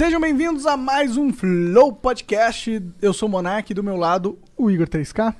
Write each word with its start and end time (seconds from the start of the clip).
Sejam 0.00 0.16
bem-vindos 0.18 0.64
a 0.64 0.78
mais 0.78 1.18
um 1.18 1.30
Flow 1.30 1.92
Podcast. 1.92 2.82
Eu 3.02 3.12
sou 3.12 3.28
o 3.28 3.30
Monark 3.30 3.70
e 3.70 3.74
do 3.74 3.82
meu 3.82 3.98
lado 3.98 4.38
o 4.56 4.70
Igor 4.70 4.88
3K. 4.88 5.34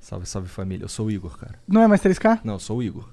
Salve, 0.00 0.24
salve 0.24 0.48
família. 0.48 0.84
Eu 0.84 0.88
sou 0.88 1.08
o 1.08 1.10
Igor, 1.10 1.36
cara. 1.36 1.60
Não 1.68 1.82
é 1.82 1.86
mais 1.86 2.00
3K? 2.00 2.40
Não, 2.42 2.54
eu 2.54 2.58
sou 2.58 2.78
o 2.78 2.82
Igor. 2.82 3.06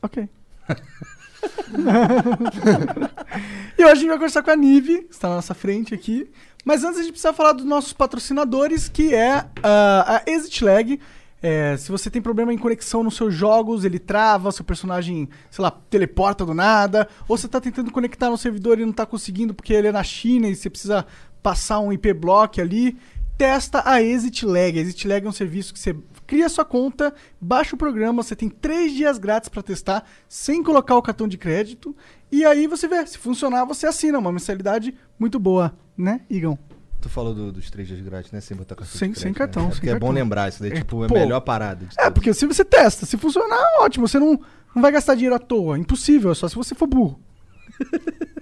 Ok. 0.00 0.26
e 3.78 3.84
hoje 3.84 3.92
a 3.92 3.94
gente 3.94 4.08
vai 4.08 4.16
conversar 4.16 4.42
com 4.42 4.50
a 4.50 4.56
Nive, 4.56 5.02
que 5.02 5.12
está 5.12 5.28
na 5.28 5.34
nossa 5.34 5.52
frente 5.52 5.92
aqui. 5.92 6.30
Mas 6.64 6.82
antes 6.82 6.98
a 6.98 7.02
gente 7.02 7.12
precisa 7.12 7.34
falar 7.34 7.52
dos 7.52 7.66
nossos 7.66 7.92
patrocinadores, 7.92 8.88
que 8.88 9.14
é 9.14 9.44
ah, 9.62 10.22
a 10.26 10.30
Exit 10.30 10.64
Lag. 10.64 10.98
É, 11.42 11.76
se 11.76 11.90
você 11.90 12.10
tem 12.10 12.22
problema 12.22 12.52
em 12.52 12.58
conexão 12.58 13.02
nos 13.02 13.16
seus 13.16 13.34
jogos, 13.34 13.84
ele 13.84 13.98
trava, 13.98 14.50
seu 14.50 14.64
personagem, 14.64 15.28
sei 15.50 15.62
lá, 15.62 15.70
teleporta 15.70 16.44
do 16.44 16.54
nada, 16.54 17.08
ou 17.28 17.36
você 17.36 17.46
está 17.46 17.60
tentando 17.60 17.90
conectar 17.90 18.30
no 18.30 18.38
servidor 18.38 18.78
e 18.78 18.82
não 18.82 18.90
está 18.90 19.04
conseguindo 19.04 19.54
porque 19.54 19.72
ele 19.72 19.88
é 19.88 19.92
na 19.92 20.02
China 20.02 20.48
e 20.48 20.56
você 20.56 20.70
precisa 20.70 21.06
passar 21.42 21.78
um 21.80 21.92
IP 21.92 22.12
block 22.14 22.60
ali, 22.60 22.96
testa 23.36 23.82
a 23.84 24.02
Exit 24.02 24.46
Lag. 24.46 24.78
A 24.78 24.82
Exit 24.82 25.06
Lag 25.06 25.24
é 25.24 25.28
um 25.28 25.32
serviço 25.32 25.72
que 25.74 25.78
você 25.78 25.94
cria 26.26 26.48
sua 26.48 26.64
conta, 26.64 27.14
baixa 27.40 27.76
o 27.76 27.78
programa, 27.78 28.22
você 28.22 28.34
tem 28.34 28.48
três 28.48 28.92
dias 28.92 29.18
grátis 29.18 29.48
para 29.48 29.62
testar, 29.62 30.04
sem 30.28 30.62
colocar 30.62 30.96
o 30.96 31.02
cartão 31.02 31.28
de 31.28 31.38
crédito, 31.38 31.94
e 32.32 32.44
aí 32.44 32.66
você 32.66 32.88
vê, 32.88 33.06
se 33.06 33.18
funcionar, 33.18 33.64
você 33.64 33.86
assina, 33.86 34.18
uma 34.18 34.32
mensalidade 34.32 34.94
muito 35.18 35.38
boa, 35.38 35.76
né, 35.96 36.22
Igão? 36.28 36.58
Tu 37.00 37.08
falou 37.08 37.32
do- 37.34 37.52
dos 37.52 37.70
três 37.70 37.86
dias 37.86 38.00
grátis, 38.00 38.32
né? 38.32 38.40
Sem 38.40 38.56
botar 38.56 38.74
cartão. 38.74 38.98
Sem- 38.98 39.12
de 39.12 39.18
sem 39.18 39.32
crédito, 39.32 39.54
cartão, 39.54 39.62
Né? 39.64 39.68
É 39.68 39.70
sem 39.72 39.76
porque 39.78 39.88
é 39.88 39.92
cartão. 39.92 40.08
bom 40.08 40.14
lembrar, 40.14 40.48
isso 40.48 40.60
daí, 40.62 40.72
É, 40.72 40.74
tipo, 40.76 41.02
é 41.04 41.06
a 41.06 41.12
melhor 41.12 41.40
parada. 41.40 41.84
De 41.86 41.92
É, 41.94 41.96
todas. 42.02 42.12
porque 42.14 42.34
se 42.34 42.46
você 42.46 42.64
testa, 42.64 43.06
se 43.06 43.16
funcionar, 43.16 43.58
ótimo, 43.80 44.08
você 44.08 44.18
não, 44.18 44.40
não 44.74 44.82
vai 44.82 44.90
gastar 44.90 45.14
dinheiro 45.14 45.36
à 45.36 45.38
toa, 45.38 45.78
impossível, 45.78 46.32
é 46.32 46.34
só 46.34 46.48
se 46.48 46.54
você 46.56 46.74
for 46.74 46.86
burro. 46.86 47.20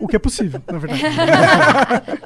o 0.00 0.06
que 0.08 0.16
é 0.16 0.18
possível, 0.18 0.62
na 0.70 0.78
verdade. 0.78 1.02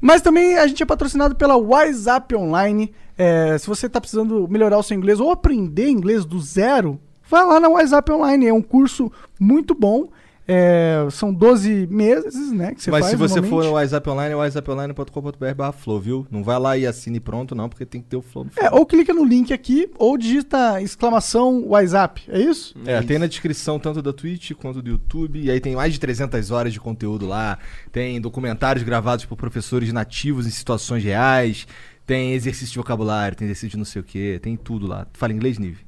Mas 0.00 0.22
também 0.22 0.56
a 0.56 0.66
gente 0.66 0.82
é 0.82 0.86
patrocinado 0.86 1.34
pela 1.36 1.56
WhatsApp 1.56 2.34
Online. 2.34 2.92
É, 3.18 3.58
se 3.58 3.66
você 3.66 3.86
está 3.86 4.00
precisando 4.00 4.48
melhorar 4.48 4.78
o 4.78 4.82
seu 4.82 4.96
inglês 4.96 5.20
ou 5.20 5.30
aprender 5.30 5.88
inglês 5.88 6.24
do 6.24 6.40
zero, 6.40 6.98
vai 7.28 7.44
lá 7.44 7.60
na 7.60 7.68
WhatsApp 7.68 8.10
Online. 8.10 8.46
É 8.46 8.52
um 8.52 8.62
curso 8.62 9.12
muito 9.38 9.74
bom. 9.74 10.08
É, 10.52 11.06
são 11.12 11.32
12 11.32 11.86
meses, 11.86 12.50
né? 12.50 12.74
Que 12.74 12.82
você 12.82 12.90
Mas 12.90 13.02
faz 13.02 13.10
se 13.12 13.16
você 13.16 13.40
for 13.40 13.62
no 13.62 13.70
WhatsApp 13.70 14.10
Online, 14.10 14.32
é 14.32 14.36
whatsapponline.com.br 14.36 15.54
barra 15.54 15.70
flow, 15.70 16.00
viu? 16.00 16.26
Não 16.28 16.42
vai 16.42 16.58
lá 16.58 16.76
e 16.76 16.88
assine 16.88 17.20
pronto, 17.20 17.54
não, 17.54 17.68
porque 17.68 17.86
tem 17.86 18.02
que 18.02 18.08
ter 18.08 18.16
o 18.16 18.22
flow 18.22 18.44
no 18.44 18.50
É, 18.56 18.68
ou 18.72 18.84
clica 18.84 19.14
no 19.14 19.24
link 19.24 19.52
aqui, 19.52 19.88
ou 19.96 20.18
digita 20.18 20.82
exclamação 20.82 21.68
WhatsApp. 21.68 22.22
É 22.26 22.40
isso? 22.40 22.74
É, 22.84 23.00
tem 23.00 23.16
na 23.16 23.28
descrição 23.28 23.78
tanto 23.78 24.02
da 24.02 24.12
Twitch 24.12 24.50
quanto 24.54 24.82
do 24.82 24.90
YouTube. 24.90 25.40
E 25.40 25.52
aí 25.52 25.60
tem 25.60 25.76
mais 25.76 25.92
de 25.92 26.00
300 26.00 26.50
horas 26.50 26.72
de 26.72 26.80
conteúdo 26.80 27.28
lá. 27.28 27.56
Tem 27.92 28.20
documentários 28.20 28.82
gravados 28.82 29.24
por 29.24 29.36
professores 29.36 29.92
nativos 29.92 30.48
em 30.48 30.50
situações 30.50 31.04
reais. 31.04 31.64
Tem 32.04 32.32
exercício 32.32 32.72
de 32.72 32.78
vocabulário, 32.78 33.36
tem 33.36 33.46
exercício 33.46 33.68
de 33.68 33.76
não 33.76 33.84
sei 33.84 34.02
o 34.02 34.04
quê. 34.04 34.40
Tem 34.42 34.56
tudo 34.56 34.88
lá. 34.88 35.06
Fala 35.12 35.32
inglês, 35.32 35.58
Nive? 35.58 35.86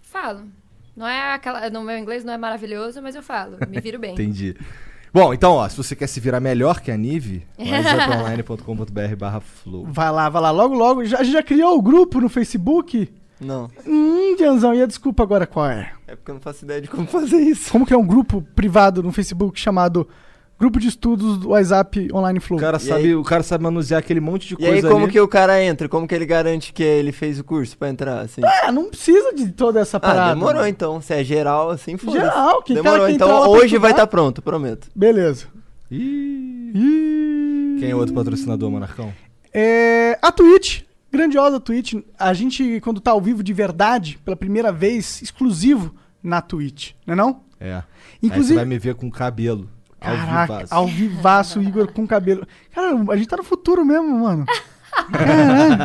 Falo. 0.00 0.42
Não 0.96 1.06
é 1.06 1.34
aquela. 1.34 1.68
No 1.70 1.82
meu 1.82 1.98
inglês 1.98 2.24
não 2.24 2.32
é 2.32 2.38
maravilhoso, 2.38 3.02
mas 3.02 3.14
eu 3.14 3.22
falo. 3.22 3.58
Me 3.68 3.80
viro 3.80 3.98
bem. 3.98 4.12
Entendi. 4.14 4.56
Bom, 5.12 5.32
então, 5.32 5.52
ó, 5.52 5.68
se 5.68 5.76
você 5.76 5.94
quer 5.96 6.06
se 6.06 6.20
virar 6.20 6.40
melhor 6.40 6.80
que 6.80 6.90
a 6.90 6.96
Nive, 6.96 7.46
whatsapponline.com.br 7.58 9.16
barra 9.16 9.40
flow. 9.40 9.86
Vai 9.86 10.10
lá, 10.10 10.28
vai 10.28 10.42
lá. 10.42 10.50
Logo, 10.50 10.74
logo. 10.74 11.04
Já, 11.04 11.18
a 11.18 11.22
gente 11.22 11.32
já 11.34 11.42
criou 11.42 11.76
o 11.78 11.82
grupo 11.82 12.20
no 12.20 12.28
Facebook? 12.28 13.12
Não, 13.40 13.70
Hum, 13.86 14.34
Dianzão, 14.36 14.74
e 14.74 14.82
a 14.82 14.86
desculpa 14.86 15.22
agora 15.22 15.46
qual 15.46 15.68
é? 15.68 15.92
é 16.06 16.16
porque 16.16 16.30
eu 16.30 16.34
não 16.34 16.40
faço 16.40 16.64
ideia 16.64 16.80
de 16.80 16.88
como 16.88 17.06
fazer 17.06 17.36
isso. 17.36 17.70
Como 17.70 17.84
que 17.84 17.92
é 17.92 17.96
um 17.96 18.06
grupo 18.06 18.40
privado 18.54 19.02
no 19.02 19.12
Facebook 19.12 19.60
chamado 19.60 20.08
Grupo 20.58 20.80
de 20.80 20.88
Estudos 20.88 21.36
do 21.38 21.50
WhatsApp 21.50 22.08
Online 22.14 22.40
Flow? 22.40 22.58
O 22.58 22.62
cara, 22.62 22.78
E 22.78 22.80
sabe, 22.80 23.00
aí? 23.04 23.14
o 23.14 23.22
cara 23.22 23.42
sabe 23.42 23.62
manusear 23.62 23.98
aquele 24.00 24.20
monte 24.20 24.48
de 24.48 24.54
E 24.54 24.56
coisa 24.56 24.86
aí, 24.86 24.92
como 24.92 25.04
ali. 25.04 25.12
que 25.12 25.20
o 25.20 25.28
cara 25.28 25.62
entra? 25.62 25.86
Como 25.86 26.08
que 26.08 26.14
ele 26.14 26.24
garante 26.24 26.72
que 26.72 26.82
ele 26.82 27.12
fez 27.12 27.38
o 27.38 27.44
curso 27.44 27.76
pra 27.76 27.90
entrar, 27.90 28.20
assim? 28.20 28.40
É, 28.42 28.72
não 28.72 28.86
precisa 28.88 29.34
de 29.34 29.52
toda 29.52 29.80
essa 29.80 30.00
parada. 30.00 30.30
Ah, 30.30 30.34
demorou 30.34 30.66
então. 30.66 30.98
Se 31.02 31.12
é 31.12 31.22
geral, 31.22 31.68
assim, 31.70 31.98
foda 31.98 32.18
Geral, 32.18 32.62
quem 32.62 32.74
Demorou, 32.76 32.98
cara 33.00 33.08
que 33.10 33.14
então 33.16 33.48
hoje 33.50 33.76
vai 33.76 33.90
estar 33.90 34.06
pronto, 34.06 34.40
prometo. 34.40 34.88
Beleza. 34.94 35.46
Ih, 35.90 36.72
E... 36.74 37.76
Quem 37.78 37.90
é 37.90 37.94
o 37.94 37.98
outro 37.98 38.14
patrocinador, 38.14 38.70
Monarcão? 38.70 39.12
É, 39.52 40.18
a 40.22 40.32
Twitch, 40.32 40.82
grandiosa 41.12 41.60
Twitch. 41.60 41.94
A 42.18 42.32
gente, 42.32 42.80
quando 42.80 42.98
tá 43.00 43.10
ao 43.10 43.20
vivo 43.20 43.42
de 43.42 43.52
verdade, 43.52 44.18
pela 44.24 44.36
primeira 44.36 44.72
vez, 44.72 45.20
exclusivo 45.20 45.94
na 46.22 46.40
Twitch, 46.40 46.92
não 47.06 47.12
é 47.12 47.16
não? 47.16 47.40
É. 47.60 47.74
Aí 47.74 47.82
Inclusive- 48.22 48.54
você 48.54 48.56
vai 48.56 48.64
me 48.64 48.78
ver 48.78 48.94
com 48.94 49.10
cabelo. 49.10 49.68
Caraca, 50.00 50.66
ao 50.70 50.86
vivaço, 50.86 51.62
Igor 51.62 51.92
com 51.92 52.06
cabelo. 52.06 52.46
Cara, 52.72 52.94
a 53.10 53.16
gente 53.16 53.28
tá 53.28 53.36
no 53.36 53.42
futuro 53.42 53.84
mesmo, 53.84 54.20
mano. 54.20 54.44
Caralho. 55.12 55.76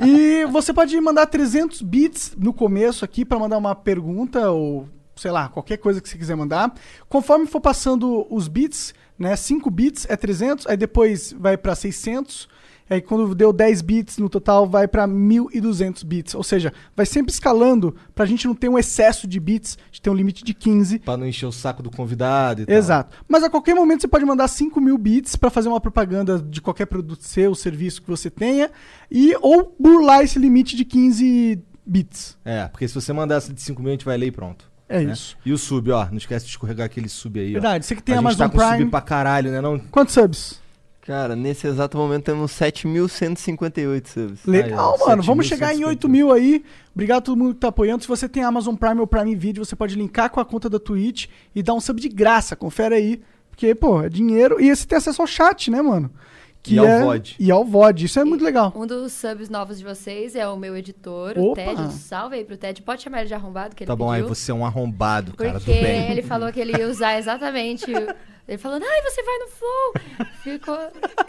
e 0.06 0.44
você 0.46 0.72
pode 0.72 0.98
mandar 1.00 1.26
300 1.26 1.82
bits 1.82 2.34
no 2.36 2.52
começo 2.52 3.04
aqui 3.04 3.24
pra 3.24 3.38
mandar 3.38 3.58
uma 3.58 3.74
pergunta 3.74 4.50
ou, 4.50 4.88
sei 5.16 5.30
lá, 5.30 5.48
qualquer 5.48 5.78
coisa 5.78 6.00
que 6.00 6.08
você 6.08 6.18
quiser 6.18 6.36
mandar. 6.36 6.72
Conforme 7.08 7.46
for 7.46 7.60
passando 7.60 8.26
os 8.30 8.48
bits, 8.48 8.94
né, 9.18 9.34
5 9.36 9.70
bits 9.70 10.06
é 10.08 10.16
300, 10.16 10.66
aí 10.66 10.76
depois 10.76 11.34
vai 11.38 11.56
pra 11.56 11.74
600, 11.74 12.48
aí 12.88 13.00
quando 13.00 13.34
deu 13.34 13.52
10 13.52 13.82
bits 13.82 14.18
no 14.18 14.28
total 14.28 14.66
vai 14.66 14.88
pra 14.88 15.06
1200 15.06 16.02
bits. 16.02 16.34
Ou 16.34 16.42
seja, 16.42 16.72
vai 16.96 17.06
sempre 17.06 17.32
escalando 17.32 17.94
pra 18.14 18.26
gente 18.26 18.46
não 18.46 18.54
ter 18.54 18.68
um 18.68 18.78
excesso 18.78 19.26
de 19.26 19.38
bits, 19.40 19.78
a 19.80 19.86
gente 19.86 20.02
tem 20.02 20.12
um 20.12 20.16
limite 20.16 20.44
de 20.44 20.54
15. 20.54 21.00
Pra 21.00 21.16
não 21.16 21.26
encher 21.26 21.46
o 21.46 21.52
saco 21.52 21.82
do 21.82 21.90
convidado 21.90 22.62
e 22.62 22.66
tal. 22.66 22.74
Exato. 22.74 23.16
Mas 23.28 23.42
a 23.42 23.50
qualquer 23.50 23.74
momento 23.74 24.02
você 24.02 24.08
pode 24.08 24.24
mandar 24.24 24.48
5 24.48 24.80
mil 24.80 24.98
bits 24.98 25.36
para 25.36 25.50
fazer 25.50 25.68
uma 25.68 25.80
propaganda 25.80 26.38
de 26.38 26.60
qualquer 26.60 26.86
produto 26.86 27.22
seu, 27.22 27.54
serviço 27.54 28.02
que 28.02 28.08
você 28.08 28.30
tenha, 28.30 28.70
e 29.10 29.34
ou 29.40 29.74
burlar 29.78 30.22
esse 30.22 30.38
limite 30.38 30.76
de 30.76 30.84
15 30.84 31.62
bits. 31.84 32.36
É, 32.44 32.66
porque 32.68 32.86
se 32.86 32.94
você 32.94 33.12
mandar 33.12 33.36
essa 33.36 33.52
de 33.52 33.60
5 33.60 33.80
mil, 33.80 33.90
a 33.90 33.92
gente 33.92 34.04
vai 34.04 34.16
ler 34.16 34.26
e 34.26 34.32
pronto. 34.32 34.70
É 34.88 35.00
né? 35.00 35.12
isso. 35.12 35.36
E 35.44 35.52
o 35.52 35.58
sub, 35.58 35.90
ó. 35.90 36.06
Não 36.06 36.16
esquece 36.16 36.46
de 36.46 36.50
escorregar 36.50 36.86
aquele 36.86 37.08
sub 37.08 37.38
aí, 37.38 37.50
ó. 37.50 37.52
Verdade. 37.54 37.84
Você 37.84 37.94
que 37.94 38.02
tem 38.02 38.14
a 38.14 38.18
Amazon 38.18 38.46
gente 38.46 38.52
tá 38.52 38.58
com 38.58 38.68
Prime. 38.68 38.84
sub 38.84 38.90
pra 38.90 39.00
caralho, 39.00 39.50
né? 39.50 39.60
Não... 39.60 39.78
Quantos 39.78 40.14
subs? 40.14 40.60
Cara, 41.08 41.34
nesse 41.34 41.66
exato 41.66 41.96
momento 41.96 42.24
temos 42.24 42.52
7.158 42.52 44.06
subs. 44.06 44.44
Legal, 44.44 44.92
Aí, 44.92 45.00
ó, 45.00 45.08
mano. 45.08 45.22
Vamos 45.22 45.46
chegar 45.46 45.74
em 45.74 45.78
7.150. 45.78 45.86
8 45.86 46.08
mil 46.10 46.30
aí. 46.30 46.62
Obrigado 46.94 47.16
a 47.16 47.22
todo 47.22 47.38
mundo 47.38 47.54
que 47.54 47.60
tá 47.60 47.68
apoiando. 47.68 48.02
Se 48.02 48.08
você 48.08 48.28
tem 48.28 48.42
Amazon 48.42 48.74
Prime 48.74 49.00
ou 49.00 49.06
Prime 49.06 49.34
Video, 49.34 49.64
você 49.64 49.74
pode 49.74 49.94
linkar 49.94 50.28
com 50.28 50.38
a 50.38 50.44
conta 50.44 50.68
da 50.68 50.78
Twitch 50.78 51.28
e 51.54 51.62
dar 51.62 51.72
um 51.72 51.80
sub 51.80 51.98
de 51.98 52.10
graça. 52.10 52.54
Confere 52.54 52.94
aí. 52.94 53.22
Porque, 53.48 53.74
pô, 53.74 54.02
é 54.02 54.10
dinheiro. 54.10 54.60
E 54.60 54.68
você 54.68 54.86
tem 54.86 54.98
acesso 54.98 55.22
ao 55.22 55.26
chat, 55.26 55.70
né, 55.70 55.80
mano? 55.80 56.10
E 56.74 56.78
ao 56.78 56.86
é... 56.86 57.02
VOD. 57.02 57.36
E 57.38 57.50
ao 57.50 57.64
VOD. 57.64 58.04
Isso 58.06 58.18
é 58.20 58.24
muito 58.24 58.44
legal. 58.44 58.72
Um 58.74 58.86
dos 58.86 59.12
subs 59.12 59.48
novos 59.48 59.78
de 59.78 59.84
vocês 59.84 60.34
é 60.34 60.46
o 60.48 60.56
meu 60.56 60.76
editor, 60.76 61.38
Opa! 61.38 61.50
o 61.50 61.54
Ted. 61.54 61.80
Um 61.80 61.90
salve 61.90 62.36
aí 62.36 62.44
pro 62.44 62.56
Ted. 62.56 62.82
Pode 62.82 63.02
chamar 63.02 63.20
ele 63.20 63.28
de 63.28 63.34
arrombado, 63.34 63.74
que 63.74 63.84
ele 63.84 63.88
Tá 63.88 63.96
bom, 63.96 64.10
aí 64.10 64.20
pediu. 64.20 64.34
você 64.34 64.50
é 64.50 64.54
um 64.54 64.64
arrombado, 64.64 65.34
cara, 65.34 65.52
Porque 65.52 65.72
do 65.72 65.82
bem. 65.82 66.10
ele 66.10 66.22
falou 66.22 66.52
que 66.52 66.60
ele 66.60 66.76
ia 66.76 66.88
usar 66.88 67.18
exatamente. 67.18 67.86
Ele 68.48 68.56
falou, 68.56 68.80
ai, 68.82 69.02
você 69.02 69.22
vai 69.22 69.38
no 69.38 69.48
flow. 69.48 70.26
Ficou 70.42 70.78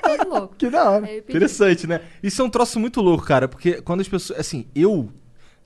todo 0.02 0.30
louco. 0.30 0.56
Que 0.56 0.70
da 0.70 0.90
hora. 0.90 1.18
Interessante, 1.18 1.86
né? 1.86 2.00
Isso 2.24 2.42
é 2.42 2.46
um 2.46 2.50
troço 2.50 2.80
muito 2.80 3.02
louco, 3.02 3.26
cara, 3.26 3.46
porque 3.46 3.82
quando 3.82 4.00
as 4.00 4.08
pessoas. 4.08 4.40
Assim, 4.40 4.68
eu, 4.74 5.12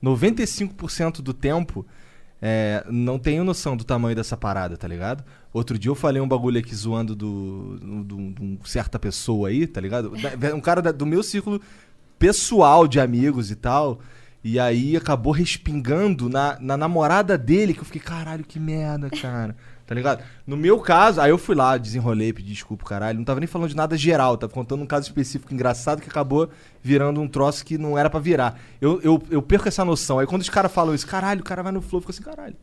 95% 0.02 1.22
do 1.22 1.32
tempo, 1.32 1.86
é, 2.42 2.84
não 2.90 3.18
tenho 3.18 3.44
noção 3.44 3.76
do 3.76 3.84
tamanho 3.84 4.16
dessa 4.16 4.36
parada, 4.36 4.76
tá 4.76 4.88
ligado? 4.88 5.24
Outro 5.54 5.78
dia 5.78 5.88
eu 5.90 5.94
falei 5.94 6.20
um 6.20 6.28
bagulho 6.28 6.58
aqui 6.58 6.74
zoando 6.74 7.14
do, 7.16 7.78
do, 7.78 8.04
do- 8.04 8.56
de 8.58 8.68
certa 8.68 8.98
pessoa 8.98 9.48
aí, 9.48 9.66
tá 9.66 9.80
ligado? 9.80 10.12
Um 10.54 10.60
cara 10.60 10.82
da- 10.82 10.92
do 10.92 11.06
meu 11.06 11.22
círculo 11.22 11.60
pessoal 12.18 12.86
de 12.86 13.00
amigos 13.00 13.50
e 13.50 13.54
tal. 13.56 14.00
E 14.42 14.58
aí 14.58 14.94
acabou 14.94 15.32
respingando 15.32 16.28
na, 16.28 16.58
na 16.60 16.76
namorada 16.76 17.38
dele, 17.38 17.72
que 17.72 17.80
eu 17.80 17.84
fiquei, 17.84 18.00
caralho, 18.02 18.44
que 18.44 18.60
merda, 18.60 19.08
cara. 19.08 19.56
Tá 19.86 19.94
ligado? 19.94 20.22
No 20.46 20.56
meu 20.56 20.78
caso, 20.80 21.20
aí 21.20 21.30
eu 21.30 21.38
fui 21.38 21.54
lá, 21.54 21.76
desenrolei, 21.78 22.32
pedi 22.32 22.52
desculpa, 22.52 22.84
caralho. 22.84 23.16
Não 23.18 23.24
tava 23.24 23.38
nem 23.40 23.46
falando 23.46 23.68
de 23.70 23.76
nada 23.76 23.96
geral, 23.96 24.36
tava 24.36 24.52
contando 24.52 24.82
um 24.82 24.86
caso 24.86 25.06
específico 25.06 25.52
engraçado 25.54 26.02
que 26.02 26.08
acabou 26.08 26.48
virando 26.82 27.20
um 27.20 27.28
troço 27.28 27.64
que 27.64 27.78
não 27.78 27.96
era 27.96 28.10
pra 28.10 28.18
virar. 28.20 28.58
Eu, 28.80 29.00
eu, 29.02 29.22
eu 29.30 29.40
perco 29.42 29.68
essa 29.68 29.84
noção. 29.84 30.18
Aí 30.18 30.26
quando 30.26 30.42
os 30.42 30.50
caras 30.50 30.72
falam 30.72 30.94
isso, 30.94 31.06
caralho, 31.06 31.40
o 31.40 31.44
cara 31.44 31.62
vai 31.62 31.72
no 31.72 31.80
flow, 31.82 32.00
fica 32.00 32.12
assim, 32.12 32.22
caralho. 32.22 32.56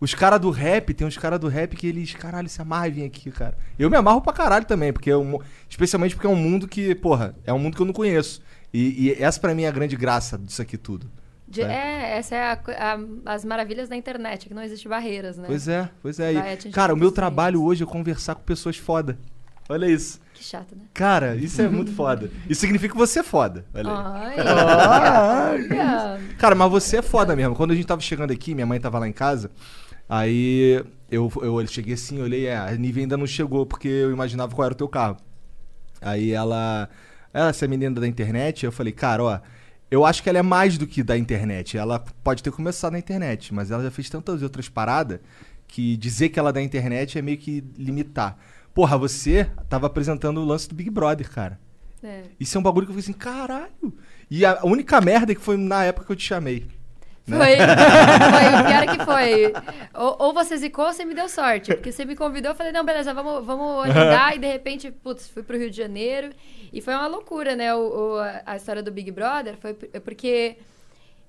Os 0.00 0.14
caras 0.14 0.40
do 0.40 0.50
rap, 0.50 0.92
tem 0.94 1.06
uns 1.06 1.16
caras 1.16 1.40
do 1.40 1.48
rap 1.48 1.74
que 1.76 1.86
eles, 1.86 2.12
caralho, 2.14 2.48
se 2.48 2.60
amarram 2.60 2.92
vir 2.92 3.04
aqui, 3.04 3.30
cara. 3.30 3.56
Eu 3.78 3.88
me 3.90 3.96
amarro 3.96 4.20
pra 4.20 4.32
caralho 4.32 4.64
também, 4.64 4.92
porque 4.92 5.10
é 5.10 5.16
um, 5.16 5.38
especialmente 5.68 6.14
porque 6.14 6.26
é 6.26 6.30
um 6.30 6.36
mundo 6.36 6.68
que, 6.68 6.94
porra, 6.94 7.34
é 7.44 7.52
um 7.52 7.58
mundo 7.58 7.74
que 7.76 7.82
eu 7.82 7.86
não 7.86 7.92
conheço. 7.92 8.42
E, 8.72 9.06
e 9.08 9.22
essa 9.22 9.40
pra 9.40 9.54
mim 9.54 9.62
é 9.62 9.68
a 9.68 9.72
grande 9.72 9.96
graça 9.96 10.36
disso 10.38 10.60
aqui 10.60 10.76
tudo. 10.76 11.10
De- 11.48 11.62
é, 11.62 12.18
essa 12.18 12.34
é 12.34 12.42
a 12.42 12.52
a- 12.54 12.98
as 13.34 13.44
maravilhas 13.44 13.88
da 13.88 13.96
internet, 13.96 14.48
que 14.48 14.54
não 14.54 14.62
existe 14.62 14.88
barreiras, 14.88 15.36
né? 15.36 15.44
Pois 15.46 15.68
é, 15.68 15.88
pois 16.02 16.18
é. 16.20 16.32
E, 16.32 16.36
cara, 16.72 16.92
o 16.92 16.96
meu 16.96 17.12
trabalho 17.12 17.62
hoje 17.62 17.82
é 17.84 17.86
conversar 17.86 18.34
com 18.34 18.42
pessoas 18.42 18.76
foda. 18.76 19.16
Olha 19.68 19.86
isso. 19.86 20.20
Que 20.36 20.44
chato, 20.44 20.76
né? 20.76 20.82
Cara, 20.92 21.34
isso 21.34 21.60
é 21.62 21.68
muito 21.68 21.90
foda. 21.92 22.30
Isso 22.48 22.60
significa 22.60 22.92
que 22.92 22.98
você 22.98 23.20
é 23.20 23.22
foda. 23.22 23.64
Olha 23.74 23.90
aí. 23.90 23.96
Ai, 23.96 24.36
Ah, 24.46 25.50
olha. 25.52 26.20
Cara, 26.38 26.54
mas 26.54 26.70
você 26.70 26.98
é 26.98 27.02
foda 27.02 27.34
mesmo. 27.34 27.54
Quando 27.54 27.70
a 27.70 27.74
gente 27.74 27.86
tava 27.86 28.00
chegando 28.00 28.30
aqui, 28.32 28.54
minha 28.54 28.66
mãe 28.66 28.78
tava 28.78 28.98
lá 28.98 29.08
em 29.08 29.12
casa, 29.12 29.50
aí 30.08 30.84
eu, 31.10 31.32
eu, 31.40 31.60
eu 31.60 31.66
cheguei 31.66 31.94
assim, 31.94 32.20
olhei, 32.20 32.46
é, 32.46 32.56
a 32.56 32.70
Nive 32.72 33.00
ainda 33.00 33.16
não 33.16 33.26
chegou, 33.26 33.64
porque 33.64 33.88
eu 33.88 34.10
imaginava 34.12 34.54
qual 34.54 34.66
era 34.66 34.74
o 34.74 34.76
teu 34.76 34.88
carro. 34.88 35.16
Aí 36.00 36.32
ela, 36.32 36.88
ela, 37.32 37.48
essa 37.48 37.66
menina 37.66 37.98
da 37.98 38.06
internet, 38.06 38.64
eu 38.66 38.72
falei, 38.72 38.92
cara, 38.92 39.24
ó, 39.24 39.40
eu 39.90 40.04
acho 40.04 40.22
que 40.22 40.28
ela 40.28 40.38
é 40.38 40.42
mais 40.42 40.76
do 40.76 40.86
que 40.86 41.02
da 41.02 41.16
internet. 41.16 41.78
Ela 41.78 41.98
pode 42.22 42.42
ter 42.42 42.50
começado 42.50 42.92
na 42.92 42.98
internet, 42.98 43.54
mas 43.54 43.70
ela 43.70 43.82
já 43.82 43.90
fez 43.90 44.10
tantas 44.10 44.42
outras 44.42 44.68
paradas 44.68 45.20
que 45.68 45.96
dizer 45.96 46.28
que 46.28 46.38
ela 46.38 46.50
é 46.50 46.52
da 46.52 46.62
internet 46.62 47.18
é 47.18 47.22
meio 47.22 47.38
que 47.38 47.64
limitar. 47.76 48.36
Porra, 48.76 48.96
você 48.98 49.50
tava 49.70 49.86
apresentando 49.86 50.38
o 50.40 50.44
lance 50.44 50.68
do 50.68 50.74
Big 50.74 50.90
Brother, 50.90 51.28
cara. 51.30 51.58
É. 52.04 52.24
Isso 52.38 52.56
é 52.56 52.60
um 52.60 52.62
bagulho 52.62 52.86
que 52.86 52.90
eu 52.90 52.94
falei 52.94 53.02
assim, 53.04 53.12
caralho. 53.18 53.94
E 54.30 54.44
a 54.44 54.60
única 54.64 55.00
merda 55.00 55.32
é 55.32 55.34
que 55.34 55.40
foi 55.40 55.56
na 55.56 55.82
época 55.84 56.04
que 56.06 56.12
eu 56.12 56.16
te 56.16 56.22
chamei. 56.24 56.66
Né? 57.26 57.36
Foi, 57.38 57.56
foi, 57.56 58.60
o 58.60 58.64
pior 58.66 58.82
é 58.82 58.86
que 58.98 59.04
foi. 59.04 59.52
Ou, 59.94 60.16
ou 60.26 60.34
você 60.34 60.56
zicou 60.58 60.84
ou 60.86 60.92
você 60.92 61.04
me 61.06 61.14
deu 61.14 61.26
sorte. 61.28 61.74
Porque 61.74 61.90
você 61.90 62.04
me 62.04 62.14
convidou, 62.14 62.52
eu 62.52 62.54
falei, 62.54 62.70
não, 62.70 62.84
beleza, 62.84 63.12
vamos, 63.14 63.44
vamos 63.46 63.82
agendar. 63.88 64.36
e 64.36 64.38
de 64.38 64.46
repente, 64.46 64.90
putz, 64.92 65.26
fui 65.26 65.42
pro 65.42 65.56
Rio 65.56 65.70
de 65.70 65.76
Janeiro. 65.76 66.30
E 66.72 66.80
foi 66.82 66.92
uma 66.94 67.06
loucura, 67.06 67.56
né? 67.56 67.74
O, 67.74 67.78
o- 67.78 68.18
a- 68.44 68.56
história 68.56 68.82
do 68.82 68.92
Big 68.92 69.10
Brother 69.10 69.56
foi 69.58 69.72
p- 69.72 69.98
porque 70.00 70.58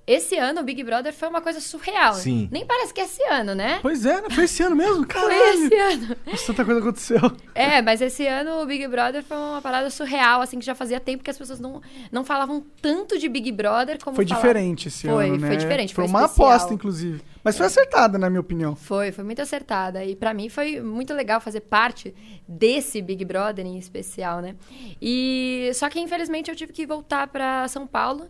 esse 0.07 0.37
ano 0.37 0.61
o 0.61 0.63
Big 0.63 0.81
Brother 0.83 1.13
foi 1.13 1.27
uma 1.27 1.41
coisa 1.41 1.59
surreal. 1.59 2.13
Sim. 2.13 2.47
Nem 2.51 2.65
parece 2.65 2.93
que 2.93 3.01
é 3.01 3.03
esse 3.03 3.21
ano, 3.25 3.53
né? 3.53 3.79
Pois 3.81 4.05
é, 4.05 4.21
né? 4.21 4.29
Foi 4.31 4.45
esse 4.45 4.63
ano 4.63 4.75
mesmo? 4.75 4.95
Foi 5.03 5.05
Caralho. 5.07 5.65
esse 5.65 5.75
ano. 5.75 6.15
Nossa, 6.25 6.45
tanta 6.47 6.63
coisa 6.65 6.79
aconteceu. 6.79 7.19
É, 7.53 7.81
mas 7.81 8.01
esse 8.01 8.25
ano 8.25 8.61
o 8.61 8.65
Big 8.65 8.87
Brother 8.87 9.23
foi 9.23 9.35
uma 9.37 9.61
parada 9.61 9.89
surreal, 9.89 10.41
assim, 10.41 10.57
que 10.59 10.65
já 10.65 10.73
fazia 10.73 10.99
tempo 10.99 11.23
que 11.23 11.29
as 11.29 11.37
pessoas 11.37 11.59
não, 11.59 11.81
não 12.11 12.23
falavam 12.23 12.63
tanto 12.81 13.19
de 13.19 13.27
Big 13.27 13.51
Brother 13.51 13.99
como 14.01 14.15
Foi 14.15 14.25
falavam- 14.25 14.47
diferente 14.49 14.87
esse 14.87 15.07
Foi, 15.07 15.25
ano, 15.27 15.37
né? 15.37 15.47
foi 15.47 15.57
diferente, 15.57 15.93
Foi, 15.93 16.05
foi 16.05 16.09
uma 16.13 16.25
especial. 16.25 16.47
aposta, 16.51 16.73
inclusive. 16.73 17.21
Mas 17.43 17.55
foi 17.57 17.65
acertada, 17.65 18.17
na 18.17 18.29
minha 18.29 18.41
opinião. 18.41 18.75
Foi, 18.75 19.11
foi 19.11 19.23
muito 19.23 19.41
acertada. 19.41 20.03
E 20.03 20.15
pra 20.15 20.33
mim 20.33 20.49
foi 20.49 20.81
muito 20.81 21.13
legal 21.13 21.39
fazer 21.39 21.61
parte 21.61 22.13
desse 22.47 23.01
Big 23.01 23.23
Brother 23.23 23.65
em 23.65 23.77
especial, 23.77 24.41
né? 24.41 24.55
E 25.01 25.69
só 25.73 25.89
que 25.89 25.99
infelizmente 25.99 26.49
eu 26.49 26.55
tive 26.55 26.73
que 26.73 26.85
voltar 26.85 27.27
pra 27.27 27.67
São 27.69 27.87
Paulo, 27.87 28.27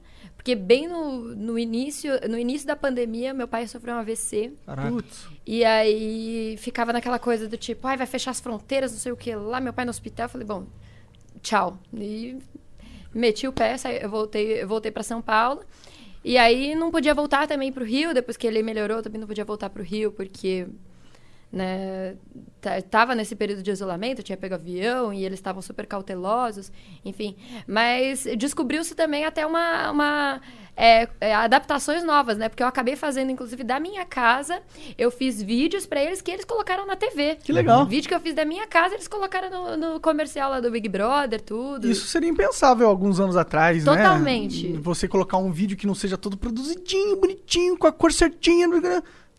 porque 0.48 0.56
bem 0.56 0.88
no, 0.88 1.36
no 1.36 1.60
início, 1.60 2.14
no 2.30 2.40
início 2.40 2.66
da 2.66 2.74
pandemia, 2.74 3.34
meu 3.34 3.50
pai 3.50 3.68
sofreu 3.68 3.96
um 3.96 3.98
AVC. 3.98 4.54
Caraca. 4.66 5.04
E 5.46 5.66
aí 5.66 6.56
ficava 6.58 6.94
naquela 6.94 7.20
coisa 7.20 7.50
do 7.50 7.58
tipo, 7.58 7.86
ai, 7.86 7.98
vai 7.98 8.08
fechar 8.08 8.32
as 8.32 8.40
fronteiras, 8.40 8.94
não 8.94 8.98
sei 8.98 9.12
o 9.12 9.18
que 9.18 9.36
lá, 9.36 9.60
meu 9.60 9.74
pai 9.74 9.84
no 9.84 9.90
hospital, 9.90 10.28
eu 10.28 10.30
falei, 10.30 10.48
bom, 10.48 10.66
tchau. 11.42 11.78
E 11.94 12.38
meti 13.14 13.46
o 13.46 13.52
pé, 13.52 13.78
saí, 13.78 14.02
eu 14.02 14.10
voltei, 14.10 14.64
eu 14.64 14.68
voltei 14.70 14.90
para 14.90 15.04
São 15.04 15.22
Paulo. 15.22 15.66
E 16.24 16.38
aí 16.38 16.76
não 16.76 16.92
podia 16.92 17.14
voltar 17.14 17.46
também 17.46 17.70
pro 17.70 17.84
Rio, 17.84 18.14
depois 18.14 18.38
que 18.38 18.48
ele 18.48 18.64
melhorou, 18.64 19.04
também 19.04 19.20
não 19.20 19.28
podia 19.28 19.44
voltar 19.44 19.70
pro 19.70 19.84
Rio, 19.84 20.14
porque 20.14 20.66
né, 21.52 22.16
tava 22.90 23.16
nesse 23.16 23.36
período 23.36 23.64
de 23.64 23.72
isolamento, 23.72 24.22
tinha 24.22 24.38
pego 24.38 24.56
avião 24.56 25.14
e 25.14 25.24
eles 25.24 25.40
estavam 25.40 25.62
super 25.62 25.86
cautelosos, 25.86 26.72
enfim. 27.06 27.36
Mas 27.66 28.26
descobriu-se 28.38 28.94
também 28.96 29.26
até 29.26 29.46
uma, 29.46 29.92
uma 29.92 30.42
é, 30.76 31.08
é, 31.22 31.34
adaptações 31.34 32.04
novas, 32.04 32.38
né? 32.38 32.50
Porque 32.50 32.62
eu 32.62 32.68
acabei 32.68 32.96
fazendo, 32.96 33.32
inclusive, 33.32 33.64
da 33.64 33.80
minha 33.80 34.06
casa, 34.06 34.62
eu 34.98 35.10
fiz 35.10 35.42
vídeos 35.42 35.86
pra 35.86 36.04
eles 36.04 36.22
que 36.22 36.30
eles 36.30 36.46
colocaram 36.46 36.86
na 36.86 36.96
TV. 36.96 37.38
Que 37.44 37.52
legal. 37.52 37.86
Vídeo 37.86 38.10
que 38.10 38.14
eu 38.14 38.20
fiz 38.20 38.36
da 38.36 38.46
minha 38.46 38.68
casa, 38.68 38.94
eles 38.94 39.08
colocaram 39.08 39.50
no, 39.50 39.94
no 39.94 40.00
comercial 40.00 40.52
lá 40.52 40.60
do 40.60 40.70
Big 40.70 40.88
Brother, 40.90 41.42
tudo. 41.42 41.90
Isso 41.90 42.06
seria 42.08 42.30
impensável 42.30 42.88
alguns 42.88 43.20
anos 43.20 43.36
atrás, 43.36 43.84
né? 43.86 43.96
Totalmente. 43.96 44.74
Você 44.74 45.08
colocar 45.08 45.38
um 45.38 45.52
vídeo 45.52 45.78
que 45.78 45.88
não 45.88 45.96
seja 45.96 46.18
todo 46.18 46.38
produzidinho, 46.38 47.16
bonitinho, 47.16 47.78
com 47.78 47.88
a 47.88 47.92
cor 47.92 48.12
certinha. 48.12 48.68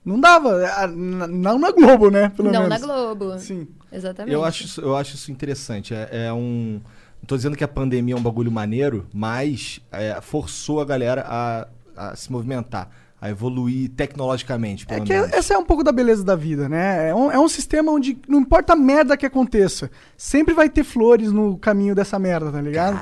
Não 0.04 0.18
dava. 0.20 0.86
N- 0.88 1.26
Não 1.26 1.58
na 1.58 1.70
Globo, 1.70 2.10
né? 2.10 2.30
Pelo 2.36 2.50
Não 2.50 2.62
menos. 2.62 2.80
na 2.80 2.86
Globo. 2.86 3.38
Sim. 3.38 3.66
Exatamente. 3.92 4.32
Eu 4.34 4.44
acho, 4.44 4.64
isso- 4.64 4.80
eu 4.80 4.96
acho 4.96 5.14
isso 5.14 5.30
interessante. 5.32 5.94
É, 5.94 6.26
é 6.26 6.32
um. 6.32 6.80
Não 7.20 7.26
tô 7.26 7.36
dizendo 7.36 7.56
que 7.56 7.64
a 7.64 7.68
pandemia 7.68 8.14
é 8.14 8.16
um 8.16 8.22
bagulho 8.22 8.50
maneiro, 8.50 9.06
mas 9.12 9.80
é, 9.90 10.18
forçou 10.20 10.80
a 10.80 10.84
galera 10.84 11.24
a, 11.28 11.66
a 11.96 12.16
se 12.16 12.30
movimentar, 12.30 12.88
a 13.20 13.28
evoluir 13.28 13.90
tecnologicamente, 13.90 14.84
É 14.88 14.94
pelo 14.94 15.04
que 15.06 15.12
menos. 15.12 15.32
essa 15.32 15.52
é 15.54 15.58
um 15.58 15.64
pouco 15.64 15.82
da 15.82 15.90
beleza 15.90 16.22
da 16.24 16.36
vida, 16.36 16.68
né? 16.68 17.08
É 17.08 17.14
um, 17.14 17.30
é 17.32 17.38
um 17.38 17.48
sistema 17.48 17.90
onde 17.90 18.16
não 18.28 18.38
importa 18.38 18.74
a 18.74 18.76
merda 18.76 19.16
que 19.16 19.26
aconteça, 19.26 19.90
sempre 20.16 20.54
vai 20.54 20.68
ter 20.70 20.84
flores 20.84 21.32
no 21.32 21.58
caminho 21.58 21.92
dessa 21.94 22.18
merda, 22.20 22.52
tá 22.52 22.60
ligado? 22.60 22.96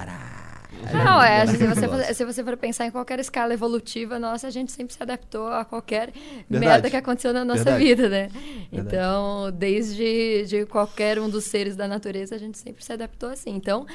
Não, 0.93 1.23
é, 1.23 1.47
se 1.47 1.57
você, 1.57 1.65
Maravilhosa. 1.67 2.05
for, 2.07 2.15
se 2.15 2.25
você 2.25 2.45
for 2.45 2.57
pensar 2.57 2.87
em 2.87 2.91
qualquer 2.91 3.19
escala 3.21 3.53
evolutiva, 3.55 4.19
nossa, 4.19 4.47
a 4.47 4.51
gente 4.51 4.73
sempre 4.73 4.95
se 4.95 5.03
adaptou 5.03 5.49
a 5.49 5.65
qualquer 5.65 6.11
Verdade. 6.49 6.67
merda 6.73 6.91
que 6.91 6.97
aconteceu 6.97 7.33
na 7.33 7.45
nossa 7.45 7.65
Verdade. 7.65 7.85
vida, 7.85 8.09
né? 8.09 8.29
Verdade. 8.29 8.97
Então, 8.97 9.51
desde 9.53 10.45
de 10.47 10.67
qualquer 10.67 11.19
um 11.19 11.29
dos 11.29 11.45
seres 11.45 11.75
da 11.77 11.89
natureza, 11.89 12.35
a 12.35 12.39
gente 12.39 12.59
sempre 12.59 12.85
se 12.85 12.93
adaptou 12.93 13.31
assim. 13.31 13.51
Então, 13.51 13.87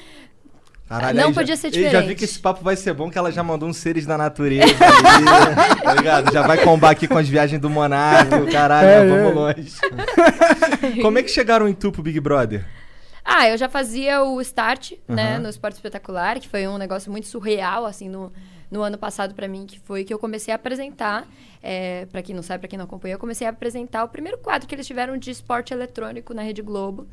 Caralho, 0.90 1.16
Não 1.20 1.28
aí 1.28 1.34
já- 1.34 1.40
podia 1.40 1.56
ser 1.56 1.68
Eu 1.68 1.72
já 1.72 1.80
vi 1.80 1.86
diferente. 1.86 2.16
que 2.18 2.26
esse 2.26 2.38
papo 2.38 2.62
vai 2.66 2.76
ser 2.76 2.94
bom, 2.94 3.10
que 3.10 3.18
ela 3.18 3.32
já 3.32 3.42
mandou 3.42 3.70
uns 3.70 3.78
seres 3.78 4.06
da 4.06 4.18
natureza 4.18 4.66
ali, 4.66 5.24
tá 5.82 5.94
ligado? 5.94 6.34
Já 6.34 6.46
vai 6.46 6.58
combar 6.62 6.90
aqui 6.90 7.08
com 7.08 7.18
as 7.18 7.30
viagens 7.30 7.62
do 7.62 7.70
Monarco, 7.70 8.46
caralho, 8.52 8.88
É, 8.90 9.04
nós 9.06 9.18
é. 9.18 9.24
vamos 9.24 9.36
longe. 9.36 11.02
Como 11.02 11.18
é 11.18 11.24
que 11.24 11.30
chegaram 11.30 11.66
em 11.70 11.74
tu 11.74 11.94
pro 11.94 12.04
Big 12.04 12.20
Brother? 12.20 12.66
Ah, 13.24 13.48
eu 13.48 13.58
já 13.58 13.70
fazia 13.70 14.24
o 14.24 14.42
Start, 14.42 14.94
né, 15.08 15.34
Aham. 15.36 15.40
no 15.44 15.50
Esporte 15.50 15.76
Espetacular, 15.76 16.40
que 16.40 16.48
foi 16.50 16.68
um 16.68 16.78
negócio 16.78 17.12
muito 17.12 17.28
surreal, 17.28 17.86
assim, 17.86 18.10
no, 18.10 18.32
no 18.70 18.82
ano 18.82 18.98
passado 18.98 19.36
pra 19.36 19.48
mim, 19.48 19.66
que 19.66 19.80
foi 19.80 20.04
que 20.04 20.14
eu 20.14 20.18
comecei 20.20 20.52
a 20.52 20.56
apresentar, 20.56 21.28
é, 21.62 22.06
para 22.08 22.22
quem 22.24 22.34
não 22.36 22.42
sabe, 22.42 22.62
pra 22.62 22.68
quem 22.68 22.78
não 22.78 22.86
acompanha, 22.86 23.14
eu 23.16 23.20
comecei 23.20 23.46
a 23.46 23.52
apresentar 23.52 24.04
o 24.04 24.10
primeiro 24.10 24.38
quadro 24.40 24.68
que 24.68 24.74
eles 24.74 24.88
tiveram 24.88 25.18
de 25.18 25.30
esporte 25.30 25.74
eletrônico 25.74 26.34
na 26.34 26.42
Rede 26.42 26.62
Globo. 26.62 27.08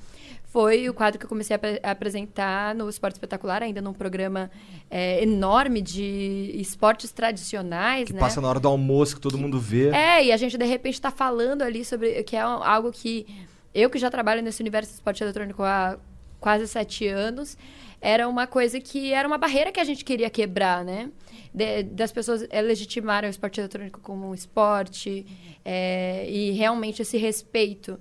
Foi 0.45 0.89
o 0.89 0.95
quadro 0.95 1.19
que 1.19 1.27
eu 1.27 1.29
comecei 1.29 1.55
a, 1.55 1.61
a 1.87 1.91
apresentar 1.91 2.75
no 2.75 2.89
Esporte 2.89 3.17
Espetacular, 3.17 3.63
ainda 3.63 3.83
num 3.83 3.93
programa 3.93 4.51
é, 4.91 5.23
enorme 5.23 5.83
de 5.83 6.53
esportes 6.55 7.13
tradicionais, 7.13 8.07
Que 8.07 8.15
né? 8.15 8.21
passa 8.21 8.41
na 8.41 8.49
hora 8.49 8.59
do 8.59 8.67
almoço, 8.67 9.17
que 9.17 9.21
todo 9.21 9.37
mundo 9.37 9.61
vê. 9.61 9.91
É, 9.91 10.25
e 10.25 10.33
a 10.33 10.37
gente 10.39 10.57
de 10.57 10.65
repente 10.65 10.95
está 10.95 11.11
falando 11.11 11.61
ali 11.61 11.85
sobre 11.85 12.23
que 12.23 12.35
é 12.35 12.41
algo 12.41 12.91
que 12.91 13.27
eu 13.75 13.89
que 13.91 13.99
já 13.99 14.11
trabalho 14.11 14.43
nesse 14.43 14.63
universo 14.63 14.93
do 14.93 14.95
esporte 14.95 15.23
eletrônico 15.23 15.63
há 15.63 15.99
quase 16.41 16.67
sete 16.69 17.07
anos, 17.07 17.57
era 18.01 18.29
uma 18.29 18.47
coisa 18.47 18.81
que 18.81 19.13
era 19.13 19.27
uma 19.27 19.39
barreira 19.39 19.73
que 19.73 19.81
a 19.81 19.85
gente 19.85 20.05
queria 20.05 20.31
quebrar, 20.31 20.85
né? 20.85 21.11
De- 21.53 21.83
das 21.83 22.13
pessoas 22.13 22.47
eh, 22.49 22.63
legitimarem 22.63 23.29
o 23.29 23.31
esporte 23.31 23.59
eletrônico 23.61 24.01
como 24.01 24.29
um 24.29 24.35
esporte 24.35 25.27
é, 25.65 26.29
e 26.31 26.53
realmente 26.53 27.03
esse 27.03 27.17
respeito. 27.17 27.99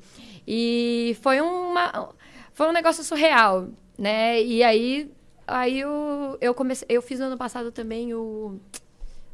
E 0.47 1.17
foi 1.21 1.41
uma 1.41 2.13
foi 2.53 2.67
um 2.67 2.71
negócio 2.71 3.03
surreal, 3.03 3.69
né? 3.97 4.41
E 4.41 4.63
aí 4.63 5.11
aí 5.47 5.79
eu, 5.79 6.37
eu 6.41 6.53
comecei 6.53 6.85
eu 6.89 7.01
fiz 7.01 7.19
no 7.19 7.25
ano 7.25 7.37
passado 7.37 7.71
também 7.71 8.13
o 8.13 8.59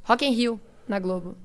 Rock 0.04 0.26
in 0.26 0.32
Rio 0.32 0.60
na 0.88 1.00
Globo. 1.00 1.36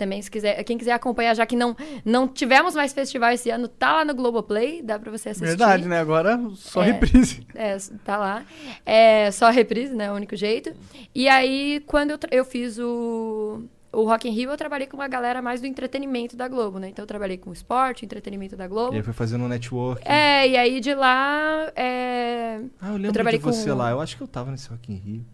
Também, 0.00 0.22
se 0.22 0.30
quiser, 0.30 0.64
quem 0.64 0.78
quiser 0.78 0.92
acompanhar, 0.92 1.34
já 1.36 1.44
que 1.44 1.54
não, 1.54 1.76
não 2.04 2.26
tivemos 2.26 2.74
mais 2.74 2.92
festival 2.92 3.32
esse 3.32 3.50
ano, 3.50 3.68
tá 3.68 3.96
lá 3.96 4.04
no 4.04 4.14
Globoplay, 4.14 4.80
dá 4.82 4.98
pra 4.98 5.10
você 5.10 5.28
assistir. 5.28 5.46
Verdade, 5.46 5.86
né? 5.86 5.98
Agora 6.00 6.40
só 6.54 6.82
É. 6.82 6.86
reprise. 6.86 7.46
É, 7.54 7.76
tá 8.04 8.16
lá. 8.16 8.42
É 8.86 9.30
só 9.30 9.50
reprise, 9.50 9.94
né? 9.94 10.10
O 10.10 10.14
único 10.14 10.34
jeito. 10.34 10.72
E 11.14 11.28
aí, 11.28 11.82
quando 11.86 12.12
eu, 12.12 12.18
eu 12.30 12.44
fiz 12.46 12.78
o, 12.78 13.62
o 13.92 14.04
Rock 14.04 14.26
in 14.26 14.32
Rio, 14.32 14.50
eu 14.50 14.56
trabalhei 14.56 14.86
com 14.86 14.96
uma 14.96 15.06
galera 15.06 15.42
mais 15.42 15.60
do 15.60 15.66
entretenimento 15.66 16.34
da 16.34 16.48
Globo, 16.48 16.78
né? 16.78 16.88
Então, 16.88 17.02
eu 17.02 17.06
trabalhei 17.06 17.36
com 17.36 17.52
esporte, 17.52 18.04
entretenimento 18.04 18.56
da 18.56 18.66
Globo. 18.66 18.94
E 18.94 18.96
aí 18.96 19.02
foi 19.02 19.12
fazendo 19.12 19.44
um 19.44 19.48
network. 19.48 20.00
É, 20.08 20.48
e 20.48 20.56
aí 20.56 20.80
de 20.80 20.94
lá. 20.94 21.70
é, 21.76 22.60
Ah, 22.80 22.88
eu 22.88 22.94
lembro 22.96 23.12
trabalhei 23.12 23.38
de 23.38 23.44
você 23.44 23.68
com- 23.70 23.76
lá. 23.76 23.90
Eu 23.90 24.00
acho 24.00 24.16
que 24.16 24.22
eu 24.22 24.28
tava 24.28 24.50
nesse 24.50 24.68
Rock 24.70 24.90
in 24.90 24.96
Rio. 24.96 25.24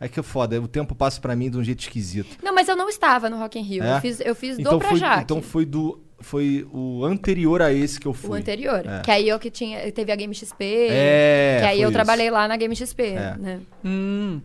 Aí 0.00 0.08
que 0.08 0.18
é 0.18 0.22
foda, 0.22 0.60
o 0.60 0.66
tempo 0.68 0.94
passa 0.94 1.20
pra 1.20 1.36
mim 1.36 1.48
de 1.50 1.56
um 1.56 1.64
jeito 1.64 1.80
esquisito. 1.80 2.36
Não, 2.42 2.54
mas 2.54 2.68
eu 2.68 2.76
não 2.76 2.88
estava 2.88 3.30
no 3.30 3.38
Rock 3.38 3.58
in 3.58 3.62
Rio. 3.62 3.82
É? 3.84 3.96
Eu 3.96 4.00
fiz, 4.00 4.20
eu 4.20 4.34
fiz 4.34 4.58
Então 4.58 4.72
do 4.74 4.80
foi, 4.80 4.88
Projac. 4.90 5.22
então 5.22 5.40
foi 5.42 5.64
do 5.64 6.00
foi 6.20 6.66
o 6.72 7.04
anterior 7.04 7.60
a 7.60 7.72
esse 7.72 8.00
que 8.00 8.06
eu 8.06 8.14
fui. 8.14 8.30
O 8.30 8.34
anterior. 8.34 8.82
É. 8.86 9.00
Que 9.02 9.10
aí 9.10 9.28
eu 9.28 9.38
que 9.38 9.50
tinha. 9.50 9.90
Teve 9.92 10.10
a 10.10 10.16
Game 10.16 10.34
XP. 10.34 10.64
É, 10.90 11.58
Que 11.60 11.66
aí 11.66 11.80
eu 11.82 11.88
isso. 11.88 11.92
trabalhei 11.94 12.30
lá 12.30 12.48
na 12.48 12.56
Game 12.56 12.74
XP, 12.74 13.02
É. 13.02 13.36
né? 13.38 13.60
Hum. 13.84 14.40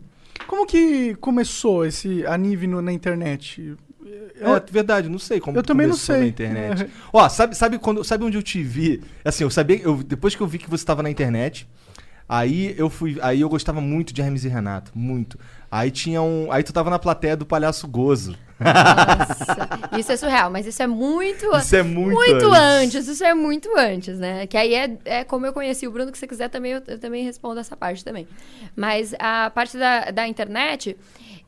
Como 0.46 0.66
que 0.66 1.14
começou 1.16 1.84
esse 1.86 2.24
a 2.26 2.36
Nive 2.36 2.66
no- 2.66 2.82
na 2.82 2.92
internet? 2.92 3.74
É 4.40 4.72
verdade, 4.72 5.08
não 5.08 5.18
sei 5.18 5.38
como 5.40 5.56
Eu 5.58 5.62
também 5.62 5.86
não 5.86 5.94
começou 5.94 6.14
sei. 6.14 6.22
na 6.24 6.28
internet. 6.28 6.90
Ó, 7.12 7.28
sabe, 7.28 7.54
sabe, 7.56 7.78
quando, 7.78 8.02
sabe 8.02 8.24
onde 8.24 8.36
eu 8.38 8.42
te 8.42 8.62
vi? 8.62 9.02
Assim, 9.24 9.44
eu 9.44 9.50
sabia, 9.50 9.80
eu, 9.82 10.02
depois 10.02 10.34
que 10.34 10.40
eu 10.42 10.46
vi 10.46 10.58
que 10.58 10.68
você 10.68 10.82
estava 10.82 11.02
na 11.02 11.10
internet, 11.10 11.68
aí 12.30 12.74
eu 12.78 12.88
fui, 12.88 13.18
aí 13.20 13.40
eu 13.40 13.48
gostava 13.48 13.80
muito 13.80 14.14
de 14.14 14.20
Hermes 14.20 14.44
e 14.44 14.48
Renato, 14.48 14.92
muito. 14.94 15.36
Aí 15.68 15.90
tinha 15.90 16.22
um, 16.22 16.50
aí 16.52 16.62
tu 16.62 16.72
tava 16.72 16.88
na 16.88 16.98
plateia 16.98 17.36
do 17.36 17.44
Palhaço 17.44 17.88
Gozo. 17.88 18.36
Nossa, 18.60 19.98
isso 19.98 20.12
é 20.12 20.16
surreal, 20.16 20.50
mas 20.50 20.66
isso 20.66 20.82
é 20.82 20.86
muito. 20.86 21.46
Isso 21.56 21.76
é 21.76 21.82
muito 21.82 22.14
muito 22.14 22.46
antes. 22.52 22.94
antes. 22.94 23.08
Isso 23.08 23.24
é 23.24 23.34
muito 23.34 23.68
antes, 23.76 24.18
né? 24.18 24.46
Que 24.46 24.56
aí 24.56 24.74
é, 24.74 24.98
é 25.04 25.24
como 25.24 25.46
eu 25.46 25.52
conheci 25.52 25.88
o 25.88 25.90
Bruno, 25.90 26.12
que 26.12 26.18
se 26.18 26.26
quiser 26.26 26.48
também, 26.48 26.72
eu, 26.72 26.82
eu 26.86 26.98
também 26.98 27.24
respondo 27.24 27.58
essa 27.58 27.76
parte 27.76 28.04
também. 28.04 28.28
Mas 28.76 29.14
a 29.18 29.50
parte 29.50 29.78
da, 29.78 30.10
da 30.10 30.28
internet, 30.28 30.96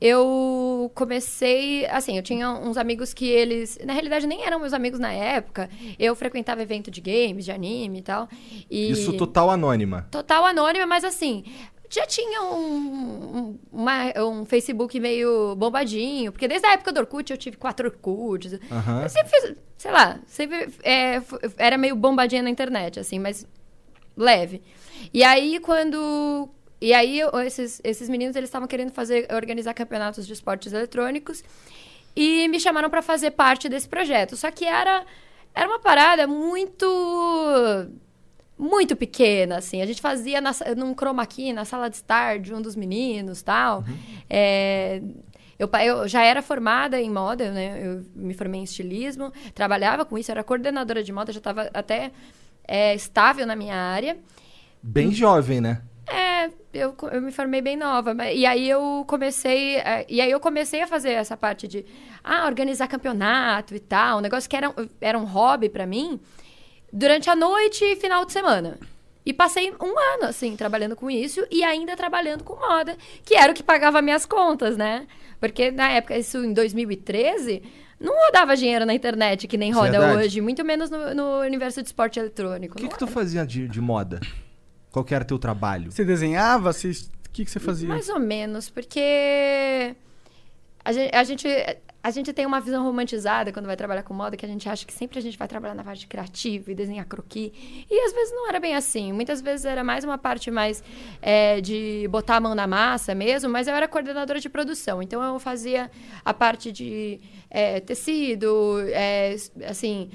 eu 0.04 0.90
comecei. 0.96 1.86
Assim, 1.86 2.16
eu 2.16 2.22
tinha 2.22 2.50
uns 2.50 2.76
amigos 2.76 3.14
que 3.14 3.24
eles. 3.28 3.78
Na 3.84 3.92
realidade, 3.92 4.26
nem 4.26 4.44
eram 4.44 4.58
meus 4.58 4.72
amigos 4.72 4.98
na 4.98 5.12
época. 5.12 5.70
Eu 5.96 6.16
frequentava 6.16 6.60
evento 6.60 6.90
de 6.90 7.00
games, 7.00 7.44
de 7.44 7.52
anime 7.52 8.00
e 8.00 8.02
tal. 8.02 8.28
E... 8.68 8.90
Isso 8.90 9.12
total 9.16 9.48
anônima. 9.50 10.08
Total 10.10 10.44
anônima, 10.44 10.86
mas 10.86 11.04
assim, 11.04 11.44
já 11.88 12.04
tinha 12.04 12.42
um, 12.42 12.56
um, 13.36 13.58
uma- 13.70 14.12
um 14.24 14.44
Facebook 14.44 14.98
meio 14.98 15.54
bombadinho, 15.54 16.32
porque 16.32 16.48
desde 16.48 16.66
a 16.66 16.72
época 16.72 16.90
do 16.92 16.98
Orkut 16.98 17.30
eu 17.30 17.38
tive 17.38 17.56
quatro 17.56 17.86
Orkuts. 17.88 18.54
Aham. 18.72 19.02
Eu 19.04 19.08
sempre 19.08 19.30
fiz, 19.30 19.54
sei 19.78 19.90
lá, 19.92 20.18
sempre 20.26 20.68
é, 20.82 21.22
era 21.56 21.78
meio 21.78 21.94
bombadinha 21.94 22.42
na 22.42 22.50
internet, 22.50 22.98
assim, 22.98 23.20
mas 23.20 23.46
leve. 24.16 24.62
E 25.14 25.22
aí, 25.22 25.60
quando. 25.60 26.48
E 26.82 26.92
aí, 26.92 27.20
esses, 27.46 27.80
esses 27.84 28.08
meninos, 28.08 28.34
eles 28.34 28.48
estavam 28.48 28.66
querendo 28.66 28.90
fazer, 28.90 29.28
organizar 29.32 29.72
campeonatos 29.72 30.26
de 30.26 30.32
esportes 30.32 30.72
eletrônicos 30.72 31.44
e 32.16 32.48
me 32.48 32.58
chamaram 32.58 32.90
para 32.90 33.00
fazer 33.00 33.30
parte 33.30 33.68
desse 33.68 33.88
projeto. 33.88 34.34
Só 34.36 34.50
que 34.50 34.64
era, 34.64 35.04
era 35.54 35.68
uma 35.68 35.78
parada 35.78 36.26
muito 36.26 36.84
muito 38.58 38.96
pequena, 38.96 39.58
assim. 39.58 39.80
A 39.80 39.86
gente 39.86 40.00
fazia 40.00 40.40
na, 40.40 40.50
num 40.76 40.92
chroma 40.92 41.24
key, 41.24 41.52
na 41.52 41.64
sala 41.64 41.88
de 41.88 41.94
estar 41.94 42.40
de 42.40 42.52
um 42.52 42.60
dos 42.60 42.74
meninos 42.74 43.42
tal. 43.42 43.84
É, 44.28 45.00
eu, 45.56 45.70
eu 45.84 46.08
já 46.08 46.24
era 46.24 46.42
formada 46.42 47.00
em 47.00 47.08
moda, 47.08 47.52
né? 47.52 47.80
Eu 47.80 48.04
me 48.12 48.34
formei 48.34 48.60
em 48.60 48.64
estilismo, 48.64 49.32
trabalhava 49.54 50.04
com 50.04 50.18
isso, 50.18 50.32
era 50.32 50.42
coordenadora 50.42 51.00
de 51.04 51.12
moda, 51.12 51.32
já 51.32 51.38
estava 51.38 51.70
até 51.72 52.10
é, 52.66 52.92
estável 52.92 53.46
na 53.46 53.54
minha 53.54 53.76
área. 53.76 54.16
Bem 54.82 55.12
jovem, 55.12 55.60
né? 55.60 55.80
É, 56.06 56.50
eu, 56.74 56.94
eu 57.12 57.22
me 57.22 57.30
formei 57.30 57.60
bem 57.62 57.76
nova. 57.76 58.14
E 58.32 58.44
aí 58.44 58.68
eu 58.68 59.04
comecei. 59.06 59.76
é, 59.76 60.04
E 60.08 60.20
aí 60.20 60.30
eu 60.30 60.40
comecei 60.40 60.82
a 60.82 60.86
fazer 60.86 61.10
essa 61.12 61.36
parte 61.36 61.68
de 61.68 61.84
ah, 62.24 62.46
organizar 62.46 62.88
campeonato 62.88 63.74
e 63.74 63.80
tal. 63.80 64.18
Um 64.18 64.20
negócio 64.20 64.48
que 64.50 64.56
era, 64.56 64.68
um- 64.70 64.88
era 65.00 65.18
um 65.18 65.24
hobby 65.24 65.68
pra 65.68 65.86
mim 65.86 66.20
durante 66.92 67.30
a 67.30 67.36
noite 67.36 67.84
e 67.84 67.96
final 67.96 68.24
de 68.24 68.32
semana. 68.32 68.78
E 69.24 69.32
passei 69.32 69.70
um 69.80 69.96
ano, 70.14 70.24
assim, 70.24 70.56
trabalhando 70.56 70.96
com 70.96 71.08
isso 71.08 71.46
e 71.48 71.62
ainda 71.62 71.94
trabalhando 71.96 72.42
com 72.42 72.56
moda, 72.56 72.96
que 73.24 73.36
era 73.36 73.52
o 73.52 73.54
que 73.54 73.62
pagava 73.62 74.02
minhas 74.02 74.26
contas, 74.26 74.76
né? 74.76 75.06
Porque 75.38 75.70
na 75.70 75.88
época, 75.90 76.18
isso 76.18 76.38
em 76.44 76.52
2013, 76.52 77.62
não 78.00 78.12
rodava 78.26 78.56
dinheiro 78.56 78.84
na 78.84 78.92
internet 78.92 79.46
que 79.46 79.56
nem 79.56 79.70
roda 79.70 79.92
verdade. 79.92 80.18
hoje, 80.18 80.40
muito 80.40 80.64
menos 80.64 80.90
no, 80.90 81.14
no 81.14 81.40
universo 81.42 81.80
de 81.80 81.88
esporte 81.88 82.18
eletrônico. 82.18 82.76
O 82.76 82.80
que 82.82 82.88
que 82.88 82.98
tu 82.98 83.06
fazia 83.06 83.46
de, 83.46 83.68
de 83.68 83.80
moda? 83.80 84.18
Qual 84.92 85.04
que 85.04 85.14
era 85.14 85.24
teu 85.24 85.38
trabalho? 85.38 85.90
Você 85.90 86.04
desenhava? 86.04 86.72
Você... 86.72 86.90
O 86.90 87.30
que, 87.32 87.46
que 87.46 87.50
você 87.50 87.58
fazia? 87.58 87.88
Mais 87.88 88.10
ou 88.10 88.20
menos, 88.20 88.68
porque 88.68 89.96
a 90.84 90.92
gente, 90.92 91.14
a 91.14 91.24
gente, 91.24 91.48
a 92.02 92.10
gente 92.10 92.32
tem 92.32 92.44
uma 92.44 92.60
visão 92.60 92.84
romantizada 92.84 93.52
quando 93.52 93.66
vai 93.66 93.76
trabalhar 93.76 94.02
com 94.02 94.12
moda, 94.12 94.36
que 94.36 94.44
a 94.44 94.48
gente 94.48 94.68
acha 94.68 94.84
que 94.84 94.92
sempre 94.92 95.18
a 95.18 95.22
gente 95.22 95.38
vai 95.38 95.46
trabalhar 95.46 95.74
na 95.74 95.84
parte 95.84 96.06
criativa 96.06 96.72
e 96.72 96.74
desenhar 96.74 97.06
croquis. 97.06 97.52
E 97.88 98.00
às 98.04 98.12
vezes 98.12 98.34
não 98.34 98.48
era 98.48 98.58
bem 98.58 98.74
assim. 98.74 99.12
Muitas 99.12 99.40
vezes 99.40 99.64
era 99.64 99.84
mais 99.84 100.04
uma 100.04 100.18
parte 100.18 100.50
mais 100.50 100.82
é, 101.22 101.60
de 101.60 102.06
botar 102.10 102.36
a 102.36 102.40
mão 102.40 102.54
na 102.54 102.66
massa 102.66 103.14
mesmo, 103.14 103.48
mas 103.48 103.68
eu 103.68 103.74
era 103.74 103.86
coordenadora 103.86 104.40
de 104.40 104.48
produção. 104.48 105.00
Então 105.00 105.22
eu 105.22 105.38
fazia 105.38 105.90
a 106.24 106.34
parte 106.34 106.72
de 106.72 107.20
é, 107.48 107.78
tecido, 107.80 108.80
é, 108.88 109.36
assim. 109.68 110.10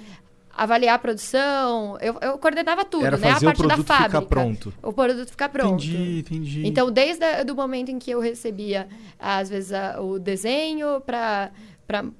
Avaliar 0.57 0.95
a 0.95 0.99
produção, 0.99 1.97
eu, 2.01 2.17
eu 2.19 2.37
coordenava 2.39 2.83
tudo, 2.83 3.05
Era 3.05 3.15
né? 3.17 3.27
A 3.29 3.31
parte 3.33 3.43
da 3.45 3.53
produto 3.53 3.81
ficar 3.83 3.97
fábrica. 4.09 4.21
pronto. 4.23 4.73
O 4.81 4.91
produto 4.91 5.29
ficar 5.29 5.49
pronto. 5.49 5.83
Entendi, 5.85 6.19
entendi. 6.19 6.67
Então, 6.67 6.91
desde 6.91 7.23
o 7.51 7.55
momento 7.55 7.89
em 7.89 7.99
que 7.99 8.09
eu 8.09 8.19
recebia, 8.19 8.87
às 9.19 9.49
vezes, 9.49 9.71
a- 9.71 10.01
o 10.01 10.17
desenho 10.17 10.99
para 11.01 11.51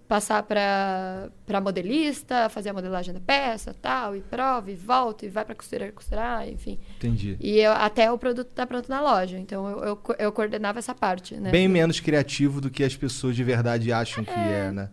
passar 0.08 0.44
para 0.44 1.62
modelista, 1.62 2.48
fazer 2.50 2.70
a 2.70 2.74
modelagem 2.74 3.14
da 3.14 3.20
peça, 3.20 3.76
tal, 3.82 4.16
e 4.16 4.22
prova, 4.22 4.72
e 4.72 4.76
volta, 4.76 5.26
e 5.26 5.30
vai 5.30 5.44
para 5.44 5.56
costureira 5.56 5.92
costurar, 5.92 6.48
enfim. 6.48 6.78
Entendi. 6.98 7.38
E 7.40 7.60
eu- 7.60 7.72
até 7.74 8.12
o 8.12 8.18
produto 8.20 8.48
tá 8.54 8.66
pronto 8.68 8.88
na 8.88 9.02
loja. 9.02 9.38
Então, 9.40 9.68
eu, 9.68 9.80
eu, 9.84 10.16
eu 10.20 10.32
coordenava 10.32 10.80
essa 10.80 10.94
parte, 10.94 11.36
né? 11.36 11.50
Bem 11.50 11.68
menos 11.68 12.00
criativo 12.00 12.62
do 12.62 12.70
que 12.70 12.84
as 12.84 12.96
pessoas 12.96 13.36
de 13.36 13.44
verdade 13.44 13.92
acham 13.92 14.24
que 14.24 14.30
é, 14.30 14.72
né? 14.72 14.90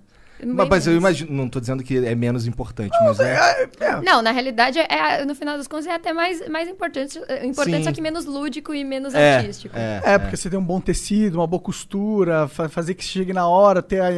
Mas, 0.47 0.69
mas 0.69 0.87
eu 0.87 0.97
imagino, 0.97 1.33
não 1.33 1.49
tô 1.49 1.61
dizendo 1.61 1.83
que 1.83 1.97
é 2.05 2.15
menos 2.15 2.47
importante, 2.47 2.97
mas 3.05 3.19
é. 3.21 3.67
Não, 4.03 4.21
na 4.23 4.31
realidade, 4.31 4.79
é, 4.79 5.25
no 5.25 5.35
final 5.35 5.57
das 5.57 5.67
contas, 5.67 5.87
é 5.87 5.93
até 5.95 6.13
mais, 6.13 6.47
mais 6.49 6.69
importante, 6.69 7.21
é 7.29 7.47
importante 7.47 7.79
Sim. 7.79 7.85
só 7.85 7.93
que 7.93 8.01
menos 8.01 8.25
lúdico 8.25 8.75
e 8.75 8.85
menos 8.85 9.15
É, 9.15 9.37
artístico. 9.37 9.77
é, 9.77 10.01
É, 10.05 10.19
porque 10.19 10.37
você 10.37 10.51
tem 10.51 10.59
um 10.59 10.65
bom 10.65 10.81
tecido, 10.81 11.37
uma 11.39 11.47
boa 11.47 11.61
costura, 11.63 12.47
fa- 12.49 12.69
fazer 12.69 12.95
que 12.95 13.05
chegue 13.05 13.33
na 13.33 13.47
hora, 13.49 13.83
ter 13.83 14.01
a... 14.01 14.11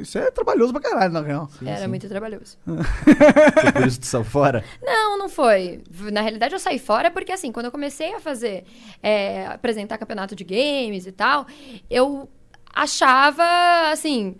Isso 0.00 0.18
é 0.18 0.30
trabalhoso 0.30 0.72
pra 0.72 0.80
caralho, 0.82 1.12
na 1.12 1.20
real. 1.20 1.48
Era 1.64 1.88
muito 1.88 2.08
trabalhoso. 2.08 2.56
Foi 2.66 3.72
por 3.72 3.86
isso 3.86 3.96
que 4.00 4.06
tu 4.06 4.08
saiu 4.08 4.24
fora? 4.24 4.64
Não, 4.82 5.18
não 5.18 5.28
foi. 5.28 5.82
Na 6.12 6.20
realidade, 6.20 6.54
eu 6.54 6.58
saí 6.58 6.78
fora 6.78 7.10
porque, 7.10 7.32
assim, 7.32 7.50
quando 7.52 7.66
eu 7.66 7.72
comecei 7.72 8.14
a 8.14 8.20
fazer, 8.20 8.64
é, 9.02 9.46
apresentar 9.46 9.98
campeonato 9.98 10.34
de 10.36 10.44
games 10.44 11.06
e 11.06 11.12
tal, 11.12 11.46
eu 11.90 12.28
achava, 12.74 13.44
assim, 13.92 14.36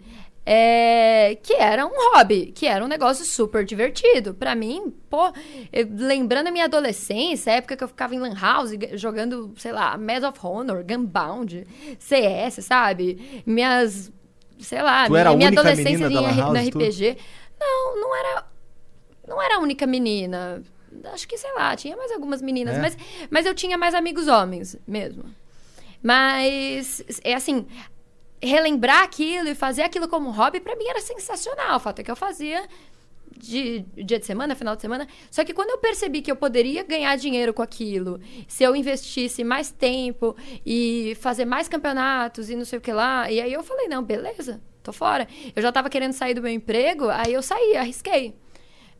é, 0.46 1.38
que 1.42 1.54
era 1.54 1.86
um 1.86 1.92
hobby, 2.12 2.52
que 2.54 2.66
era 2.66 2.84
um 2.84 2.88
negócio 2.88 3.24
super 3.24 3.64
divertido. 3.64 4.34
Pra 4.34 4.54
mim, 4.54 4.92
pô, 5.08 5.32
eu- 5.72 5.88
lembrando 5.90 6.48
a 6.48 6.50
minha 6.50 6.64
adolescência, 6.66 7.52
a 7.52 7.56
época 7.56 7.76
que 7.76 7.84
eu 7.84 7.88
ficava 7.88 8.14
em 8.14 8.18
Lan 8.18 8.34
House 8.34 8.70
jogando, 8.94 9.54
sei 9.56 9.72
lá, 9.72 9.96
Medal 9.96 10.30
of 10.30 10.38
Honor, 10.46 10.84
Gunbound, 10.84 11.66
CS, 11.98 12.62
sabe? 12.64 13.42
Minhas. 13.46 14.12
Sei 14.58 14.80
lá, 14.80 15.06
Tu 15.06 15.10
minha, 15.12 15.20
era 15.20 15.30
a 15.30 15.36
minha 15.36 15.48
única 15.48 15.60
adolescência 15.62 16.06
em 16.06 16.14
House, 16.14 16.36
no 16.36 16.70
tu? 16.70 16.78
RPG. 16.78 17.16
Não, 17.60 18.00
não 18.00 18.16
era 18.16 18.44
não 19.26 19.42
era 19.42 19.56
a 19.56 19.58
única 19.58 19.86
menina. 19.86 20.62
Acho 21.12 21.26
que, 21.26 21.36
sei 21.36 21.52
lá, 21.54 21.74
tinha 21.74 21.96
mais 21.96 22.12
algumas 22.12 22.40
meninas. 22.40 22.76
É? 22.76 22.80
Mas, 22.80 22.96
mas 23.30 23.46
eu 23.46 23.54
tinha 23.54 23.76
mais 23.76 23.94
amigos 23.94 24.28
homens 24.28 24.76
mesmo. 24.86 25.24
Mas, 26.02 27.02
é 27.24 27.34
assim, 27.34 27.66
relembrar 28.44 29.02
aquilo 29.02 29.48
e 29.48 29.54
fazer 29.54 29.82
aquilo 29.82 30.08
como 30.08 30.30
hobby, 30.30 30.60
pra 30.60 30.76
mim 30.76 30.86
era 30.86 31.00
sensacional. 31.00 31.76
O 31.76 31.80
fato 31.80 32.00
é 32.00 32.02
que 32.02 32.10
eu 32.10 32.16
fazia 32.16 32.66
de 33.36 33.80
dia 33.96 34.18
de 34.18 34.26
semana, 34.26 34.54
final 34.54 34.76
de 34.76 34.82
semana. 34.82 35.06
Só 35.30 35.44
que 35.44 35.52
quando 35.52 35.70
eu 35.70 35.78
percebi 35.78 36.22
que 36.22 36.30
eu 36.30 36.36
poderia 36.36 36.82
ganhar 36.82 37.16
dinheiro 37.16 37.52
com 37.52 37.62
aquilo, 37.62 38.20
se 38.46 38.62
eu 38.62 38.74
investisse 38.74 39.44
mais 39.44 39.70
tempo 39.70 40.36
e 40.64 41.16
fazer 41.20 41.44
mais 41.44 41.68
campeonatos 41.68 42.50
e 42.50 42.56
não 42.56 42.64
sei 42.64 42.78
o 42.78 42.82
que 42.82 42.92
lá, 42.92 43.30
e 43.30 43.40
aí 43.40 43.52
eu 43.52 43.62
falei, 43.62 43.88
não, 43.88 44.02
beleza, 44.02 44.60
tô 44.82 44.92
fora. 44.92 45.26
Eu 45.54 45.62
já 45.62 45.72
tava 45.72 45.90
querendo 45.90 46.12
sair 46.12 46.34
do 46.34 46.42
meu 46.42 46.52
emprego, 46.52 47.08
aí 47.08 47.32
eu 47.32 47.42
saí, 47.42 47.76
arrisquei. 47.76 48.34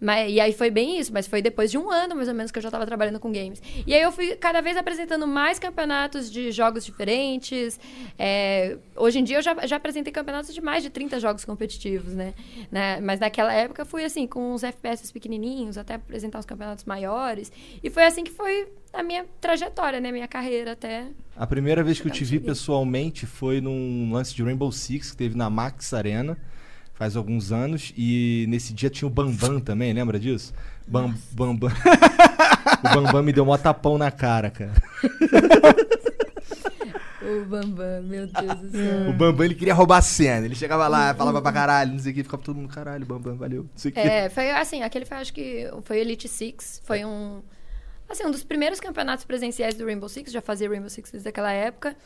Mas, 0.05 0.31
e 0.31 0.39
aí 0.39 0.53
foi 0.53 0.71
bem 0.71 0.99
isso, 0.99 1.11
mas 1.15 1.27
foi 1.27 1.41
depois 1.41 1.71
de 1.71 1.79
um 1.79 1.91
ano, 1.91 2.15
mais 2.15 2.29
ou 2.29 2.35
menos, 2.35 2.53
que 2.53 2.59
eu 2.59 2.63
já 2.63 2.69
estava 2.69 2.85
trabalhando 2.85 3.19
com 3.19 3.33
games. 3.33 3.63
E 3.87 3.95
aí 3.95 4.03
eu 4.03 4.13
fui 4.13 4.37
cada 4.37 4.61
vez 4.61 4.77
apresentando 4.77 5.27
mais 5.27 5.59
campeonatos 5.59 6.31
de 6.31 6.53
jogos 6.53 6.85
diferentes. 6.85 7.81
É, 8.19 8.77
hoje 8.95 9.19
em 9.19 9.25
dia 9.25 9.39
eu 9.39 9.43
já, 9.43 9.67
já 9.67 9.77
apresentei 9.77 10.13
campeonatos 10.13 10.53
de 10.53 10.61
mais 10.61 10.83
de 10.83 10.91
30 10.91 11.19
jogos 11.19 11.45
competitivos, 11.47 12.13
né? 12.13 12.35
né? 12.71 13.01
Mas 13.01 13.19
naquela 13.19 13.53
época 13.53 13.87
fui 13.87 14.05
assim, 14.05 14.27
com 14.27 14.53
uns 14.53 14.63
FPS 14.63 15.11
pequenininhos, 15.11 15.79
até 15.79 15.95
apresentar 15.95 16.39
os 16.39 16.45
campeonatos 16.45 16.85
maiores. 16.85 17.51
E 17.83 17.89
foi 17.89 18.05
assim 18.05 18.25
que 18.25 18.31
foi 18.31 18.69
a 18.93 19.03
minha 19.03 19.25
trajetória, 19.41 20.01
né? 20.01 20.13
Minha 20.13 20.29
carreira 20.29 20.73
até. 20.73 21.07
A 21.35 21.47
primeira 21.47 21.83
vez 21.83 21.99
que 21.99 22.07
eu 22.07 22.13
te 22.13 22.25
vi 22.25 22.39
pessoalmente 22.39 23.25
foi 23.25 23.63
num 23.63 24.13
lance 24.13 24.35
de 24.35 24.43
Rainbow 24.43 24.71
Six 24.71 25.13
que 25.13 25.17
teve 25.17 25.35
na 25.35 25.49
Max 25.49 25.95
Arena 25.95 26.39
faz 26.95 27.17
alguns 27.17 27.53
anos 27.53 27.93
e 27.97 28.47
nesse 28.49 28.73
dia 28.73 28.89
tinha 28.89 29.07
o 29.07 29.11
Bambam 29.11 29.61
também, 29.61 29.93
lembra 29.93 30.19
disso? 30.19 30.55
Bam, 30.87 31.15
Bambam. 31.33 31.71
o 31.71 32.95
Bambam 32.95 33.23
me 33.23 33.33
deu 33.33 33.49
um 33.49 33.59
tapão 33.59 33.99
na 33.99 34.11
cara, 34.11 34.51
cara. 34.51 34.73
O 37.23 37.45
Bambam, 37.47 38.03
meu 38.03 38.27
Deus 38.27 38.61
do 38.61 38.71
céu. 38.71 39.09
O 39.09 39.13
Bambam 39.13 39.47
ele 39.47 39.55
queria 39.55 39.73
roubar 39.73 39.97
a 39.97 40.03
cena. 40.03 40.45
Ele 40.45 40.55
chegava 40.55 40.87
lá, 40.87 41.15
falava 41.15 41.41
pra 41.41 41.53
caralho, 41.53 41.93
não 41.93 41.99
sei 41.99 42.13
o 42.13 42.15
que, 42.15 42.23
ficava 42.23 42.43
todo 42.43 42.57
mundo 42.57 42.69
caralho, 42.69 43.05
Bambam, 43.07 43.35
valeu, 43.35 43.63
não 43.63 43.71
sei 43.75 43.91
o 43.91 43.95
que. 43.95 44.01
É, 44.01 44.29
foi 44.29 44.51
assim, 44.51 44.83
aquele 44.83 45.07
foi, 45.07 45.17
acho 45.17 45.33
que 45.33 45.71
foi 45.85 45.99
Elite 46.01 46.29
Six, 46.29 46.83
foi 46.85 47.05
um, 47.05 47.43
assim, 48.09 48.27
um 48.27 48.31
dos 48.31 48.45
primeiros 48.45 48.79
campeonatos 48.79 49.25
presenciais 49.25 49.75
do 49.75 49.87
Rainbow 49.87 50.09
Six, 50.09 50.31
já 50.31 50.43
fazia 50.43 50.69
Rainbow 50.69 50.91
Six 50.91 51.11
desde 51.11 51.29
aquela 51.29 51.51
época. 51.51 51.97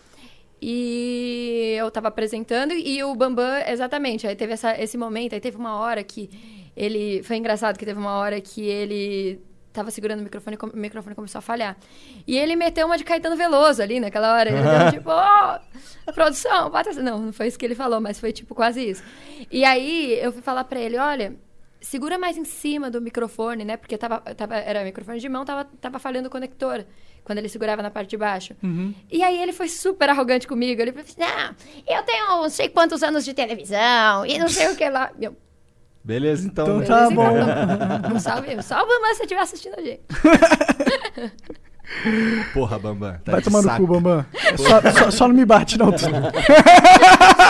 E 0.61 1.77
eu 1.79 1.91
tava 1.91 2.09
apresentando 2.09 2.73
e 2.73 3.03
o 3.05 3.15
Bambam, 3.15 3.63
exatamente. 3.67 4.27
Aí 4.27 4.35
teve 4.35 4.53
essa, 4.53 4.81
esse 4.81 4.99
momento, 4.99 5.35
aí 5.35 5.41
teve 5.41 5.57
uma 5.57 5.79
hora 5.79 6.03
que 6.03 6.29
ele. 6.77 7.23
Foi 7.23 7.37
engraçado 7.37 7.79
que 7.79 7.85
teve 7.85 7.99
uma 7.99 8.17
hora 8.17 8.41
que 8.41 8.63
ele 8.63 9.41
tava 9.73 9.91
segurando 9.93 10.21
o 10.21 10.23
microfone 10.25 10.57
e 10.61 10.77
o 10.77 10.77
microfone 10.77 11.15
começou 11.15 11.39
a 11.39 11.43
falhar. 11.43 11.77
E 12.27 12.37
ele 12.37 12.57
meteu 12.57 12.87
uma 12.87 12.99
de 12.99 13.05
Caetano 13.05 13.37
Veloso 13.37 13.81
ali 13.81 14.01
naquela 14.01 14.33
hora. 14.35 14.51
Ele 14.51 14.61
deu 14.61 14.91
tipo, 14.99 15.11
ó, 15.11 15.61
produção, 16.13 16.71
bota 16.71 16.91
essa-" 16.91 17.03
Não, 17.03 17.19
não 17.19 17.33
foi 17.33 17.47
isso 17.47 17.59
que 17.59 17.65
ele 17.65 17.77
falou, 17.77 18.01
mas 18.01 18.19
foi 18.19 18.33
tipo 18.33 18.55
quase 18.55 18.91
isso. 18.91 19.03
E 19.51 19.65
aí 19.65 20.19
eu 20.21 20.33
fui 20.33 20.43
falar 20.43 20.65
pra 20.65 20.81
ele: 20.81 20.99
olha. 20.99 21.35
Segura 21.81 22.19
mais 22.19 22.37
em 22.37 22.45
cima 22.45 22.91
do 22.91 23.01
microfone, 23.01 23.65
né? 23.65 23.77
Porque 23.77 23.97
tava, 23.97 24.19
tava, 24.19 24.57
era 24.57 24.83
microfone 24.83 25.21
de 25.21 25.29
mão, 25.29 25.45
tava, 25.45 25.65
tava 25.81 26.01
falhando 26.01 26.27
o 26.27 26.31
conector. 26.31 26.85
Quando 27.29 27.39
ele 27.39 27.49
segurava 27.51 27.83
na 27.83 27.91
parte 27.91 28.09
de 28.09 28.17
baixo. 28.17 28.55
E 29.13 29.23
aí 29.23 29.41
ele 29.41 29.53
foi 29.53 29.69
super 29.69 30.09
arrogante 30.09 30.49
comigo. 30.49 30.81
Ele 30.81 30.91
falou 30.93 31.07
assim: 31.07 31.21
Não, 31.21 31.55
eu 31.97 32.03
tenho 32.03 32.27
não 32.27 32.49
sei 32.49 32.71
quantos 32.71 33.03
anos 33.03 33.23
de 33.23 33.35
televisão 33.35 34.25
e 34.27 34.39
não 34.39 34.49
sei 34.49 34.69
o 34.73 34.75
que 34.77 34.89
lá. 34.89 35.11
Eu, 35.21 35.37
Beleza, 36.03 36.47
então. 36.47 36.81
Então 36.83 36.87
tá 36.87 37.11
bom. 37.15 37.37
então. 37.39 38.17
Um 38.17 38.19
salve, 38.19 38.63
salve, 38.63 38.93
mas 39.01 39.11
se 39.11 39.17
você 39.19 39.23
estiver 39.25 39.41
assistindo 39.43 39.75
a 39.79 39.83
gente. 39.83 40.01
Porra, 42.53 42.79
Bambam. 42.79 43.15
Tá 43.25 43.33
Vai 43.33 43.43
tomar 43.43 43.63
no 43.63 43.69
saco. 43.69 43.87
cu, 43.87 43.93
Bambam. 43.95 44.27
Só, 44.57 44.91
só- 44.93 45.11
só 45.11 45.29
não 45.29 45.35
me 45.35 45.45
bate, 45.45 45.79
não. 45.79 45.93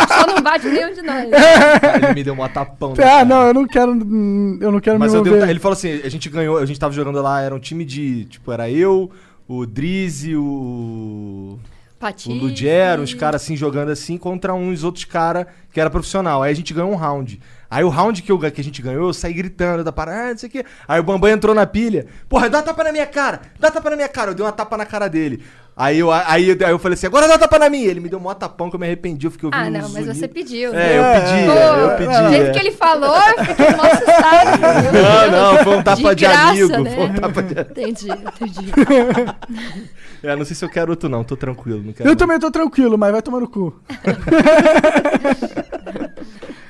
Só 0.09 0.27
não 0.27 0.41
bate 0.43 0.67
nenhum 0.69 0.93
de 0.93 1.03
nós. 1.03 1.29
Cara, 1.31 1.97
Ele 2.07 2.15
me 2.15 2.25
deu 2.25 2.35
um 2.35 2.49
tapão. 2.49 2.91
né, 2.91 3.05
Ah, 3.05 3.07
cara? 3.07 3.25
não, 3.25 3.47
eu 3.49 3.55
não 3.55 3.67
quero. 3.67 3.91
Eu 3.93 4.73
não 4.73 4.81
quero 4.81 4.99
Mas 4.99 5.13
me 5.13 5.19
eu 5.29 5.49
ele 5.49 5.59
falou 5.59 5.73
assim: 5.75 6.01
a 6.05 6.09
gente 6.09 6.29
ganhou, 6.29 6.57
a 6.59 6.65
gente 6.67 6.79
tava 6.79 6.93
jogando 6.95 7.21
lá, 7.21 7.41
era 7.43 7.55
um 7.55 7.59
time 7.59 7.85
de. 7.85 8.25
Tipo, 8.27 8.53
era 8.53 8.71
eu, 8.71 9.11
o 9.49 9.65
Drizzy, 9.65 10.37
o. 10.37 11.59
Patife. 11.99 12.31
O 12.31 12.35
Lugero, 12.35 13.03
uns 13.03 13.13
caras 13.13 13.43
assim 13.43 13.57
jogando 13.57 13.91
assim 13.91 14.17
contra 14.17 14.55
uns 14.55 14.85
outros 14.85 15.05
caras 15.05 15.47
que 15.73 15.81
era 15.81 15.91
profissional. 15.91 16.43
Aí 16.45 16.53
a 16.53 16.55
gente 16.55 16.73
ganhou 16.73 16.93
um 16.93 16.95
round. 16.95 17.41
Aí 17.69 17.83
o 17.83 17.89
round 17.89 18.23
que, 18.23 18.31
eu, 18.31 18.39
que 18.39 18.61
a 18.61 18.65
gente 18.65 18.81
ganhou, 18.81 19.09
eu 19.09 19.13
saí 19.13 19.33
gritando 19.33 19.83
da 19.83 19.91
parada, 19.91 20.23
ah, 20.23 20.31
não 20.31 20.39
sei 20.39 20.49
o 20.49 20.53
quê. 20.53 20.65
Aí 20.87 21.01
o 21.01 21.03
Bambam 21.03 21.31
entrou 21.31 21.55
na 21.55 21.67
pilha. 21.67 22.07
Porra, 22.29 22.49
dá 22.49 22.59
uma 22.59 22.65
tapa 22.65 22.85
na 22.85 22.93
minha 22.93 23.07
cara, 23.07 23.41
dá 23.59 23.67
uma 23.67 23.75
tapa 23.75 23.91
na 23.91 23.97
minha 23.97 24.09
cara. 24.09 24.31
Eu 24.31 24.35
dei 24.35 24.47
uma 24.47 24.53
tapa 24.53 24.77
na 24.77 24.87
cara 24.87 25.09
dele. 25.09 25.43
Aí 25.81 26.01
eu, 26.01 26.11
aí, 26.11 26.49
eu- 26.49 26.57
aí 26.67 26.73
eu 26.73 26.79
falei 26.81 26.95
assim, 26.95 27.07
agora 27.07 27.29
dá 27.29 27.39
tapa 27.39 27.57
na 27.57 27.71
minha. 27.71 27.87
Ele 27.87 28.01
me 28.01 28.09
deu 28.09 28.19
um 28.19 28.23
maior 28.23 28.35
tapão 28.35 28.69
que 28.69 28.75
eu 28.75 28.81
me 28.81 28.87
arrependi, 28.87 29.27
eu 29.27 29.31
fiquei 29.31 29.47
ouvindo 29.47 29.61
Ah, 29.65 29.71
não, 29.71 29.81
mas 29.91 29.93
zunido. 29.93 30.15
você 30.15 30.27
pediu. 30.27 30.75
É, 30.75 30.99
eu 30.99 31.03
pedi, 31.21 31.47
Pô, 31.47 31.53
eu 31.53 31.97
pedi. 31.97 32.23
Do 32.23 32.29
jeito 32.31 32.47
é. 32.47 32.51
que 32.53 32.59
ele 32.59 32.73
falou, 32.73 33.15
eu 33.17 33.45
fiquei 33.45 33.71
mó 33.77 33.83
assustada. 33.85 34.57
meu 34.83 34.93
Não, 35.31 35.31
não, 35.55 35.65
foi 35.65 35.77
um 35.77 35.83
tapa 35.85 36.15
de, 36.17 36.25
graça, 36.25 36.51
amigo. 36.51 36.79
né? 36.83 36.91
Foi 36.97 37.05
um 37.07 37.15
tapa 37.15 37.43
de... 37.43 37.61
Entendi, 37.61 38.09
entendi. 38.11 38.73
É, 40.21 40.35
não 40.35 40.45
sei 40.45 40.57
se 40.57 40.65
eu 40.65 40.69
quero 40.69 40.91
outro 40.91 41.09
não, 41.09 41.23
tô 41.23 41.37
tranquilo, 41.37 41.81
não 41.81 41.93
quero 41.93 42.09
Eu 42.09 42.13
não. 42.13 42.17
também 42.17 42.41
tô 42.41 42.51
tranquilo, 42.51 42.99
mas 42.99 43.13
vai 43.13 43.23
tomar 43.23 43.39
no 43.39 43.49
cu. 43.49 43.81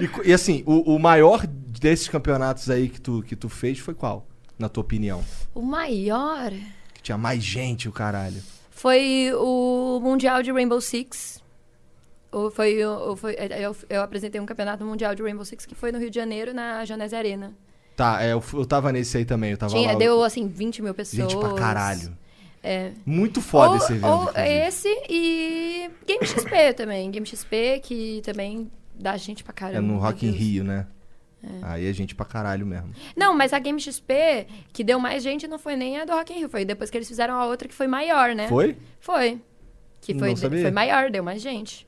E, 0.00 0.28
e 0.28 0.32
assim, 0.32 0.62
o, 0.64 0.94
o 0.94 0.98
maior 0.98 1.44
desses 1.46 2.08
campeonatos 2.08 2.70
aí 2.70 2.88
que 2.88 3.00
tu, 3.00 3.22
que 3.26 3.34
tu 3.34 3.48
fez 3.48 3.78
foi 3.80 3.94
qual? 3.94 4.26
Na 4.58 4.68
tua 4.68 4.82
opinião? 4.82 5.24
O 5.54 5.60
maior 5.62 6.50
Que 6.94 7.02
tinha 7.02 7.18
mais 7.18 7.42
gente, 7.42 7.88
o 7.88 7.92
caralho. 7.92 8.40
Foi 8.78 9.32
o 9.34 10.00
Mundial 10.00 10.42
de 10.42 10.52
Rainbow 10.52 10.80
Six. 10.80 11.42
Ou 12.30 12.50
foi, 12.50 12.84
ou 12.84 13.16
foi, 13.16 13.34
eu, 13.58 13.74
eu 13.88 14.02
apresentei 14.02 14.40
um 14.40 14.46
campeonato 14.46 14.84
mundial 14.84 15.14
de 15.14 15.22
Rainbow 15.22 15.44
Six 15.44 15.66
que 15.66 15.74
foi 15.74 15.90
no 15.90 15.98
Rio 15.98 16.10
de 16.10 16.16
Janeiro, 16.16 16.54
na 16.54 16.84
Janese 16.84 17.16
Arena. 17.16 17.54
Tá, 17.96 18.22
é, 18.22 18.32
eu, 18.32 18.44
eu 18.52 18.64
tava 18.64 18.92
nesse 18.92 19.16
aí 19.16 19.24
também, 19.24 19.50
eu 19.50 19.56
tava 19.58 19.74
Tinha, 19.74 19.92
lá. 19.92 19.98
deu, 19.98 20.22
assim, 20.22 20.46
20 20.46 20.82
mil 20.82 20.94
pessoas. 20.94 21.32
Gente 21.32 21.36
pra 21.36 21.54
caralho. 21.54 22.16
É. 22.62 22.92
Muito 23.04 23.40
foda 23.40 23.70
ou, 23.70 23.76
esse 23.76 23.92
evento. 23.92 24.06
ou 24.06 24.30
esse 24.36 24.88
e 25.08 25.90
Game 26.06 26.24
XP 26.24 26.74
também. 26.74 27.10
Game 27.10 27.26
XP, 27.26 27.80
que 27.82 28.20
também 28.24 28.70
dá 28.94 29.16
gente 29.16 29.42
pra 29.42 29.52
caramba. 29.52 29.78
É 29.78 29.80
no 29.80 29.98
Rock 29.98 30.26
in. 30.26 30.30
É. 30.30 30.32
Rio, 30.32 30.64
né? 30.64 30.86
Aí 31.62 31.86
é 31.86 31.92
gente 31.92 32.14
pra 32.14 32.26
caralho 32.26 32.66
mesmo. 32.66 32.90
Não, 33.16 33.34
mas 33.36 33.52
a 33.52 33.58
Game 33.58 33.80
XP, 33.80 34.46
que 34.72 34.82
deu 34.82 34.98
mais 34.98 35.22
gente, 35.22 35.46
não 35.46 35.58
foi 35.58 35.76
nem 35.76 35.98
a 35.98 36.04
do 36.04 36.12
Rock 36.12 36.32
in 36.32 36.38
Rio. 36.38 36.48
Foi 36.48 36.64
depois 36.64 36.90
que 36.90 36.96
eles 36.98 37.06
fizeram 37.08 37.34
a 37.34 37.46
outra 37.46 37.68
que 37.68 37.74
foi 37.74 37.86
maior, 37.86 38.34
né? 38.34 38.48
Foi? 38.48 38.76
Foi. 39.00 39.40
Que 40.00 40.14
foi, 40.14 40.34
foi 40.36 40.70
maior, 40.70 41.10
deu 41.10 41.22
mais 41.22 41.40
gente. 41.42 41.86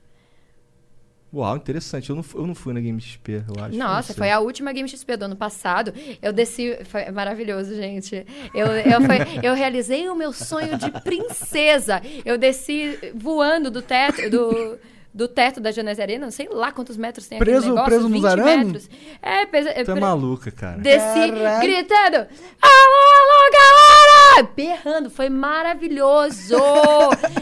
Uau, 1.33 1.55
interessante. 1.55 2.09
Eu 2.09 2.17
não, 2.17 2.25
eu 2.35 2.45
não 2.47 2.53
fui 2.53 2.73
na 2.73 2.81
Game 2.81 2.99
XP, 2.99 3.43
eu 3.55 3.63
acho. 3.63 3.77
Nossa, 3.77 4.13
foi 4.13 4.29
a 4.29 4.39
última 4.39 4.73
Game 4.73 4.87
XP 4.89 5.15
do 5.15 5.23
ano 5.25 5.35
passado. 5.35 5.93
Eu 6.21 6.33
desci. 6.33 6.77
Foi 6.83 7.09
maravilhoso, 7.09 7.73
gente. 7.73 8.25
Eu, 8.53 8.67
eu, 8.67 9.01
foi- 9.01 9.19
eu 9.41 9.53
realizei 9.53 10.09
o 10.09 10.15
meu 10.15 10.33
sonho 10.33 10.77
de 10.77 10.91
princesa. 11.01 12.01
Eu 12.25 12.37
desci 12.37 12.97
voando 13.15 13.71
do 13.71 13.81
teto. 13.81 14.29
Do, 14.29 14.77
do 15.13 15.27
teto 15.27 15.59
da 15.59 15.71
Janese 15.71 16.01
Arena, 16.01 16.25
não 16.25 16.31
sei 16.31 16.47
lá 16.49 16.71
quantos 16.71 16.95
metros 16.97 17.27
tem 17.27 17.37
Preso- 17.37 17.57
aquele 17.57 17.69
negócio, 17.75 17.85
preso 17.89 18.03
nos 18.09 18.21
20 18.21 18.25
arames? 18.31 18.65
metros. 18.67 18.89
É, 19.21 19.45
pesa, 19.45 19.69
é, 19.69 19.81
é 19.81 19.83
pre- 19.83 19.99
maluca, 19.99 20.51
cara. 20.51 20.77
Desci 20.77 21.31
Caralho. 21.31 21.61
gritando: 21.61 22.15
Alô, 22.61 23.20
Berrando, 24.55 25.09
foi 25.09 25.29
maravilhoso! 25.29 26.55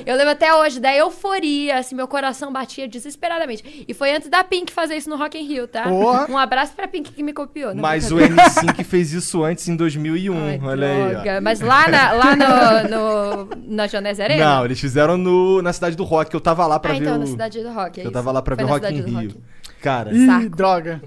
eu 0.06 0.15
lembro 0.15 0.32
até 0.32 0.54
hoje 0.54 0.80
da 0.80 0.93
euforia, 0.95 1.78
assim, 1.78 1.95
meu 1.95 2.08
coração 2.08 2.52
batia 2.52 2.88
desesperadamente. 2.88 3.86
E 3.88 3.93
foi 3.93 4.13
antes 4.15 4.30
da 4.30 4.43
Pink 4.43 4.71
fazer 4.71 4.95
isso 4.95 5.10
no 5.10 5.15
Rock 5.15 5.38
in 5.38 5.45
Rio, 5.45 5.67
tá? 5.67 5.84
Porra. 5.84 6.28
Um 6.30 6.38
abraço 6.38 6.73
pra 6.73 6.88
Pink 6.88 7.12
que 7.12 7.23
me 7.23 7.34
copiou. 7.34 7.73
Mas 7.75 8.12
o 8.12 8.15
brincadeira. 8.15 8.49
N5 8.49 8.84
fez 8.84 9.13
isso 9.13 9.43
antes, 9.43 9.67
em 9.67 9.75
2001. 9.75 10.38
Ai, 10.38 10.60
olha 10.63 10.88
aí. 10.88 11.12
droga. 11.13 11.38
ó. 11.38 11.41
Mas 11.41 11.62
lá 11.62 11.88
na, 11.88 12.12
lá 12.12 12.36
no, 12.36 12.89
no, 12.89 13.49
na 13.67 13.88
Janese 13.88 14.21
Arena? 14.21 14.45
Não, 14.45 14.65
eles 14.65 14.80
fizeram 14.80 15.17
no, 15.17 15.62
na 15.62 15.73
cidade 15.73 15.95
do 15.95 16.04
rock, 16.04 16.30
que 16.30 16.36
eu 16.36 16.41
tava 16.41 16.65
lá 16.65 16.80
pra 16.80 16.91
ah, 16.91 16.95
ver 16.95 17.02
então, 17.02 17.15
o... 17.15 17.19
na 17.19 17.25
Cidade 17.25 17.62
do 17.62 17.71
Rock. 17.71 17.99
é 17.99 18.04
Eu 18.04 18.06
isso. 18.06 18.13
tava 18.13 18.32
lá 18.32 18.41
pra 18.41 18.56
Foi 18.56 18.65
ver 18.65 18.71
Rock 18.71 18.93
in 18.93 19.02
Rio. 19.02 19.30
Rock. 19.30 19.41
Cara, 19.82 20.12
Ih, 20.13 20.26
Saco. 20.26 20.50
droga. 20.50 21.02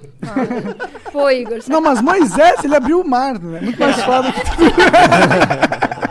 Foi, 1.12 1.42
Igor. 1.42 1.58
Não, 1.68 1.80
mas 1.80 2.00
Moisés, 2.00 2.64
ele 2.64 2.74
abriu 2.74 3.00
o 3.00 3.08
mar, 3.08 3.38
né? 3.38 3.60
Muito 3.60 3.78
mais 3.78 4.00
foda 4.02 4.32
que 4.32 4.40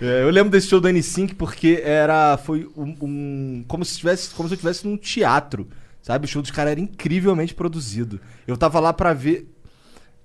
É, 0.00 0.22
eu 0.22 0.30
lembro 0.30 0.50
desse 0.50 0.68
show 0.68 0.80
do 0.80 0.88
N5 0.88 1.34
porque 1.36 1.80
era 1.84 2.36
foi 2.38 2.68
um, 2.76 2.96
um- 3.00 3.64
como 3.66 3.84
se 3.84 3.96
tivesse 3.98 4.30
como 4.34 4.48
se 4.48 4.54
eu 4.54 4.56
estivesse 4.56 4.86
num 4.86 4.96
teatro, 4.96 5.68
sabe? 6.02 6.26
O 6.26 6.28
show 6.28 6.42
dos 6.42 6.50
caras 6.50 6.72
era 6.72 6.80
incrivelmente 6.80 7.54
produzido. 7.54 8.20
Eu 8.46 8.56
tava 8.56 8.80
lá 8.80 8.92
pra 8.92 9.12
ver 9.12 9.50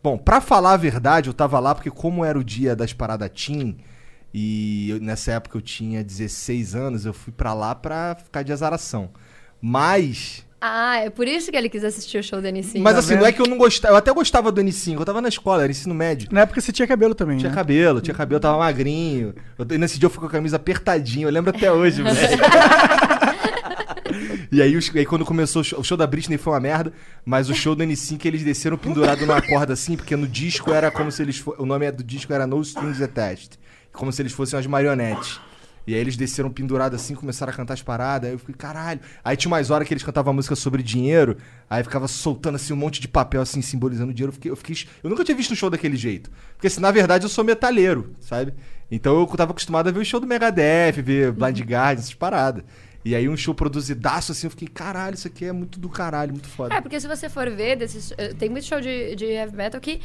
Bom, 0.01 0.17
pra 0.17 0.39
falar 0.39 0.73
a 0.73 0.77
verdade, 0.77 1.27
eu 1.29 1.33
tava 1.33 1.59
lá 1.59 1.75
porque 1.75 1.91
como 1.91 2.23
era 2.23 2.39
o 2.39 2.43
dia 2.43 2.73
das 2.73 2.93
paradas 2.93 3.29
Team 3.31 3.75
e 4.33 4.91
eu- 4.91 4.99
nessa 5.01 5.33
época 5.33 5.57
eu 5.57 5.61
tinha 5.61 6.01
16 6.03 6.73
anos, 6.73 7.05
eu 7.05 7.13
fui 7.13 7.33
pra 7.33 7.53
lá 7.53 7.75
pra 7.75 8.15
ficar 8.15 8.43
de 8.43 8.53
azaração. 8.53 9.09
Mas 9.61 10.45
Ah, 10.61 10.97
é 10.97 11.09
por 11.09 11.27
isso 11.27 11.49
que 11.51 11.57
ele 11.57 11.69
quis 11.69 11.83
assistir 11.83 12.17
o 12.17 12.23
show 12.23 12.41
do 12.41 12.47
N5. 12.47 12.79
mas 12.81 12.93
tá 12.93 12.99
assim, 12.99 13.15
não 13.15 13.25
é 13.25 13.31
que 13.31 13.41
eu 13.41 13.47
não 13.47 13.57
gostava, 13.57 13.93
eu 13.93 13.97
até 13.97 14.11
gostava 14.13 14.51
do 14.51 14.61
N5, 14.61 14.99
eu 14.99 15.05
tava 15.05 15.21
na 15.21 15.29
escola, 15.29 15.63
era 15.63 15.71
ensino 15.71 15.93
médio. 15.95 16.27
Na 16.31 16.41
época 16.41 16.59
você 16.59 16.71
tinha 16.71 16.87
cabelo 16.87 17.15
também, 17.15 17.37
Tinha 17.37 17.49
né? 17.49 17.55
cabelo, 17.55 18.01
tinha 18.01 18.13
cabelo, 18.13 18.39
tava 18.41 18.57
magrinho. 18.57 19.33
Eu- 19.57 19.65
nesse 19.79 19.97
dia 19.97 20.07
eu 20.07 20.09
fui 20.09 20.19
com 20.19 20.25
a 20.27 20.29
camisa 20.29 20.57
apertadinha, 20.57 21.25
eu 21.25 21.31
lembro 21.31 21.49
até 21.55 21.71
hoje, 21.71 22.03
velho. 22.03 22.15
E 24.51 24.61
aí, 24.63 24.75
os- 24.75 24.93
aí 24.95 25.05
quando 25.05 25.23
começou 25.23 25.61
o 25.61 25.63
show, 25.65 25.79
o 25.79 25.83
show 25.83 25.95
da 25.95 26.07
Britney 26.07 26.37
foi 26.37 26.51
uma 26.53 26.59
merda, 26.59 26.91
mas 27.23 27.49
o 27.49 27.53
show 27.53 27.75
do 27.75 27.83
N5 27.83 28.25
eles 28.25 28.43
desceram 28.43 28.77
pendurado 28.77 29.21
numa 29.25 29.39
corda 29.41 29.73
assim, 29.73 29.95
porque 29.95 30.15
no 30.15 30.27
disco 30.27 30.71
era 30.73 30.89
como 30.89 31.11
se 31.11 31.21
eles 31.21 31.37
fo- 31.37 31.53
o 31.59 31.65
nome 31.65 31.89
do 31.91 32.03
disco 32.03 32.33
era 32.33 32.47
No 32.47 32.59
Strings 32.61 32.99
Attached, 33.01 33.51
como 33.93 34.11
se 34.11 34.21
eles 34.21 34.31
fossem 34.33 34.57
umas 34.57 34.65
marionetes. 34.65 35.39
E 35.89 35.95
aí 35.95 36.01
eles 36.01 36.15
desceram 36.15 36.51
pendurado 36.51 36.95
assim, 36.95 37.15
começaram 37.15 37.51
a 37.51 37.55
cantar 37.55 37.73
as 37.73 37.81
paradas, 37.81 38.27
aí 38.27 38.35
eu 38.35 38.37
fiquei, 38.37 38.53
caralho. 38.53 38.99
Aí 39.23 39.35
tinha 39.35 39.49
umas 39.49 39.71
horas 39.71 39.87
que 39.87 39.91
eles 39.91 40.03
cantavam 40.03 40.31
música 40.31 40.55
sobre 40.55 40.83
dinheiro, 40.83 41.35
aí 41.67 41.83
ficava 41.83 42.07
soltando 42.07 42.57
assim 42.57 42.73
um 42.73 42.75
monte 42.75 43.01
de 43.01 43.07
papel 43.07 43.41
assim, 43.41 43.59
simbolizando 43.59 44.13
dinheiro. 44.13 44.29
Eu 44.29 44.33
fiquei, 44.35 44.51
eu 44.51 44.55
fiquei. 44.55 44.75
Eu 45.03 45.09
nunca 45.09 45.23
tinha 45.23 45.35
visto 45.35 45.51
um 45.51 45.55
show 45.55 45.67
daquele 45.67 45.97
jeito. 45.97 46.29
Porque 46.53 46.67
assim, 46.67 46.79
na 46.79 46.91
verdade 46.91 47.25
eu 47.25 47.29
sou 47.29 47.43
metalheiro, 47.43 48.13
sabe? 48.21 48.53
Então 48.91 49.19
eu 49.19 49.25
tava 49.25 49.49
acostumado 49.49 49.89
a 49.89 49.91
ver 49.91 49.99
o 49.99 50.05
show 50.05 50.19
do 50.19 50.27
Megadeth, 50.27 51.01
ver 51.01 51.31
Blind 51.31 51.59
Guardian, 51.61 52.01
essas 52.01 52.13
paradas. 52.13 52.63
E 53.03 53.15
aí 53.15 53.27
um 53.27 53.35
show 53.35 53.55
produzidaço 53.55 54.31
assim, 54.31 54.45
eu 54.45 54.51
fiquei, 54.51 54.67
caralho, 54.67 55.15
isso 55.15 55.27
aqui 55.27 55.45
é 55.45 55.51
muito 55.51 55.79
do 55.79 55.89
caralho, 55.89 56.33
muito 56.33 56.49
foda. 56.49 56.75
É, 56.75 56.81
porque 56.81 57.01
se 57.01 57.07
você 57.07 57.27
for 57.29 57.49
ver, 57.49 57.77
desses, 57.77 58.13
eh, 58.15 58.35
tem 58.35 58.47
muito 58.47 58.65
show 58.65 58.79
de, 58.79 59.15
de 59.15 59.25
heavy 59.25 59.55
metal 59.55 59.81
que 59.81 59.99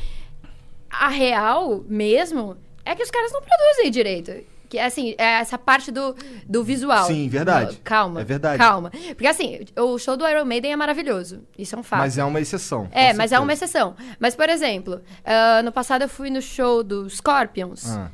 a 0.88 1.09
real 1.09 1.85
mesmo 1.87 2.57
é 2.87 2.94
que 2.94 3.03
os 3.03 3.11
caras 3.11 3.31
não 3.33 3.42
produzem 3.42 3.90
direito. 3.90 4.53
Que 4.74 4.80
assim, 4.80 5.14
é 5.16 5.34
essa 5.38 5.56
parte 5.56 5.92
do, 5.92 6.16
do 6.48 6.64
visual. 6.64 7.06
Sim, 7.06 7.28
verdade. 7.28 7.78
Calma. 7.84 8.20
É 8.20 8.24
verdade. 8.24 8.58
Calma. 8.58 8.90
Porque 8.90 9.28
assim, 9.28 9.60
o 9.78 9.96
show 10.00 10.16
do 10.16 10.26
Iron 10.26 10.44
Maiden 10.44 10.72
é 10.72 10.76
maravilhoso. 10.76 11.44
Isso 11.56 11.76
é 11.76 11.78
um 11.78 11.84
fato. 11.84 12.00
Mas 12.00 12.18
é 12.18 12.24
uma 12.24 12.40
exceção. 12.40 12.88
É, 12.90 13.12
mas 13.12 13.30
é 13.30 13.38
uma 13.38 13.52
exceção. 13.52 13.94
Mas, 14.18 14.34
por 14.34 14.48
exemplo, 14.48 15.00
ah, 15.24 15.62
no 15.62 15.70
passado 15.70 16.02
eu 16.02 16.08
fui 16.08 16.28
no 16.28 16.42
show 16.42 16.82
do 16.82 17.08
Scorpions. 17.08 17.88
Ah. 17.88 18.10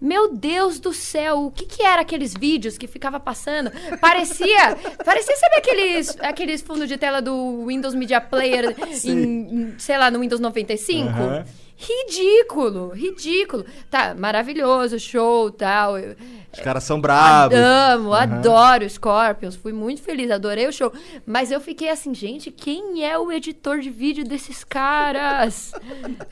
Meu 0.00 0.34
Deus 0.34 0.80
do 0.80 0.94
céu, 0.94 1.44
o 1.44 1.50
que 1.50 1.66
que 1.66 1.82
era 1.82 2.00
aqueles 2.00 2.32
vídeos 2.32 2.78
que 2.78 2.86
ficava 2.86 3.20
passando? 3.20 3.70
Parecia, 4.00 4.76
parecia, 5.04 5.36
sabe 5.36 5.56
aqueles, 5.56 6.16
aqueles 6.20 6.62
fundos 6.62 6.88
de 6.88 6.96
tela 6.96 7.20
do 7.20 7.66
Windows 7.66 7.94
Media 7.94 8.20
Player 8.20 8.74
em, 9.04 9.10
em, 9.10 9.74
sei 9.76 9.98
lá, 9.98 10.10
no 10.10 10.20
Windows 10.20 10.40
95? 10.40 11.06
Aham. 11.06 11.44
Ridículo, 11.78 12.88
ridículo. 12.90 13.64
Tá, 13.90 14.14
maravilhoso, 14.14 14.98
show, 14.98 15.50
tal. 15.50 15.94
Os 15.94 16.60
caras 16.60 16.82
são 16.84 17.00
bravos. 17.00 17.56
amo, 17.56 18.12
adoro 18.12 18.88
Scorpions, 18.88 19.54
fui 19.54 19.72
muito 19.72 20.02
feliz, 20.02 20.30
adorei 20.30 20.66
o 20.66 20.72
show. 20.72 20.92
Mas 21.24 21.50
eu 21.50 21.60
fiquei 21.60 21.88
assim, 21.88 22.12
gente, 22.14 22.50
quem 22.50 23.04
é 23.04 23.16
o 23.16 23.30
editor 23.30 23.78
de 23.80 23.90
vídeo 23.90 24.24
desses 24.24 24.64
caras? 24.64 25.72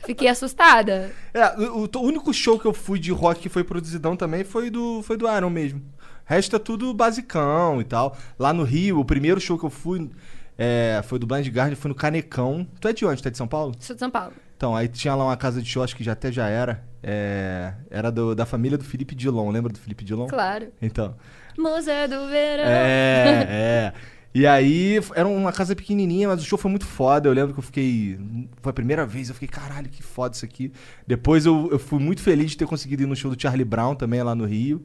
fiquei 0.05 0.27
assustada. 0.27 1.11
É, 1.33 1.57
o, 1.59 1.83
o- 1.85 2.01
único 2.01 2.33
show 2.33 2.59
que 2.59 2.65
eu 2.65 2.73
fui 2.73 2.99
de 2.99 3.11
rock 3.11 3.41
que 3.41 3.49
foi 3.49 3.63
produzidão 3.63 4.15
também 4.15 4.43
foi 4.43 4.69
do, 4.69 5.01
foi 5.03 5.15
do 5.17 5.27
Iron 5.33 5.49
mesmo. 5.49 5.79
O 5.79 5.83
resto 6.25 6.55
é 6.57 6.59
tudo 6.59 6.93
basicão 6.93 7.79
e 7.79 7.85
tal. 7.85 8.17
Lá 8.37 8.51
no 8.51 8.63
Rio, 8.63 8.99
o 8.99 9.05
primeiro 9.05 9.39
show 9.39 9.57
que 9.57 9.65
eu 9.65 9.69
fui 9.69 10.09
é, 10.57 11.01
foi 11.05 11.17
do 11.19 11.25
Blind 11.25 11.47
Guardian, 11.47 11.75
foi 11.77 11.87
no 11.89 11.95
Canecão. 11.95 12.67
Tu 12.81 12.87
é 12.89 12.93
de 12.93 13.05
onde? 13.05 13.21
Tu 13.21 13.27
é 13.29 13.31
de 13.31 13.37
São 13.37 13.47
Paulo? 13.47 13.73
Sou 13.79 13.93
de 13.95 13.99
São 14.01 14.09
Paulo. 14.09 14.33
Então, 14.57 14.75
aí 14.75 14.87
tinha 14.87 15.13
lá 15.13 15.23
uma 15.23 15.37
casa 15.37 15.61
de 15.61 15.69
show, 15.69 15.83
acho 15.83 15.95
que 15.95 16.03
já 16.03 16.13
até 16.13 16.31
já 16.31 16.47
era. 16.47 16.83
É, 17.03 17.73
era 17.91 18.11
do- 18.11 18.33
da 18.33 18.43
família 18.45 18.75
do 18.77 18.83
Felipe 18.83 19.13
Dilon. 19.13 19.51
Lembra 19.51 19.71
do 19.71 19.77
Felipe 19.79 20.03
Dilon? 20.03 20.25
Claro. 20.27 20.69
Então. 20.81 21.15
Moça 21.57 22.07
do 22.07 22.27
verão. 22.27 22.63
É, 22.65 23.45
é. 23.47 23.93
E 24.33 24.45
aí, 24.45 24.99
era 25.15 25.27
uma 25.27 25.51
casa 25.53 25.75
pequenininha, 25.75 26.27
mas 26.27 26.41
o 26.41 26.45
show 26.45 26.57
foi 26.57 26.69
muito 26.71 26.85
foda. 26.85 27.29
Eu 27.29 27.33
lembro 27.33 27.53
que 27.53 27.59
eu 27.59 27.63
fiquei. 27.63 28.19
Foi 28.61 28.71
a 28.71 28.73
primeira 28.73 29.05
vez, 29.05 29.29
eu 29.29 29.35
fiquei, 29.35 29.47
caralho, 29.47 29.89
que 29.89 30.01
foda 30.03 30.35
isso 30.35 30.43
aqui. 30.45 30.71
Depois 31.05 31.45
eu, 31.45 31.69
eu 31.71 31.79
fui 31.79 31.99
muito 31.99 32.21
feliz 32.21 32.51
de 32.51 32.57
ter 32.57 32.65
conseguido 32.67 33.03
ir 33.03 33.05
no 33.07 33.15
show 33.15 33.33
do 33.33 33.39
Charlie 33.41 33.63
Brown 33.65 33.95
também, 33.95 34.21
lá 34.23 34.33
no 34.35 34.45
Rio. 34.45 34.83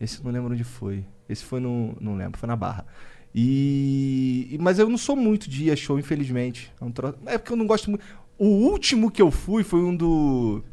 Esse 0.00 0.18
eu 0.18 0.24
não 0.24 0.30
lembro 0.32 0.52
onde 0.52 0.64
foi. 0.64 1.04
Esse 1.28 1.44
foi 1.44 1.60
no. 1.60 1.94
Não 2.00 2.14
lembro, 2.16 2.38
foi 2.38 2.46
na 2.46 2.56
Barra. 2.56 2.86
E. 3.34 4.48
e- 4.50 4.58
Mas 4.58 4.78
eu 4.78 4.88
não 4.88 4.98
sou 4.98 5.14
muito 5.16 5.48
de 5.48 5.64
ir 5.64 5.70
a 5.70 5.76
show, 5.76 5.98
infelizmente. 5.98 6.72
É, 6.80 6.84
um 6.84 6.90
tro- 6.90 7.14
é 7.26 7.38
porque 7.38 7.52
eu 7.52 7.56
não 7.56 7.66
gosto 7.66 7.88
muito. 7.90 8.04
O 8.40 8.46
último 8.46 9.10
que 9.10 9.20
eu 9.20 9.30
fui 9.30 9.62
foi 9.62 9.82
um 9.82 9.94
do. 9.94 10.64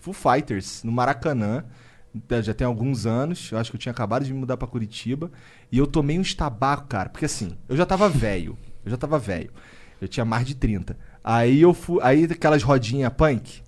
Foo 0.00 0.14
Fighters, 0.14 0.82
no 0.82 0.90
Maracanã. 0.90 1.66
Já 2.42 2.54
tem 2.54 2.66
alguns 2.66 3.04
anos. 3.04 3.52
Eu 3.52 3.58
acho 3.58 3.70
que 3.70 3.76
eu 3.76 3.78
tinha 3.78 3.92
acabado 3.92 4.24
de 4.24 4.32
me 4.32 4.38
mudar 4.40 4.56
pra 4.56 4.66
Curitiba. 4.66 5.30
E 5.70 5.76
eu 5.76 5.86
tomei 5.86 6.18
uns 6.18 6.32
tabaco, 6.32 6.86
cara. 6.88 7.10
Porque 7.10 7.26
assim, 7.26 7.58
eu 7.68 7.76
já 7.76 7.84
tava 7.84 8.08
velho. 8.08 8.56
Eu 8.82 8.90
já 8.90 8.96
tava 8.96 9.18
velho. 9.18 9.50
Eu 10.00 10.08
tinha 10.08 10.24
mais 10.24 10.46
de 10.46 10.54
30. 10.54 10.96
Aí 11.22 11.60
eu 11.60 11.74
fui. 11.74 11.98
Aí 12.02 12.24
aquelas 12.24 12.62
rodinhas 12.62 13.12
punk. 13.12 13.60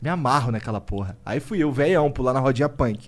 Me 0.00 0.08
amarro 0.08 0.50
naquela 0.50 0.80
porra. 0.80 1.18
Aí 1.26 1.40
fui 1.40 1.58
eu, 1.58 1.70
velhão, 1.70 2.10
pular 2.10 2.32
na 2.32 2.40
rodinha 2.40 2.70
punk. 2.70 3.06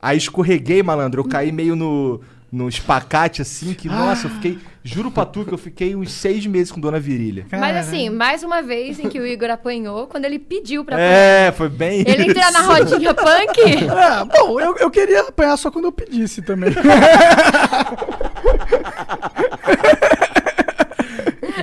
Aí 0.00 0.18
escorreguei, 0.18 0.84
malandro. 0.84 1.20
Eu 1.20 1.28
caí 1.28 1.50
meio 1.50 1.74
no, 1.74 2.20
no 2.52 2.68
espacate, 2.68 3.40
assim, 3.40 3.72
que, 3.72 3.88
nossa, 3.88 4.26
eu 4.26 4.30
fiquei. 4.30 4.58
Juro 4.84 5.10
pra 5.10 5.24
tu 5.24 5.42
que 5.44 5.54
eu 5.54 5.58
fiquei 5.58 5.96
uns 5.96 6.12
seis 6.12 6.44
meses 6.44 6.70
com 6.70 6.78
dona 6.78 7.00
virilha. 7.00 7.46
Mas 7.50 7.76
assim, 7.76 8.10
mais 8.10 8.42
uma 8.42 8.60
vez 8.60 8.98
em 8.98 9.08
que 9.08 9.18
o 9.18 9.26
Igor 9.26 9.48
apanhou, 9.48 10.06
quando 10.06 10.26
ele 10.26 10.38
pediu 10.38 10.84
pra 10.84 10.96
apanhar. 10.96 11.10
É, 11.10 11.52
foi 11.52 11.68
bem 11.68 12.04
Ele 12.06 12.24
entrar 12.30 12.52
na 12.52 12.60
rodinha 12.60 13.14
punk. 13.14 13.62
É, 14.02 14.24
bom, 14.24 14.60
eu, 14.60 14.76
eu 14.78 14.90
queria 14.90 15.20
apanhar 15.20 15.56
só 15.56 15.70
quando 15.70 15.86
eu 15.86 15.92
pedisse 15.92 16.42
também. 16.42 16.72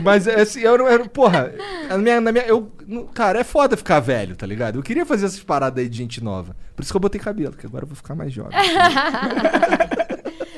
Mas 0.02 0.28
assim, 0.28 0.62
eu 0.62 0.78
não 0.78 0.88
era. 0.88 1.06
Porra, 1.06 1.52
na 1.90 1.98
minha, 1.98 2.22
na 2.22 2.32
minha, 2.32 2.46
eu, 2.46 2.72
cara, 3.14 3.40
é 3.40 3.44
foda 3.44 3.76
ficar 3.76 4.00
velho, 4.00 4.36
tá 4.36 4.46
ligado? 4.46 4.80
Eu 4.80 4.84
queria 4.84 5.06
fazer 5.06 5.26
essas 5.26 5.42
paradas 5.42 5.84
aí 5.84 5.90
de 5.90 5.98
gente 5.98 6.24
nova. 6.24 6.56
Por 6.76 6.84
isso 6.84 6.92
que 6.92 6.96
eu 6.98 7.02
botei 7.02 7.20
cabelo, 7.20 7.54
que 7.54 7.66
agora 7.66 7.84
eu 7.84 7.88
vou 7.88 7.98
ficar 7.98 8.16
mais 8.16 8.32
jovem. 8.32 8.58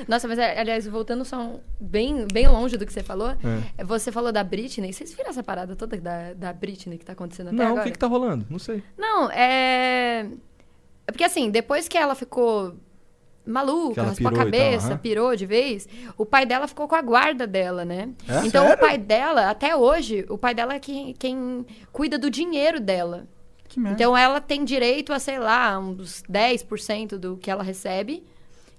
Nossa, 0.07 0.27
mas 0.27 0.37
aliás, 0.39 0.87
voltando 0.87 1.23
só 1.25 1.39
um- 1.39 1.59
bem, 1.79 2.25
bem 2.31 2.47
longe 2.47 2.77
do 2.77 2.85
que 2.85 2.93
você 2.93 3.03
falou, 3.03 3.35
É. 3.77 3.83
você 3.83 4.11
falou 4.11 4.31
da 4.31 4.43
Britney. 4.43 4.91
Vocês 4.93 5.13
viram 5.13 5.29
essa 5.29 5.43
parada 5.43 5.75
toda 5.75 5.97
da, 5.97 6.33
da 6.33 6.53
Britney 6.53 6.97
que 6.97 7.05
tá 7.05 7.13
acontecendo 7.13 7.47
até 7.47 7.55
não, 7.57 7.65
o 7.65 7.67
agora? 7.69 7.83
que 7.85 7.91
que 7.91 7.99
tá 7.99 8.07
rolando? 8.07 8.45
Não 8.49 8.59
sei. 8.59 8.83
Não, 8.97 9.29
é. 9.31 10.27
É 11.07 11.11
porque 11.11 11.23
assim, 11.23 11.49
depois 11.49 11.87
que 11.87 11.97
ela 11.97 12.15
ficou 12.15 12.75
maluca, 13.45 14.03
raspou 14.03 14.27
a 14.27 14.31
e 14.31 14.35
tal, 14.35 14.45
cabeça, 14.45 14.87
aham. 14.89 14.97
pirou 14.97 15.35
de 15.35 15.45
vez, 15.47 15.87
o 16.17 16.25
pai 16.25 16.45
dela 16.45 16.67
ficou 16.67 16.87
com 16.87 16.95
a 16.95 17.01
guarda 17.01 17.47
dela, 17.47 17.83
né? 17.83 18.09
É? 18.27 18.45
Então 18.45 18.65
Sério? 18.67 18.75
o 18.75 18.79
pai 18.79 18.97
dela, 18.99 19.49
até 19.49 19.75
hoje, 19.75 20.25
o 20.29 20.37
pai 20.37 20.53
dela 20.53 20.75
é 20.75 20.79
quem, 20.79 21.13
quem 21.13 21.65
cuida 21.91 22.17
do 22.19 22.29
dinheiro 22.29 22.79
dela. 22.79 23.27
Então 23.75 24.15
ela 24.17 24.41
tem 24.41 24.65
direito 24.65 25.13
a, 25.13 25.17
sei 25.19 25.39
lá, 25.39 25.79
uns 25.79 26.21
10% 26.29 27.17
do 27.17 27.37
que 27.37 27.49
ela 27.49 27.63
recebe, 27.63 28.21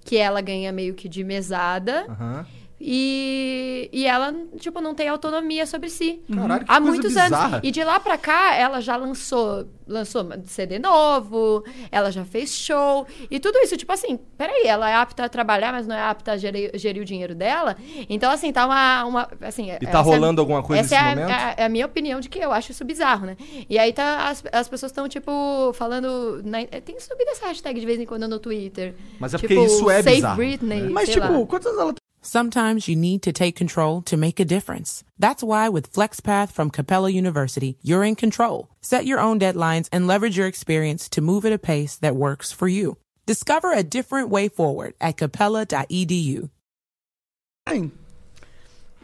que 0.05 0.17
ela 0.17 0.41
ganha 0.41 0.71
meio 0.71 0.93
que 0.93 1.07
de 1.09 1.23
mesada. 1.23 2.05
Aham. 2.09 2.45
E, 2.85 3.89
e 3.93 4.05
ela, 4.05 4.35
tipo, 4.57 4.81
não 4.81 4.93
tem 4.93 5.07
autonomia 5.07 5.65
sobre 5.65 5.89
si. 5.89 6.21
Caralho, 6.33 6.65
que 6.65 6.71
Há 6.71 6.79
muitos 6.81 7.13
bizarra. 7.13 7.45
anos. 7.55 7.59
E 7.63 7.71
de 7.71 7.81
lá 7.81 7.97
pra 7.97 8.17
cá, 8.17 8.53
ela 8.55 8.81
já 8.81 8.97
lançou, 8.97 9.65
lançou 9.87 10.25
CD 10.45 10.79
novo, 10.79 11.63
ela 11.91 12.11
já 12.11 12.23
fez 12.25 12.53
show. 12.53 13.05
E 13.29 13.39
tudo 13.39 13.57
isso, 13.59 13.75
tipo 13.77 13.91
assim, 13.91 14.17
peraí, 14.37 14.65
ela 14.65 14.89
é 14.89 14.95
apta 14.95 15.25
a 15.25 15.29
trabalhar, 15.29 15.71
mas 15.71 15.85
não 15.87 15.95
é 15.95 16.01
apta 16.01 16.33
a 16.33 16.37
gerir, 16.37 16.71
gerir 16.75 17.01
o 17.01 17.05
dinheiro 17.05 17.35
dela. 17.35 17.75
Então, 18.09 18.31
assim, 18.31 18.51
tá 18.51 18.65
uma. 18.65 19.05
uma 19.05 19.29
assim, 19.41 19.71
E 19.71 19.87
tá 19.87 19.99
rolando 20.01 20.41
alguma 20.41 20.63
coisa 20.63 20.81
essa 20.81 20.95
nesse 20.95 20.95
é 20.95 20.97
a- 21.11 21.15
momento? 21.15 21.31
a- 21.31 21.55
é 21.57 21.65
a 21.65 21.69
minha 21.69 21.85
opinião 21.85 22.19
de 22.19 22.29
que 22.29 22.39
eu 22.39 22.51
acho 22.51 22.71
isso 22.71 22.83
bizarro, 22.85 23.25
né? 23.25 23.37
E 23.69 23.77
aí 23.79 23.91
tá, 23.93 24.29
as, 24.29 24.43
as 24.51 24.67
pessoas 24.69 24.91
estão, 24.91 25.07
tipo, 25.09 25.31
falando. 25.73 26.41
na- 26.43 26.65
tem 26.65 26.99
subido 26.99 27.29
essa 27.31 27.47
hashtag 27.47 27.79
de 27.79 27.85
vez 27.85 27.99
em 27.99 28.05
quando 28.05 28.27
no 28.27 28.39
Twitter. 28.39 28.95
Mas 29.19 29.33
é 29.33 29.37
tipo, 29.37 29.53
porque 29.53 29.65
isso 29.65 29.89
é 29.89 30.01
Save 30.01 30.15
bizarro, 30.15 30.35
Britney. 30.37 30.81
né? 30.81 30.89
Mas, 30.89 31.09
tipo, 31.09 31.27
lá. 31.27 31.33
anos 31.69 31.79
ela 31.79 31.93
Sometimes 32.25 32.87
you 32.87 32.95
need 32.95 33.19
to 33.19 33.33
take 33.33 33.51
control 33.51 34.01
to 34.03 34.17
make 34.17 34.41
a 34.41 34.45
difference. 34.45 35.03
That's 35.19 35.43
why 35.43 35.67
with 35.67 35.89
FlexPath 35.93 36.53
from 36.53 36.69
Capella 36.69 37.09
University, 37.09 37.77
you're 37.83 38.07
in 38.07 38.15
control. 38.15 38.69
Set 38.83 39.05
your 39.05 39.19
own 39.19 39.39
deadlines 39.39 39.87
and 39.93 40.05
leverage 40.05 40.37
your 40.37 40.45
experience 40.45 41.07
to 41.09 41.21
move 41.21 41.45
at 41.45 41.53
a 41.53 41.57
pace 41.57 41.95
that 41.95 42.17
works 42.17 42.51
for 42.51 42.67
you. 42.67 42.97
Discover 43.25 43.71
a 43.71 43.81
different 43.81 44.29
way 44.29 44.49
forward 44.49 44.93
at 44.99 45.15
capella.edu. 45.15 46.49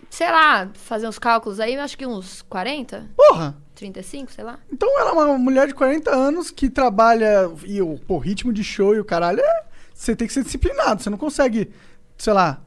Sei 0.10 0.30
lá, 0.30 0.70
fazer 0.74 1.08
uns 1.08 1.18
cálculos 1.18 1.62
aí, 1.62 1.78
acho 1.78 1.98
que 1.98 2.06
uns 2.06 2.42
40, 2.42 3.10
Porra! 3.16 3.56
35, 3.76 4.34
sei 4.34 4.44
lá. 4.44 4.60
Então 4.70 5.00
ela 5.00 5.12
é 5.12 5.14
uma 5.14 5.38
mulher 5.38 5.68
de 5.68 5.74
40 5.74 6.14
anos 6.14 6.52
que 6.52 6.70
trabalha 6.70 7.50
e 7.66 7.82
o 7.82 7.98
pô, 8.00 8.18
ritmo 8.18 8.52
de 8.52 8.64
show 8.64 8.94
e 8.94 9.00
o 9.00 9.06
caralho 9.06 9.40
é. 9.40 9.64
Você 9.94 10.14
tem 10.14 10.28
que 10.28 10.34
ser 10.34 10.44
disciplinado. 10.44 11.02
Você 11.02 11.10
não 11.10 11.18
consegue, 11.18 11.72
sei 12.18 12.34
lá, 12.34 12.62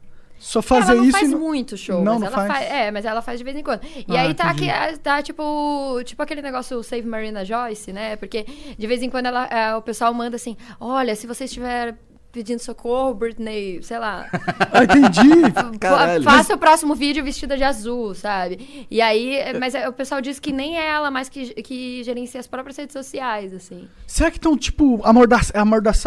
só 0.45 0.61
fazer 0.61 0.91
ela 0.91 0.95
não 1.01 1.03
isso. 1.07 1.17
faz 1.17 1.29
e 1.29 1.31
não- 1.31 1.39
muito 1.39 1.77
show, 1.77 2.03
Não, 2.03 2.13
mas 2.13 2.21
não 2.21 2.27
ela 2.27 2.35
faz? 2.47 2.51
faz. 2.67 2.71
É, 2.71 2.91
mas 2.91 3.05
ela 3.05 3.21
faz 3.21 3.37
de 3.39 3.43
vez 3.45 3.55
em 3.55 3.63
quando. 3.63 3.81
E 3.85 4.17
Ah, 4.17 4.21
aí 4.21 4.33
tá, 4.33 4.51
entendi. 4.51 4.69
aqui, 4.69 4.99
tá 4.99 5.21
tipo, 5.23 6.01
tipo 6.03 6.21
aquele 6.21 6.41
negócio 6.41 6.83
Save 6.83 7.07
Marina 7.07 7.45
Joyce, 7.45 7.93
né? 7.93 8.15
Porque 8.17 8.45
de 8.77 8.87
vez 8.87 9.01
em 9.01 9.09
quando 9.09 9.27
ela, 9.27 9.45
é, 9.47 9.73
o 9.75 9.81
pessoal 9.81 10.13
manda 10.13 10.35
assim: 10.35 10.57
olha, 10.79 11.15
se 11.15 11.25
você 11.25 11.45
estiver 11.45 11.95
pedindo 12.33 12.59
socorro, 12.59 13.13
Britney, 13.13 13.79
sei 13.83 13.99
lá. 13.99 14.27
Ah, 14.71 14.83
entendi. 14.83 15.51
Caralho. 15.79 16.23
Faça 16.23 16.55
o 16.55 16.57
próximo 16.57 16.95
vídeo 16.95 17.23
vestida 17.23 17.55
de 17.55 17.63
azul, 17.63 18.15
sabe? 18.15 18.87
E 18.89 18.99
aí, 18.99 19.35
é, 19.35 19.57
mas 19.57 19.75
é, 19.75 19.87
o 19.87 19.93
pessoal 19.93 20.19
diz 20.19 20.39
que 20.39 20.51
nem 20.51 20.79
é 20.79 20.87
ela 20.87 21.11
mais 21.11 21.29
que, 21.29 21.53
que 21.61 22.03
gerencia 22.03 22.39
as 22.39 22.47
próprias 22.47 22.75
redes 22.75 22.91
sociais, 22.91 23.53
assim. 23.53 23.87
Será 24.07 24.31
que 24.31 24.37
estão, 24.37 24.57
tipo, 24.57 24.99
amordaçar? 25.03 25.63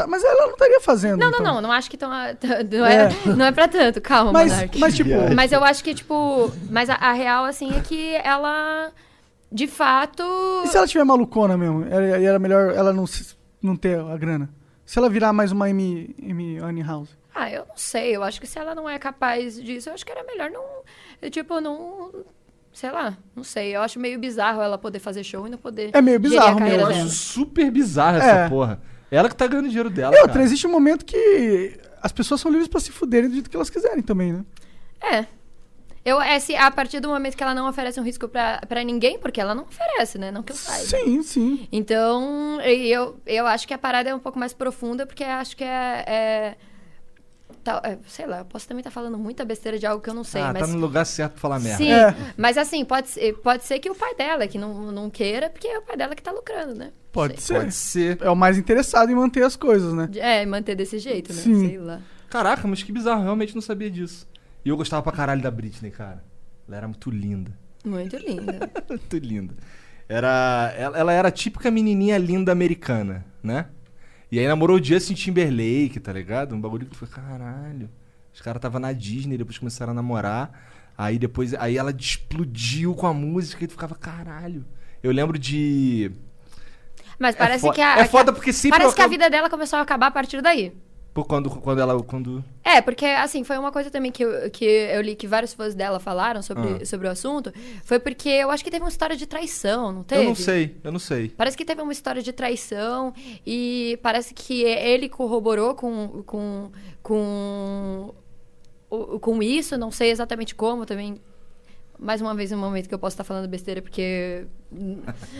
Mas 0.08 0.24
ela 0.24 0.46
não 0.46 0.54
estaria 0.54 0.80
fazendo. 0.80 1.16
Não, 1.20 1.30
não, 1.30 1.38
então. 1.38 1.54
não, 1.54 1.60
não 1.62 1.72
acho 1.72 1.88
que 1.88 1.96
tão, 1.96 2.10
não, 2.10 2.86
é, 2.86 3.08
não 3.36 3.46
é 3.46 3.52
pra 3.52 3.68
tanto, 3.68 4.00
calma, 4.00 4.32
Mas, 4.32 4.52
Monark. 4.52 4.78
mas 4.80 4.96
tipo, 4.96 5.10
Mas 5.32 5.52
eu 5.52 5.62
acho 5.62 5.84
que, 5.84 5.94
tipo. 5.94 6.50
Mas 6.68 6.90
a, 6.90 6.94
a 6.94 7.12
real, 7.12 7.44
assim, 7.44 7.72
é 7.76 7.80
que 7.80 8.16
ela. 8.16 8.90
De 9.50 9.68
fato. 9.68 10.24
e 10.64 10.66
se 10.66 10.76
ela 10.76 10.88
tiver 10.88 11.04
malucona 11.04 11.56
mesmo? 11.56 11.86
Era, 11.88 12.20
era 12.20 12.38
melhor 12.38 12.74
ela 12.74 12.92
não, 12.92 13.04
não 13.62 13.76
ter 13.76 14.00
a 14.00 14.16
grana? 14.16 14.50
Se 14.86 14.98
ela 14.98 15.10
virar 15.10 15.32
mais 15.32 15.50
uma 15.52 15.66
Amy, 15.66 16.14
Amy 16.62 16.82
House? 16.82 17.10
Ah, 17.34 17.50
eu 17.50 17.66
não 17.66 17.76
sei. 17.76 18.14
Eu 18.16 18.22
acho 18.22 18.40
que 18.40 18.46
se 18.46 18.58
ela 18.58 18.74
não 18.74 18.88
é 18.88 18.98
capaz 18.98 19.60
disso, 19.62 19.88
eu 19.90 19.94
acho 19.94 20.06
que 20.06 20.12
era 20.12 20.22
melhor 20.24 20.48
não. 20.50 20.64
eu, 21.20 21.30
Tipo, 21.30 21.60
não. 21.60 22.24
Sei 22.72 22.90
lá, 22.90 23.16
não 23.34 23.42
sei. 23.42 23.74
Eu 23.74 23.82
acho 23.82 23.98
meio 23.98 24.18
bizarro 24.18 24.60
ela 24.62 24.78
poder 24.78 24.98
fazer 25.00 25.24
show 25.24 25.46
e 25.46 25.50
não 25.50 25.58
poder. 25.58 25.90
É 25.92 26.00
meio 26.00 26.20
bizarro 26.20 26.58
carreira 26.58 26.82
Eu 26.82 26.86
acho 26.88 27.08
super 27.08 27.70
bizarra 27.70 28.18
essa 28.18 28.26
É. 28.30 28.48
porra. 28.48 28.80
Ela 29.10 29.28
que 29.28 29.34
tá 29.36 29.46
ganhando 29.46 29.68
dinheiro 29.68 29.90
dela. 29.90 30.14
E 30.14 30.18
outra, 30.18 30.34
cara. 30.34 30.44
existe 30.44 30.66
um 30.66 30.70
momento 30.70 31.04
que 31.04 31.78
as 32.02 32.12
pessoas 32.12 32.40
são 32.40 32.50
livres 32.50 32.68
pra 32.68 32.80
se 32.80 32.92
fuderem 32.92 33.28
do 33.28 33.34
jeito 33.34 33.50
que 33.50 33.56
elas 33.56 33.70
quiserem 33.70 34.02
também, 34.02 34.32
né? 34.32 34.44
É. 35.00 35.26
Eu, 36.06 36.22
é 36.22 36.38
se, 36.38 36.54
a 36.54 36.70
partir 36.70 37.00
do 37.00 37.08
momento 37.08 37.36
que 37.36 37.42
ela 37.42 37.52
não 37.52 37.68
oferece 37.68 37.98
um 37.98 38.04
risco 38.04 38.28
pra, 38.28 38.60
pra 38.68 38.84
ninguém, 38.84 39.18
porque 39.18 39.40
ela 39.40 39.56
não 39.56 39.64
oferece, 39.64 40.16
né? 40.18 40.30
Não 40.30 40.40
que 40.40 40.52
eu 40.52 40.56
saiba. 40.56 40.84
Sim, 40.84 41.20
sim. 41.20 41.68
Então, 41.72 42.60
eu, 42.60 43.18
eu 43.26 43.44
acho 43.44 43.66
que 43.66 43.74
a 43.74 43.78
parada 43.78 44.08
é 44.08 44.14
um 44.14 44.20
pouco 44.20 44.38
mais 44.38 44.52
profunda, 44.52 45.04
porque 45.04 45.24
acho 45.24 45.56
que 45.56 45.64
é. 45.64 46.04
é, 46.06 46.56
é, 47.82 47.98
sei 48.06 48.24
lá, 48.24 48.38
eu 48.38 48.44
posso 48.44 48.68
também 48.68 48.82
estar 48.82 48.92
falando 48.92 49.18
muita 49.18 49.44
besteira 49.44 49.80
de 49.80 49.84
algo 49.84 50.00
que 50.00 50.08
eu 50.08 50.14
não 50.14 50.22
sei, 50.22 50.42
ah, 50.42 50.52
mas. 50.52 50.60
tá 50.64 50.68
no 50.68 50.78
lugar 50.78 51.04
certo 51.04 51.32
pra 51.32 51.40
falar 51.40 51.58
merda. 51.58 51.78
Sim, 51.78 51.90
É. 51.90 52.14
mas 52.36 52.56
assim, 52.56 52.84
pode 52.84 53.08
ser, 53.08 53.32
pode 53.38 53.64
ser 53.64 53.80
que 53.80 53.90
o 53.90 53.94
pai 53.96 54.14
dela 54.14 54.46
que 54.46 54.58
não, 54.58 54.92
não 54.92 55.10
queira, 55.10 55.50
porque 55.50 55.66
é 55.66 55.76
o 55.80 55.82
pai 55.82 55.96
dela 55.96 56.14
que 56.14 56.22
tá 56.22 56.30
lucrando, 56.30 56.72
né? 56.76 56.92
Pode 57.10 57.42
ser. 57.42 57.54
Pode 57.54 57.74
ser. 57.74 58.18
É 58.20 58.30
o 58.30 58.36
mais 58.36 58.56
interessado 58.56 59.10
em 59.10 59.14
manter 59.16 59.42
as 59.42 59.56
coisas, 59.56 59.92
né? 59.92 60.08
É, 60.14 60.46
manter 60.46 60.76
desse 60.76 61.00
jeito, 61.00 61.32
né? 61.32 61.42
Sim. 61.42 61.66
Sei 61.66 61.78
lá. 61.78 62.00
Caraca, 62.30 62.68
mas 62.68 62.80
que 62.84 62.92
bizarro, 62.92 63.24
realmente 63.24 63.56
não 63.56 63.62
sabia 63.62 63.90
disso. 63.90 64.24
E 64.66 64.68
eu 64.68 64.76
gostava 64.76 65.00
pra 65.00 65.12
caralho 65.12 65.40
da 65.40 65.48
Britney, 65.48 65.92
cara. 65.92 66.24
Ela 66.66 66.76
era 66.78 66.88
muito 66.88 67.08
linda. 67.08 67.56
Muito 67.84 68.16
linda. 68.16 68.68
muito 68.90 69.16
linda. 69.18 69.54
Era, 70.08 70.74
ela, 70.76 70.98
ela 70.98 71.12
era 71.12 71.28
a 71.28 71.30
típica 71.30 71.70
menininha 71.70 72.18
linda 72.18 72.50
americana, 72.50 73.24
né? 73.40 73.66
E 74.30 74.40
aí 74.40 74.48
namorou 74.48 74.76
o 74.78 74.82
Justin 74.84 75.14
Timberlake, 75.14 76.00
tá 76.00 76.12
ligado? 76.12 76.52
Um 76.52 76.60
bagulho 76.60 76.84
que 76.84 76.90
tu 76.90 76.98
foi, 76.98 77.06
caralho. 77.06 77.88
Os 78.34 78.40
caras 78.40 78.60
tava 78.60 78.80
na 78.80 78.92
Disney, 78.92 79.38
depois 79.38 79.56
começaram 79.56 79.92
a 79.92 79.94
namorar. 79.94 80.50
Aí 80.98 81.16
depois, 81.16 81.54
aí 81.54 81.78
ela 81.78 81.92
explodiu 81.92 82.92
com 82.96 83.06
a 83.06 83.14
música 83.14 83.62
e 83.62 83.68
tu 83.68 83.74
ficava, 83.74 83.94
caralho. 83.94 84.64
Eu 85.00 85.12
lembro 85.12 85.38
de... 85.38 86.10
Mas 87.20 87.36
É 87.36 87.38
parece 87.38 87.60
fo- 87.66 87.72
que 87.72 87.80
a. 87.80 87.98
é 88.00 88.04
foda 88.04 88.32
porque 88.32 88.52
sempre 88.52 88.78
Parece 88.78 88.94
eu 88.94 88.96
que 88.96 89.02
a 89.02 89.06
vida 89.08 89.30
dela 89.30 89.48
começou 89.48 89.78
a 89.78 89.82
acabar 89.82 90.08
a 90.08 90.10
partir 90.10 90.42
daí. 90.42 90.72
Pô, 91.16 91.24
quando, 91.24 91.48
quando 91.48 91.80
ela... 91.80 91.98
Quando... 92.02 92.44
É, 92.62 92.82
porque, 92.82 93.06
assim, 93.06 93.42
foi 93.42 93.56
uma 93.56 93.72
coisa 93.72 93.90
também 93.90 94.12
que 94.12 94.22
eu, 94.22 94.50
que 94.50 94.66
eu 94.66 95.00
li 95.00 95.16
que 95.16 95.26
vários 95.26 95.54
fãs 95.54 95.74
dela 95.74 95.98
falaram 95.98 96.42
sobre, 96.42 96.82
Ah. 96.82 96.84
sobre 96.84 97.08
o 97.08 97.10
assunto. 97.10 97.50
Foi 97.86 97.98
porque 97.98 98.28
eu 98.28 98.50
acho 98.50 98.62
que 98.62 98.70
teve 98.70 98.84
uma 98.84 98.90
história 98.90 99.16
de 99.16 99.24
traição, 99.24 99.92
não 99.92 100.02
teve? 100.02 100.24
Eu 100.24 100.28
não 100.28 100.34
sei, 100.34 100.76
eu 100.84 100.92
não 100.92 100.98
sei. 100.98 101.30
Parece 101.30 101.56
que 101.56 101.64
teve 101.64 101.80
uma 101.80 101.90
história 101.90 102.20
de 102.20 102.34
traição 102.34 103.14
e 103.46 103.98
parece 104.02 104.34
que 104.34 104.62
ele 104.62 105.08
corroborou 105.08 105.74
com, 105.74 106.22
com, 106.26 106.70
com, 107.02 108.14
com 109.18 109.42
isso, 109.42 109.78
não 109.78 109.90
sei 109.90 110.10
exatamente 110.10 110.54
como 110.54 110.84
também. 110.84 111.18
Mais 111.98 112.20
uma 112.20 112.34
vez, 112.34 112.52
um 112.52 112.58
momento 112.58 112.88
que 112.88 112.94
eu 112.94 112.98
posso 112.98 113.14
estar 113.14 113.24
falando 113.24 113.48
besteira, 113.48 113.80
porque 113.80 114.44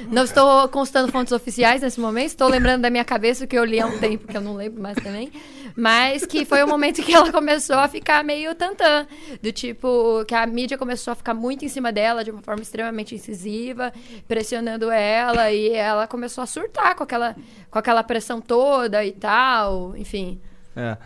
não 0.08 0.24
estou 0.24 0.68
constando 0.68 1.12
fontes 1.12 1.32
oficiais 1.32 1.82
nesse 1.82 2.00
momento, 2.00 2.28
estou 2.28 2.48
lembrando 2.48 2.82
da 2.82 2.90
minha 2.90 3.04
cabeça 3.04 3.44
o 3.44 3.46
que 3.46 3.58
eu 3.58 3.64
li 3.64 3.80
há 3.80 3.86
um 3.86 3.98
tempo, 3.98 4.26
que 4.26 4.36
eu 4.36 4.40
não 4.40 4.54
lembro 4.54 4.82
mais 4.82 4.96
também. 4.96 5.30
Mas 5.76 6.24
que 6.24 6.44
foi 6.44 6.62
o 6.62 6.68
momento 6.68 7.02
que 7.02 7.12
ela 7.12 7.30
começou 7.30 7.76
a 7.76 7.88
ficar 7.88 8.24
meio 8.24 8.54
tantã. 8.54 9.06
Do 9.42 9.52
tipo, 9.52 10.24
que 10.26 10.34
a 10.34 10.46
mídia 10.46 10.78
começou 10.78 11.12
a 11.12 11.14
ficar 11.14 11.34
muito 11.34 11.64
em 11.64 11.68
cima 11.68 11.92
dela 11.92 12.24
de 12.24 12.30
uma 12.30 12.40
forma 12.40 12.62
extremamente 12.62 13.14
incisiva, 13.14 13.92
pressionando 14.26 14.90
ela, 14.90 15.52
e 15.52 15.72
ela 15.72 16.06
começou 16.06 16.42
a 16.42 16.46
surtar 16.46 16.94
com 16.94 17.04
aquela, 17.04 17.36
com 17.70 17.78
aquela 17.78 18.02
pressão 18.02 18.40
toda 18.40 19.04
e 19.04 19.12
tal, 19.12 19.94
enfim. 19.96 20.40
É. 20.74 20.96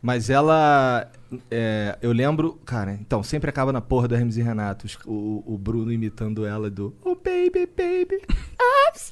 Mas 0.00 0.30
ela. 0.30 1.10
É, 1.50 1.96
eu 2.02 2.12
lembro. 2.12 2.60
Cara, 2.64 2.92
então, 2.92 3.22
sempre 3.22 3.50
acaba 3.50 3.72
na 3.72 3.80
porra 3.80 4.08
da 4.08 4.16
Hermes 4.16 4.36
e 4.36 4.42
Renato. 4.42 4.86
O, 5.06 5.42
o 5.46 5.58
Bruno 5.58 5.92
imitando 5.92 6.46
ela 6.46 6.70
do. 6.70 6.94
Oh, 7.04 7.14
baby, 7.14 7.66
baby. 7.66 8.20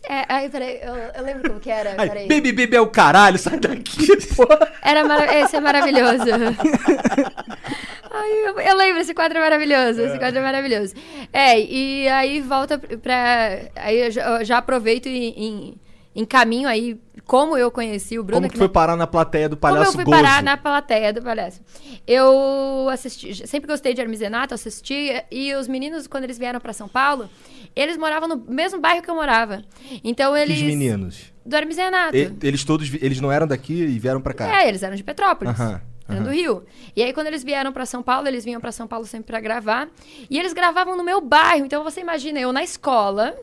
É, 0.08 0.24
aí, 0.28 0.48
peraí, 0.48 0.80
eu, 0.82 0.94
eu 0.94 1.22
lembro 1.22 1.48
como 1.48 1.60
que 1.60 1.70
era, 1.70 1.94
Ai, 1.96 2.26
baby, 2.26 2.52
baby 2.52 2.76
é 2.76 2.80
o 2.80 2.88
caralho, 2.88 3.38
sai 3.38 3.58
daqui, 3.60 4.06
porra. 4.34 4.72
Era. 4.82 5.40
Esse 5.40 5.56
é 5.56 5.60
maravilhoso. 5.60 6.24
Ai, 8.10 8.32
eu, 8.46 8.58
eu 8.58 8.76
lembro, 8.76 9.00
esse 9.00 9.14
quadro 9.14 9.38
é 9.38 9.40
maravilhoso. 9.40 10.00
Esse 10.00 10.18
quadro 10.18 10.40
é 10.40 10.42
maravilhoso. 10.42 10.94
É, 11.32 11.60
e 11.60 12.08
aí 12.08 12.40
volta 12.40 12.78
pra. 12.78 13.60
Aí 13.76 14.00
eu 14.06 14.10
já, 14.10 14.38
eu 14.38 14.44
já 14.44 14.58
aproveito 14.58 15.06
em, 15.06 15.78
encaminho 16.14 16.68
aí 16.68 16.98
como 17.24 17.56
eu 17.56 17.70
conheci 17.70 18.18
o 18.18 18.24
Bruno. 18.24 18.40
Como 18.42 18.50
que 18.50 18.56
foi 18.58 18.66
na- 18.66 18.72
parar 18.72 18.96
na 18.96 19.06
plateia 19.06 19.48
do 19.48 19.56
como 19.56 19.60
Palhaço 19.74 19.90
eu 19.90 19.94
fui 19.94 20.04
Gozo? 20.04 20.16
parar 20.16 20.42
na 20.42 20.56
plateia 20.56 21.12
do 21.12 21.22
palhaço? 21.22 21.60
Eu 22.06 22.88
assisti, 22.90 23.46
sempre 23.46 23.68
gostei 23.70 23.92
de 23.94 24.00
Hermes 24.00 24.20
e 24.20 24.24
Renato, 24.24 24.54
assisti, 24.54 25.10
e 25.30 25.54
os 25.54 25.68
meninos, 25.68 26.06
quando 26.06 26.24
eles 26.24 26.38
vieram 26.38 26.58
pra 26.58 26.72
São 26.72 26.88
Paulo, 26.88 27.28
eles 27.76 27.96
moravam 27.96 28.28
no 28.28 28.36
mesmo 28.48 28.80
bairro 28.80 29.02
que 29.02 29.10
eu 29.10 29.14
morava. 29.14 29.62
Então 30.02 30.36
eles. 30.36 30.56
os 30.56 30.62
meninos. 30.62 31.32
Do 31.44 31.54
Hermes 31.56 31.76
e 31.78 32.46
eles 32.46 32.64
todos. 32.64 32.90
Eles 32.94 33.20
não 33.20 33.30
eram 33.30 33.46
daqui 33.46 33.72
e 33.74 33.98
vieram 33.98 34.20
pra 34.20 34.34
cá. 34.34 34.62
É, 34.62 34.68
eles 34.68 34.82
eram 34.82 34.96
de 34.96 35.04
Petrópolis. 35.04 35.58
Aham, 35.58 35.80
Eram 36.08 36.22
do 36.22 36.28
aham. 36.28 36.34
Rio. 36.36 36.64
E 36.96 37.02
aí, 37.02 37.12
quando 37.12 37.26
eles 37.26 37.44
vieram 37.44 37.72
pra 37.72 37.84
São 37.86 38.02
Paulo, 38.02 38.26
eles 38.26 38.44
vinham 38.44 38.60
pra 38.60 38.72
São 38.72 38.86
Paulo 38.86 39.06
sempre 39.06 39.26
pra 39.28 39.40
gravar. 39.40 39.88
E 40.30 40.38
eles 40.38 40.52
gravavam 40.54 40.96
no 40.96 41.04
meu 41.04 41.20
bairro. 41.20 41.64
Então, 41.66 41.84
você 41.84 42.00
imagina, 42.00 42.38
eu 42.40 42.52
na 42.52 42.62
escola, 42.62 43.34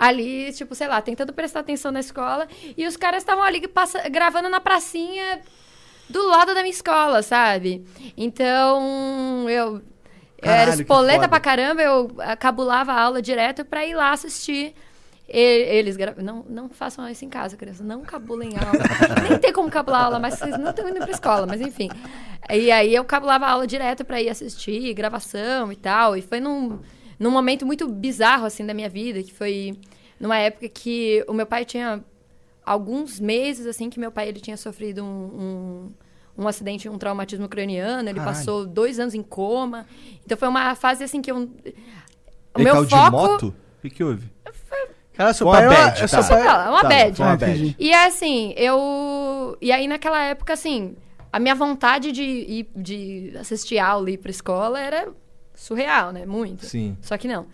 ali, 0.00 0.50
tipo, 0.54 0.74
sei 0.74 0.88
lá, 0.88 1.02
tentando 1.02 1.30
prestar 1.30 1.60
atenção 1.60 1.92
na 1.92 2.00
escola. 2.00 2.48
E 2.74 2.86
os 2.86 2.96
caras 2.96 3.22
estavam 3.22 3.44
ali 3.44 3.68
passa- 3.68 4.08
gravando 4.08 4.48
na 4.48 4.58
pracinha 4.58 5.42
do 6.08 6.26
lado 6.26 6.54
da 6.54 6.62
minha 6.62 6.72
escola, 6.72 7.20
sabe? 7.20 7.84
Então, 8.16 9.48
eu... 9.50 9.74
eu 9.76 9.82
era 10.42 10.56
Caralho, 10.56 10.72
que 10.72 10.82
espoleta 10.82 11.28
pra 11.28 11.38
caramba, 11.38 11.82
eu 11.82 12.10
cabulava 12.38 12.92
a 12.92 13.00
aula 13.02 13.20
direto 13.20 13.62
pra 13.62 13.84
ir 13.84 13.94
lá 13.94 14.12
assistir. 14.12 14.74
Eles 15.28 15.96
gra... 15.96 16.14
não, 16.18 16.44
não 16.48 16.68
façam 16.70 17.06
isso 17.08 17.24
em 17.24 17.28
casa, 17.28 17.56
criança. 17.56 17.84
Não 17.84 18.00
cabulem 18.00 18.54
aula. 18.56 18.82
Nem 19.28 19.38
tem 19.38 19.52
como 19.52 19.70
cabular 19.70 20.06
aula, 20.06 20.18
mas 20.18 20.34
vocês 20.34 20.58
não 20.58 20.70
estão 20.70 20.88
indo 20.88 20.98
pra 20.98 21.10
escola, 21.10 21.46
mas 21.46 21.60
enfim. 21.60 21.90
E 22.48 22.70
aí 22.72 22.92
eu 22.92 23.04
cabulava 23.04 23.46
aula 23.46 23.66
direto 23.66 24.02
pra 24.02 24.20
ir 24.20 24.30
assistir, 24.30 24.94
gravação 24.94 25.70
e 25.70 25.76
tal. 25.76 26.16
E 26.16 26.22
foi 26.22 26.40
num, 26.40 26.80
num 27.20 27.30
momento 27.30 27.66
muito 27.66 27.86
bizarro, 27.86 28.46
assim, 28.46 28.64
da 28.64 28.72
minha 28.72 28.88
vida, 28.88 29.22
que 29.22 29.32
foi 29.32 29.78
numa 30.18 30.38
época 30.38 30.66
que 30.70 31.22
o 31.28 31.34
meu 31.34 31.44
pai 31.44 31.66
tinha 31.66 32.02
alguns 32.64 33.20
meses, 33.20 33.66
assim, 33.66 33.90
que 33.90 34.00
meu 34.00 34.10
pai 34.10 34.28
ele 34.28 34.40
tinha 34.40 34.56
sofrido 34.56 35.04
um, 35.04 35.06
um, 35.06 35.92
um 36.44 36.48
acidente, 36.48 36.88
um 36.88 36.96
traumatismo 36.96 37.46
craniano. 37.46 38.08
Ele 38.08 38.18
Caralho. 38.18 38.36
passou 38.36 38.66
dois 38.66 38.98
anos 38.98 39.12
em 39.14 39.22
coma. 39.22 39.86
Então 40.24 40.36
foi 40.38 40.48
uma 40.48 40.74
fase, 40.74 41.04
assim, 41.04 41.20
que 41.20 41.30
eu... 41.30 41.36
O 41.36 41.42
Ele 42.56 42.64
meu 42.64 42.72
caiu 42.72 42.88
foco... 42.88 43.04
de 43.04 43.10
moto? 43.10 43.54
O 43.78 43.82
que, 43.82 43.90
que 43.90 44.02
houve? 44.02 44.26
Cara, 45.12 45.34
seu 45.34 45.46
uma 45.46 45.52
pai 45.52 45.64
é, 45.64 45.68
bad, 45.68 46.02
é 46.02 46.08
tá. 46.08 46.22
pai. 46.22 46.40
é 46.40 46.70
uma 46.70 46.80
Tá, 46.80 46.88
bad. 46.88 47.22
uma 47.22 47.36
bad. 47.36 47.76
E 47.78 47.90
é 47.90 48.06
assim, 48.06 48.54
eu. 48.56 49.56
E 49.60 49.70
aí 49.70 49.86
naquela 49.86 50.22
época, 50.22 50.54
assim, 50.54 50.96
a 51.30 51.38
minha 51.38 51.54
vontade 51.54 52.10
de 52.10 52.22
ir 52.22 52.70
de 52.74 53.34
assistir 53.38 53.78
aula 53.78 54.08
e 54.10 54.14
ir 54.14 54.16
pra 54.16 54.30
escola 54.30 54.80
era 54.80 55.08
surreal, 55.60 56.10
né? 56.10 56.24
Muito. 56.24 56.64
Sim. 56.64 56.96
Só 57.02 57.18
que 57.18 57.28
não. 57.28 57.46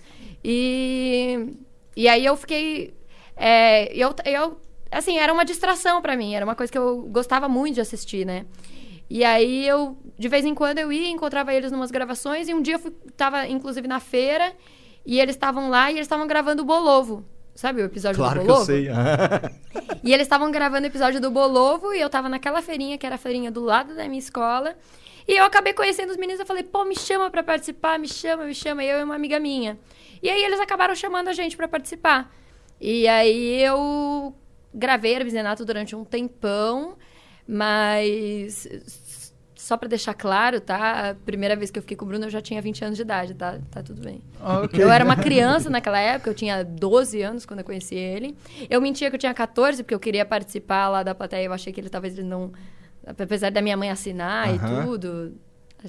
E. 0.42 1.54
E 1.96 2.08
aí 2.08 2.24
eu 2.24 2.36
fiquei. 2.36 2.94
É, 3.36 3.92
eu, 3.92 4.14
eu. 4.24 4.60
Assim, 4.90 5.18
era 5.18 5.32
uma 5.32 5.44
distração 5.44 6.00
pra 6.00 6.16
mim, 6.16 6.34
era 6.34 6.44
uma 6.44 6.54
coisa 6.54 6.70
que 6.70 6.78
eu 6.78 7.02
gostava 7.10 7.48
muito 7.48 7.74
de 7.74 7.80
assistir, 7.80 8.24
né? 8.24 8.46
E 9.10 9.24
aí 9.24 9.66
eu, 9.66 9.96
de 10.18 10.28
vez 10.28 10.44
em 10.44 10.54
quando, 10.54 10.78
eu 10.78 10.92
ia, 10.92 11.08
encontrava 11.08 11.52
eles 11.52 11.72
numas 11.72 11.90
gravações, 11.90 12.48
e 12.48 12.54
um 12.54 12.62
dia 12.62 12.74
eu 12.74 12.78
fui, 12.78 12.92
tava, 13.16 13.46
inclusive, 13.46 13.86
na 13.86 14.00
feira, 14.00 14.52
e 15.04 15.20
eles 15.20 15.34
estavam 15.34 15.68
lá 15.68 15.90
e 15.90 15.94
eles 15.94 16.06
estavam 16.06 16.26
gravando 16.26 16.62
o 16.62 16.64
Bolovo. 16.64 17.24
Sabe 17.54 17.82
o 17.82 17.84
episódio 17.86 18.18
Claro 18.18 18.40
do 18.40 18.44
que 18.44 18.50
eu 18.50 18.54
Bolovo? 18.54 18.66
sei. 18.66 18.88
E 20.04 20.12
eles 20.12 20.26
estavam 20.26 20.50
gravando 20.52 20.84
o 20.84 20.90
episódio 20.90 21.20
do 21.20 21.30
Bolovo 21.30 21.92
e 21.92 22.00
eu 22.00 22.08
tava 22.08 22.28
naquela 22.28 22.62
feirinha, 22.62 22.96
que 22.96 23.04
era 23.06 23.16
a 23.16 23.18
feirinha 23.18 23.50
do 23.50 23.60
lado 23.60 23.94
da 23.94 24.04
minha 24.06 24.18
escola. 24.18 24.76
E 25.28 25.36
eu 25.36 25.44
acabei 25.44 25.72
conhecendo 25.72 26.10
os 26.10 26.16
meninos, 26.16 26.40
eu 26.40 26.46
falei, 26.46 26.62
pô, 26.62 26.84
me 26.84 26.96
chama 26.96 27.30
pra 27.30 27.42
participar, 27.42 27.98
me 27.98 28.08
chama, 28.08 28.44
me 28.44 28.54
chama. 28.54 28.84
Eu 28.84 29.00
e 29.00 29.02
uma 29.02 29.14
amiga 29.14 29.40
minha. 29.40 29.78
E 30.22 30.30
aí 30.30 30.42
eles 30.42 30.60
acabaram 30.60 30.94
chamando 30.94 31.28
a 31.28 31.32
gente 31.32 31.56
pra 31.56 31.66
participar. 31.66 32.32
E 32.80 33.08
aí 33.08 33.62
eu 33.62 34.34
gravei 34.72 35.14
Hermes 35.14 35.32
Renato 35.32 35.64
durante 35.64 35.96
um 35.96 36.04
tempão, 36.04 36.96
mas 37.46 38.68
só 39.54 39.76
pra 39.76 39.88
deixar 39.88 40.14
claro, 40.14 40.60
tá? 40.60 41.10
A 41.10 41.14
primeira 41.14 41.56
vez 41.56 41.72
que 41.72 41.78
eu 41.78 41.82
fiquei 41.82 41.96
com 41.96 42.04
o 42.04 42.08
Bruno 42.08 42.26
eu 42.26 42.30
já 42.30 42.40
tinha 42.40 42.62
20 42.62 42.84
anos 42.84 42.96
de 42.96 43.02
idade, 43.02 43.34
tá? 43.34 43.58
Tá 43.70 43.82
tudo 43.82 44.00
bem. 44.00 44.22
Ah, 44.40 44.60
ok. 44.60 44.80
Eu 44.80 44.88
era 44.90 45.04
uma 45.04 45.16
criança 45.16 45.68
naquela 45.68 45.98
época, 45.98 46.30
eu 46.30 46.34
tinha 46.34 46.62
12 46.62 47.20
anos 47.20 47.44
quando 47.44 47.60
eu 47.60 47.64
conheci 47.64 47.96
ele. 47.96 48.36
Eu 48.70 48.80
mentia 48.80 49.10
que 49.10 49.16
eu 49.16 49.18
tinha 49.18 49.34
14, 49.34 49.82
porque 49.82 49.94
eu 49.94 49.98
queria 49.98 50.24
participar 50.24 50.88
lá 50.88 51.02
da 51.02 51.16
plateia. 51.16 51.46
Eu 51.46 51.52
achei 51.52 51.72
que 51.72 51.80
ele 51.80 51.88
talvez 51.88 52.16
ele 52.16 52.28
não. 52.28 52.52
Apesar 53.06 53.50
da 53.50 53.62
minha 53.62 53.76
mãe 53.76 53.90
assinar 53.90 54.48
Aham. 54.48 54.56
e 54.82 54.84
tudo. 54.86 55.34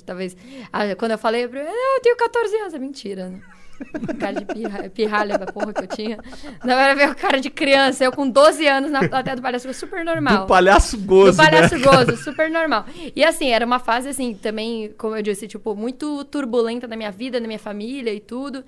Talvez. 0.05 0.37
ah, 0.71 0.95
Quando 0.95 1.11
eu 1.11 1.17
falei, 1.17 1.47
"Não, 1.47 1.95
eu 1.95 2.01
tenho 2.03 2.15
14 2.15 2.55
anos. 2.57 2.73
É 2.73 2.79
mentira, 2.79 3.29
né? 3.29 3.41
Cara 4.19 4.33
de 4.33 4.45
pirra- 4.45 4.89
pirralha 4.89 5.37
da 5.37 5.45
porra 5.45 5.71
que 5.73 5.81
eu 5.83 5.87
tinha. 5.87 6.17
Na 6.63 6.75
verdade, 6.75 6.95
veio 6.95 7.15
cara 7.15 7.39
de 7.39 7.49
criança, 7.51 8.03
eu 8.03 8.11
com 8.11 8.27
12 8.27 8.67
anos 8.67 8.89
na 8.89 9.07
plateia 9.07 9.35
do 9.35 9.41
palhaço, 9.41 9.71
super 9.73 10.03
normal. 10.03 10.41
Do 10.41 10.47
palhaço 10.47 10.97
gozo, 10.97 11.31
Do 11.33 11.37
palhaço 11.37 11.77
né? 11.77 11.83
gozo, 11.83 12.17
super 12.23 12.49
normal. 12.49 12.85
E 13.15 13.23
assim, 13.23 13.49
era 13.51 13.63
uma 13.63 13.77
fase 13.77 14.09
assim, 14.09 14.33
também, 14.33 14.91
como 14.97 15.15
eu 15.15 15.21
disse, 15.21 15.47
tipo, 15.47 15.75
muito 15.75 16.25
turbulenta 16.25 16.87
na 16.87 16.95
minha 16.95 17.11
vida, 17.11 17.39
na 17.39 17.45
minha 17.45 17.59
família 17.59 18.11
e 18.11 18.19
tudo. 18.19 18.63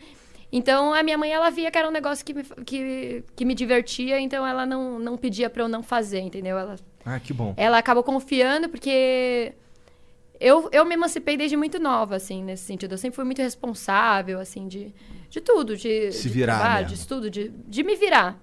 Então, 0.52 0.94
a 0.94 1.02
minha 1.02 1.18
mãe, 1.18 1.32
ela 1.32 1.50
via 1.50 1.72
que 1.72 1.78
era 1.80 1.88
um 1.88 1.92
negócio 1.92 2.24
que 2.24 2.34
me, 2.34 2.44
que, 2.66 3.24
que 3.36 3.46
me 3.46 3.56
divertia, 3.56 4.20
então 4.20 4.46
ela 4.46 4.64
não, 4.66 5.00
não 5.00 5.18
pedia 5.18 5.50
pra 5.50 5.64
eu 5.64 5.68
não 5.68 5.82
fazer, 5.82 6.20
entendeu? 6.20 6.56
Ela, 6.58 6.76
Ah, 7.10 7.20
que 7.20 7.34
bom. 7.34 7.54
ela 7.58 7.80
acabou 7.80 8.04
confiando, 8.04 8.70
porque 8.70 9.54
eu, 10.40 10.70
eu 10.72 10.86
me 10.86 10.94
emancipei 10.94 11.36
desde 11.36 11.58
muito 11.58 11.80
nova, 11.80 12.16
assim, 12.16 12.44
nesse 12.44 12.64
sentido. 12.64 12.94
Eu 12.94 12.98
sempre 12.98 13.16
fui 13.16 13.26
muito 13.26 13.42
responsável, 13.42 14.40
assim, 14.40 14.68
de, 14.68 14.94
de 15.30 15.42
tudo. 15.42 15.76
De, 15.76 16.12
Se 16.12 16.24
de 16.24 16.30
virar 16.30 16.60
trabalho, 16.60 16.88
de 16.88 16.94
estudo, 16.94 17.30
de, 17.30 17.50
de 17.50 17.84
me 17.84 17.96
virar, 17.96 18.40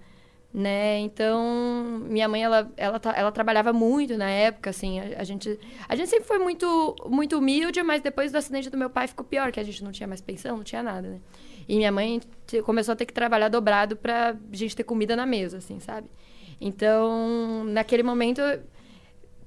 né? 0.53 0.99
Então, 0.99 2.03
minha 2.09 2.29
mãe, 2.29 2.43
ela, 2.43 2.71
ela, 2.77 3.01
ela 3.15 3.33
trabalhava 3.33 3.73
muito 3.73 4.19
na 4.19 4.29
época, 4.29 4.71
assim. 4.71 5.01
A, 5.01 5.21
a 5.21 5.25
gente, 5.25 5.59
a 5.89 5.97
gente 5.97 6.11
sempre 6.11 6.27
foi 6.27 6.39
muito, 6.39 6.97
muito 7.09 7.39
humilde, 7.39 7.83
mas 7.83 8.03
depois 8.03 8.33
do 8.33 8.37
acidente 8.37 8.69
do 8.69 8.77
meu 8.77 8.91
pai 8.91 9.07
ficou 9.07 9.25
pior, 9.25 9.53
que 9.53 9.61
a 9.61 9.65
gente 9.65 9.83
não 9.85 9.93
tinha 9.93 10.07
mais 10.07 10.21
pensão, 10.21 10.57
não 10.57 10.65
tinha 10.65 10.83
nada, 10.83 11.09
né? 11.09 11.21
E 11.69 11.77
minha 11.77 11.91
mãe 11.91 12.21
começou 12.65 12.93
a 12.93 12.97
ter 12.97 13.07
que 13.07 13.13
trabalhar 13.13 13.49
dobrado 13.49 13.97
pra 13.97 14.37
gente 14.53 14.77
ter 14.77 14.85
comida 14.85 15.17
na 15.17 15.25
mesa, 15.27 15.59
assim, 15.59 15.81
sabe? 15.81 16.09
Então, 16.61 17.65
naquele 17.65 18.03
momento, 18.03 18.41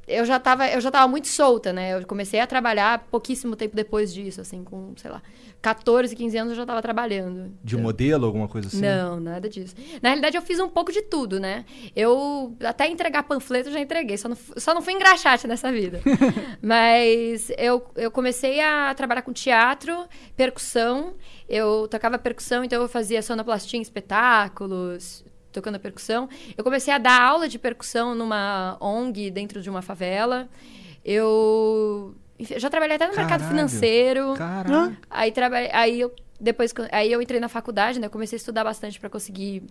eu 0.10 0.26
já 0.26 0.40
tava, 0.40 0.68
eu 0.68 0.82
já 0.82 0.90
tava 0.90 1.08
muito 1.08 1.28
solta, 1.28 1.72
né? 1.72 1.94
Eu 1.94 2.06
comecei 2.06 2.40
a 2.40 2.48
trabalhar 2.48 3.08
pouquíssimo 3.12 3.56
tempo 3.56 3.76
depois 3.76 4.12
disso, 4.12 4.42
assim, 4.42 4.64
com, 4.64 4.94
sei 4.98 5.12
lá, 5.12 5.22
14, 5.62 6.16
15 6.16 6.38
anos 6.38 6.52
eu 6.52 6.56
já 6.56 6.66
tava 6.66 6.82
trabalhando. 6.82 7.54
De 7.64 7.78
modelo, 7.78 8.26
alguma 8.26 8.48
coisa 8.48 8.70
assim? 8.70 8.82
Não, 8.82 9.20
nada 9.20 9.48
disso. 9.48 9.76
Na 10.02 10.10
realidade, 10.10 10.36
eu 10.36 10.42
fiz 10.42 10.60
um 10.60 10.68
pouco 10.68 10.92
de 10.92 11.04
tudo, 11.04 11.40
né? 11.40 11.64
Eu 11.96 12.56
até 12.64 12.88
entregar 12.88 13.24
panfleto 13.24 13.70
eu 13.70 13.74
já 13.74 13.80
entreguei, 13.80 14.18
só 14.18 14.28
não, 14.28 14.38
só 14.58 14.74
não 14.74 14.82
fui 14.82 14.94
engraxate 14.94 15.48
nessa 15.48 15.72
vida. 15.72 16.02
Mas 16.62 17.52
eu, 17.58 17.86
eu 17.96 18.10
comecei 18.10 18.60
a 18.62 18.94
trabalhar 18.96 19.22
com 19.22 19.32
teatro, 19.32 20.08
percussão. 20.36 21.14
Eu 21.48 21.88
tocava 21.88 22.18
percussão, 22.18 22.64
então 22.64 22.82
eu 22.82 22.88
fazia 22.90 23.22
sonoplastia 23.22 23.78
em 23.78 23.82
espetáculos, 23.82 25.24
tocando 25.52 25.80
percussão. 25.80 26.30
Eu 26.58 26.64
comecei 26.64 26.94
a 26.94 26.98
dar 26.98 27.22
aula 27.22 27.48
de 27.48 27.58
percussão 27.60 28.16
numa 28.16 28.78
ONG 28.80 29.32
dentro 29.32 29.62
de 29.62 29.70
uma 29.70 29.82
favela. 29.82 30.48
Eu 31.04 32.16
já 32.40 32.70
trabalhei 32.70 32.96
até 32.96 33.08
no 33.08 33.16
mercado 33.16 33.42
Caralho. 33.42 33.50
financeiro. 33.50 34.34
Caralho. 34.36 34.98
Aí 35.10 35.32
trabalhei, 35.32 35.70
aí 35.74 36.00
eu 36.00 36.14
depois 36.40 36.74
aí 36.92 37.12
eu 37.12 37.22
entrei 37.22 37.40
na 37.40 37.50
faculdade, 37.50 38.00
né? 38.00 38.08
Eu 38.08 38.12
comecei 38.12 38.38
a 38.38 38.40
estudar 38.40 38.64
bastante 38.64 39.00
para 39.00 39.10
conseguir 39.10 39.64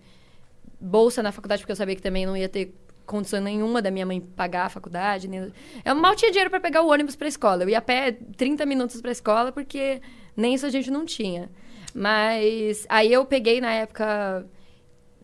bolsa 0.81 1.23
na 1.23 1.33
faculdade, 1.33 1.63
porque 1.63 1.73
eu 1.73 1.77
sabia 1.77 1.97
que 1.97 2.03
também 2.03 2.27
não 2.27 2.37
ia 2.37 2.49
ter 2.49 2.75
condição 3.07 3.41
nenhuma 3.41 3.81
da 3.81 3.91
minha 3.91 4.05
mãe 4.05 4.21
pagar 4.21 4.67
a 4.67 4.69
faculdade. 4.69 5.29
Nem... 5.29 5.51
Eu 5.85 5.95
mal 5.95 6.15
tinha 6.15 6.31
dinheiro 6.31 6.51
para 6.51 6.61
pegar 6.61 6.83
o 6.83 6.91
ônibus 6.91 7.17
para 7.17 7.27
escola. 7.27 7.65
Eu 7.65 7.71
ia 7.71 7.79
a 7.79 7.83
pé 7.83 8.13
30 8.37 8.67
minutos 8.67 9.01
para 9.01 9.11
escola 9.11 9.51
porque 9.51 10.01
nem 10.37 10.55
isso 10.55 10.67
a 10.67 10.71
gente 10.71 10.91
não 10.91 11.07
tinha. 11.07 11.51
Mas 11.95 12.87
aí 12.89 13.11
eu 13.11 13.25
peguei 13.25 13.61
na 13.61 13.73
época 13.73 14.47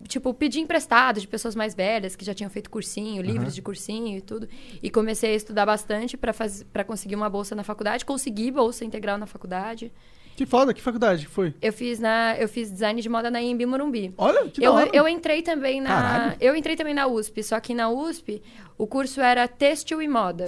tipo, 0.08 0.32
pedi 0.34 0.60
emprestado 0.60 1.20
de 1.20 1.26
pessoas 1.28 1.54
mais 1.54 1.74
velhas 1.74 2.14
que 2.16 2.24
já 2.24 2.34
tinham 2.34 2.50
feito 2.50 2.70
cursinho, 2.70 3.22
livros 3.22 3.54
de 3.54 3.62
cursinho 3.62 4.18
e 4.18 4.20
tudo. 4.20 4.48
E 4.82 4.90
comecei 4.90 5.32
a 5.32 5.36
estudar 5.36 5.66
bastante 5.66 6.16
para 6.16 6.84
conseguir 6.84 7.14
uma 7.14 7.28
bolsa 7.30 7.54
na 7.54 7.62
faculdade. 7.64 8.04
Consegui 8.04 8.50
bolsa 8.50 8.84
integral 8.84 9.18
na 9.18 9.26
faculdade. 9.26 9.92
Que 10.36 10.44
foda, 10.44 10.74
que 10.74 10.82
faculdade 10.82 11.26
foi? 11.28 11.54
Eu 11.62 11.72
fiz 11.72 12.00
na 12.00 12.34
eu 12.36 12.48
fiz 12.48 12.68
design 12.68 13.00
de 13.00 13.08
moda 13.08 13.30
na 13.30 13.40
Imbi 13.40 13.64
Morumbi. 13.66 14.12
Olha, 14.18 14.48
que 14.48 14.60
da 14.60 14.66
Eu, 14.66 14.72
hora. 14.72 14.90
eu 14.92 15.06
entrei 15.08 15.42
também 15.42 15.80
na 15.80 15.88
Caralho. 15.88 16.36
eu 16.40 16.56
entrei 16.56 16.74
também 16.74 16.92
na 16.92 17.06
USP, 17.06 17.40
só 17.44 17.60
que 17.60 17.72
na 17.72 17.88
USP 17.88 18.42
o 18.76 18.84
curso 18.84 19.20
era 19.20 19.46
têxtil 19.46 20.02
e 20.02 20.08
moda. 20.08 20.46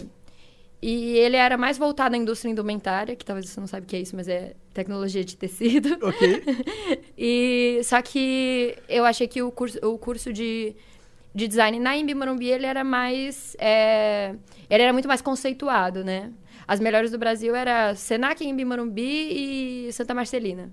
E 0.88 1.18
ele 1.18 1.37
era 1.37 1.59
mais 1.59 1.77
voltado 1.77 2.14
à 2.14 2.18
indústria 2.18 2.49
indumentária, 2.49 3.16
que 3.16 3.25
talvez 3.25 3.49
você 3.49 3.59
não 3.59 3.66
saiba 3.66 3.85
o 3.85 3.88
que 3.88 3.96
é 3.96 4.01
isso, 4.03 4.14
mas 4.14 4.29
é 4.29 4.55
tecnologia 4.72 5.25
de 5.25 5.37
tecido. 5.37 5.99
Ok. 6.01 6.44
E 7.18 7.81
só 7.83 8.01
que 8.01 8.77
eu 8.88 9.05
achei 9.05 9.27
que 9.27 9.42
o 9.42 9.51
curso, 9.51 9.79
o 9.83 9.99
curso 9.99 10.33
de, 10.33 10.77
de 11.35 11.49
design 11.49 11.81
na 11.81 11.96
Imbi 11.96 12.14
Morumbi 12.14 12.46
ele 12.46 12.66
era 12.66 12.85
mais 12.85 13.57
é, 13.59 14.35
ele 14.70 14.83
era 14.83 14.92
muito 14.92 15.09
mais 15.09 15.20
conceituado, 15.20 16.05
né? 16.05 16.31
As 16.68 16.79
melhores 16.79 17.11
do 17.11 17.18
Brasil 17.18 17.57
era 17.57 17.96
Senac, 17.96 18.46
Imbi 18.46 18.64
Morumbi 18.64 19.87
e 19.88 19.92
Santa 19.92 20.14
Marcelina. 20.14 20.70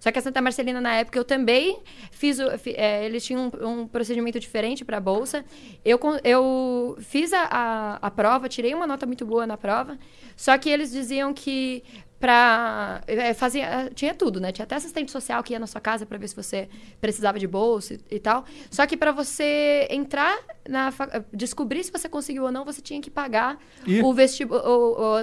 Só 0.00 0.12
que 0.12 0.18
a 0.18 0.22
Santa 0.22 0.40
Marcelina, 0.40 0.80
na 0.80 0.94
época, 0.94 1.18
eu 1.18 1.24
também 1.24 1.80
fiz. 2.12 2.38
O, 2.38 2.56
fi- 2.58 2.74
é, 2.76 3.04
eles 3.04 3.24
tinham 3.24 3.50
um, 3.60 3.68
um 3.80 3.86
procedimento 3.88 4.38
diferente 4.38 4.84
para 4.84 4.98
a 4.98 5.00
bolsa. 5.00 5.44
Eu, 5.84 5.98
eu 6.24 6.96
fiz 7.00 7.32
a, 7.32 7.42
a, 7.50 7.94
a 8.06 8.10
prova, 8.10 8.48
tirei 8.48 8.74
uma 8.74 8.86
nota 8.86 9.06
muito 9.06 9.26
boa 9.26 9.46
na 9.46 9.56
prova. 9.56 9.98
Só 10.36 10.56
que 10.56 10.68
eles 10.70 10.92
diziam 10.92 11.34
que 11.34 11.82
para 12.18 13.00
fazia 13.36 13.90
tinha 13.94 14.14
tudo, 14.14 14.40
né? 14.40 14.50
Tinha 14.52 14.64
até 14.64 14.74
assistente 14.74 15.10
social 15.10 15.42
que 15.42 15.52
ia 15.52 15.58
na 15.58 15.66
sua 15.66 15.80
casa 15.80 16.04
para 16.04 16.18
ver 16.18 16.28
se 16.28 16.36
você 16.36 16.68
precisava 17.00 17.38
de 17.38 17.46
bolsa 17.46 17.94
e, 17.94 18.16
e 18.16 18.18
tal. 18.18 18.44
Só 18.70 18.86
que 18.86 18.96
para 18.96 19.12
você 19.12 19.86
entrar 19.90 20.38
na 20.68 20.92
descobrir 21.32 21.84
se 21.84 21.92
você 21.92 22.08
conseguiu 22.08 22.44
ou 22.44 22.52
não, 22.52 22.64
você 22.64 22.80
tinha 22.80 23.00
que 23.00 23.10
pagar 23.10 23.58
Ih. 23.86 24.02
o 24.02 24.12
vestibular, 24.12 24.62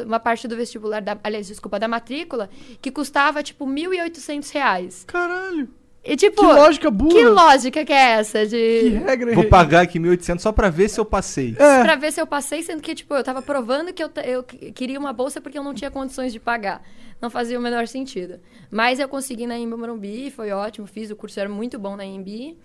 uma 0.05 0.19
parte 0.19 0.47
do 0.47 0.55
vestibular 0.55 1.01
da, 1.01 1.17
aliás, 1.23 1.47
desculpa, 1.47 1.79
da 1.79 1.87
matrícula, 1.87 2.49
que 2.81 2.91
custava 2.91 3.43
tipo 3.43 3.65
1.800 3.65 4.51
reais. 4.51 5.03
Caralho. 5.05 5.69
E 6.07 6.15
tipo, 6.15 6.41
Que 6.41 6.45
lógica 6.53 6.91
burra. 6.91 7.09
que 7.13 7.25
lógica 7.25 7.83
que 7.85 7.91
é 7.91 8.11
essa 8.11 8.39
Que 8.45 8.47
de 8.47 8.89
regra. 8.97 9.33
Vou 9.33 9.45
pagar 9.45 9.81
aqui 9.81 9.99
1.800 9.99 10.39
só 10.39 10.51
pra 10.51 10.69
ver 10.69 10.87
se 10.87 10.99
eu 10.99 11.05
passei. 11.05 11.55
É. 11.57 11.81
Pra 11.83 11.95
ver 11.95 12.11
se 12.13 12.21
eu 12.21 12.27
passei, 12.27 12.61
sendo 12.61 12.81
que, 12.81 12.93
tipo, 12.93 13.13
eu 13.15 13.23
tava 13.23 13.41
provando 13.41 13.91
que 13.91 14.03
eu, 14.03 14.11
eu 14.23 14.43
que- 14.43 14.71
queria 14.71 14.99
uma 14.99 15.11
bolsa 15.11 15.41
porque 15.41 15.57
eu 15.57 15.63
não 15.63 15.73
tinha 15.73 15.89
condições 15.89 16.31
de 16.31 16.39
pagar. 16.39 16.83
Não 17.19 17.29
fazia 17.31 17.57
o 17.57 17.61
menor 17.61 17.87
sentido. 17.87 18.39
Mas 18.69 18.99
eu 18.99 19.07
consegui 19.09 19.47
na 19.47 19.57
Imbi 19.57 19.75
Morumbi, 19.75 20.29
foi 20.29 20.51
ótimo, 20.51 20.85
fiz, 20.85 21.09
o 21.09 21.15
curso 21.15 21.39
era 21.39 21.49
muito 21.49 21.79
bom 21.79 21.95
na 21.95 22.05
Imbi. 22.05 22.55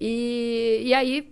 E, 0.00 0.82
e 0.84 0.94
aí, 0.94 1.30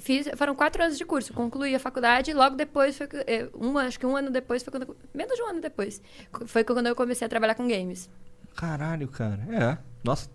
fiz, 0.00 0.28
foram 0.36 0.54
quatro 0.54 0.82
anos 0.82 0.98
de 0.98 1.04
curso, 1.04 1.32
concluí 1.32 1.74
a 1.74 1.78
faculdade 1.78 2.30
e 2.30 2.34
logo 2.34 2.56
depois, 2.56 2.96
foi, 2.98 3.06
que- 3.06 3.16
eh, 3.26 3.48
um, 3.54 3.78
acho 3.78 3.98
que 4.00 4.06
um 4.06 4.16
ano 4.16 4.30
depois, 4.30 4.62
foi 4.62 4.70
quando, 4.72 4.96
menos 5.14 5.36
de 5.36 5.42
um 5.42 5.46
ano 5.48 5.60
depois, 5.60 6.02
foi 6.46 6.64
quando 6.64 6.86
eu 6.88 6.96
comecei 6.96 7.24
a 7.24 7.28
trabalhar 7.28 7.54
com 7.54 7.68
games. 7.68 8.10
Caralho, 8.56 9.06
cara. 9.08 9.40
É. 9.52 9.78
Nossa. 10.02 10.28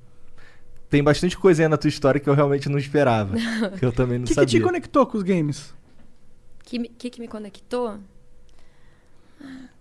Tem 0.91 1.01
bastante 1.01 1.35
coisa 1.37 1.63
aí 1.63 1.67
na 1.69 1.77
tua 1.77 1.87
história 1.87 2.19
que 2.21 2.29
eu 2.29 2.33
realmente 2.35 2.69
não 2.69 2.77
esperava. 2.77 3.35
que 3.79 3.83
eu 3.85 3.91
também 3.91 4.19
não 4.19 4.25
O 4.25 4.27
que, 4.27 4.33
que 4.35 4.39
sabia. 4.41 4.59
te 4.59 4.61
conectou 4.63 5.07
com 5.07 5.17
os 5.17 5.23
games? 5.23 5.73
que, 6.65 6.77
me- 6.77 6.89
que, 6.89 7.09
que 7.09 7.19
me 7.19 7.27
conectou? 7.27 7.97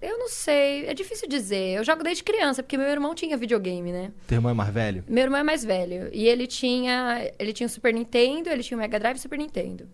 Eu 0.00 0.18
não 0.18 0.28
sei, 0.28 0.86
é 0.86 0.94
difícil 0.94 1.28
dizer. 1.28 1.76
Eu 1.76 1.84
jogo 1.84 2.02
desde 2.02 2.24
criança, 2.24 2.62
porque 2.62 2.78
meu 2.78 2.86
irmão 2.86 3.14
tinha 3.14 3.36
videogame, 3.36 3.92
né? 3.92 4.10
Teu 4.26 4.36
irmão 4.36 4.50
é 4.50 4.54
mais 4.54 4.72
velho? 4.72 5.04
Meu 5.06 5.24
irmão 5.24 5.38
é 5.38 5.42
mais 5.42 5.62
velho. 5.62 6.08
E 6.14 6.26
ele 6.26 6.46
tinha. 6.46 7.30
Ele 7.38 7.52
tinha 7.52 7.66
o 7.66 7.70
Super 7.70 7.92
Nintendo, 7.92 8.48
ele 8.48 8.62
tinha 8.62 8.78
o 8.78 8.80
Mega 8.80 8.98
Drive 8.98 9.16
e 9.16 9.18
o 9.18 9.22
Super 9.22 9.38
Nintendo. 9.38 9.86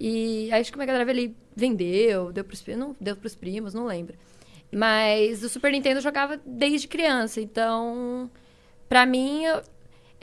E 0.00 0.50
acho 0.52 0.70
que 0.72 0.76
o 0.76 0.80
Mega 0.80 0.94
Drive 0.94 1.08
ele 1.10 1.36
vendeu, 1.54 2.32
deu 2.32 2.42
pros, 2.44 2.64
não, 2.68 2.96
deu 2.98 3.14
pros 3.16 3.34
primos, 3.34 3.74
não 3.74 3.84
lembro. 3.84 4.14
Mas 4.72 5.42
o 5.42 5.48
Super 5.50 5.70
Nintendo 5.70 5.98
eu 5.98 6.02
jogava 6.02 6.40
desde 6.46 6.88
criança. 6.88 7.40
Então, 7.42 8.30
pra 8.88 9.04
mim, 9.04 9.44
eu- 9.44 9.62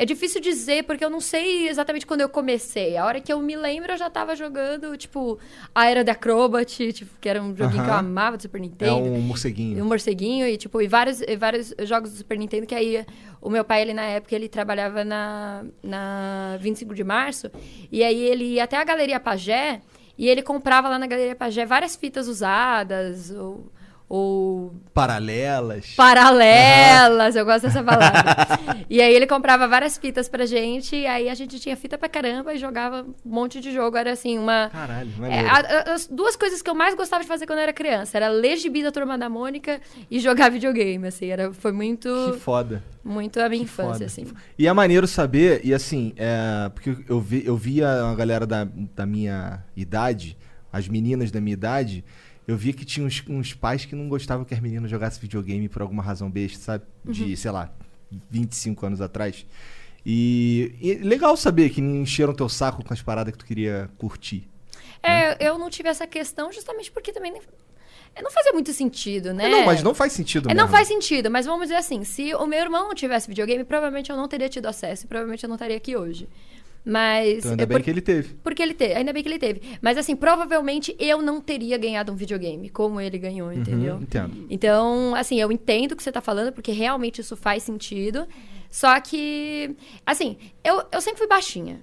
é 0.01 0.05
difícil 0.05 0.41
dizer, 0.41 0.83
porque 0.85 1.05
eu 1.05 1.11
não 1.11 1.19
sei 1.19 1.69
exatamente 1.69 2.07
quando 2.07 2.21
eu 2.21 2.27
comecei. 2.27 2.97
A 2.97 3.05
hora 3.05 3.21
que 3.21 3.31
eu 3.31 3.39
me 3.39 3.55
lembro, 3.55 3.91
eu 3.91 3.97
já 3.97 4.09
tava 4.09 4.35
jogando, 4.35 4.97
tipo, 4.97 5.37
a 5.75 5.87
Era 5.87 6.03
de 6.03 6.09
Acrobat, 6.09 6.91
tipo, 6.91 7.11
que 7.21 7.29
era 7.29 7.39
um 7.39 7.55
joguinho 7.55 7.83
que 7.83 7.89
eu 7.89 7.93
amava 7.93 8.35
do 8.35 8.41
Super 8.41 8.59
Nintendo. 8.59 8.91
É 8.91 8.95
um 8.95 9.21
morceguinho. 9.21 9.83
um 9.83 9.87
morceguinho 9.87 10.47
e, 10.47 10.57
tipo, 10.57 10.81
e 10.81 10.87
vários, 10.87 11.21
e 11.21 11.35
vários 11.35 11.71
jogos 11.83 12.09
do 12.09 12.17
Super 12.17 12.35
Nintendo 12.35 12.65
que 12.65 12.73
aí 12.73 13.05
o 13.39 13.47
meu 13.47 13.63
pai, 13.63 13.83
ele 13.83 13.93
na 13.93 14.01
época, 14.01 14.33
ele 14.33 14.49
trabalhava 14.49 15.05
na, 15.05 15.63
na 15.83 16.57
25 16.59 16.95
de 16.95 17.03
março 17.03 17.51
e 17.91 18.03
aí 18.03 18.23
ele 18.23 18.55
ia 18.55 18.63
até 18.63 18.77
a 18.77 18.83
Galeria 18.83 19.19
Pagé 19.19 19.83
e 20.17 20.27
ele 20.27 20.41
comprava 20.41 20.89
lá 20.89 20.97
na 20.97 21.05
Galeria 21.05 21.35
Pagé 21.35 21.63
várias 21.63 21.95
fitas 21.95 22.27
usadas 22.27 23.29
ou, 23.29 23.71
ou 24.13 24.73
Paralelas. 24.93 25.93
paralelas, 25.95 27.33
eu 27.35 27.45
gosto 27.45 27.63
dessa 27.63 27.81
palavra. 27.81 28.21
e 28.89 29.01
aí 29.01 29.13
ele 29.13 29.25
comprava 29.25 29.69
várias 29.69 29.97
fitas 29.97 30.27
pra 30.27 30.45
gente 30.45 30.97
e 30.97 31.05
aí 31.07 31.29
a 31.29 31.33
gente 31.33 31.57
tinha 31.59 31.77
fita 31.77 31.97
pra 31.97 32.09
caramba 32.09 32.53
e 32.53 32.57
jogava 32.57 33.03
um 33.03 33.13
monte 33.29 33.61
de 33.61 33.71
jogo. 33.71 33.95
Era 33.95 34.11
assim, 34.11 34.37
uma... 34.37 34.69
Caralho, 34.69 35.09
É, 35.25 35.39
a- 35.47 35.53
a- 35.91 35.93
as 35.93 36.07
duas 36.07 36.35
coisas 36.35 36.61
que 36.61 36.69
eu 36.69 36.75
mais 36.75 36.93
gostava 36.93 37.23
de 37.23 37.27
fazer 37.29 37.45
quando 37.45 37.59
eu 37.59 37.63
era 37.63 37.71
criança 37.73 38.17
era 38.17 38.27
ler 38.27 38.57
gibi 38.57 38.83
da 38.83 38.91
Turma 38.91 39.17
da 39.17 39.29
Mônica 39.29 39.79
e 40.09 40.19
jogar 40.19 40.49
videogame, 40.51 41.07
assim, 41.07 41.27
era, 41.27 41.53
foi 41.53 41.71
muito, 41.71 42.09
Que 42.33 42.39
foda. 42.39 42.83
muito 43.03 43.39
a 43.39 43.47
minha 43.47 43.59
Que 43.59 43.63
infância, 43.65 43.93
foda. 43.93 44.05
assim. 44.05 44.27
E 44.59 44.67
é 44.67 44.73
maneiro 44.73 45.07
saber, 45.07 45.61
e 45.63 45.73
assim, 45.73 46.11
é, 46.17 46.69
porque 46.73 46.97
eu, 47.07 47.21
vi, 47.21 47.43
eu 47.45 47.55
via 47.55 47.87
uma 48.03 48.15
galera 48.15 48.45
da, 48.45 48.67
da 48.93 49.05
minha 49.05 49.63
idade, 49.75 50.37
as 50.73 50.87
meninas 50.89 51.31
da 51.31 51.39
minha 51.39 51.53
idade, 51.53 52.03
eu 52.47 52.57
via 52.57 52.73
que 52.73 52.83
tinha 52.85 53.05
uns, 53.05 53.23
uns 53.27 53.53
pais 53.53 53.85
que 53.85 53.95
não 53.95 54.07
gostavam 54.09 54.43
que 54.45 54.53
as 54.53 54.59
meninas 54.59 54.89
jogassem 54.89 55.21
videogame 55.21 55.69
por 55.69 55.81
alguma 55.81 56.01
razão 56.03 56.29
besta, 56.29 56.59
sabe? 56.59 56.83
De, 57.05 57.37
sei 57.37 57.51
lá, 57.51 57.71
25 58.29 58.85
anos 58.85 59.01
atrás. 59.01 59.45
E, 60.05 60.73
e 60.81 60.95
legal 60.95 61.37
saber 61.37 61.69
que 61.69 61.79
encheram 61.79 62.33
teu 62.33 62.49
saco 62.49 62.83
com 62.83 62.93
as 62.93 63.01
paradas 63.01 63.31
que 63.31 63.37
tu 63.37 63.45
queria 63.45 63.89
curtir. 63.97 64.47
É, 65.03 65.47
eu 65.47 65.57
não 65.57 65.69
tive 65.69 65.89
essa 65.89 66.05
questão 66.07 66.51
justamente 66.51 66.91
porque 66.91 67.11
também 67.11 67.33
é, 68.15 68.21
não 68.21 68.31
fazia 68.31 68.51
muito 68.51 68.73
sentido, 68.73 69.33
né? 69.33 69.45
É, 69.45 69.49
não, 69.49 69.65
mas 69.65 69.81
não 69.81 69.93
faz 69.93 70.13
sentido 70.13 70.49
É, 70.49 70.53
mesmo. 70.53 70.61
não 70.67 70.71
faz 70.71 70.87
sentido, 70.87 71.29
mas 71.29 71.45
vamos 71.45 71.63
dizer 71.63 71.75
assim, 71.75 72.03
se 72.03 72.33
o 72.35 72.45
meu 72.45 72.59
irmão 72.59 72.87
não 72.87 72.95
tivesse 72.95 73.27
videogame, 73.27 73.63
provavelmente 73.63 74.09
eu 74.09 74.17
não 74.17 74.27
teria 74.27 74.49
tido 74.49 74.65
acesso 74.65 75.05
e 75.05 75.07
provavelmente 75.07 75.43
eu 75.43 75.47
não 75.47 75.55
estaria 75.55 75.77
aqui 75.77 75.95
hoje. 75.95 76.27
Mas 76.83 77.39
Então 77.39 77.51
ainda 77.51 77.63
é 77.63 77.65
bem 77.67 77.77
por- 77.77 77.83
que 77.83 77.89
ele 77.89 78.01
teve. 78.01 78.33
Porque 78.43 78.61
ele 78.63 78.73
teve, 78.73 78.93
ainda 78.95 79.13
bem 79.13 79.21
que 79.21 79.29
ele 79.29 79.37
teve. 79.37 79.61
Mas 79.81 79.97
assim, 79.97 80.15
provavelmente 80.15 80.95
eu 80.99 81.21
não 81.21 81.39
teria 81.39 81.77
ganhado 81.77 82.11
um 82.11 82.15
videogame 82.15 82.69
como 82.69 82.99
ele 82.99 83.17
ganhou, 83.19 83.53
entendeu? 83.53 83.95
Uhum, 83.95 84.01
entendo. 84.01 84.47
Então, 84.49 85.13
assim, 85.15 85.39
eu 85.39 85.51
entendo 85.51 85.91
o 85.91 85.95
que 85.95 86.01
você 86.01 86.11
tá 86.11 86.21
falando, 86.21 86.51
porque 86.51 86.71
realmente 86.71 87.21
isso 87.21 87.35
faz 87.37 87.61
sentido. 87.63 88.27
Só 88.69 88.99
que, 88.99 89.75
assim, 90.05 90.37
eu, 90.63 90.83
eu 90.91 91.01
sempre 91.01 91.19
fui 91.19 91.27
baixinha. 91.27 91.81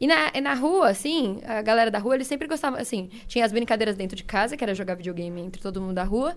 E 0.00 0.06
na, 0.06 0.32
na 0.42 0.54
rua, 0.54 0.88
assim, 0.88 1.40
a 1.44 1.60
galera 1.62 1.90
da 1.90 1.98
rua, 1.98 2.14
eles 2.14 2.26
sempre 2.26 2.48
gostavam, 2.48 2.80
assim, 2.80 3.10
tinha 3.28 3.44
as 3.44 3.52
brincadeiras 3.52 3.94
dentro 3.96 4.16
de 4.16 4.24
casa, 4.24 4.56
que 4.56 4.64
era 4.64 4.74
jogar 4.74 4.94
videogame 4.94 5.40
entre 5.42 5.60
todo 5.62 5.80
mundo 5.80 5.92
da 5.94 6.04
rua, 6.04 6.34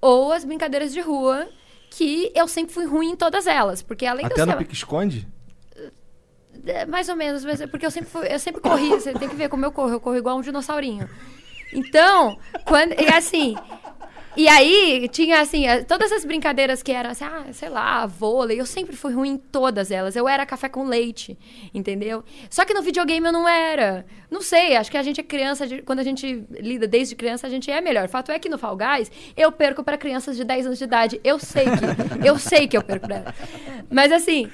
ou 0.00 0.32
as 0.32 0.44
brincadeiras 0.44 0.92
de 0.92 1.00
rua, 1.00 1.48
que 1.88 2.32
eu 2.34 2.48
sempre 2.48 2.74
fui 2.74 2.84
ruim 2.84 3.12
em 3.12 3.16
todas 3.16 3.46
elas. 3.46 3.80
Porque 3.80 4.04
além 4.04 4.26
Até 4.26 4.40
eu 4.42 4.46
no 4.46 4.52
ser- 4.52 4.58
pique-esconde? 4.58 5.26
É, 6.66 6.84
Mais 6.86 7.08
ou 7.08 7.16
menos, 7.16 7.44
mas 7.44 7.60
é 7.60 7.66
porque 7.66 7.86
eu 7.86 7.90
sempre, 7.90 8.10
fui- 8.10 8.26
eu 8.32 8.38
sempre 8.38 8.60
corri. 8.60 8.88
Você 8.90 9.12
tem 9.12 9.28
que 9.28 9.36
ver 9.36 9.48
como 9.48 9.64
eu 9.64 9.72
corro. 9.72 9.90
Eu 9.90 10.00
corro 10.00 10.16
igual 10.16 10.36
um 10.38 10.42
dinossaurinho. 10.42 11.08
Então, 11.72 12.38
quando. 12.66 12.92
E 13.00 13.08
assim. 13.08 13.56
E 14.38 14.48
aí, 14.48 15.08
tinha 15.08 15.40
assim, 15.40 15.66
a- 15.66 15.82
todas 15.82 16.12
as 16.12 16.22
brincadeiras 16.22 16.82
que 16.82 16.92
eram 16.92 17.08
assim, 17.08 17.24
ah, 17.24 17.46
sei 17.52 17.70
lá, 17.70 18.04
vôlei, 18.04 18.60
eu 18.60 18.66
sempre 18.66 18.94
fui 18.94 19.14
ruim 19.14 19.30
em 19.30 19.36
todas 19.38 19.90
elas. 19.90 20.14
Eu 20.14 20.28
era 20.28 20.44
café 20.44 20.68
com 20.68 20.84
leite, 20.84 21.38
entendeu? 21.72 22.22
Só 22.50 22.66
que 22.66 22.74
no 22.74 22.82
videogame 22.82 23.26
eu 23.26 23.32
não 23.32 23.48
era. 23.48 24.04
Não 24.30 24.42
sei, 24.42 24.76
acho 24.76 24.90
que 24.90 24.98
a 24.98 25.02
gente 25.02 25.18
é 25.22 25.24
criança, 25.24 25.64
quando 25.86 26.00
a 26.00 26.02
gente 26.02 26.44
lida 26.50 26.86
desde 26.86 27.14
criança, 27.16 27.46
a 27.46 27.50
gente 27.50 27.70
é 27.70 27.80
melhor. 27.80 28.08
Fato 28.08 28.30
é 28.30 28.38
que 28.38 28.50
no 28.50 28.58
Fall 28.58 28.76
Guys, 28.76 29.10
eu 29.34 29.50
perco 29.50 29.82
pra 29.82 29.96
crianças 29.96 30.36
de 30.36 30.44
10 30.44 30.66
anos 30.66 30.76
de 30.76 30.84
idade. 30.84 31.18
Eu 31.24 31.38
sei 31.38 31.64
que, 31.64 32.28
eu 32.28 32.38
sei 32.38 32.68
que 32.68 32.76
eu 32.76 32.82
perco 32.82 33.06
pra 33.06 33.16
elas. 33.16 33.34
Mas 33.90 34.12
assim, 34.12 34.50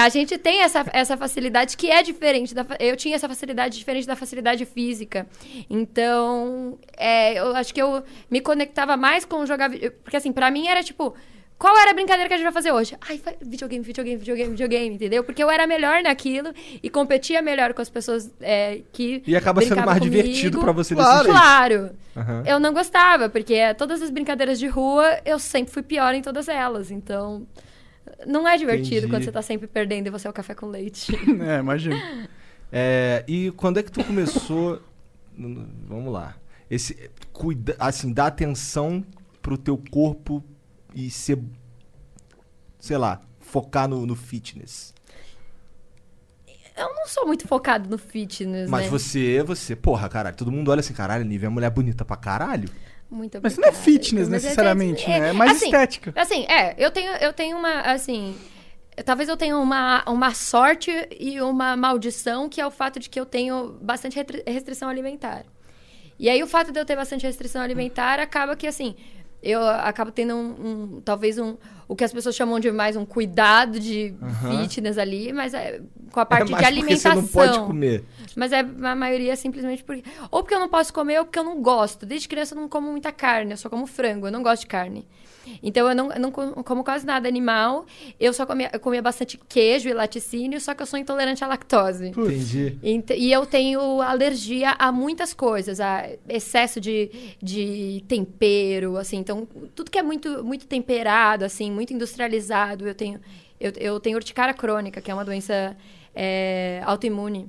a 0.00 0.08
gente 0.08 0.38
tem 0.38 0.60
essa, 0.62 0.84
essa 0.92 1.16
facilidade 1.16 1.76
que 1.76 1.90
é 1.90 2.02
diferente 2.02 2.54
da. 2.54 2.66
Eu 2.78 2.96
tinha 2.96 3.14
essa 3.14 3.28
facilidade 3.28 3.78
diferente 3.78 4.06
da 4.06 4.16
facilidade 4.16 4.64
física. 4.64 5.26
Então, 5.68 6.78
é, 6.96 7.38
eu 7.38 7.54
acho 7.56 7.72
que 7.74 7.80
eu 7.82 8.02
me 8.30 8.40
conectava 8.40 8.96
mais 8.96 9.24
com 9.24 9.44
jogar. 9.46 9.70
Porque, 10.02 10.16
assim, 10.16 10.32
pra 10.32 10.50
mim 10.50 10.68
era 10.68 10.82
tipo. 10.82 11.14
Qual 11.58 11.78
era 11.78 11.92
a 11.92 11.94
brincadeira 11.94 12.26
que 12.26 12.34
a 12.34 12.36
gente 12.36 12.44
vai 12.44 12.52
fazer 12.52 12.72
hoje? 12.72 12.96
Ai, 13.08 13.20
videogame, 13.40 13.84
videogame, 13.84 14.16
videogame, 14.16 14.50
videogame, 14.50 14.94
entendeu? 14.96 15.22
Porque 15.22 15.40
eu 15.40 15.48
era 15.48 15.64
melhor 15.64 16.02
naquilo 16.02 16.52
e 16.82 16.90
competia 16.90 17.40
melhor 17.40 17.72
com 17.72 17.80
as 17.80 17.88
pessoas 17.88 18.28
é, 18.40 18.80
que. 18.92 19.22
E 19.24 19.36
acaba 19.36 19.62
sendo 19.62 19.76
mais 19.76 20.00
comigo. 20.00 20.16
divertido 20.16 20.58
pra 20.58 20.72
você 20.72 20.92
Claro. 20.92 21.18
decidir. 21.18 21.32
Claro. 21.38 21.90
Aham. 22.16 22.42
Eu 22.46 22.58
não 22.58 22.72
gostava, 22.74 23.28
porque 23.28 23.54
é, 23.54 23.74
todas 23.74 24.02
as 24.02 24.10
brincadeiras 24.10 24.58
de 24.58 24.66
rua, 24.66 25.20
eu 25.24 25.38
sempre 25.38 25.72
fui 25.72 25.82
pior 25.84 26.12
em 26.14 26.20
todas 26.20 26.48
elas. 26.48 26.90
Então, 26.90 27.46
não 28.26 28.46
é 28.46 28.56
divertido 28.56 28.98
Entendi. 28.98 29.08
quando 29.08 29.24
você 29.24 29.32
tá 29.32 29.42
sempre 29.42 29.66
perdendo 29.66 30.06
e 30.06 30.10
você 30.10 30.26
é 30.26 30.30
o 30.30 30.32
café 30.32 30.54
com 30.54 30.66
leite. 30.66 31.12
É, 31.42 31.58
imagina. 31.58 32.28
É, 32.70 33.24
e 33.28 33.50
quando 33.52 33.78
é 33.78 33.82
que 33.82 33.92
tu 33.92 34.04
começou. 34.04 34.80
Vamos 35.36 36.12
lá. 36.12 36.36
Esse. 36.70 37.10
Cuida, 37.32 37.76
assim, 37.78 38.12
dar 38.12 38.26
atenção 38.26 39.04
pro 39.40 39.58
teu 39.58 39.76
corpo 39.90 40.42
e 40.94 41.10
ser. 41.10 41.38
Sei 42.78 42.96
lá, 42.96 43.20
focar 43.40 43.88
no, 43.88 44.06
no 44.06 44.16
fitness. 44.16 44.94
Eu 46.76 46.94
não 46.94 47.06
sou 47.06 47.26
muito 47.26 47.46
focado 47.46 47.88
no 47.88 47.98
fitness, 47.98 48.68
Mas 48.68 48.84
né? 48.84 48.90
você, 48.90 49.42
você, 49.42 49.76
porra, 49.76 50.08
caralho, 50.08 50.34
todo 50.34 50.50
mundo 50.50 50.70
olha 50.70 50.80
assim, 50.80 50.94
caralho, 50.94 51.24
Nívia 51.24 51.46
é 51.46 51.50
mulher 51.50 51.70
bonita 51.70 52.04
pra 52.04 52.16
caralho. 52.16 52.68
Muito 53.12 53.38
Mas 53.42 53.58
não 53.58 53.68
é 53.68 53.72
fitness 53.72 54.26
Mas 54.28 54.42
é- 54.42 54.46
necessariamente, 54.46 55.06
né? 55.06 55.28
É 55.28 55.32
mais 55.34 55.52
assim, 55.52 55.66
estética. 55.66 56.12
Assim, 56.16 56.46
é, 56.46 56.74
eu 56.78 56.90
tenho, 56.90 57.12
eu 57.16 57.32
tenho 57.32 57.58
uma, 57.58 57.80
assim... 57.82 58.34
Talvez 59.04 59.28
eu 59.28 59.36
tenha 59.36 59.56
uma, 59.58 60.02
uma 60.06 60.34
sorte 60.34 60.90
e 61.18 61.40
uma 61.40 61.76
maldição, 61.76 62.48
que 62.48 62.60
é 62.60 62.66
o 62.66 62.70
fato 62.70 62.98
de 63.00 63.08
que 63.08 63.18
eu 63.20 63.24
tenho 63.26 63.76
bastante 63.82 64.18
restrição 64.46 64.88
alimentar. 64.88 65.44
E 66.18 66.28
aí, 66.28 66.42
o 66.42 66.46
fato 66.46 66.70
de 66.72 66.78
eu 66.78 66.84
ter 66.84 66.94
bastante 66.96 67.26
restrição 67.26 67.62
alimentar 67.62 68.18
acaba 68.20 68.54
que, 68.54 68.66
assim, 68.66 68.94
eu 69.42 69.66
acabo 69.66 70.10
tendo 70.12 70.34
um, 70.34 70.96
um- 70.96 71.00
talvez 71.00 71.38
um, 71.38 71.56
o 71.88 71.96
que 71.96 72.04
as 72.04 72.12
pessoas 72.12 72.36
chamam 72.36 72.60
de 72.60 72.70
mais 72.70 72.94
um 72.94 73.04
cuidado 73.04 73.80
de 73.80 74.14
fitness 74.48 74.98
ali, 74.98 75.32
mas 75.32 75.52
é 75.54 75.80
com 76.12 76.20
a 76.20 76.26
parte 76.26 76.42
é 76.42 76.44
de 76.44 76.50
porque 76.52 76.62
você 76.64 77.08
alimentação. 77.08 77.14
não 77.16 77.26
pode 77.26 77.58
comer. 77.60 78.04
Mas 78.36 78.52
é 78.52 78.60
a 78.60 78.94
maioria 78.94 79.32
é 79.32 79.36
simplesmente 79.36 79.82
porque. 79.84 80.02
Ou 80.30 80.42
porque 80.42 80.54
eu 80.54 80.60
não 80.60 80.68
posso 80.68 80.92
comer, 80.92 81.18
ou 81.18 81.24
porque 81.24 81.38
eu 81.38 81.44
não 81.44 81.60
gosto. 81.62 82.04
Desde 82.06 82.28
criança 82.28 82.54
eu 82.54 82.60
não 82.60 82.68
como 82.68 82.90
muita 82.90 83.12
carne, 83.12 83.52
eu 83.52 83.56
só 83.56 83.68
como 83.68 83.86
frango, 83.86 84.26
eu 84.26 84.32
não 84.32 84.42
gosto 84.42 84.62
de 84.62 84.66
carne. 84.68 85.06
Então 85.60 85.88
eu 85.88 85.94
não, 85.96 86.12
eu 86.12 86.20
não 86.20 86.30
co- 86.30 86.62
como 86.62 86.84
quase 86.84 87.04
nada 87.04 87.26
animal. 87.28 87.84
Eu 88.20 88.32
só 88.32 88.46
comia, 88.46 88.70
eu 88.72 88.78
comia 88.78 89.02
bastante 89.02 89.36
queijo 89.48 89.88
e 89.88 89.92
laticínio, 89.92 90.60
só 90.60 90.72
que 90.72 90.80
eu 90.82 90.86
sou 90.86 90.96
intolerante 90.98 91.42
à 91.42 91.48
lactose. 91.48 92.08
Entendi. 92.10 92.78
Ent- 92.80 93.10
E 93.10 93.32
eu 93.32 93.44
tenho 93.44 94.00
alergia 94.00 94.76
a 94.78 94.92
muitas 94.92 95.34
coisas, 95.34 95.80
a 95.80 96.08
excesso 96.28 96.80
de, 96.80 97.10
de 97.42 98.04
tempero, 98.06 98.96
assim. 98.96 99.16
Então, 99.16 99.48
tudo 99.74 99.90
que 99.90 99.98
é 99.98 100.02
muito, 100.02 100.44
muito 100.44 100.64
temperado, 100.66 101.44
assim, 101.44 101.70
muito 101.72 101.92
industrializado, 101.92 102.86
eu 102.86 102.94
tenho... 102.94 103.20
Eu, 103.60 103.72
eu 103.76 104.00
tenho 104.00 104.16
urticária 104.16 104.52
crônica, 104.54 105.00
que 105.00 105.08
é 105.08 105.14
uma 105.14 105.24
doença 105.24 105.76
é, 106.14 106.80
autoimune. 106.84 107.48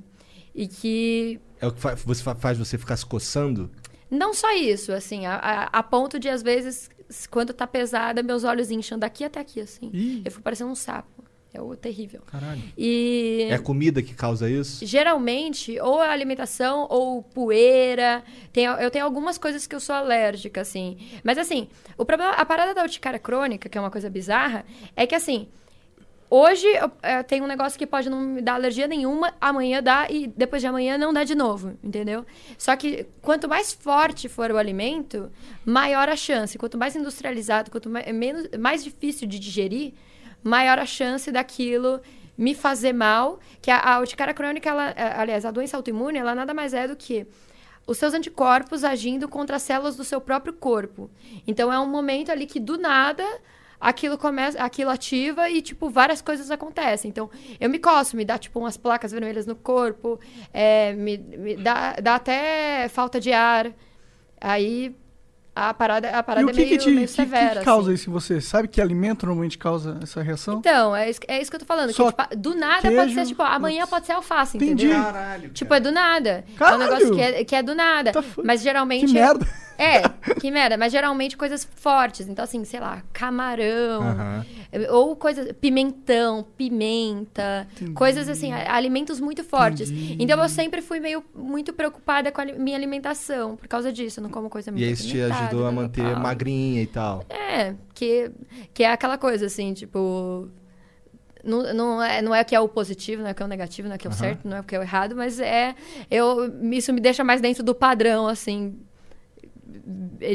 E 0.54 0.66
que 0.68 1.40
É 1.60 1.66
o 1.66 1.72
que 1.72 1.80
fa- 1.80 1.94
você 1.96 2.22
fa- 2.22 2.34
faz 2.34 2.56
você 2.58 2.78
ficar 2.78 2.96
se 2.96 3.04
coçando? 3.06 3.70
não 4.10 4.32
só 4.32 4.52
isso, 4.54 4.92
assim, 4.92 5.26
a, 5.26 5.34
a- 5.36 5.64
a 5.72 5.82
ponto 5.82 6.20
de, 6.20 6.28
às 6.28 6.40
vezes, 6.42 6.88
quando 7.30 7.52
tá 7.52 7.66
pesada, 7.66 8.22
meus 8.22 8.44
olhos 8.44 8.70
incham 8.70 8.96
daqui 8.98 9.24
até 9.24 9.40
aqui, 9.40 9.60
assim. 9.60 9.90
Ih. 9.92 10.22
Eu 10.24 10.30
fico 10.30 10.42
parecendo 10.42 10.70
um 10.70 10.74
sapo. 10.76 11.24
É 11.52 11.60
o 11.60 11.76
terrível. 11.76 12.20
Caralho. 12.26 12.60
E... 12.76 13.46
É 13.48 13.54
a 13.54 13.58
comida 13.60 14.02
que 14.02 14.12
causa 14.12 14.50
isso? 14.50 14.84
Geralmente, 14.84 15.78
ou 15.80 16.00
a 16.00 16.10
alimentação, 16.10 16.86
ou 16.90 17.22
poeira. 17.22 18.24
Tem, 18.52 18.64
eu 18.64 18.90
tenho 18.90 19.04
algumas 19.04 19.38
coisas 19.38 19.64
que 19.64 19.74
eu 19.74 19.78
sou 19.78 19.94
alérgica, 19.94 20.60
assim. 20.62 20.98
Mas, 21.22 21.38
assim, 21.38 21.68
o 21.96 22.04
problema, 22.04 22.32
a 22.32 22.44
parada 22.44 22.74
da 22.74 22.82
urticária 22.82 23.20
crônica, 23.20 23.68
que 23.68 23.78
é 23.78 23.80
uma 23.80 23.90
coisa 23.90 24.10
bizarra, 24.10 24.64
é 24.96 25.06
que, 25.06 25.14
assim, 25.14 25.46
hoje 26.34 26.66
eu, 26.66 26.90
eh, 27.02 27.22
tem 27.22 27.40
um 27.40 27.46
negócio 27.46 27.78
que 27.78 27.86
pode 27.86 28.10
não 28.10 28.20
me 28.20 28.42
dar 28.42 28.54
alergia 28.54 28.88
nenhuma, 28.88 29.32
amanhã 29.40 29.82
dá 29.82 30.06
e 30.10 30.26
depois 30.26 30.60
de 30.60 30.66
amanhã 30.66 30.98
não 30.98 31.12
dá 31.12 31.22
de 31.22 31.34
novo, 31.34 31.78
entendeu? 31.82 32.26
Só 32.58 32.74
que 32.76 33.06
quanto 33.22 33.48
mais 33.48 33.72
forte 33.72 34.28
for 34.28 34.50
o 34.50 34.58
alimento, 34.58 35.30
maior 35.64 36.08
a 36.08 36.16
chance. 36.16 36.58
Quanto 36.58 36.76
mais 36.76 36.96
industrializado, 36.96 37.70
quanto 37.70 37.88
mais, 37.88 38.12
menos, 38.12 38.48
mais 38.58 38.82
difícil 38.82 39.28
de 39.28 39.38
digerir, 39.38 39.94
maior 40.42 40.78
a 40.78 40.86
chance 40.86 41.30
daquilo 41.30 42.00
me 42.36 42.54
fazer 42.54 42.92
mal. 42.92 43.38
Que 43.62 43.70
a, 43.70 43.78
a 43.78 44.00
urticária 44.00 44.34
crônica, 44.34 44.68
ela, 44.68 44.90
eh, 44.90 45.14
aliás, 45.16 45.44
a 45.44 45.50
doença 45.50 45.76
autoimune, 45.76 46.18
ela 46.18 46.34
nada 46.34 46.52
mais 46.52 46.74
é 46.74 46.88
do 46.88 46.96
que 46.96 47.26
os 47.86 47.98
seus 47.98 48.14
anticorpos 48.14 48.82
agindo 48.82 49.28
contra 49.28 49.56
as 49.56 49.62
células 49.62 49.96
do 49.96 50.04
seu 50.04 50.20
próprio 50.20 50.52
corpo. 50.52 51.10
Então 51.46 51.72
é 51.72 51.78
um 51.78 51.86
momento 51.86 52.30
ali 52.30 52.46
que 52.46 52.58
do 52.58 52.78
nada 52.78 53.24
aquilo 53.84 54.16
começa, 54.16 54.58
aquilo 54.62 54.90
ativa 54.90 55.50
e 55.50 55.60
tipo 55.60 55.90
várias 55.90 56.22
coisas 56.22 56.50
acontecem. 56.50 57.10
Então 57.10 57.28
eu 57.60 57.68
me 57.68 57.78
coço, 57.78 58.16
me 58.16 58.24
dá 58.24 58.38
tipo 58.38 58.58
umas 58.58 58.78
placas 58.78 59.12
vermelhas 59.12 59.46
no 59.46 59.54
corpo, 59.54 60.18
é, 60.54 60.94
me, 60.94 61.18
me 61.18 61.56
dá, 61.56 61.92
dá 62.02 62.14
até 62.14 62.88
falta 62.88 63.20
de 63.20 63.30
ar. 63.30 63.70
Aí 64.40 64.96
a 65.54 65.72
parada, 65.72 66.08
a 66.10 66.18
E 66.18 66.22
parada 66.22 66.46
o 66.46 66.50
é 66.50 66.52
que, 66.52 66.58
meio, 66.58 66.68
que, 66.70 66.78
te, 66.78 66.86
meio 66.90 67.00
que, 67.00 67.06
que 67.06 67.12
severa. 67.12 67.62
causa 67.62 67.88
assim. 67.88 67.94
isso 67.94 68.10
em 68.10 68.12
você? 68.12 68.40
Sabe 68.40 68.66
que 68.68 68.80
alimento 68.80 69.24
normalmente 69.26 69.56
causa 69.56 69.98
essa 70.02 70.20
reação? 70.22 70.58
Então, 70.58 70.94
é 70.96 71.08
isso, 71.10 71.20
é 71.28 71.40
isso 71.40 71.50
que 71.50 71.56
eu 71.56 71.60
tô 71.60 71.66
falando. 71.66 71.88
que, 71.90 71.94
Só 71.94 72.10
tipo, 72.10 72.36
do 72.36 72.54
nada 72.54 72.82
queijo, 72.82 72.96
pode 72.96 73.14
ser, 73.14 73.26
tipo, 73.26 73.42
amanhã 73.42 73.86
pode 73.86 74.06
ser 74.06 74.12
alface, 74.12 74.56
Entendi. 74.56 74.86
entendeu? 74.86 75.02
Caralho. 75.04 75.48
Tipo, 75.50 75.74
é 75.74 75.80
do 75.80 75.92
nada. 75.92 76.30
É 76.30 76.52
um 76.52 76.56
Caralho! 76.56 76.84
negócio 76.84 77.14
que 77.14 77.20
é, 77.20 77.44
que 77.44 77.54
é 77.56 77.62
do 77.62 77.74
nada. 77.74 78.12
Tá 78.12 78.24
Mas 78.44 78.62
geralmente. 78.62 79.06
Que 79.06 79.12
merda. 79.12 79.46
É, 79.76 80.02
que 80.40 80.52
merda. 80.52 80.76
Mas 80.76 80.92
geralmente 80.92 81.36
coisas 81.36 81.64
fortes. 81.76 82.28
Então, 82.28 82.44
assim, 82.44 82.64
sei 82.64 82.78
lá, 82.78 83.02
camarão. 83.12 84.44
Ou 84.90 85.16
coisas. 85.16 85.50
Pimentão, 85.60 86.46
pimenta. 86.56 87.66
Coisas 87.94 88.28
assim, 88.28 88.52
alimentos 88.52 89.18
muito 89.20 89.42
fortes. 89.42 89.90
Entendi. 89.90 90.16
Então 90.20 90.40
eu 90.40 90.48
sempre 90.48 90.80
fui 90.80 91.00
meio 91.00 91.24
muito 91.34 91.72
preocupada 91.72 92.30
com 92.30 92.40
a 92.40 92.44
minha 92.44 92.76
alimentação. 92.76 93.56
Por 93.56 93.66
causa 93.66 93.92
disso. 93.92 94.20
Eu 94.20 94.24
não 94.24 94.30
como 94.30 94.48
coisa 94.48 94.70
muito 94.70 94.82
E 94.82 94.86
aí 94.86 94.92
isso 94.92 95.08
te 95.08 95.20
apimentada, 95.20 95.43
ajudou 95.46 95.66
a 95.66 95.72
manter 95.72 96.12
tal. 96.12 96.20
magrinha 96.20 96.82
e 96.82 96.86
tal. 96.86 97.24
É, 97.28 97.74
que, 97.94 98.30
que 98.72 98.82
é 98.82 98.92
aquela 98.92 99.18
coisa, 99.18 99.46
assim, 99.46 99.72
tipo. 99.72 100.48
Não, 101.42 101.74
não, 101.74 102.02
é, 102.02 102.22
não 102.22 102.34
é 102.34 102.42
que 102.42 102.54
é 102.54 102.60
o 102.60 102.66
positivo, 102.66 103.22
não 103.22 103.28
é 103.28 103.34
que 103.34 103.42
é 103.42 103.44
o 103.44 103.48
negativo, 103.48 103.86
não 103.86 103.94
é 103.94 103.98
que 103.98 104.06
é 104.06 104.10
o 104.10 104.12
certo, 104.14 104.48
não 104.48 104.56
é 104.56 104.62
que 104.62 104.74
é 104.74 104.78
o 104.78 104.82
errado, 104.82 105.14
mas 105.14 105.38
é. 105.38 105.74
Eu, 106.10 106.50
isso 106.72 106.92
me 106.92 107.00
deixa 107.00 107.22
mais 107.22 107.40
dentro 107.40 107.62
do 107.62 107.74
padrão, 107.74 108.26
assim. 108.26 108.78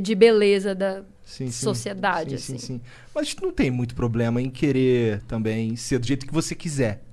De 0.01 0.13
beleza 0.13 0.75
da 0.75 1.03
Sim, 1.23 1.47
sim. 1.47 1.51
sociedade, 1.51 2.37
Sim, 2.37 2.37
sim, 2.37 2.55
assim. 2.55 2.65
sim. 2.75 2.81
Mas 3.13 3.35
não 3.41 3.51
tem 3.51 3.69
muito 3.71 3.95
problema 3.95 4.41
em 4.41 4.49
querer 4.49 5.21
também 5.27 5.75
ser 5.75 5.99
do 5.99 6.05
jeito 6.05 6.25
que 6.25 6.33
você 6.33 6.55
quiser. 6.55 7.03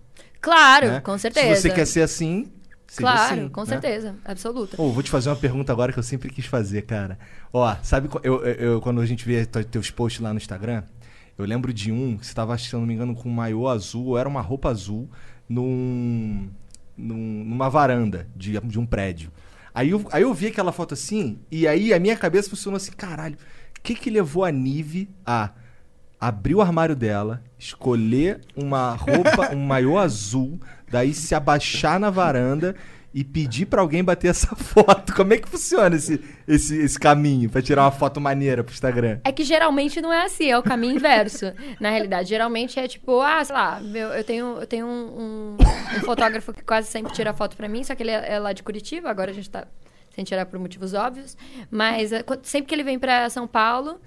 Claro, 0.41 0.87
né? 0.89 1.01
com 1.01 1.17
certeza. 1.19 1.55
Se 1.55 1.63
você 1.63 1.71
quer 1.71 1.87
ser 1.87 2.03
assim, 2.03 2.51
seja 2.87 3.01
Claro, 3.09 3.33
assim, 3.41 3.49
com 3.49 3.61
né? 3.63 3.67
certeza, 3.67 4.17
absoluta. 4.25 4.81
Ô, 4.81 4.91
vou 4.93 5.03
te 5.03 5.11
fazer 5.11 5.29
uma 5.29 5.37
pergunta 5.37 5.73
agora 5.73 5.93
que 5.93 5.99
eu 5.99 6.03
sempre 6.03 6.31
quis 6.31 6.47
fazer, 6.47 6.83
cara. 6.83 7.19
Ó, 7.53 7.75
sabe 7.83 8.09
eu, 8.23 8.45
eu- 8.45 8.55
eu- 8.55 8.81
quando 8.81 9.01
a 9.01 9.07
gente 9.07 9.25
vê 9.25 9.45
te- 9.47 9.65
teus 9.65 9.91
posts 9.91 10.21
lá 10.23 10.33
no 10.33 10.39
Instagram, 10.39 10.83
eu 11.39 11.45
lembro 11.45 11.73
de 11.73 11.93
um 11.93 12.17
que 12.17 12.27
você 12.27 12.33
tava, 12.35 12.57
se 12.57 12.73
eu 12.73 12.81
não 12.81 12.87
me 12.87 12.95
engano, 12.95 13.15
com 13.15 13.29
um 13.29 13.33
maiô 13.33 13.69
azul, 13.69 14.07
ou 14.07 14.19
era 14.19 14.29
uma 14.29 14.41
roupa 14.41 14.71
azul, 14.71 15.09
num, 15.49 16.49
num- 16.97 17.45
numa 17.45 17.69
varanda 17.69 18.27
de, 18.35 18.59
de 18.61 18.79
um 18.79 18.87
prédio. 18.87 19.31
Aí 19.75 19.91
eu, 19.91 20.07
aí 20.11 20.23
eu 20.23 20.33
vi 20.33 20.47
aquela 20.47 20.73
foto 20.73 20.95
assim, 20.95 21.39
e 21.51 21.69
aí 21.69 21.93
a 21.93 22.01
minha 22.01 22.17
cabeça 22.17 22.49
funcionou 22.49 22.77
assim, 22.77 22.93
caralho, 22.93 23.37
o 23.79 23.81
que 23.83 23.95
que 23.95 24.09
levou 24.09 24.45
a 24.45 24.51
Nive 24.51 25.09
a 25.25 25.51
abrir 26.21 26.55
o 26.55 26.61
armário 26.63 26.97
dela, 26.97 27.43
escolher 27.59 28.41
uma 28.57 28.95
roupa, 28.95 29.55
um 29.55 29.65
maiô 29.65 29.99
azul, 29.99 30.59
daí 30.91 31.13
se 31.13 31.35
abaixar 31.35 31.99
na 32.01 32.11
varanda 32.11 32.75
e 33.15 33.25
pedir 33.25 33.65
pra 33.67 33.81
alguém 33.81 34.05
bater 34.05 34.29
essa 34.29 34.55
foto. 34.57 35.15
Como 35.15 35.33
é 35.33 35.39
que 35.39 35.49
funciona 35.49 35.97
esse, 35.97 36.23
esse, 36.47 36.77
esse 36.77 36.99
caminho 36.99 37.49
pra 37.49 37.63
tirar 37.63 37.85
uma 37.85 37.91
foto 37.91 38.21
maneira 38.21 38.63
pro 38.63 38.73
Instagram? 38.75 39.21
É 39.25 39.33
que 39.33 39.43
geralmente 39.45 40.01
não 40.03 40.13
é 40.13 40.25
assim, 40.27 40.51
é 40.51 40.59
o 40.59 40.63
caminho 40.63 40.97
inverso. 40.97 41.53
na 41.81 41.91
realidade, 41.91 42.29
geralmente 42.29 42.79
é 42.79 42.87
tipo, 42.87 43.21
ah, 43.21 43.43
sei 43.45 43.55
lá, 43.55 43.81
eu, 43.83 44.09
eu 44.09 44.25
tenho, 44.25 44.59
eu 44.61 44.67
tenho 44.67 44.87
um, 44.87 44.91
um- 44.91 45.57
um 45.97 46.01
fotógrafo 46.01 46.53
que 46.53 46.63
quase 46.63 46.89
sempre 46.89 47.13
tira 47.13 47.33
foto 47.33 47.57
pra 47.57 47.69
mim, 47.69 47.83
só 47.85 47.95
que 47.95 48.03
ele 48.03 48.11
é, 48.11 48.35
é 48.35 48.39
lá 48.39 48.53
de 48.53 48.63
Curitiba, 48.63 49.09
agora 49.09 49.31
a 49.31 49.35
gente 49.35 49.49
tá 49.49 49.67
sem 50.15 50.25
tirar 50.25 50.45
por 50.47 50.59
motivos 50.59 50.93
óbvios. 50.95 51.37
Mas 51.71 52.11
quando- 52.27 52.45
sempre 52.45 52.69
que 52.69 52.75
ele 52.75 52.83
vem 52.85 52.99
para 52.99 53.29
São 53.31 53.47
Paulo, 53.47 53.99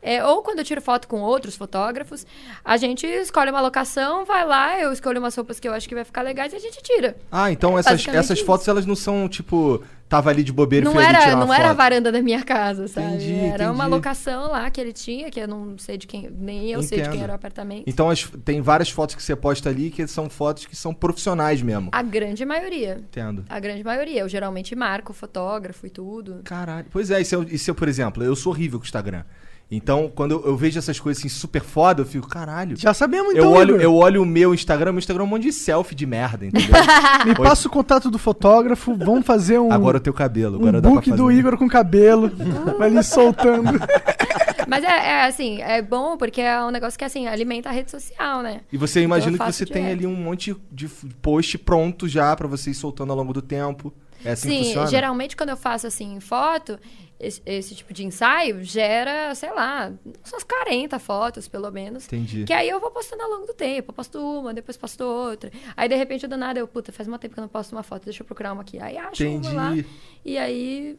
é, 0.00 0.24
ou 0.24 0.42
quando 0.42 0.58
eu 0.60 0.64
tiro 0.64 0.80
foto 0.80 1.08
com 1.08 1.20
outros 1.20 1.56
fotógrafos, 1.56 2.26
a 2.64 2.76
gente 2.76 3.06
escolhe 3.06 3.50
uma 3.50 3.60
locação, 3.60 4.24
vai 4.24 4.44
lá, 4.46 4.78
eu 4.80 4.92
escolho 4.92 5.18
umas 5.18 5.34
roupas 5.34 5.58
que 5.58 5.68
eu 5.68 5.72
acho 5.74 5.88
que 5.88 5.94
vai 5.94 6.04
ficar 6.04 6.22
legais 6.22 6.52
e 6.52 6.56
a 6.56 6.60
gente 6.60 6.82
tira. 6.82 7.16
Ah, 7.30 7.50
então 7.50 7.76
É 7.76 7.80
essas, 7.80 8.06
essas 8.08 8.38
isso. 8.38 8.46
fotos 8.46 8.66
elas 8.68 8.86
não 8.86 8.96
são 8.96 9.28
tipo. 9.28 9.82
Tava 10.08 10.30
ali 10.30 10.42
de 10.42 10.54
bobeira 10.54 10.84
e 10.84 10.86
Não 10.86 10.92
fui 10.94 11.04
ali 11.04 11.14
era, 11.14 11.22
tirar 11.22 11.36
uma 11.36 11.44
não 11.44 11.52
era 11.52 11.68
a 11.68 11.72
varanda 11.74 12.10
da 12.10 12.22
minha 12.22 12.42
casa, 12.42 12.88
sabe? 12.88 13.08
Entendi, 13.08 13.34
era 13.40 13.64
uma 13.70 13.84
entendi. 13.84 13.90
locação 13.90 14.50
lá 14.52 14.70
que 14.70 14.80
ele 14.80 14.90
tinha, 14.94 15.30
que 15.30 15.38
eu 15.38 15.46
não 15.46 15.76
sei 15.76 15.98
de 15.98 16.06
quem, 16.06 16.30
nem 16.30 16.70
eu 16.70 16.82
sei 16.82 16.96
de 16.96 17.04
quem 17.04 17.10
Entendo. 17.10 17.24
era 17.24 17.32
o 17.32 17.36
apartamento. 17.36 17.84
Então 17.86 18.08
as- 18.08 18.24
tem 18.42 18.62
várias 18.62 18.88
fotos 18.88 19.14
que 19.14 19.22
você 19.22 19.36
posta 19.36 19.68
ali 19.68 19.90
que 19.90 20.06
são 20.06 20.30
fotos 20.30 20.64
que 20.64 20.74
são 20.74 20.94
profissionais 20.94 21.60
mesmo. 21.60 21.90
A 21.92 22.02
grande 22.02 22.42
maioria. 22.46 23.02
Entendo. 23.06 23.44
A 23.50 23.60
grande 23.60 23.84
maioria. 23.84 24.20
Eu 24.22 24.28
geralmente 24.30 24.74
marco 24.74 25.12
fotógrafo 25.12 25.86
e 25.86 25.90
tudo. 25.90 26.40
Caralho. 26.42 26.86
Pois 26.90 27.10
é, 27.10 27.20
e 27.20 27.24
se, 27.26 27.36
eu, 27.36 27.42
e 27.42 27.58
se 27.58 27.70
eu, 27.70 27.74
por 27.74 27.86
exemplo, 27.86 28.24
eu 28.24 28.34
sou 28.34 28.50
horrível 28.54 28.78
com 28.78 28.84
o 28.84 28.86
Instagram. 28.86 29.24
Então, 29.70 30.10
quando 30.14 30.42
eu, 30.46 30.56
vejo 30.56 30.78
essas 30.78 30.98
coisas 30.98 31.20
assim 31.20 31.28
super 31.28 31.62
foda, 31.62 32.00
eu 32.00 32.06
fico, 32.06 32.26
caralho. 32.26 32.74
Já 32.74 32.94
sabemos 32.94 33.34
então, 33.34 33.44
eu, 33.44 33.50
olho, 33.50 33.74
Igor. 33.74 33.82
eu 33.82 33.94
olho 33.94 34.22
o 34.22 34.26
meu 34.26 34.54
Instagram, 34.54 34.92
meu 34.92 34.98
Instagram 34.98 35.24
é 35.24 35.26
um 35.26 35.28
monte 35.28 35.42
de 35.42 35.52
selfie 35.52 35.94
de 35.94 36.06
merda, 36.06 36.46
entendeu? 36.46 36.70
Me 37.26 37.34
passa 37.34 37.68
o 37.68 37.70
contato 37.70 38.10
do 38.10 38.18
fotógrafo, 38.18 38.94
vamos 38.94 39.26
fazer 39.26 39.58
um, 39.58 39.70
Agora 39.70 39.98
o 39.98 40.00
teu 40.00 40.14
cabelo, 40.14 40.56
um 40.56 40.60
agora 40.60 40.80
dá 40.80 40.88
pra 40.88 40.94
book 40.96 41.10
fazer. 41.10 41.22
do 41.22 41.30
Igor 41.30 41.58
com 41.58 41.68
cabelo, 41.68 42.32
vai 42.78 42.88
ali 42.88 43.02
soltando. 43.04 43.78
Mas 44.66 44.84
é, 44.84 44.86
é, 44.86 45.24
assim, 45.26 45.60
é 45.60 45.80
bom 45.82 46.16
porque 46.16 46.40
é 46.40 46.62
um 46.62 46.70
negócio 46.70 46.98
que 46.98 47.04
assim, 47.04 47.26
alimenta 47.26 47.68
a 47.68 47.72
rede 47.72 47.90
social, 47.90 48.42
né? 48.42 48.62
E 48.72 48.76
você 48.76 49.02
imagina 49.02 49.34
Então 49.34 49.46
que 49.46 49.52
você 49.52 49.66
tem 49.66 49.86
ali 49.86 50.06
um 50.06 50.14
monte 50.14 50.56
de 50.70 50.88
post 51.22 51.56
pronto 51.58 52.08
já 52.08 52.34
pra 52.36 52.46
você 52.46 52.70
ir 52.70 52.74
soltando 52.74 53.10
ao 53.10 53.16
longo 53.16 53.32
do 53.32 53.42
tempo. 53.42 53.92
É 54.24 54.32
assim 54.32 54.48
que 54.48 54.54
Sim, 54.56 54.64
funciona? 54.64 54.86
geralmente 54.88 55.36
quando 55.36 55.50
eu 55.50 55.56
faço 55.56 55.86
assim 55.86 56.20
foto, 56.20 56.78
esse, 57.20 57.42
esse 57.44 57.74
tipo 57.74 57.92
de 57.92 58.04
ensaio 58.04 58.62
gera, 58.62 59.34
sei 59.34 59.52
lá, 59.52 59.92
umas 60.32 60.44
40 60.44 60.98
fotos 60.98 61.48
pelo 61.48 61.70
menos. 61.70 62.04
Entendi. 62.06 62.44
Que 62.44 62.52
aí 62.52 62.68
eu 62.68 62.78
vou 62.80 62.90
postando 62.90 63.22
ao 63.22 63.30
longo 63.30 63.46
do 63.46 63.54
tempo. 63.54 63.90
Eu 63.90 63.94
posto 63.94 64.18
uma, 64.18 64.54
depois 64.54 64.76
posto 64.76 65.02
outra. 65.04 65.50
Aí 65.76 65.88
de 65.88 65.96
repente 65.96 66.26
do 66.26 66.36
nada 66.36 66.58
eu, 66.60 66.68
puta, 66.68 66.92
faz 66.92 67.08
um 67.08 67.18
tempo 67.18 67.34
que 67.34 67.40
eu 67.40 67.42
não 67.42 67.48
posto 67.48 67.72
uma 67.72 67.82
foto, 67.82 68.04
deixa 68.04 68.22
eu 68.22 68.26
procurar 68.26 68.52
uma 68.52 68.62
aqui. 68.62 68.78
Aí 68.78 68.96
acho 68.96 69.22
Entendi. 69.24 69.48
uma 69.48 69.70
lá. 69.70 69.84
E 70.24 70.38
aí 70.38 70.98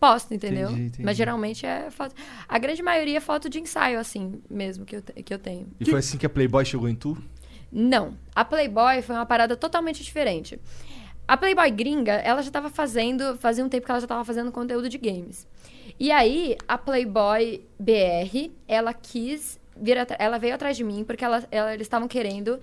posto, 0.00 0.32
entendeu? 0.32 0.70
Entendi, 0.70 0.82
entendi. 0.86 1.04
Mas 1.04 1.16
geralmente 1.16 1.66
é 1.66 1.90
foto. 1.90 2.14
A 2.48 2.58
grande 2.58 2.82
maioria 2.82 3.18
é 3.18 3.20
foto 3.20 3.48
de 3.50 3.60
ensaio, 3.60 3.98
assim, 3.98 4.40
mesmo 4.48 4.84
que 4.86 4.96
eu, 4.96 5.02
te- 5.02 5.22
que 5.22 5.34
eu 5.34 5.38
tenho. 5.38 5.66
E 5.80 5.84
foi 5.84 5.98
assim 5.98 6.16
que 6.16 6.24
a 6.24 6.28
Playboy 6.30 6.64
chegou 6.64 6.88
em 6.88 6.94
tu? 6.94 7.16
Não. 7.70 8.16
A 8.34 8.44
Playboy 8.44 9.02
foi 9.02 9.14
uma 9.16 9.26
parada 9.26 9.56
totalmente 9.56 10.02
diferente. 10.02 10.58
A 11.28 11.36
Playboy 11.36 11.70
gringa, 11.70 12.14
ela 12.14 12.40
já 12.42 12.50
tava 12.50 12.70
fazendo, 12.70 13.36
fazia 13.36 13.62
um 13.62 13.68
tempo 13.68 13.84
que 13.84 13.90
ela 13.92 14.00
já 14.00 14.06
tava 14.06 14.24
fazendo 14.24 14.50
conteúdo 14.50 14.88
de 14.88 14.96
games. 14.96 15.46
E 16.00 16.10
aí, 16.10 16.56
a 16.66 16.78
Playboy 16.78 17.62
BR, 17.78 18.50
ela 18.66 18.94
quis 18.94 19.60
vir 19.76 19.96
ela 20.18 20.38
veio 20.38 20.54
atrás 20.54 20.76
de 20.76 20.82
mim 20.82 21.04
porque 21.04 21.24
ela, 21.24 21.44
ela- 21.50 21.72
eles 21.74 21.84
estavam 21.86 22.08
querendo 22.08 22.58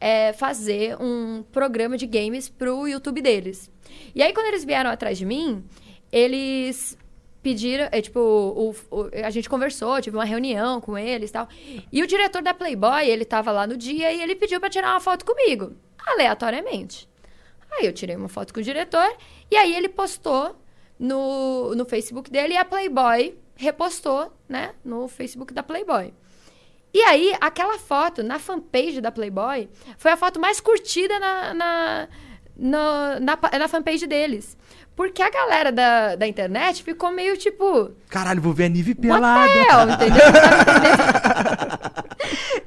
é, 0.00 0.34
fazer 0.34 0.96
um 1.00 1.42
programa 1.50 1.96
de 1.96 2.06
games 2.06 2.46
pro 2.48 2.86
YouTube 2.86 3.22
deles. 3.22 3.70
E 4.14 4.22
aí, 4.22 4.34
quando 4.34 4.48
eles 4.48 4.62
vieram 4.64 4.90
atrás 4.90 5.16
de 5.16 5.24
mim, 5.24 5.64
eles 6.12 6.98
pediram, 7.42 7.88
é, 7.90 8.02
tipo, 8.02 8.20
o- 8.20 8.74
o- 8.90 9.10
a 9.24 9.30
gente 9.30 9.48
conversou, 9.48 10.00
tive 10.02 10.16
uma 10.16 10.24
reunião 10.24 10.78
com 10.80 10.98
eles 10.98 11.30
e 11.30 11.32
tal. 11.32 11.48
E 11.90 12.02
o 12.02 12.06
diretor 12.06 12.42
da 12.42 12.52
Playboy, 12.52 13.06
ele 13.08 13.24
tava 13.24 13.50
lá 13.50 13.66
no 13.66 13.76
dia 13.78 14.12
e 14.12 14.20
ele 14.20 14.34
pediu 14.34 14.60
pra 14.60 14.68
tirar 14.68 14.92
uma 14.92 15.00
foto 15.00 15.24
comigo, 15.24 15.72
aleatoriamente. 16.06 17.08
Aí 17.78 17.86
eu 17.86 17.92
tirei 17.92 18.16
uma 18.16 18.28
foto 18.28 18.52
com 18.54 18.60
o 18.60 18.62
diretor 18.62 19.08
e 19.50 19.56
aí 19.56 19.74
ele 19.74 19.88
postou 19.88 20.56
no, 20.98 21.74
no 21.74 21.84
Facebook 21.84 22.30
dele 22.30 22.54
e 22.54 22.56
a 22.56 22.64
Playboy 22.64 23.36
repostou, 23.56 24.32
né, 24.48 24.70
no 24.84 25.06
Facebook 25.08 25.52
da 25.54 25.62
Playboy. 25.62 26.12
E 26.92 27.00
aí, 27.02 27.34
aquela 27.40 27.76
foto 27.78 28.22
na 28.22 28.38
fanpage 28.38 29.00
da 29.00 29.10
Playboy 29.10 29.68
foi 29.98 30.12
a 30.12 30.16
foto 30.16 30.38
mais 30.38 30.60
curtida 30.60 31.18
na, 31.18 32.08
na, 32.56 33.20
na, 33.20 33.36
pa- 33.36 33.50
na 33.58 33.66
fanpage 33.66 34.06
deles. 34.06 34.56
Porque 34.94 35.20
a 35.20 35.28
galera 35.28 35.72
da, 35.72 36.14
da 36.14 36.24
internet 36.24 36.84
ficou 36.84 37.10
meio 37.10 37.36
tipo. 37.36 37.90
Caralho, 38.08 38.40
vou 38.40 38.52
ver 38.52 38.66
a 38.66 38.68
Nive 38.68 38.94
pelada. 38.94 39.50
hell, 39.50 39.90
entendeu? 39.90 40.22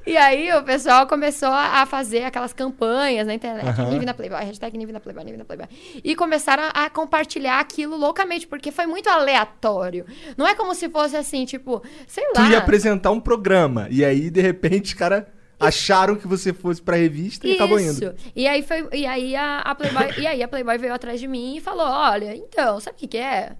E 0.07 0.15
aí 0.15 0.51
o 0.53 0.63
pessoal 0.63 1.05
começou 1.05 1.49
a 1.49 1.85
fazer 1.85 2.23
aquelas 2.23 2.53
campanhas 2.53 3.27
na 3.27 3.33
internet. 3.33 3.67
Aham. 3.67 3.89
Nive 3.89 4.05
na 4.05 4.13
Playboy, 4.13 4.39
hashtag 4.45 4.77
Nive 4.77 4.93
na 4.93 5.01
Playboy, 5.01 5.23
Nive 5.25 5.37
na 5.37 5.43
Playboy. 5.45 5.67
E 6.01 6.15
começaram 6.15 6.63
a 6.73 6.89
compartilhar 6.89 7.59
aquilo 7.59 7.97
loucamente, 7.97 8.47
porque 8.47 8.71
foi 8.71 8.85
muito 8.85 9.09
aleatório. 9.09 10.05
Não 10.37 10.47
é 10.47 10.55
como 10.55 10.73
se 10.73 10.87
fosse 10.87 11.17
assim, 11.17 11.43
tipo, 11.45 11.83
sei 12.07 12.23
Tu 12.33 12.39
lá. 12.41 12.49
ia 12.49 12.57
apresentar 12.57 13.11
um 13.11 13.19
programa. 13.19 13.87
E 13.91 14.05
aí, 14.05 14.29
de 14.29 14.39
repente, 14.41 14.85
os 14.85 14.93
caras 14.93 15.25
acharam 15.59 16.15
que 16.15 16.25
você 16.27 16.53
fosse 16.53 16.81
pra 16.81 16.95
revista 16.95 17.45
e 17.45 17.55
acabou 17.55 17.77
indo. 17.79 17.91
Isso. 17.91 18.13
E 18.35 18.47
aí 18.47 18.61
foi, 18.63 18.87
e 18.93 19.05
aí 19.05 19.35
a, 19.35 19.57
a 19.59 19.75
Playboy, 19.75 20.13
e 20.19 20.25
aí 20.25 20.41
a 20.41 20.47
Playboy 20.47 20.77
veio 20.77 20.93
atrás 20.93 21.19
de 21.19 21.27
mim 21.27 21.57
e 21.57 21.59
falou: 21.61 21.85
"Olha, 21.85 22.33
então, 22.33 22.79
sabe 22.79 22.95
o 22.95 22.99
que 22.99 23.07
que 23.07 23.17
é? 23.17 23.53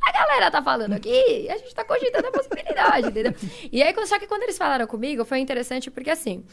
A 0.00 0.12
galera 0.12 0.50
tá 0.50 0.62
falando 0.62 0.92
aqui, 0.94 1.48
a 1.50 1.56
gente 1.58 1.74
tá 1.74 1.84
cogitando 1.84 2.28
a 2.28 2.32
possibilidade, 2.32 3.08
entendeu? 3.10 3.34
E 3.70 3.82
aí, 3.82 3.94
só 4.06 4.18
que 4.18 4.26
quando 4.26 4.42
eles 4.44 4.56
falaram 4.56 4.86
comigo, 4.86 5.24
foi 5.24 5.38
interessante 5.38 5.90
porque, 5.90 6.10
assim, 6.10 6.44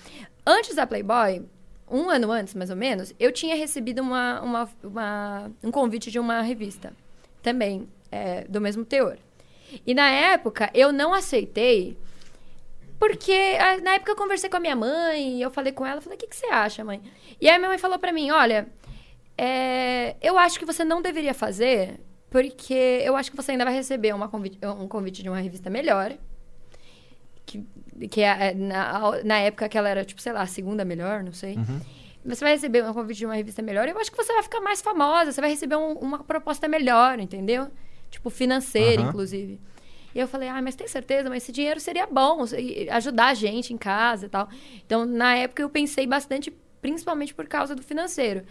antes 0.46 0.76
da 0.76 0.86
Playboy, 0.88 1.44
um 1.90 2.10
ano 2.10 2.32
antes, 2.32 2.54
mais 2.56 2.70
ou 2.70 2.76
menos, 2.76 3.14
eu 3.20 3.32
tinha 3.32 3.56
recebido 3.56 4.02
uma, 4.02 4.42
uma, 4.42 4.70
uma- 4.84 5.52
um 5.64 5.72
convite 5.72 6.10
de 6.12 6.18
uma 6.20 6.42
revista, 6.42 6.94
também, 7.42 7.88
é, 8.12 8.44
do 8.46 8.60
mesmo 8.60 8.84
teor. 8.84 9.18
E 9.86 9.94
na 9.94 10.10
época, 10.10 10.70
eu 10.74 10.92
não 10.92 11.14
aceitei, 11.14 11.96
porque 13.00 13.58
na 13.84 13.96
época 13.96 14.12
eu 14.12 14.16
conversei 14.16 14.50
com 14.50 14.58
a 14.58 14.60
minha 14.60 14.76
mãe, 14.76 15.38
e 15.38 15.42
eu 15.42 15.52
falei 15.52 15.72
com 15.72 15.86
ela, 15.86 16.02
falei, 16.02 16.18
o 16.18 16.20
que, 16.20 16.28
que 16.28 16.36
você 16.36 16.48
acha, 16.48 16.84
mãe? 16.84 17.02
E 17.40 17.48
aí 17.50 17.58
minha 17.58 17.70
mãe 17.70 17.78
falou 17.78 18.00
pra 18.00 18.12
mim, 18.12 18.32
olha, 18.32 18.68
é, 19.38 20.16
eu 20.22 20.38
acho 20.38 20.58
que 20.58 20.66
você 20.66 20.84
não 20.84 21.02
deveria 21.02 21.34
fazer, 21.34 22.00
porque 22.36 22.74
eu 23.02 23.16
acho 23.16 23.32
que 23.32 23.38
você 23.38 23.52
ainda 23.54 23.64
vai 23.64 23.74
receber 23.74 24.14
uma 24.14 24.28
convite, 24.28 24.60
um 24.66 24.90
convite 24.90 25.24
de 25.24 25.30
uma 25.30 25.40
revista 25.40 25.70
melhor. 25.70 26.12
Que, 27.46 27.64
que 28.12 28.22
é, 28.22 28.50
é, 28.50 28.54
na, 28.54 29.24
na 29.24 29.38
época 29.38 29.70
que 29.70 29.78
ela 29.78 29.88
era, 29.88 30.04
tipo, 30.04 30.22
sei 30.22 30.34
lá, 30.34 30.42
a 30.42 30.46
segunda 30.46 30.84
melhor, 30.84 31.24
não 31.24 31.32
sei. 31.32 31.56
Uhum. 31.56 31.80
Você 32.26 32.44
vai 32.44 32.52
receber 32.54 32.84
um 32.84 32.92
convite 32.94 33.20
de 33.20 33.26
uma 33.26 33.36
revista 33.36 33.62
melhor. 33.62 33.88
Eu 33.88 33.98
acho 33.98 34.12
que 34.12 34.18
você 34.18 34.34
vai 34.34 34.44
ficar 34.44 34.60
mais 34.60 34.82
famosa, 34.82 35.32
você 35.32 35.40
vai 35.40 35.50
receber 35.50 35.78
um- 35.78 35.94
uma 35.94 36.26
proposta 36.26 36.68
melhor, 36.68 37.20
entendeu? 37.20 37.72
Tipo, 38.12 38.30
financeira, 38.30 39.02
Aham. 39.02 39.10
inclusive. 39.12 39.62
E 40.14 40.20
eu 40.20 40.28
falei, 40.28 40.50
ah, 40.50 40.62
mas 40.62 40.76
tem 40.76 40.90
certeza? 40.90 41.30
Mas 41.30 41.44
esse 41.44 41.54
dinheiro 41.54 41.80
seria 41.80 42.06
bom, 42.06 42.44
ajudar 42.92 43.28
a 43.28 43.34
gente 43.34 43.74
em 43.74 43.78
casa 43.78 44.26
e 44.26 44.30
tal. 44.30 44.50
Então, 44.86 45.06
na 45.06 45.38
época, 45.38 45.62
eu 45.62 45.70
pensei 45.70 46.06
bastante, 46.06 46.52
principalmente 46.82 47.34
por 47.34 47.48
causa 47.48 47.74
do 47.74 47.82
financeiro. 47.82 48.44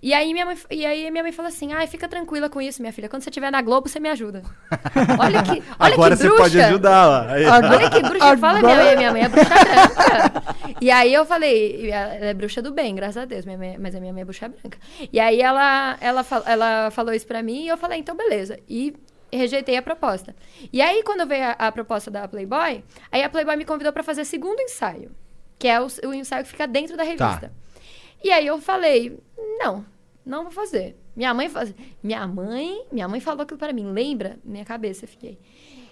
E 0.00 0.14
aí 0.14 0.32
minha 0.32 0.46
mãe, 0.46 0.56
e 0.70 0.86
aí 0.86 1.10
minha 1.10 1.24
mãe 1.24 1.32
falou 1.32 1.48
assim, 1.48 1.72
ai, 1.72 1.86
fica 1.88 2.06
tranquila 2.06 2.48
com 2.48 2.62
isso, 2.62 2.80
minha 2.80 2.92
filha. 2.92 3.08
Quando 3.08 3.22
você 3.22 3.30
estiver 3.30 3.50
na 3.50 3.60
Globo, 3.60 3.88
você 3.88 3.98
me 3.98 4.08
ajuda. 4.08 4.42
Olha 5.18 5.42
que, 5.42 5.62
olha 5.78 5.94
Agora 5.94 6.14
que 6.16 6.22
você 6.22 6.28
bruxa. 6.28 6.42
pode 6.44 6.60
ajudar 6.60 7.06
lá. 7.06 7.32
Aí. 7.32 7.44
Olha 7.46 7.90
que 7.90 8.00
bruxa 8.02 8.36
fala, 8.38 8.60
minha 8.60 8.72
Agora- 8.72 8.84
mãe, 8.84 8.96
minha 8.96 9.12
mãe 9.12 9.22
é 9.24 9.28
bruxa 9.28 9.48
branca. 9.48 10.54
E 10.80 10.90
aí 10.90 11.12
eu 11.12 11.26
falei, 11.26 11.90
ela 11.90 12.14
é 12.14 12.34
bruxa 12.34 12.62
do 12.62 12.70
bem, 12.72 12.94
graças 12.94 13.16
a 13.16 13.24
Deus, 13.24 13.44
minha 13.44 13.58
mãe- 13.58 13.76
mas 13.78 13.94
a 13.94 14.00
minha 14.00 14.12
mãe 14.12 14.22
é 14.22 14.24
bruxa 14.24 14.48
branca. 14.48 14.78
E 15.12 15.18
aí 15.18 15.40
ela, 15.40 15.96
ela, 16.00 16.24
ela 16.46 16.90
falou 16.92 17.12
isso 17.12 17.26
pra 17.26 17.42
mim 17.42 17.64
e 17.64 17.68
eu 17.68 17.76
falei, 17.76 17.98
então 17.98 18.16
beleza. 18.16 18.56
E 18.68 18.94
rejeitei 19.32 19.76
a 19.76 19.82
proposta. 19.82 20.34
E 20.72 20.80
aí 20.80 21.02
quando 21.02 21.26
veio 21.26 21.44
a, 21.44 21.50
a 21.66 21.72
proposta 21.72 22.08
da 22.10 22.28
Playboy, 22.28 22.84
aí 23.10 23.22
a 23.24 23.28
Playboy 23.28 23.56
me 23.56 23.64
convidou 23.64 23.92
pra 23.92 24.04
fazer 24.04 24.24
segundo 24.24 24.60
ensaio, 24.60 25.10
que 25.58 25.66
é 25.66 25.80
o, 25.80 25.88
o 26.06 26.14
ensaio 26.14 26.44
que 26.44 26.50
fica 26.50 26.66
dentro 26.68 26.96
da 26.96 27.02
revista. 27.02 27.50
E 28.22 28.30
aí 28.30 28.46
eu 28.46 28.60
falei, 28.60 29.18
não, 29.58 29.84
não 30.24 30.42
vou 30.44 30.52
fazer. 30.52 30.96
Minha 31.14 31.32
mãe 31.34 31.48
faz... 31.48 31.74
Minha 32.02 32.26
mãe, 32.26 32.84
minha 32.92 33.08
mãe 33.08 33.20
falou 33.20 33.42
aquilo 33.42 33.58
para 33.58 33.72
mim, 33.72 33.90
lembra? 33.90 34.38
Minha 34.44 34.64
cabeça, 34.64 35.06
fiquei. 35.06 35.38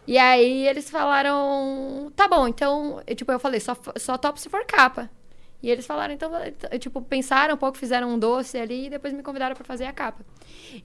E 0.06 0.16
aí 0.18 0.66
eles 0.68 0.88
falaram, 0.88 2.12
tá 2.14 2.28
bom, 2.28 2.46
então, 2.46 3.02
eu, 3.06 3.16
tipo, 3.16 3.32
eu 3.32 3.40
falei, 3.40 3.58
só, 3.58 3.76
só 3.96 4.16
topo 4.16 4.38
se 4.38 4.48
for 4.48 4.64
capa. 4.64 5.10
E 5.62 5.68
eles 5.68 5.84
falaram, 5.84 6.14
então, 6.14 6.30
eu, 6.70 6.78
tipo, 6.78 7.02
pensaram 7.02 7.54
um 7.54 7.58
pouco, 7.58 7.76
fizeram 7.76 8.08
um 8.08 8.18
doce 8.18 8.56
ali 8.56 8.86
e 8.86 8.90
depois 8.90 9.12
me 9.12 9.22
convidaram 9.22 9.56
para 9.56 9.64
fazer 9.64 9.84
a 9.84 9.92
capa. 9.92 10.24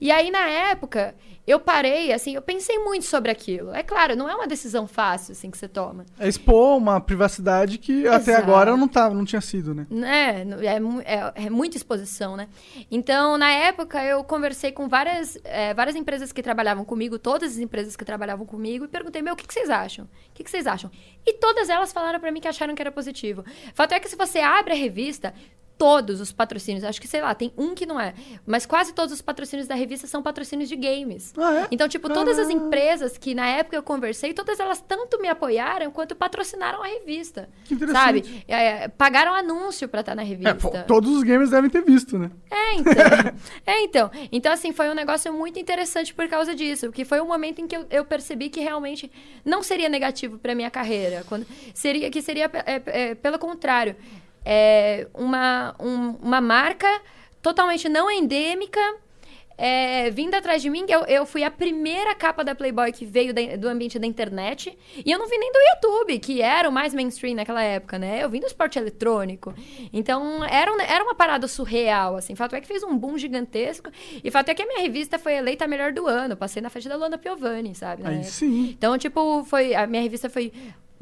E 0.00 0.10
aí, 0.10 0.30
na 0.30 0.48
época, 0.48 1.14
eu 1.46 1.58
parei, 1.58 2.12
assim, 2.12 2.34
eu 2.34 2.42
pensei 2.42 2.78
muito 2.78 3.04
sobre 3.04 3.30
aquilo. 3.30 3.74
É 3.74 3.82
claro, 3.82 4.14
não 4.14 4.28
é 4.28 4.34
uma 4.34 4.46
decisão 4.46 4.86
fácil, 4.86 5.32
assim, 5.32 5.50
que 5.50 5.58
você 5.58 5.68
toma. 5.68 6.04
É 6.18 6.28
expor 6.28 6.76
uma 6.76 7.00
privacidade 7.00 7.78
que 7.78 8.06
até 8.06 8.32
Exato. 8.32 8.42
agora 8.44 8.76
não, 8.76 8.86
tava, 8.86 9.14
não 9.14 9.24
tinha 9.24 9.40
sido, 9.40 9.74
né? 9.74 9.86
né? 9.90 10.46
É, 10.64 10.80
mu- 10.80 11.00
é, 11.00 11.32
é 11.34 11.50
muita 11.50 11.76
exposição, 11.76 12.36
né? 12.36 12.48
Então, 12.90 13.36
na 13.36 13.50
época, 13.50 14.02
eu 14.04 14.22
conversei 14.22 14.70
com 14.70 14.88
várias, 14.88 15.36
é, 15.44 15.74
várias 15.74 15.96
empresas 15.96 16.32
que 16.32 16.42
trabalhavam 16.42 16.84
comigo, 16.84 17.18
todas 17.18 17.52
as 17.52 17.58
empresas 17.58 17.96
que 17.96 18.04
trabalhavam 18.04 18.46
comigo, 18.46 18.84
e 18.84 18.88
perguntei, 18.88 19.20
meu, 19.20 19.34
o 19.34 19.36
que, 19.36 19.46
que 19.46 19.52
vocês 19.54 19.68
acham? 19.68 20.04
O 20.04 20.08
que, 20.34 20.44
que 20.44 20.50
vocês 20.50 20.66
acham? 20.66 20.90
E 21.26 21.34
todas 21.34 21.68
elas 21.68 21.92
falaram 21.92 22.20
pra 22.20 22.30
mim 22.30 22.40
que 22.40 22.48
acharam 22.48 22.74
que 22.74 22.82
era 22.82 22.92
positivo. 22.92 23.44
Fato 23.74 23.92
é 23.92 24.00
que 24.00 24.08
se 24.08 24.16
você 24.16 24.38
abre 24.38 24.72
a 24.74 24.76
revista, 24.76 25.34
todos 25.78 26.20
os 26.20 26.30
patrocínios, 26.30 26.84
acho 26.84 27.00
que 27.00 27.08
sei 27.08 27.20
lá, 27.20 27.34
tem 27.34 27.52
um 27.56 27.74
que 27.74 27.84
não 27.84 27.98
é, 28.00 28.14
mas 28.46 28.64
quase 28.64 28.92
todos 28.94 29.12
os 29.12 29.20
patrocínios 29.20 29.66
da 29.66 29.74
revista 29.74 30.06
são 30.06 30.22
patrocínios 30.22 30.68
de 30.68 30.76
games. 30.76 31.32
Ah, 31.36 31.62
é? 31.62 31.68
Então, 31.70 31.88
tipo, 31.88 32.08
todas 32.08 32.38
as 32.38 32.48
Ah. 32.48 32.52
empresas 32.52 33.18
que 33.18 33.34
na 33.34 33.46
época 33.48 33.76
eu 33.76 33.82
conversei, 33.82 34.32
todas 34.32 34.60
elas 34.60 34.80
tanto 34.80 35.20
me 35.20 35.28
apoiaram 35.28 35.90
quanto 35.90 36.14
patrocinaram 36.14 36.82
a 36.82 36.86
revista. 36.86 37.48
Que 37.64 37.74
interessante. 37.74 38.26
Sabe? 38.28 38.44
É, 38.46 38.88
pagaram 38.88 39.34
anúncio 39.34 39.88
pra 39.88 40.00
estar 40.00 40.14
na 40.14 40.22
revista. 40.22 40.50
É, 40.50 40.54
pô, 40.54 40.70
todos 40.86 41.10
os 41.10 41.22
gamers 41.22 41.50
devem 41.50 41.68
ter 41.70 41.82
visto, 41.84 42.18
né? 42.18 42.30
É, 42.50 42.74
então. 42.74 42.92
é, 43.66 43.82
então. 43.82 44.10
Então, 44.30 44.52
assim, 44.52 44.72
foi 44.72 44.88
um 44.88 44.94
negócio 44.94 45.32
muito 45.32 45.58
interessante 45.58 46.14
por 46.14 46.28
causa 46.28 46.54
disso. 46.54 46.92
Que 46.92 47.04
foi 47.04 47.20
um 47.20 47.26
momento 47.26 47.60
em 47.60 47.66
que 47.66 47.76
eu, 47.76 47.86
eu 47.90 48.04
percebi 48.04 48.48
que 48.48 48.60
realmente 48.60 49.10
não 49.44 49.62
seria 49.62 49.88
negativo 49.88 50.38
pra 50.38 50.54
minha 50.54 50.70
carreira. 50.70 51.24
Quando, 51.28 51.46
seria, 51.74 52.10
que 52.10 52.22
seria, 52.22 52.50
é, 52.66 52.82
é, 52.86 53.14
pelo 53.14 53.38
contrário, 53.38 53.96
é, 54.44 55.06
uma, 55.14 55.74
um- 55.80 56.16
uma 56.22 56.40
marca 56.40 56.88
totalmente 57.40 57.88
não 57.88 58.10
endêmica. 58.10 58.80
é, 59.64 60.10
vindo 60.10 60.34
atrás 60.34 60.60
de 60.62 60.68
mim, 60.70 60.84
eu, 60.88 61.00
eu 61.04 61.24
fui 61.26 61.44
a 61.44 61.50
primeira 61.50 62.14
capa 62.16 62.42
da 62.42 62.52
Playboy 62.54 62.90
que 62.90 63.04
veio 63.04 63.32
da- 63.34 63.54
do 63.56 63.68
ambiente 63.68 63.96
da 63.98 64.06
internet. 64.06 64.76
E 65.04 65.08
eu 65.08 65.18
não 65.18 65.28
vim 65.28 65.36
nem 65.38 65.52
do 65.52 65.58
YouTube, 65.58 66.18
que 66.18 66.40
era 66.42 66.68
o 66.68 66.72
mais 66.72 66.92
mainstream 66.94 67.34
naquela 67.36 67.62
época, 67.62 67.96
né? 67.98 68.24
Eu 68.24 68.30
vim 68.30 68.40
do 68.40 68.46
esporte 68.46 68.76
eletrônico. 68.78 69.54
Então, 69.92 70.42
era, 70.42 70.72
um- 70.72 70.80
era 70.80 71.04
uma 71.04 71.14
parada 71.14 71.46
surreal, 71.46 72.16
assim. 72.16 72.34
Fato 72.34 72.56
é 72.56 72.60
que 72.60 72.66
fez 72.66 72.82
um 72.82 72.96
boom 72.96 73.16
gigantesco. 73.18 73.90
E 74.24 74.30
fato 74.32 74.48
é 74.48 74.54
que 74.54 74.62
a 74.62 74.66
minha 74.66 74.80
revista 74.80 75.16
foi 75.18 75.34
eleita 75.34 75.66
a 75.66 75.68
melhor 75.68 75.92
do 75.92 76.08
ano. 76.08 76.36
Passei 76.36 76.60
na 76.62 76.70
frente 76.70 76.88
da 76.88 76.96
Luana 76.96 77.18
Piovani, 77.18 77.72
sabe? 77.74 78.02
Aí 78.04 78.14
época. 78.16 78.30
sim. 78.30 78.70
Então, 78.76 78.96
tipo, 78.98 79.44
foi. 79.44 79.74
A 79.74 79.86
minha 79.86 80.02
revista 80.02 80.28
foi. 80.30 80.50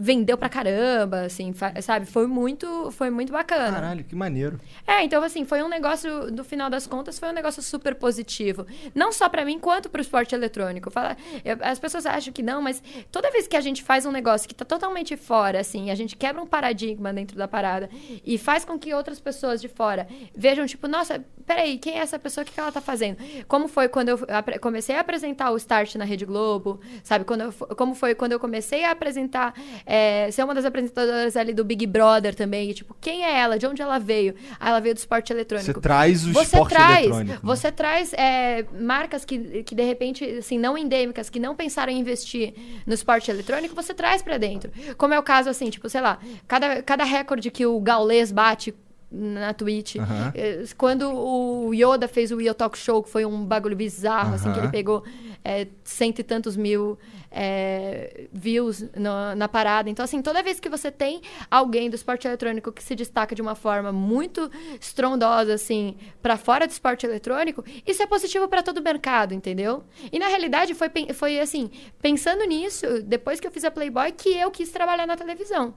Vendeu 0.02 0.38
pra 0.38 0.48
caramba, 0.48 1.20
assim, 1.26 1.52
sabe? 1.82 2.06
Foi 2.06 2.26
muito, 2.26 2.90
foi 2.92 3.10
muito 3.10 3.30
bacana. 3.30 3.72
Caralho, 3.74 4.02
que 4.02 4.16
maneiro. 4.16 4.58
É, 4.86 5.04
então 5.04 5.22
assim, 5.22 5.44
foi 5.44 5.62
um 5.62 5.68
negócio, 5.68 6.30
no 6.30 6.42
final 6.42 6.70
das 6.70 6.86
contas, 6.86 7.18
foi 7.18 7.28
um 7.28 7.32
negócio 7.32 7.62
super 7.62 7.94
positivo. 7.94 8.66
Não 8.94 9.12
só 9.12 9.28
pra 9.28 9.44
mim, 9.44 9.58
quanto 9.58 9.90
pro 9.90 10.00
esporte 10.00 10.34
eletrônico. 10.34 10.90
Fala, 10.90 11.18
eu- 11.44 11.58
as 11.60 11.78
pessoas 11.78 12.06
acham 12.06 12.32
que 12.32 12.42
não, 12.42 12.62
mas 12.62 12.82
toda 13.12 13.30
vez 13.30 13.46
que 13.46 13.56
a 13.56 13.60
gente 13.60 13.82
faz 13.82 14.06
um 14.06 14.10
negócio 14.10 14.48
que 14.48 14.54
tá 14.54 14.64
totalmente 14.64 15.18
fora, 15.18 15.60
assim, 15.60 15.90
a 15.90 15.94
gente 15.94 16.16
quebra 16.16 16.40
um 16.42 16.46
paradigma 16.46 17.12
dentro 17.12 17.36
da 17.36 17.46
parada 17.46 17.90
e 18.24 18.38
faz 18.38 18.64
com 18.64 18.78
que 18.78 18.94
outras 18.94 19.20
pessoas 19.20 19.60
de 19.60 19.68
fora 19.68 20.08
vejam, 20.34 20.64
tipo, 20.64 20.88
nossa, 20.88 21.22
peraí, 21.46 21.76
quem 21.76 21.98
é 21.98 21.98
essa 21.98 22.18
pessoa? 22.18 22.42
O 22.42 22.46
que, 22.46 22.52
que 22.54 22.60
ela 22.60 22.72
tá 22.72 22.80
fazendo? 22.80 23.18
Como 23.46 23.68
foi 23.68 23.86
quando 23.86 24.08
eu 24.08 24.18
comecei 24.62 24.96
a 24.96 25.00
apresentar 25.00 25.50
o 25.50 25.56
Start 25.58 25.96
na 25.96 26.06
Rede 26.06 26.24
Globo, 26.24 26.80
sabe? 27.04 27.26
Quando 27.26 27.42
eu 27.42 27.52
como 27.76 27.94
foi 27.94 28.14
quando 28.14 28.32
eu 28.32 28.40
comecei 28.40 28.82
a 28.84 28.92
apresentar, 28.92 29.52
é, 29.92 30.30
ser 30.30 30.44
uma 30.44 30.54
das 30.54 30.64
apresentadoras 30.64 31.36
ali 31.36 31.52
do 31.52 31.64
Big 31.64 31.84
Brother 31.84 32.32
também, 32.32 32.70
e, 32.70 32.74
tipo, 32.74 32.94
quem 33.00 33.24
é 33.24 33.40
ela? 33.40 33.58
De 33.58 33.66
onde 33.66 33.82
ela 33.82 33.98
veio? 33.98 34.36
Ah, 34.60 34.68
ela 34.70 34.80
veio 34.80 34.94
do 34.94 34.98
esporte 34.98 35.32
eletrônico. 35.32 35.72
Você 35.72 35.80
traz 35.80 36.24
o 36.24 36.32
Você 36.32 36.42
esporte 36.56 36.72
traz, 36.74 36.98
eletrônico. 37.06 37.32
né? 37.32 37.40
Você 37.42 37.72
traz 37.72 38.12
é, 38.12 38.64
marcas 38.80 39.24
que, 39.24 39.64
que, 39.64 39.74
de 39.74 39.82
repente, 39.82 40.24
assim, 40.24 40.58
não 40.58 40.78
endêmicas, 40.78 41.28
que 41.28 41.40
não 41.40 41.56
pensaram 41.56 41.92
em 41.92 41.98
investir 41.98 42.54
no 42.86 42.94
esporte 42.94 43.30
eletrônico, 43.32 43.74
você 43.74 43.92
traz 43.92 44.22
pra 44.22 44.38
dentro. 44.38 44.70
Como 44.96 45.12
é 45.12 45.18
o 45.18 45.22
caso, 45.24 45.50
assim, 45.50 45.68
tipo, 45.70 45.88
sei 45.88 46.00
lá, 46.00 46.20
cada, 46.46 46.82
cada 46.82 47.02
recorde 47.02 47.50
que 47.50 47.66
o 47.66 47.80
Gaules 47.80 48.30
bate 48.30 48.72
na 49.12 49.52
Twitch. 49.52 49.96
Eh, 50.36 50.62
Quando 50.78 51.10
o 51.12 51.74
Yoda 51.74 52.06
fez 52.06 52.30
o 52.30 52.40
Yo 52.40 52.54
Talk 52.54 52.78
Show, 52.78 53.02
que 53.02 53.10
foi 53.10 53.24
um 53.26 53.44
bagulho 53.44 53.74
bizarro, 53.74 54.36
assim, 54.36 54.52
que 54.52 54.58
ele 54.60 54.68
pegou 54.68 55.02
é, 55.44 55.66
cento 55.82 56.20
e 56.20 56.22
tantos 56.22 56.56
mil 56.56 56.96
é, 57.30 58.26
views 58.32 58.82
no- 58.96 59.34
na 59.36 59.48
parada. 59.48 59.88
Então, 59.88 60.04
assim, 60.04 60.20
toda 60.22 60.42
vez 60.42 60.58
que 60.58 60.68
você 60.68 60.90
tem 60.90 61.20
alguém 61.50 61.88
do 61.88 61.94
esporte 61.94 62.26
eletrônico 62.26 62.72
que 62.72 62.82
se 62.82 62.94
destaca 62.94 63.34
de 63.34 63.42
uma 63.42 63.54
forma 63.54 63.92
muito 63.92 64.50
estrondosa, 64.80 65.54
assim, 65.54 65.96
pra 66.22 66.36
fora 66.36 66.66
do 66.66 66.70
esporte 66.70 67.06
eletrônico, 67.06 67.64
isso 67.86 68.02
é 68.02 68.06
positivo 68.06 68.48
pra 68.48 68.62
todo 68.62 68.78
o 68.78 68.82
mercado, 68.82 69.32
entendeu? 69.34 69.84
E 70.12 70.18
na 70.18 70.26
realidade 70.28 70.74
foi, 70.74 70.88
foi 71.14 71.38
assim, 71.40 71.70
pensando 72.02 72.44
nisso, 72.44 72.86
depois 73.02 73.38
que 73.40 73.46
eu 73.46 73.50
fiz 73.52 73.64
a 73.64 73.70
Playboy, 73.70 74.12
que 74.12 74.30
eu 74.30 74.50
quis 74.50 74.70
trabalhar 74.70 75.06
na 75.06 75.16
televisão. 75.16 75.74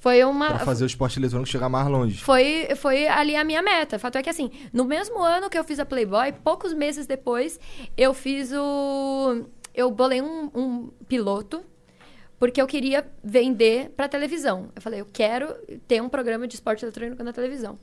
Foi 0.00 0.24
uma. 0.24 0.48
Pra 0.48 0.58
fazer 0.64 0.82
o 0.82 0.86
esporte 0.88 1.16
eletrônico 1.20 1.48
chegar 1.48 1.68
mais 1.68 1.86
longe. 1.86 2.18
Foi, 2.24 2.70
foi 2.76 3.06
ali 3.06 3.36
a 3.36 3.44
minha 3.44 3.62
meta. 3.62 4.00
Fato 4.00 4.18
é 4.18 4.22
que, 4.22 4.28
assim, 4.28 4.50
no 4.72 4.84
mesmo 4.84 5.20
ano 5.22 5.48
que 5.48 5.56
eu 5.56 5.62
fiz 5.62 5.78
a 5.78 5.86
Playboy, 5.86 6.32
poucos 6.42 6.72
meses 6.74 7.06
depois, 7.06 7.60
eu 7.96 8.12
fiz 8.12 8.50
o. 8.52 9.44
Eu 9.74 9.90
bolei 9.90 10.20
um, 10.20 10.50
um 10.54 10.88
piloto, 11.08 11.62
porque 12.38 12.60
eu 12.60 12.66
queria 12.66 13.06
vender 13.22 13.90
pra 13.96 14.08
televisão. 14.08 14.68
Eu 14.74 14.82
falei, 14.82 15.00
eu 15.00 15.06
quero 15.12 15.54
ter 15.86 16.02
um 16.02 16.08
programa 16.08 16.46
de 16.48 16.56
esporte 16.56 16.84
eletrônico 16.84 17.22
na 17.22 17.32
televisão. 17.32 17.78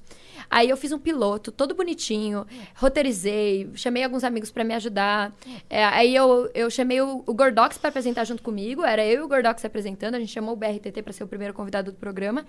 Aí 0.50 0.70
eu 0.70 0.76
fiz 0.76 0.92
um 0.92 1.00
piloto, 1.00 1.50
todo 1.52 1.74
bonitinho, 1.74 2.46
roteirizei, 2.76 3.70
chamei 3.76 4.04
alguns 4.04 4.24
amigos 4.24 4.52
pra 4.52 4.64
me 4.64 4.74
ajudar. 4.74 5.34
É, 5.70 5.86
aí 5.86 6.14
eu, 6.16 6.50
eu 6.54 6.70
chamei 6.70 7.00
o, 7.02 7.24
o 7.26 7.34
Gordox 7.34 7.78
pra 7.78 7.90
apresentar 7.90 8.26
junto 8.26 8.44
comigo, 8.44 8.84
era 8.84 9.06
eu 9.06 9.22
e 9.22 9.24
o 9.24 9.28
Gordox 9.28 9.64
apresentando, 9.64 10.16
a 10.16 10.20
gente 10.20 10.32
chamou 10.34 10.54
o 10.54 10.58
BRTT 10.58 11.02
pra 11.04 11.14
ser 11.14 11.24
o 11.24 11.28
primeiro 11.28 11.54
convidado 11.54 11.92
do 11.92 11.98
programa. 11.98 12.46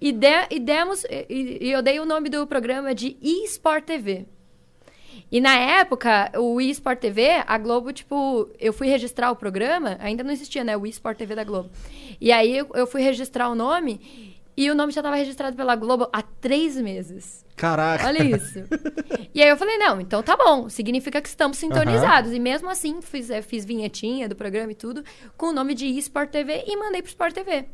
E, 0.00 0.12
de- 0.12 0.46
e 0.50 0.60
demos, 0.60 1.04
e, 1.04 1.58
e 1.62 1.70
eu 1.72 1.80
dei 1.82 1.98
o 1.98 2.04
nome 2.04 2.28
do 2.28 2.46
programa 2.46 2.94
de 2.94 3.16
eSport 3.22 3.84
TV. 3.84 4.26
E 5.34 5.40
na 5.40 5.56
época, 5.56 6.30
o 6.38 6.60
eSport 6.60 7.00
TV, 7.00 7.42
a 7.44 7.58
Globo, 7.58 7.92
tipo, 7.92 8.48
eu 8.56 8.72
fui 8.72 8.86
registrar 8.86 9.32
o 9.32 9.36
programa, 9.36 9.96
ainda 9.98 10.22
não 10.22 10.30
existia, 10.30 10.62
né? 10.62 10.76
O 10.76 10.86
eSport 10.86 11.18
TV 11.18 11.34
da 11.34 11.42
Globo. 11.42 11.70
E 12.20 12.30
aí 12.30 12.56
eu, 12.56 12.70
eu 12.72 12.86
fui 12.86 13.02
registrar 13.02 13.48
o 13.48 13.54
nome 13.56 14.00
e 14.56 14.70
o 14.70 14.76
nome 14.76 14.92
já 14.92 15.00
estava 15.00 15.16
registrado 15.16 15.56
pela 15.56 15.74
Globo 15.74 16.08
há 16.12 16.22
três 16.22 16.76
meses. 16.76 17.44
Caraca. 17.56 18.06
Olha 18.06 18.22
isso. 18.22 18.60
e 19.34 19.42
aí 19.42 19.48
eu 19.48 19.56
falei, 19.56 19.76
não, 19.76 20.00
então 20.00 20.22
tá 20.22 20.36
bom, 20.36 20.68
significa 20.68 21.20
que 21.20 21.28
estamos 21.28 21.58
sintonizados. 21.58 22.32
E 22.32 22.38
mesmo 22.38 22.70
assim, 22.70 23.02
fiz, 23.02 23.28
eh, 23.28 23.42
fiz 23.42 23.64
vinhetinha 23.64 24.28
do 24.28 24.36
programa 24.36 24.70
e 24.70 24.76
tudo, 24.76 25.02
com 25.36 25.46
o 25.46 25.52
nome 25.52 25.74
de 25.74 25.88
eSport 25.98 26.30
TV 26.30 26.62
e 26.64 26.76
mandei 26.76 27.02
pro 27.02 27.08
Sport 27.08 27.34
TV. 27.34 27.64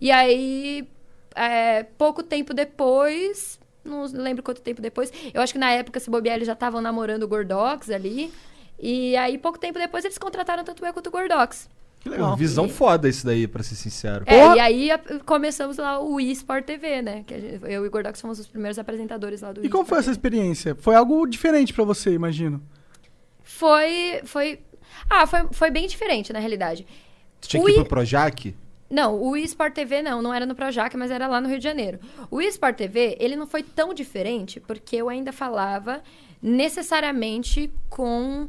E 0.00 0.12
aí, 0.12 0.88
é, 1.34 1.82
pouco 1.82 2.22
tempo 2.22 2.54
depois, 2.54 3.59
não 3.84 4.04
lembro 4.22 4.42
quanto 4.42 4.60
tempo 4.60 4.80
depois, 4.82 5.12
eu 5.32 5.40
acho 5.42 5.52
que 5.52 5.58
na 5.58 5.70
época, 5.72 5.98
se 6.00 6.10
bobear, 6.10 6.36
eles 6.36 6.46
já 6.46 6.52
estavam 6.54 6.80
namorando 6.80 7.22
o 7.22 7.28
Gordox 7.28 7.90
ali. 7.90 8.32
E 8.78 9.16
aí, 9.16 9.36
pouco 9.38 9.58
tempo 9.58 9.78
depois, 9.78 10.04
eles 10.04 10.16
contrataram 10.18 10.64
tanto 10.64 10.84
eu 10.84 10.92
quanto 10.92 11.08
o 11.08 11.10
Gordox. 11.10 11.68
Que 12.00 12.08
Pô, 12.08 12.14
legal. 12.14 12.34
visão 12.34 12.66
foda 12.66 13.10
isso 13.10 13.26
daí, 13.26 13.46
pra 13.46 13.62
ser 13.62 13.74
sincero. 13.74 14.24
É, 14.26 14.40
Porra! 14.40 14.56
e 14.56 14.60
aí 14.60 14.90
a- 14.90 14.98
começamos 15.26 15.76
lá 15.76 16.00
o 16.00 16.18
eSport 16.18 16.64
TV, 16.64 17.02
né? 17.02 17.24
Que 17.26 17.34
a 17.34 17.38
gente- 17.38 17.62
eu 17.64 17.84
e 17.84 17.88
o 17.88 17.90
Gordox 17.90 18.18
fomos 18.18 18.38
os 18.38 18.46
primeiros 18.46 18.78
apresentadores 18.78 19.42
lá 19.42 19.52
do 19.52 19.62
E 19.64 19.68
como 19.68 19.84
foi 19.84 19.98
essa 19.98 20.06
TV. 20.06 20.12
experiência? 20.12 20.74
Foi 20.74 20.94
algo 20.94 21.26
diferente 21.26 21.74
pra 21.74 21.84
você, 21.84 22.12
imagino. 22.14 22.62
Foi, 23.42 24.20
foi... 24.24 24.60
Ah, 25.08 25.26
foi, 25.26 25.40
foi 25.52 25.70
bem 25.70 25.86
diferente, 25.86 26.32
na 26.32 26.38
realidade. 26.38 26.86
Tu 27.40 27.48
tinha 27.48 27.62
o 27.62 27.66
que 27.66 27.72
ir 27.72 27.74
I- 27.74 27.78
pro 27.80 27.86
Projac? 27.86 28.56
Não, 28.90 29.14
o 29.22 29.36
eSport 29.36 29.72
TV 29.72 30.02
não, 30.02 30.20
não 30.20 30.34
era 30.34 30.44
no 30.44 30.54
Projac, 30.54 30.96
mas 30.96 31.10
era 31.12 31.28
lá 31.28 31.40
no 31.40 31.48
Rio 31.48 31.58
de 31.58 31.64
Janeiro. 31.64 32.00
O 32.30 32.40
eSport 32.40 32.76
TV, 32.76 33.16
ele 33.20 33.36
não 33.36 33.46
foi 33.46 33.62
tão 33.62 33.94
diferente, 33.94 34.58
porque 34.58 34.96
eu 34.96 35.08
ainda 35.08 35.32
falava 35.32 36.02
necessariamente 36.42 37.72
com... 37.88 38.48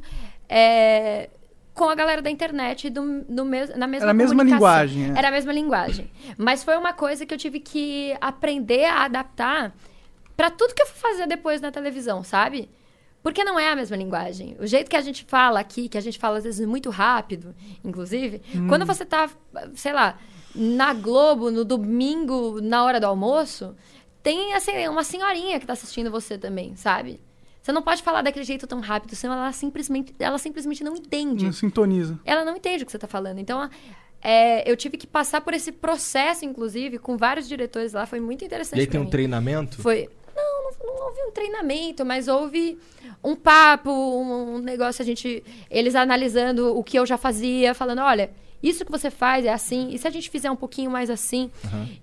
é, 0.50 1.30
com 1.74 1.90
a 1.90 1.96
galera 1.96 2.22
da 2.22 2.30
internet 2.30 2.90
do, 2.90 3.22
do 3.24 3.46
mes, 3.46 3.70
na 3.78 3.88
mesma 3.88 4.06
Era 4.06 4.12
a 4.12 4.14
mesma 4.14 4.44
linguagem, 4.44 5.12
é. 5.12 5.18
Era 5.18 5.28
a 5.30 5.32
mesma 5.32 5.54
linguagem. 5.54 6.12
Mas 6.38 6.64
foi 6.64 6.76
uma 6.76 6.92
coisa 6.94 7.26
que 7.26 7.34
eu 7.34 7.38
tive 7.38 7.60
que 7.60 8.14
aprender 8.20 8.86
a 8.86 9.06
adaptar 9.06 9.74
pra 10.36 10.50
tudo 10.52 10.74
que 10.74 10.82
eu 10.82 10.88
for 10.88 10.98
fazer 11.12 11.28
depois 11.28 11.62
na 11.62 11.72
televisão, 11.72 12.24
sabe? 12.24 12.70
Porque 13.24 13.44
não 13.44 13.58
é 13.60 13.70
a 13.72 13.76
mesma 13.76 13.96
linguagem. 13.96 14.58
O 14.60 14.66
jeito 14.68 14.90
que 14.90 14.96
a 14.98 15.02
gente 15.02 15.24
fala 15.26 15.60
aqui, 15.60 15.88
que 15.88 15.98
a 15.98 16.02
gente 16.02 16.18
fala 16.20 16.40
às 16.40 16.44
vezes 16.44 16.66
muito 16.68 16.90
rápido, 16.90 17.56
inclusive, 17.86 18.42
Hum. 18.54 18.68
quando 18.68 18.86
você 18.86 19.06
tá, 19.06 19.30
sei 19.76 19.94
lá, 19.94 20.18
na 20.56 20.94
Globo, 20.94 21.50
no 21.52 21.64
domingo, 21.64 22.60
na 22.62 22.84
hora 22.84 23.00
do 23.00 23.06
almoço, 23.08 23.76
tem 24.24 24.54
assim, 24.54 24.88
uma 24.88 25.04
senhorinha 25.04 25.60
que 25.60 25.66
tá 25.66 25.74
assistindo 25.74 26.12
você 26.12 26.38
também, 26.38 26.76
sabe? 26.76 27.20
Você 27.62 27.72
não 27.72 27.82
pode 27.82 28.02
falar 28.02 28.22
daquele 28.22 28.44
jeito 28.46 28.66
tão 28.66 28.80
rápido, 28.80 29.16
senão 29.16 29.36
ela 29.36 29.52
simplesmente, 29.52 30.16
ela 30.20 30.38
simplesmente 30.40 30.84
não 30.84 30.96
entende 30.96 31.46
Não 31.46 31.54
sintoniza. 31.54 32.20
ela 32.26 32.44
não 32.44 32.56
entende 32.58 32.84
o 32.84 32.86
que 32.86 32.92
você 32.92 32.98
está 32.98 33.08
falando. 33.08 33.38
Então, 33.40 33.70
é, 34.22 34.70
eu 34.70 34.76
tive 34.76 34.98
que 34.98 35.06
passar 35.06 35.42
por 35.42 35.54
esse 35.54 35.72
processo, 35.72 36.44
inclusive, 36.44 36.98
com 36.98 37.18
vários 37.18 37.48
diretores 37.48 37.94
lá. 37.94 38.06
Foi 38.06 38.20
muito 38.20 38.44
interessante. 38.44 38.80
E 38.80 38.82
aí 38.82 38.88
tem 38.88 39.00
um 39.00 39.04
mim. 39.04 39.10
treinamento? 39.10 39.82
Foi. 39.82 40.10
Não, 40.36 40.64
não, 40.64 40.72
não 40.96 41.08
houve 41.08 41.22
um 41.22 41.32
treinamento, 41.32 42.04
mas 42.06 42.28
houve 42.28 42.80
um 43.24 43.36
papo, 43.36 43.92
um, 43.92 44.56
um 44.56 44.58
negócio, 44.60 45.02
a 45.02 45.06
gente. 45.06 45.44
Eles 45.70 45.94
analisando 45.96 46.76
o 46.76 46.84
que 46.84 46.98
eu 46.98 47.06
já 47.06 47.18
fazia, 47.18 47.74
falando, 47.76 48.00
olha. 48.00 48.32
Isso 48.62 48.86
que 48.86 48.92
você 48.92 49.10
faz 49.10 49.46
é 49.46 49.50
assim, 49.54 49.90
e 49.92 49.98
se 49.98 50.08
a 50.08 50.12
gente 50.12 50.30
fizer 50.30 50.52
um 50.52 50.56
pouquinho 50.56 50.92
mais 50.92 51.10
assim? 51.10 51.50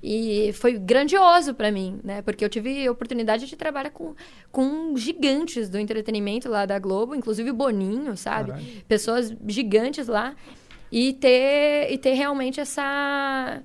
E 0.02 0.50
foi 0.54 0.78
grandioso 0.78 1.54
pra 1.54 1.70
mim, 1.70 2.00
né? 2.02 2.20
Porque 2.22 2.44
eu 2.44 2.48
tive 2.48 2.86
a 2.86 2.90
oportunidade 2.90 3.46
de 3.46 3.56
trabalhar 3.56 3.90
com, 3.90 4.14
com 4.50 4.96
gigantes 4.96 5.68
do 5.68 5.78
entretenimento 5.78 6.48
lá 6.48 6.66
da 6.66 6.78
Globo, 6.78 7.14
inclusive 7.14 7.50
o 7.50 7.54
Boninho, 7.54 8.16
sabe? 8.16 8.82
Pessoas 8.88 9.32
gigantes 9.46 10.08
lá. 10.08 10.34
E 10.90 11.12
ter, 11.12 11.88
e 11.92 11.98
ter 11.98 12.14
realmente 12.14 12.60
essa 12.60 13.62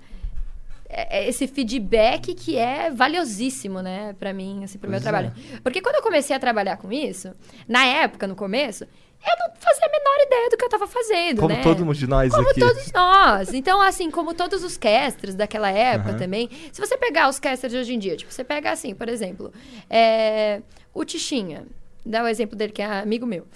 é- 0.90 1.20
é 1.24 1.28
esse 1.30 1.48
feedback 1.48 2.34
que 2.36 2.58
é 2.58 2.92
valiosíssimo, 2.92 3.82
né, 3.82 4.14
pra 4.20 4.34
mim, 4.34 4.64
assim, 4.64 4.78
pro 4.78 4.90
meu 4.90 5.00
Pois 5.00 5.08
é. 5.08 5.10
trabalho. 5.10 5.34
Porque 5.64 5.82
quando 5.82 5.96
eu 5.96 6.02
comecei 6.04 6.36
a 6.36 6.40
trabalhar 6.40 6.78
com 6.78 6.92
isso, 6.92 7.32
na 7.68 7.86
época, 7.86 8.28
no 8.28 8.36
começo, 8.36 8.86
eu 9.26 9.48
não 9.48 9.56
fazia 9.60 9.86
a 9.86 9.90
menor 9.90 10.26
ideia 10.26 10.50
do 10.50 10.58
que 10.58 10.66
eu 10.66 10.70
tava 10.70 10.88
fazendo, 10.88 11.40
Como 11.40 11.54
né? 11.54 11.62
todos 11.64 11.98
de 11.98 12.08
nós 12.08 12.32
Como 12.34 12.50
aqui. 12.50 12.60
todos 12.60 12.92
nós. 12.92 13.54
Então, 13.54 13.82
assim, 13.82 14.12
como 14.12 14.34
todos 14.34 14.64
os 14.64 14.78
casters 14.78 15.36
daquela 15.36 15.70
época 15.72 16.12
Aham. 16.12 16.20
também. 16.20 16.50
Se 16.72 16.80
você 16.82 16.98
pegar 16.98 17.30
os 17.30 17.40
casters 17.40 17.72
de 17.72 17.80
hoje 17.80 17.94
em 17.94 18.00
dia, 18.00 18.16
tipo, 18.18 18.32
você 18.32 18.44
pega 18.44 18.72
assim, 18.72 18.94
por 18.94 19.08
exemplo, 19.10 19.52
é, 19.90 20.62
o 20.94 21.04
Tichinha. 21.06 21.66
Dá 22.06 22.22
o 22.24 22.28
exemplo 22.28 22.58
dele, 22.58 22.74
que 22.74 22.82
é 22.82 22.86
amigo 22.86 23.26
meu. 23.26 23.48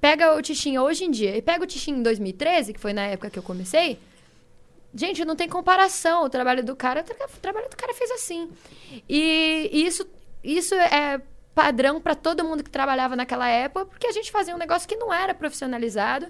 Pega 0.00 0.34
o 0.34 0.42
Tichinha 0.42 0.82
hoje 0.82 1.04
em 1.04 1.10
dia 1.10 1.36
e 1.36 1.40
pega 1.42 1.62
o 1.62 1.66
Tichinha 1.66 1.96
em 1.98 2.02
2013, 2.02 2.72
que 2.72 2.80
foi 2.80 2.92
na 2.92 3.06
época 3.06 3.30
que 3.30 3.38
eu 3.38 3.42
comecei. 3.44 3.98
Gente, 4.94 5.24
não 5.24 5.36
tem 5.36 5.48
comparação. 5.48 6.24
O 6.24 6.28
trabalho 6.28 6.64
do 6.64 6.74
cara, 6.74 7.04
o 7.32 7.40
trabalho 7.40 7.68
do 7.70 7.76
cara 7.76 7.94
fez 7.94 8.10
assim. 8.10 8.50
E 9.08 9.70
isso, 9.72 10.04
isso 10.42 10.74
é 10.74 11.20
padrão 11.54 12.00
para 12.00 12.14
todo 12.14 12.44
mundo 12.44 12.62
que 12.62 12.70
trabalhava 12.70 13.16
naquela 13.16 13.48
época, 13.48 13.86
porque 13.86 14.06
a 14.06 14.12
gente 14.12 14.30
fazia 14.30 14.54
um 14.54 14.58
negócio 14.58 14.88
que 14.88 14.96
não 14.96 15.12
era 15.12 15.34
profissionalizado. 15.34 16.26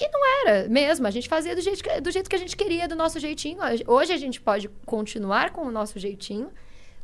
E 0.00 0.08
não 0.08 0.20
era 0.46 0.68
mesmo. 0.68 1.06
A 1.06 1.10
gente 1.10 1.28
fazia 1.28 1.54
do 1.54 1.60
jeito, 1.60 1.82
que, 1.82 2.00
do 2.00 2.10
jeito 2.10 2.30
que 2.30 2.36
a 2.36 2.38
gente 2.38 2.56
queria, 2.56 2.88
do 2.88 2.96
nosso 2.96 3.20
jeitinho. 3.20 3.58
Hoje 3.86 4.12
a 4.12 4.16
gente 4.16 4.40
pode 4.40 4.68
continuar 4.86 5.50
com 5.50 5.62
o 5.62 5.70
nosso 5.70 5.98
jeitinho. 5.98 6.50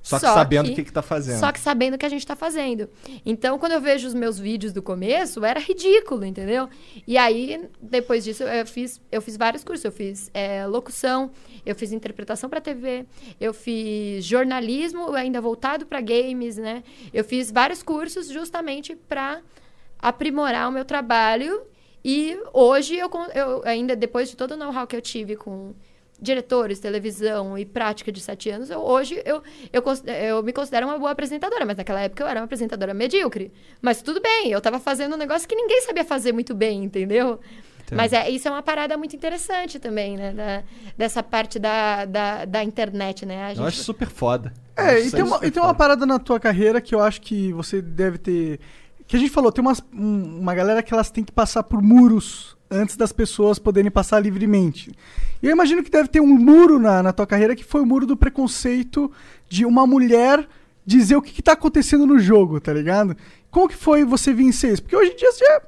Só 0.06 0.20
que 0.20 0.26
sabendo 0.26 0.70
o 0.70 0.74
que, 0.74 0.84
que 0.84 0.92
tá 0.92 1.02
fazendo. 1.02 1.40
Só 1.40 1.50
que 1.50 1.58
sabendo 1.58 1.94
o 1.94 1.98
que 1.98 2.06
a 2.06 2.08
gente 2.08 2.24
tá 2.24 2.36
fazendo. 2.36 2.88
Então, 3.24 3.58
quando 3.58 3.72
eu 3.72 3.80
vejo 3.80 4.06
os 4.06 4.14
meus 4.14 4.38
vídeos 4.38 4.72
do 4.72 4.80
começo, 4.80 5.44
era 5.44 5.58
ridículo, 5.58 6.24
entendeu? 6.24 6.68
E 7.04 7.18
aí, 7.18 7.68
depois 7.82 8.22
disso, 8.22 8.44
eu 8.44 8.64
fiz, 8.66 9.00
eu 9.10 9.20
fiz 9.20 9.36
vários 9.36 9.64
cursos. 9.64 9.84
Eu 9.84 9.90
fiz 9.90 10.30
é, 10.32 10.64
locução, 10.64 11.32
eu 11.64 11.74
fiz 11.74 11.90
interpretação 11.90 12.48
para 12.48 12.60
TV, 12.60 13.04
eu 13.40 13.52
fiz 13.52 14.24
jornalismo, 14.24 15.12
ainda 15.12 15.40
voltado 15.40 15.84
para 15.86 16.00
games, 16.00 16.56
né? 16.56 16.84
Eu 17.12 17.24
fiz 17.24 17.50
vários 17.50 17.82
cursos 17.82 18.28
justamente 18.28 18.94
para 18.94 19.40
aprimorar 19.98 20.68
o 20.68 20.72
meu 20.72 20.84
trabalho. 20.84 21.62
E 22.04 22.38
hoje, 22.52 22.96
eu, 22.96 23.10
eu 23.34 23.62
ainda 23.64 23.96
depois 23.96 24.30
de 24.30 24.36
todo 24.36 24.52
o 24.52 24.56
know-how 24.56 24.86
que 24.86 24.94
eu 24.94 25.02
tive 25.02 25.34
com 25.34 25.74
diretores, 26.20 26.78
televisão 26.80 27.56
e 27.58 27.64
prática 27.64 28.10
de 28.10 28.20
sete 28.20 28.48
anos, 28.50 28.70
eu, 28.70 28.80
hoje 28.80 29.20
eu, 29.24 29.42
eu, 29.72 29.82
eu 30.14 30.42
me 30.42 30.52
considero 30.52 30.86
uma 30.86 30.98
boa 30.98 31.10
apresentadora, 31.10 31.64
mas 31.66 31.76
naquela 31.76 32.00
época 32.00 32.22
eu 32.24 32.28
era 32.28 32.40
uma 32.40 32.44
apresentadora 32.46 32.94
medíocre. 32.94 33.52
Mas 33.82 34.00
tudo 34.02 34.20
bem, 34.20 34.50
eu 34.50 34.60
tava 34.60 34.78
fazendo 34.78 35.14
um 35.14 35.18
negócio 35.18 35.46
que 35.48 35.54
ninguém 35.54 35.80
sabia 35.82 36.04
fazer 36.04 36.32
muito 36.32 36.54
bem, 36.54 36.84
entendeu? 36.84 37.38
Mas 37.92 38.12
é, 38.12 38.28
isso 38.28 38.48
é 38.48 38.50
uma 38.50 38.62
parada 38.62 38.96
muito 38.96 39.14
interessante 39.14 39.78
também, 39.78 40.16
né? 40.16 40.32
Da- 40.32 40.62
dessa 40.98 41.22
parte 41.22 41.56
da, 41.56 42.04
da, 42.04 42.44
da 42.44 42.64
internet, 42.64 43.24
né? 43.24 43.44
A 43.44 43.50
Eu 43.52 43.54
gente- 43.56 43.66
acho 43.68 43.84
super 43.84 44.08
foda. 44.08 44.52
É, 44.76 44.94
Eu 44.94 44.98
e 44.98 45.02
acho 45.02 45.10
tem, 45.12 45.22
uma, 45.22 45.46
e 45.46 45.50
tem 45.52 45.62
uma 45.62 45.72
parada 45.74 46.04
na 46.04 46.18
tua 46.18 46.40
carreira 46.40 46.80
que 46.80 46.92
eu 46.94 47.00
acho 47.00 47.20
que 47.20 47.52
você 47.52 47.80
deve 47.80 48.18
ter. 48.18 48.58
Que 49.06 49.14
a 49.14 49.18
gente 49.20 49.30
falou, 49.30 49.52
tem 49.52 49.62
umas, 49.62 49.80
um- 49.94 50.40
uma 50.40 50.52
galera 50.52 50.82
que 50.82 50.92
elas 50.92 51.10
têm 51.10 51.22
que 51.22 51.30
passar 51.30 51.62
por 51.62 51.80
muros 51.80 52.55
antes 52.70 52.96
das 52.96 53.12
pessoas 53.12 53.58
poderem 53.58 53.90
passar 53.90 54.20
livremente. 54.20 54.92
E 55.42 55.46
eu 55.46 55.52
imagino 55.52 55.82
que 55.82 55.90
deve 55.90 56.08
ter 56.08 56.20
um 56.20 56.26
muro 56.26 56.78
na, 56.78 57.02
na 57.02 57.12
tua 57.12 57.26
carreira 57.26 57.54
que 57.54 57.64
foi 57.64 57.80
o 57.80 57.86
muro 57.86 58.06
do 58.06 58.16
preconceito 58.16 59.10
de 59.48 59.64
uma 59.64 59.86
mulher 59.86 60.46
dizer 60.84 61.16
o 61.16 61.22
que, 61.22 61.32
que 61.32 61.42
tá 61.42 61.52
acontecendo 61.52 62.06
no 62.06 62.18
jogo, 62.18 62.60
tá 62.60 62.72
ligado? 62.72 63.16
Como 63.50 63.68
que 63.68 63.76
foi 63.76 64.04
você 64.04 64.32
vencer 64.32 64.72
isso? 64.72 64.82
Porque 64.82 64.96
hoje 64.96 65.12
em 65.12 65.16
dia 65.16 65.32
você 65.32 65.44
já, 65.44 65.62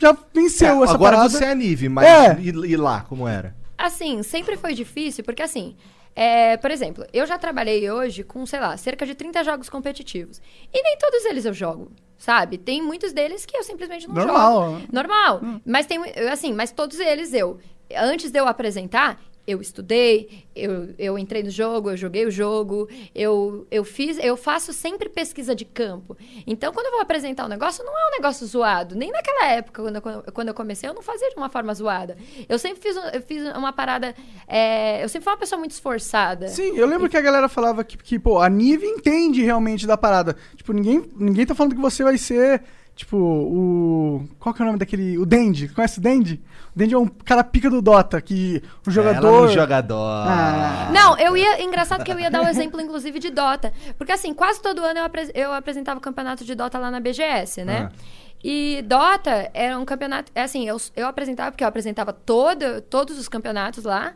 já 0.00 0.16
venceu 0.34 0.80
É, 0.80 0.84
essa 0.84 0.94
agora 0.94 1.16
parada. 1.16 1.28
você 1.38 1.44
é 1.44 1.50
a 1.50 1.54
Nive, 1.54 1.88
mas 1.88 2.06
É. 2.06 2.38
e, 2.40 2.48
e 2.48 2.76
lá, 2.76 3.00
como 3.02 3.26
era? 3.28 3.54
Assim, 3.78 4.22
sempre 4.22 4.56
foi 4.56 4.74
difícil, 4.74 5.24
porque 5.24 5.42
assim, 5.42 5.74
é, 6.14 6.56
por 6.56 6.70
exemplo, 6.70 7.04
eu 7.12 7.26
já 7.26 7.38
trabalhei 7.38 7.90
hoje 7.90 8.22
com, 8.22 8.44
sei 8.46 8.60
lá, 8.60 8.76
cerca 8.76 9.06
de 9.06 9.14
30 9.14 9.42
jogos 9.44 9.68
competitivos. 9.68 10.40
E 10.72 10.82
nem 10.82 10.96
todos 10.98 11.24
eles 11.24 11.44
eu 11.44 11.54
jogo, 11.54 11.90
sabe? 12.18 12.58
Tem 12.58 12.82
muitos 12.82 13.12
deles 13.12 13.46
que 13.46 13.56
eu 13.56 13.62
simplesmente 13.62 14.06
não 14.06 14.14
Normal. 14.14 14.70
jogo. 14.72 14.86
Normal. 14.92 15.40
Mas 15.64 15.86
tem, 15.86 15.98
assim, 16.30 16.52
mas 16.52 16.70
todos 16.70 16.98
eles 17.00 17.32
eu, 17.32 17.58
antes 17.96 18.30
de 18.30 18.38
eu 18.38 18.46
apresentar, 18.46 19.20
eu 19.46 19.60
estudei, 19.60 20.44
eu, 20.54 20.94
eu 20.98 21.18
entrei 21.18 21.42
no 21.42 21.50
jogo, 21.50 21.90
eu 21.90 21.96
joguei 21.96 22.24
o 22.24 22.30
jogo, 22.30 22.88
eu, 23.14 23.66
eu 23.70 23.82
fiz, 23.82 24.16
eu 24.18 24.36
faço 24.36 24.72
sempre 24.72 25.08
pesquisa 25.08 25.54
de 25.54 25.64
campo. 25.64 26.16
Então, 26.46 26.72
quando 26.72 26.86
eu 26.86 26.92
vou 26.92 27.00
apresentar 27.00 27.46
um 27.46 27.48
negócio, 27.48 27.84
não 27.84 27.92
é 27.92 28.08
um 28.08 28.10
negócio 28.12 28.46
zoado. 28.46 28.94
Nem 28.94 29.10
naquela 29.10 29.48
época, 29.48 29.82
quando 29.82 29.96
eu, 29.96 30.32
quando 30.32 30.48
eu 30.48 30.54
comecei, 30.54 30.88
eu 30.88 30.94
não 30.94 31.02
fazia 31.02 31.28
de 31.28 31.36
uma 31.36 31.48
forma 31.48 31.74
zoada. 31.74 32.16
Eu 32.48 32.58
sempre 32.58 32.80
fiz, 32.80 32.96
eu 32.96 33.22
fiz 33.22 33.42
uma 33.56 33.72
parada. 33.72 34.14
é, 34.46 35.02
eu 35.02 35.08
sempre 35.08 35.24
fui 35.24 35.32
uma 35.32 35.38
pessoa 35.38 35.58
muito 35.58 35.72
esforçada. 35.72 36.48
Sim, 36.48 36.76
eu 36.76 36.86
lembro 36.86 37.08
que 37.08 37.16
a 37.16 37.20
galera 37.20 37.48
falava 37.48 37.82
que, 37.82 37.96
que, 37.96 38.18
pô, 38.18 38.38
a 38.38 38.48
Nive 38.48 38.86
entende 38.86 39.42
realmente 39.42 39.86
da 39.86 39.96
parada. 39.96 40.36
Tipo, 40.56 40.72
ninguém, 40.72 41.02
ninguém 41.16 41.44
tá 41.44 41.54
falando 41.54 41.74
que 41.74 41.80
você 41.80 42.04
vai 42.04 42.16
ser, 42.16 42.62
tipo, 42.94 43.16
o. 43.16 44.24
Qual 44.38 44.54
que 44.54 44.62
é 44.62 44.64
o 44.64 44.66
nome 44.66 44.78
daquele. 44.78 45.18
O 45.18 45.26
Dendi. 45.26 45.68
Conhece 45.68 45.98
o 45.98 46.02
Dendi? 46.02 46.40
Dendi 46.74 46.94
é 46.94 46.98
um 46.98 47.06
cara 47.06 47.44
pica 47.44 47.68
do 47.68 47.82
Dota, 47.82 48.20
que 48.20 48.62
o 48.86 48.90
Ela 48.90 48.92
jogador. 48.94 49.42
no 49.42 49.48
jogador. 49.48 50.26
Ah. 50.26 50.88
Não, 50.92 51.18
eu 51.18 51.36
ia. 51.36 51.62
Engraçado 51.62 52.02
que 52.02 52.10
eu 52.12 52.18
ia 52.18 52.30
dar 52.30 52.42
o 52.42 52.48
exemplo, 52.48 52.80
inclusive, 52.80 53.18
de 53.18 53.30
Dota. 53.30 53.72
Porque, 53.98 54.10
assim, 54.12 54.32
quase 54.32 54.60
todo 54.62 54.82
ano 54.82 55.00
eu, 55.00 55.04
apres- 55.04 55.30
eu 55.34 55.52
apresentava 55.52 55.98
o 55.98 56.02
campeonato 56.02 56.44
de 56.44 56.54
Dota 56.54 56.78
lá 56.78 56.90
na 56.90 56.98
BGS, 57.00 57.64
né? 57.64 57.90
Ah. 57.90 57.96
E 58.42 58.82
Dota 58.86 59.50
era 59.52 59.78
um 59.78 59.84
campeonato. 59.84 60.32
é 60.34 60.42
Assim, 60.42 60.66
eu, 60.66 60.76
eu 60.96 61.06
apresentava, 61.06 61.50
porque 61.52 61.62
eu 61.62 61.68
apresentava 61.68 62.12
todo, 62.12 62.80
todos 62.80 63.18
os 63.18 63.28
campeonatos 63.28 63.84
lá 63.84 64.14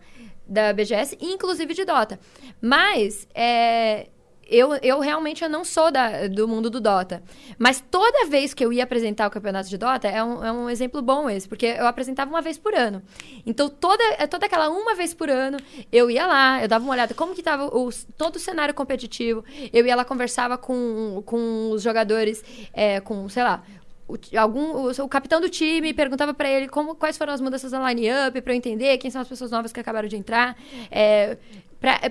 da 0.48 0.72
BGS, 0.72 1.16
inclusive 1.20 1.74
de 1.74 1.84
Dota. 1.84 2.18
Mas. 2.60 3.28
É, 3.34 4.06
eu, 4.48 4.74
eu 4.76 5.00
realmente 5.00 5.42
eu 5.42 5.50
não 5.50 5.64
sou 5.64 5.90
da, 5.90 6.28
do 6.28 6.46
mundo 6.46 6.70
do 6.70 6.80
Dota. 6.80 7.22
Mas 7.58 7.82
toda 7.90 8.26
vez 8.26 8.54
que 8.54 8.64
eu 8.64 8.72
ia 8.72 8.84
apresentar 8.84 9.26
o 9.26 9.30
campeonato 9.30 9.68
de 9.68 9.76
Dota, 9.76 10.06
é 10.08 10.22
um, 10.22 10.44
é 10.44 10.52
um 10.52 10.70
exemplo 10.70 11.02
bom 11.02 11.28
esse, 11.28 11.48
porque 11.48 11.66
eu 11.66 11.86
apresentava 11.86 12.30
uma 12.30 12.40
vez 12.40 12.56
por 12.56 12.74
ano. 12.74 13.02
Então, 13.44 13.68
toda, 13.68 14.02
é 14.18 14.26
toda 14.26 14.46
aquela 14.46 14.68
uma 14.68 14.94
vez 14.94 15.12
por 15.12 15.28
ano, 15.28 15.58
eu 15.90 16.10
ia 16.10 16.26
lá, 16.26 16.62
eu 16.62 16.68
dava 16.68 16.84
uma 16.84 16.92
olhada 16.92 17.14
como 17.14 17.34
que 17.34 17.40
estava 17.40 17.68
todo 18.16 18.36
o 18.36 18.38
cenário 18.38 18.72
competitivo, 18.72 19.44
eu 19.72 19.84
ia 19.84 19.96
lá, 19.96 20.04
conversava 20.04 20.56
com, 20.56 21.22
com 21.26 21.70
os 21.70 21.82
jogadores, 21.82 22.44
é, 22.72 23.00
com, 23.00 23.28
sei 23.28 23.42
lá, 23.42 23.62
o, 24.08 24.16
algum, 24.38 24.86
o, 24.86 24.90
o 24.90 25.08
capitão 25.08 25.40
do 25.40 25.48
time 25.48 25.92
perguntava 25.92 26.32
pra 26.32 26.48
ele 26.48 26.68
como, 26.68 26.94
quais 26.94 27.18
foram 27.18 27.32
as 27.32 27.40
mudanças 27.40 27.72
na 27.72 27.92
line-up, 27.92 28.40
pra 28.40 28.52
eu 28.52 28.56
entender 28.56 28.96
quem 28.98 29.10
são 29.10 29.20
as 29.20 29.28
pessoas 29.28 29.50
novas 29.50 29.72
que 29.72 29.80
acabaram 29.80 30.06
de 30.06 30.16
entrar, 30.16 30.56
é, 30.90 31.36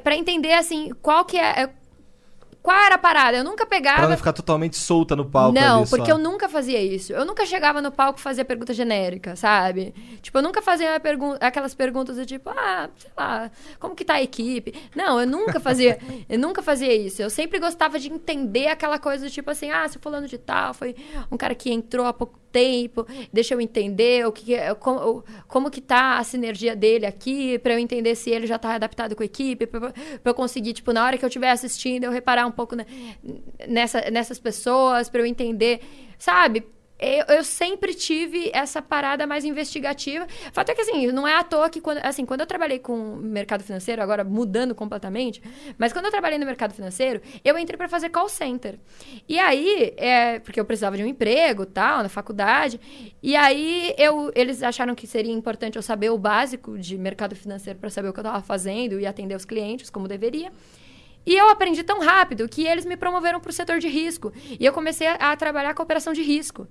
pra 0.04 0.16
entender, 0.16 0.54
assim, 0.54 0.92
qual 1.02 1.24
que 1.24 1.38
é... 1.38 1.70
Qual 2.66 2.76
era 2.84 2.96
a 2.96 2.98
parada? 2.98 3.38
Eu 3.38 3.44
nunca 3.44 3.64
pegava. 3.64 4.00
Pra 4.00 4.08
não 4.10 4.18
ficar 4.18 4.34
totalmente 4.34 4.76
solta 4.76 5.16
no 5.16 5.24
palco 5.24 5.54
Não, 5.54 5.78
ali 5.82 5.88
só. 5.88 5.96
porque 5.96 6.12
eu 6.12 6.18
nunca 6.18 6.50
fazia 6.50 6.82
isso. 6.82 7.14
Eu 7.14 7.24
nunca 7.24 7.46
chegava 7.46 7.80
no 7.80 7.92
palco 7.92 8.18
e 8.18 8.22
fazia 8.24 8.44
pergunta 8.44 8.74
genérica, 8.74 9.36
sabe? 9.36 9.94
Tipo, 10.20 10.40
eu 10.40 10.42
nunca 10.42 10.64
fazia 10.64 11.00
pergun- 11.00 11.38
aquelas 11.40 11.76
perguntas 11.76 12.16
do 12.18 12.26
tipo, 12.26 12.50
ah, 12.50 12.90
sei 12.98 13.12
lá, 13.16 13.52
como 13.80 13.94
que 13.94 14.04
tá 14.04 14.16
a 14.16 14.24
equipe? 14.24 14.74
Não, 14.96 15.20
eu 15.22 15.28
nunca 15.28 15.60
fazia, 15.60 16.00
eu 16.28 16.40
nunca 16.40 16.64
fazia 16.64 16.92
isso. 16.92 17.22
Eu 17.22 17.30
sempre 17.30 17.60
gostava 17.60 18.00
de 18.00 18.12
entender 18.12 18.66
aquela 18.68 18.98
coisa 18.98 19.26
do 19.28 19.32
tipo 19.32 19.52
assim, 19.52 19.70
ah, 19.70 19.88
se 19.88 20.00
fulano 20.00 20.28
de 20.28 20.40
tal 20.40 20.74
foi 20.74 20.96
um 21.32 21.38
cara 21.38 21.54
que 21.54 21.72
entrou 21.72 22.08
há 22.08 22.14
pouco 22.14 22.40
tempo, 22.60 23.06
deixa 23.34 23.54
eu 23.54 23.60
entender 23.60 24.26
o 24.26 24.32
que, 24.32 24.56
é- 24.56 24.74
como, 24.76 25.24
como 25.48 25.70
que 25.70 25.82
tá 25.82 26.18
a 26.20 26.24
sinergia 26.24 26.74
dele 26.74 27.06
aqui, 27.06 27.60
pra 27.60 27.74
eu 27.74 27.80
entender 27.80 28.16
se 28.16 28.30
ele 28.30 28.48
já 28.48 28.58
tá 28.58 28.76
adaptado 28.76 29.14
com 29.16 29.24
a 29.24 29.26
equipe, 29.26 29.68
pra 29.68 29.92
eu 30.24 30.34
conseguir, 30.34 30.72
tipo, 30.74 30.94
na 30.94 31.04
hora 31.06 31.18
que 31.18 31.26
eu 31.26 31.28
estiver 31.28 31.52
assistindo, 31.52 32.06
eu 32.06 32.12
reparar 32.12 32.48
um 32.48 32.52
pouco 32.52 32.74
na- 32.76 32.86
nessa, 33.68 34.10
nessas 34.10 34.40
pessoas, 34.40 35.10
pra 35.10 35.20
eu 35.22 35.26
entender, 35.26 35.82
sabe? 36.18 36.64
Eu, 36.98 37.36
eu 37.36 37.44
sempre 37.44 37.94
tive 37.94 38.50
essa 38.54 38.82
parada 38.82 39.28
mais 39.28 39.44
investigativa. 39.44 40.26
Fato 40.54 40.70
é 40.70 40.76
que, 40.76 40.82
assim, 40.82 41.08
não 41.08 41.28
é 41.28 41.36
à 41.36 41.44
toa 41.44 41.70
que, 41.70 41.82
quando, 41.82 41.98
assim, 41.98 42.26
quando 42.26 42.42
eu 42.42 42.48
trabalhei 42.48 42.80
com 42.80 43.16
o 43.16 43.18
mercado 43.18 43.64
financeiro, 43.64 44.02
agora 44.02 44.24
mudando 44.24 44.74
completamente, 44.74 45.42
mas 45.78 45.92
quando 45.92 46.06
eu 46.06 46.12
trabalhei 46.12 46.40
no 46.40 46.46
mercado 46.46 46.74
financeiro, 46.74 47.22
eu 47.44 47.58
entrei 47.58 47.78
para 47.78 47.90
fazer 47.90 48.10
call 48.10 48.30
center. 48.30 48.80
E 49.28 49.38
aí, 49.38 49.94
é, 49.98 50.40
porque 50.40 50.60
eu 50.60 50.66
precisava 50.66 50.96
de 50.96 51.04
um 51.04 51.08
emprego, 51.08 51.66
tal, 51.66 52.02
na 52.02 52.10
faculdade, 52.10 52.80
e 53.22 53.36
aí 53.36 53.94
eu, 53.98 54.32
eles 54.34 54.64
acharam 54.64 54.96
que 54.96 55.06
seria 55.06 55.34
importante 55.34 55.76
eu 55.76 55.82
saber 55.82 56.10
o 56.10 56.18
básico 56.18 56.78
de 56.78 56.98
mercado 56.98 57.36
financeiro 57.36 57.78
para 57.78 57.90
saber 57.90 58.10
o 58.10 58.14
que 58.14 58.20
eu 58.20 58.24
estava 58.24 58.42
fazendo 58.42 59.00
e 59.00 59.06
atender 59.06 59.36
os 59.36 59.44
clientes 59.44 59.90
como 59.90 60.08
deveria. 60.08 60.52
E 61.26 61.36
eu 61.36 61.50
aprendi 61.50 61.82
tão 61.84 62.00
rápido 62.02 62.48
que 62.48 62.66
eles 62.68 62.86
me 62.86 62.96
promoveram 62.96 63.40
para 63.40 63.50
o 63.50 63.54
setor 63.54 63.80
de 63.80 63.88
risco. 63.88 64.32
E 64.60 64.64
eu 64.66 64.72
comecei 64.72 65.08
a, 65.08 65.16
a 65.32 65.36
trabalhar 65.36 65.74
com 65.74 65.82
operação 65.82 66.14
de 66.14 66.22
risco. 66.22 66.68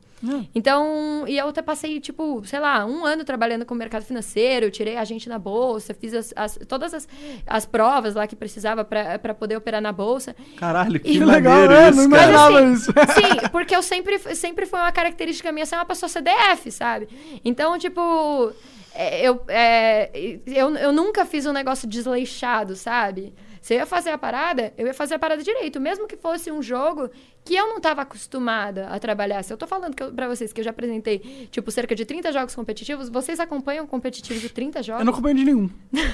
Então, 0.54 1.24
e 1.26 1.36
eu 1.36 1.48
até 1.48 1.60
passei, 1.60 2.00
tipo, 2.00 2.42
sei 2.46 2.58
lá, 2.60 2.86
um 2.86 3.04
ano 3.04 3.24
trabalhando 3.24 3.66
com 3.66 3.74
o 3.74 3.76
mercado 3.76 4.04
financeiro, 4.04 4.66
eu 4.66 4.70
tirei 4.70 4.96
a 4.96 5.04
gente 5.04 5.28
na 5.28 5.38
bolsa, 5.38 5.92
fiz 5.92 6.14
as, 6.14 6.32
as- 6.36 6.58
todas 6.68 6.94
as, 6.94 7.08
as 7.46 7.66
provas 7.66 8.14
lá 8.14 8.26
que 8.26 8.34
precisava 8.36 8.84
para 8.84 9.34
poder 9.34 9.56
operar 9.56 9.82
na 9.82 9.92
bolsa. 9.92 10.34
Caralho, 10.56 10.98
que, 11.00 11.18
maneiro 11.20 11.26
legal, 11.26 11.70
é, 11.72 11.88
isso, 11.90 11.96
não 11.98 12.04
imaginava 12.04 12.50
Mas, 12.62 12.80
isso. 12.80 12.92
Sim, 13.14 13.48
porque 13.52 13.74
eu 13.76 13.82
sempre, 13.82 14.18
sempre 14.34 14.66
foi 14.66 14.78
uma 14.78 14.92
característica 14.92 15.50
minha 15.52 15.66
ser 15.66 15.76
uma 15.76 15.84
pessoa 15.84 16.08
CDF, 16.08 16.70
sabe? 16.70 17.08
Então, 17.44 17.76
tipo. 17.78 18.52
é, 18.94 19.20
eu, 19.28 19.42
é, 19.48 20.10
eu, 20.46 20.74
eu 20.76 20.92
nunca 20.92 21.26
fiz 21.26 21.44
um 21.44 21.52
negócio 21.52 21.86
desleixado, 21.88 22.76
sabe? 22.76 23.34
Se 23.64 23.72
eu 23.72 23.78
ia 23.78 23.86
fazer 23.86 24.10
a 24.10 24.18
parada, 24.18 24.74
eu 24.76 24.86
ia 24.86 24.92
fazer 24.92 25.14
a 25.14 25.18
parada 25.18 25.42
direito. 25.42 25.80
Mesmo 25.80 26.06
que 26.06 26.18
fosse 26.18 26.52
um 26.52 26.60
jogo 26.60 27.08
que 27.42 27.54
eu 27.54 27.66
não 27.66 27.78
estava 27.78 28.02
acostumada 28.02 28.88
a 28.88 28.98
trabalhar. 28.98 29.42
Se 29.42 29.54
eu 29.54 29.56
tô 29.56 29.66
falando 29.66 29.94
pra 30.12 30.28
vocês 30.28 30.52
que 30.52 30.60
eu 30.60 30.64
já 30.64 30.68
apresentei, 30.68 31.48
tipo, 31.50 31.70
cerca 31.70 31.94
de 31.94 32.04
30 32.04 32.30
jogos 32.30 32.54
competitivos, 32.54 33.08
vocês 33.08 33.40
acompanham 33.40 33.86
competitivos 33.86 34.42
de 34.42 34.50
30 34.50 34.82
jogos? 34.82 35.00
Eu 35.00 35.06
não 35.06 35.14
acompanho 35.14 35.36
de 35.36 35.44
nenhum. 35.46 35.70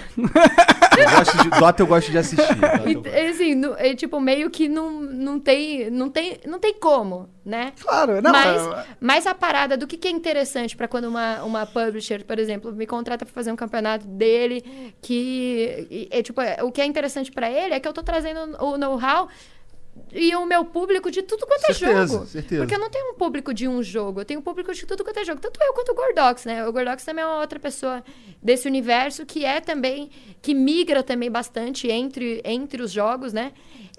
Eu 0.97 1.11
gosto 1.11 1.43
de, 1.43 1.51
Dota 1.59 1.83
eu 1.83 1.87
gosto 1.87 2.11
de 2.11 2.19
assistir. 2.19 2.57
E, 2.87 3.29
assim, 3.31 3.55
no- 3.55 3.75
é, 3.75 3.95
tipo, 3.95 4.21
meio 4.21 4.51
que 4.51 4.69
não, 4.69 5.01
não, 5.01 5.39
tem, 5.41 5.89
não, 5.91 6.11
tem, 6.11 6.39
não 6.47 6.59
tem 6.59 6.75
como, 6.75 7.29
né? 7.45 7.73
Claro, 7.81 8.21
não. 8.21 8.31
mas, 8.33 8.63
é- 8.67 8.87
mas 9.01 9.27
a 9.27 9.35
parada 9.35 9.77
do 9.77 9.87
que, 9.87 9.97
que 9.97 10.07
é 10.09 10.11
interessante 10.11 10.77
para 10.77 10.87
quando 10.87 11.05
uma, 11.07 11.43
uma 11.43 11.67
publisher, 11.67 12.25
por 12.25 12.39
exemplo, 12.39 12.73
me 12.73 12.87
contrata 12.87 13.25
para 13.25 13.33
fazer 13.35 13.51
um 13.51 13.57
campeonato 13.57 14.07
dele, 14.07 14.63
que 15.01 15.87
e- 15.91 16.09
é 16.11 16.23
tipo, 16.23 16.41
é, 16.41 16.63
o 16.63 16.71
que 16.71 16.81
é 16.81 16.85
interessante 16.85 17.33
para 17.33 17.51
ele 17.51 17.75
é 17.75 17.81
que 17.81 17.89
eu 17.89 17.93
tô 17.93 18.03
trazendo 18.03 18.57
o 18.63 18.77
know-how 18.77 19.29
e 20.13 20.35
o 20.35 20.47
meu 20.47 20.65
público 20.65 21.11
de 21.11 21.23
tudo 21.23 21.47
quanto 21.47 21.61
Certeza, 21.67 21.91
é 21.91 22.07
jogo. 22.07 22.27
certeza. 22.27 22.63
Porque 22.63 22.75
eu 22.75 22.79
não 22.79 22.89
tenho 22.91 23.11
um 23.13 23.15
público 23.15 23.53
de 23.53 23.67
um 23.69 23.83
jogo, 23.83 24.21
eu 24.21 24.25
tenho 24.25 24.41
um 24.41 24.43
público 24.43 24.73
de 24.73 24.87
tudo 24.87 25.05
quanto 25.05 25.19
é 25.19 25.25
jogo. 25.25 25.41
Tanto 25.41 25.61
eu 25.63 25.73
quanto 25.73 25.93
o 25.93 25.95
Gordox, 25.95 26.45
né? 26.45 26.67
O 26.67 26.73
Gordox 26.73 27.05
também 27.05 27.23
é 27.23 27.27
uma 27.27 27.41
outra 27.41 27.59
pessoa 27.59 28.03
desse 28.43 28.67
universo 28.69 29.27
que 29.27 29.45
é 29.45 29.61
também, 29.61 30.11
que 30.41 30.55
migra 30.55 31.03
também 31.03 31.31
bastante 31.31 31.89
entre, 31.89 32.41
entre 32.45 32.83
os 32.83 32.91
jogos, 32.93 33.33
né? 33.33 33.53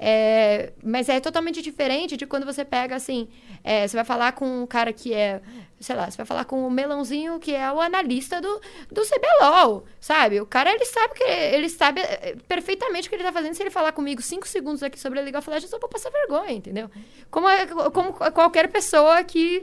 É, 0.04 0.74
mas 0.84 1.08
é 1.10 1.20
totalmente 1.20 1.62
diferente 1.62 2.18
de 2.18 2.26
quando 2.26 2.44
você 2.44 2.66
pega 2.66 2.96
assim, 2.96 3.28
é, 3.64 3.88
você 3.88 3.96
vai 3.96 4.04
falar 4.04 4.32
com 4.32 4.64
um 4.64 4.66
cara 4.66 4.92
que 4.92 5.14
é, 5.14 5.40
sei 5.80 5.96
lá, 5.96 6.10
você 6.10 6.18
vai 6.18 6.26
falar 6.26 6.44
com 6.46 6.66
o 6.66 6.72
Melãozinho 6.72 7.38
que 7.40 7.54
é 7.54 7.72
o 7.72 7.80
analista 7.80 8.42
do, 8.42 8.60
do 8.92 9.02
CBLOL, 9.04 9.86
sabe? 10.00 10.42
O 10.42 10.46
cara 10.48 10.72
ele 10.74 10.86
sabe 10.86 11.14
que 11.14 11.24
ele 11.24 11.70
sabe 11.70 12.02
é, 12.02 12.36
perfeitamente 12.48 13.08
o 13.08 13.10
que 13.12 13.16
ele 13.16 13.24
tá 13.24 13.32
fazendo. 13.32 13.54
Se 13.54 13.62
ele 13.62 13.70
falar 13.70 13.92
comigo 13.92 14.24
cinco 14.24 14.48
segundos 14.48 14.82
aqui 14.82 15.00
sobre 15.00 15.20
a 15.20 15.22
League 15.22 15.38
of 15.38 15.48
Legends, 15.48 15.72
eu 15.72 15.80
vou 15.80 15.88
passar 15.88 16.10
vergonha, 16.10 16.52
entendeu? 16.52 16.90
Como, 17.30 17.48
é- 17.48 17.68
como 17.68 18.12
qualquer 18.14 18.70
pessoa 18.72 19.24
que 19.24 19.60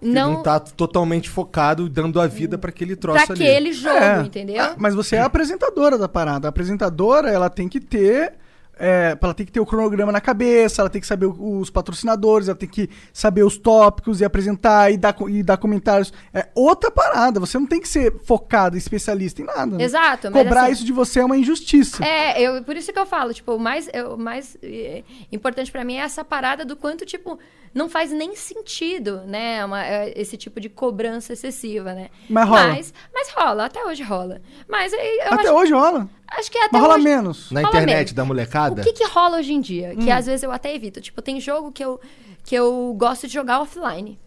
Que 0.00 0.08
não, 0.08 0.32
não 0.36 0.42
tá 0.42 0.58
totalmente 0.58 1.28
focado, 1.28 1.86
dando 1.86 2.18
a 2.18 2.26
vida 2.26 2.56
pra 2.56 2.70
aquele 2.70 2.96
troço 2.96 3.26
para 3.26 3.34
ali. 3.34 3.44
aquele 3.46 3.72
jogo, 3.74 3.94
É. 3.98 4.22
entendeu? 4.22 4.62
Ah, 4.64 4.74
Mas 4.78 4.94
você 4.94 5.16
é 5.16 5.20
a 5.20 5.26
apresentadora 5.26 5.98
da 5.98 6.08
parada. 6.08 6.48
A 6.48 6.50
apresentadora, 6.50 7.28
ela 7.30 7.50
tem 7.50 7.68
que 7.68 7.78
ter. 7.78 8.40
É, 8.78 9.16
ela 9.20 9.34
tem 9.34 9.44
que 9.46 9.52
ter 9.52 9.60
o 9.60 9.66
cronograma 9.66 10.10
na 10.10 10.20
cabeça, 10.20 10.82
ela 10.82 10.90
tem 10.90 11.00
que 11.00 11.06
saber 11.06 11.26
os 11.26 11.70
patrocinadores, 11.70 12.48
ela 12.48 12.56
tem 12.56 12.68
que 12.68 12.88
saber 13.12 13.44
os 13.44 13.56
tópicos 13.58 14.20
e 14.20 14.24
apresentar 14.24 14.90
e 14.90 14.96
dar, 14.96 15.14
e 15.28 15.42
dar 15.42 15.56
comentários. 15.56 16.12
É 16.32 16.48
outra 16.54 16.90
parada. 16.90 17.38
Você 17.38 17.58
não 17.58 17.66
tem 17.66 17.80
que 17.80 17.88
ser 17.88 18.12
focado, 18.24 18.76
especialista 18.76 19.42
em 19.42 19.44
nada. 19.44 19.76
né? 19.76 19.84
Exato, 19.84 20.30
Cobrar 20.32 20.62
assim- 20.64 20.72
isso 20.72 20.84
de 20.84 20.92
você 20.92 21.20
é 21.20 21.24
uma 21.24 21.36
injustiça. 21.36 22.04
É, 22.04 22.40
eu, 22.40 22.62
por 22.64 22.76
isso 22.76 22.92
que 22.92 22.98
eu 22.98 23.06
falo, 23.06 23.32
tipo, 23.32 23.52
o 23.52 23.58
mais, 23.58 23.88
o 24.10 24.16
mais 24.16 24.56
eh, 24.62 25.04
importante 25.30 25.70
pra 25.70 25.84
mim 25.84 25.96
é 25.96 26.00
essa 26.00 26.24
parada 26.24 26.64
do 26.64 26.74
quanto, 26.74 27.04
tipo, 27.04 27.38
não 27.74 27.88
faz 27.88 28.10
nem 28.10 28.34
sentido, 28.34 29.22
né? 29.26 29.64
Uma, 29.64 29.84
é, 29.84 30.12
esse 30.20 30.36
tipo 30.36 30.60
de 30.60 30.68
cobrança 30.68 31.32
excessiva, 31.32 31.94
né? 31.94 32.08
Mas 32.28 32.48
rola. 32.48 32.68
Mas, 32.68 32.94
mas 33.14 33.28
rola, 33.30 33.64
até 33.66 33.84
hoje 33.84 34.02
rola. 34.02 34.40
Mas 34.68 34.92
eu 34.92 34.98
Até 35.30 35.48
acho, 35.48 35.52
hoje 35.54 35.72
rola. 35.72 36.08
Acho 36.38 36.50
que 36.50 36.58
até 36.58 36.68
Mas 36.72 36.82
rola 36.82 36.94
hoje... 36.94 37.04
menos. 37.04 37.50
Na 37.50 37.60
Rola 37.60 37.70
internet 37.70 37.96
menos. 37.98 38.12
da 38.12 38.24
molecada? 38.24 38.80
O 38.82 38.84
que, 38.84 38.92
que 38.92 39.04
rola 39.06 39.38
hoje 39.38 39.52
em 39.52 39.60
dia? 39.60 39.94
Hum. 39.96 40.04
Que 40.04 40.10
às 40.10 40.26
vezes 40.26 40.42
eu 40.42 40.52
até 40.52 40.74
evito. 40.74 41.00
Tipo, 41.00 41.20
tem 41.22 41.40
jogo 41.40 41.72
que 41.72 41.84
eu, 41.84 42.00
que 42.44 42.54
eu 42.54 42.94
gosto 42.96 43.26
de 43.26 43.32
jogar 43.34 43.60
offline. 43.60 44.18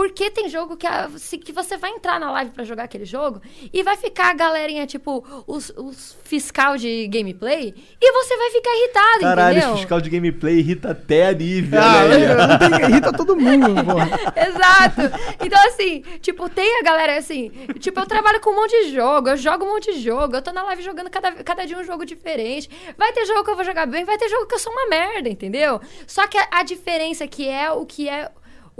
Porque 0.00 0.30
tem 0.30 0.48
jogo 0.48 0.78
que, 0.78 0.86
a- 0.86 1.10
se- 1.18 1.36
que 1.36 1.52
você 1.52 1.76
vai 1.76 1.90
entrar 1.90 2.18
na 2.18 2.30
live 2.32 2.52
pra 2.52 2.64
jogar 2.64 2.84
aquele 2.84 3.04
jogo 3.04 3.42
e 3.70 3.82
vai 3.82 3.98
ficar 3.98 4.30
a 4.30 4.32
galerinha, 4.32 4.86
tipo, 4.86 5.22
os, 5.46 5.70
os 5.76 6.16
fiscal 6.24 6.78
de 6.78 7.06
gameplay 7.08 7.74
e 8.00 8.12
você 8.12 8.34
vai 8.34 8.50
ficar 8.50 8.70
irritado, 8.76 9.20
Caralho, 9.20 9.58
entendeu? 9.58 9.76
fiscal 9.76 10.00
de 10.00 10.08
gameplay 10.08 10.54
irrita 10.58 10.92
até 10.92 11.26
a 11.28 11.32
Nive. 11.32 11.76
Ah, 11.76 12.58
tem, 12.58 12.88
irrita 12.88 13.12
todo 13.12 13.36
mundo, 13.36 13.66
porra. 13.84 14.08
Exato. 14.48 15.00
Então, 15.44 15.58
assim, 15.68 16.00
tipo, 16.22 16.48
tem 16.48 16.78
a 16.80 16.82
galera 16.82 17.18
assim. 17.18 17.50
Tipo, 17.78 18.00
eu 18.00 18.06
trabalho 18.06 18.40
com 18.40 18.50
um 18.52 18.56
monte 18.56 18.70
de 18.84 18.94
jogo, 18.94 19.28
eu 19.28 19.36
jogo 19.36 19.66
um 19.66 19.68
monte 19.68 19.92
de 19.92 20.00
jogo, 20.00 20.34
eu 20.34 20.40
tô 20.40 20.50
na 20.50 20.62
live 20.62 20.82
jogando 20.82 21.10
cada, 21.10 21.30
cada 21.44 21.66
dia 21.66 21.76
um 21.78 21.84
jogo 21.84 22.06
diferente. 22.06 22.70
Vai 22.96 23.12
ter 23.12 23.26
jogo 23.26 23.44
que 23.44 23.50
eu 23.50 23.56
vou 23.56 23.64
jogar 23.66 23.84
bem, 23.86 24.04
vai 24.06 24.16
ter 24.16 24.30
jogo 24.30 24.46
que 24.46 24.54
eu 24.54 24.58
sou 24.58 24.72
uma 24.72 24.88
merda, 24.88 25.28
entendeu? 25.28 25.78
Só 26.06 26.26
que 26.26 26.38
a, 26.38 26.48
a 26.52 26.62
diferença 26.62 27.26
que 27.26 27.46
é 27.46 27.70
o 27.70 27.84
que 27.84 28.08
é 28.08 28.30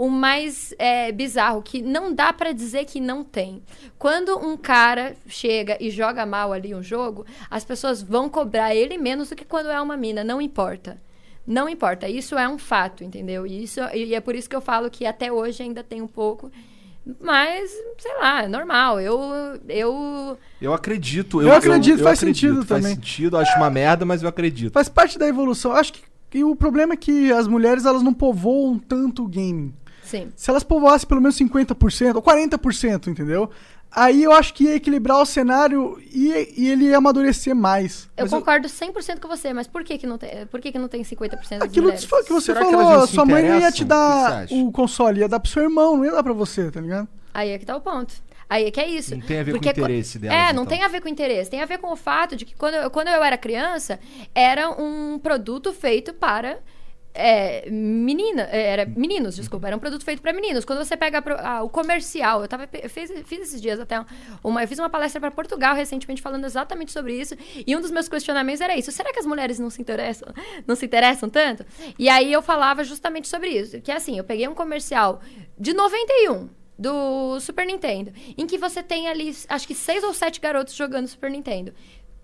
o 0.01 0.09
mais 0.09 0.73
é, 0.79 1.11
bizarro, 1.11 1.61
que 1.61 1.79
não 1.79 2.11
dá 2.11 2.33
pra 2.33 2.53
dizer 2.53 2.85
que 2.85 2.99
não 2.99 3.23
tem. 3.23 3.61
Quando 3.99 4.35
um 4.35 4.57
cara 4.57 5.15
chega 5.27 5.77
e 5.79 5.91
joga 5.91 6.25
mal 6.25 6.51
ali 6.51 6.73
um 6.73 6.81
jogo, 6.81 7.23
as 7.51 7.63
pessoas 7.63 8.01
vão 8.01 8.27
cobrar 8.27 8.73
ele 8.73 8.97
menos 8.97 9.29
do 9.29 9.35
que 9.35 9.45
quando 9.45 9.69
é 9.69 9.79
uma 9.79 9.95
mina, 9.95 10.23
não 10.23 10.41
importa. 10.41 10.99
Não 11.45 11.69
importa, 11.69 12.09
isso 12.09 12.35
é 12.35 12.49
um 12.49 12.57
fato, 12.57 13.03
entendeu? 13.03 13.45
E, 13.45 13.63
isso, 13.63 13.79
e 13.93 14.15
é 14.15 14.19
por 14.19 14.33
isso 14.33 14.49
que 14.49 14.55
eu 14.55 14.61
falo 14.61 14.89
que 14.89 15.05
até 15.05 15.31
hoje 15.31 15.61
ainda 15.61 15.83
tem 15.83 16.01
um 16.01 16.07
pouco. 16.07 16.51
Mas, 17.19 17.69
sei 17.99 18.17
lá, 18.19 18.41
é 18.41 18.47
normal. 18.47 18.99
Eu. 18.99 19.19
Eu. 19.69 20.35
Eu 20.59 20.73
acredito. 20.73 21.43
Eu 21.43 21.53
acredito, 21.53 22.01
faz 22.01 22.17
sentido 22.17 22.65
faz 22.65 22.81
também. 22.81 22.95
sentido, 22.95 23.37
acho 23.37 23.55
uma 23.55 23.69
merda, 23.69 24.03
mas 24.03 24.23
eu 24.23 24.29
acredito. 24.29 24.73
Faz 24.73 24.89
parte 24.89 25.19
da 25.19 25.27
evolução. 25.27 25.73
Acho 25.73 25.93
que, 25.93 26.01
que 26.27 26.43
o 26.43 26.55
problema 26.55 26.93
é 26.93 26.97
que 26.97 27.31
as 27.31 27.47
mulheres 27.47 27.85
elas 27.85 28.01
não 28.01 28.15
povoam 28.15 28.79
tanto 28.79 29.25
o 29.25 29.27
game. 29.27 29.75
Sim. 30.11 30.31
Se 30.35 30.49
elas 30.49 30.63
povoassem 30.63 31.07
pelo 31.07 31.21
menos 31.21 31.37
50% 31.39 32.15
ou 32.15 32.21
40%, 32.21 33.07
entendeu? 33.07 33.49
Aí 33.93 34.23
eu 34.23 34.31
acho 34.31 34.53
que 34.53 34.65
ia 34.65 34.75
equilibrar 34.75 35.21
o 35.21 35.25
cenário 35.25 36.01
e, 36.13 36.53
e 36.55 36.69
ele 36.69 36.85
ia 36.85 36.97
amadurecer 36.97 37.53
mais. 37.53 38.09
Eu 38.15 38.23
Mas 38.23 38.31
concordo 38.31 38.67
100% 38.69 39.19
com 39.19 39.27
você, 39.27 39.51
mas 39.53 39.67
por 39.67 39.83
que, 39.83 39.97
que, 39.97 40.07
não, 40.07 40.17
tem, 40.17 40.45
por 40.47 40.61
que, 40.61 40.71
que 40.71 40.79
não 40.79 40.87
tem 40.87 41.01
50% 41.01 41.29
das 41.31 41.61
Aquilo 41.63 41.87
mulheres? 41.87 42.05
que 42.05 42.31
você 42.31 42.53
Será 42.53 42.65
que 42.65 42.71
falou, 42.71 43.07
se 43.07 43.13
sua 43.15 43.25
mãe 43.25 43.43
não 43.43 43.59
ia 43.59 43.69
te 43.71 43.81
O 43.81 43.83
que 43.83 43.89
dar 43.89 44.45
o 44.49 44.71
console, 44.71 45.19
ia 45.19 45.27
dar 45.27 45.39
pro 45.41 45.51
seu 45.51 45.63
irmão, 45.63 45.97
não 45.97 46.05
ia 46.05 46.11
dar 46.11 46.23
pra 46.23 46.31
você, 46.31 46.71
tá 46.71 46.79
ligado? 46.79 47.07
Aí 47.33 47.49
é 47.49 47.57
que 47.57 47.65
tá 47.65 47.75
o 47.75 47.81
ponto. 47.81 48.13
Aí 48.49 48.65
é 48.65 48.71
que 48.71 48.79
é 48.79 48.89
isso. 48.89 49.15
Não 49.15 49.21
tem 49.25 49.39
a 49.39 49.43
ver 49.43 49.51
com 49.53 49.59
Porque 49.59 49.69
o 49.69 49.83
interesse 49.83 50.19
delas, 50.19 50.37
É, 50.37 50.43
não 50.53 50.63
então. 50.63 50.65
tem 50.65 50.83
a 50.83 50.87
ver 50.89 51.01
com 51.01 51.07
interesse. 51.09 51.49
Tem 51.49 51.61
a 51.61 51.65
ver 51.65 51.77
com 51.77 51.91
o 51.91 51.95
fato 51.95 52.35
de 52.35 52.45
que 52.45 52.53
quando 52.55 52.75
eu, 52.75 52.89
quando 52.91 53.07
eu 53.07 53.23
era 53.23 53.37
criança, 53.37 53.97
era 54.35 54.69
um 54.69 55.19
produto 55.19 55.71
feito 55.73 56.13
para. 56.13 56.59
É, 57.13 57.69
menina, 57.69 58.47
é, 58.51 58.67
era 58.67 58.85
meninos, 58.85 59.35
desculpa, 59.35 59.67
era 59.67 59.75
um 59.75 59.79
produto 59.79 60.03
feito 60.03 60.21
para 60.21 60.31
meninos. 60.31 60.63
Quando 60.63 60.83
você 60.83 60.95
pega 60.95 61.23
ah, 61.39 61.61
o 61.61 61.69
comercial, 61.69 62.41
eu 62.41 62.47
tava 62.47 62.69
eu 62.71 62.89
fiz, 62.89 63.11
fiz 63.25 63.41
esses 63.41 63.61
dias 63.61 63.79
até 63.79 64.03
uma, 64.43 64.63
eu 64.63 64.67
fiz 64.67 64.79
uma 64.79 64.89
palestra 64.89 65.19
para 65.19 65.31
Portugal 65.31 65.75
recentemente 65.75 66.21
falando 66.21 66.45
exatamente 66.45 66.91
sobre 66.91 67.19
isso. 67.19 67.35
E 67.67 67.75
um 67.75 67.81
dos 67.81 67.91
meus 67.91 68.07
questionamentos 68.07 68.61
era 68.61 68.77
isso: 68.77 68.91
será 68.91 69.11
que 69.11 69.19
as 69.19 69.25
mulheres 69.25 69.59
não 69.59 69.69
se 69.69 69.81
interessam, 69.81 70.33
não 70.65 70.75
se 70.75 70.85
interessam 70.85 71.29
tanto? 71.29 71.65
E 71.99 72.07
aí 72.07 72.31
eu 72.31 72.41
falava 72.41 72.83
justamente 72.83 73.27
sobre 73.27 73.49
isso, 73.49 73.81
que 73.81 73.91
é 73.91 73.95
assim, 73.95 74.17
eu 74.17 74.23
peguei 74.23 74.47
um 74.47 74.55
comercial 74.55 75.21
de 75.59 75.73
91 75.73 76.49
do 76.81 77.39
Super 77.39 77.63
Nintendo, 77.63 78.11
em 78.35 78.47
que 78.47 78.57
você 78.57 78.81
tem 78.81 79.07
ali, 79.07 79.35
acho 79.49 79.67
que 79.67 79.75
seis 79.75 80.03
ou 80.03 80.15
sete 80.15 80.41
garotos 80.41 80.73
jogando 80.73 81.07
Super 81.07 81.29
Nintendo. 81.29 81.71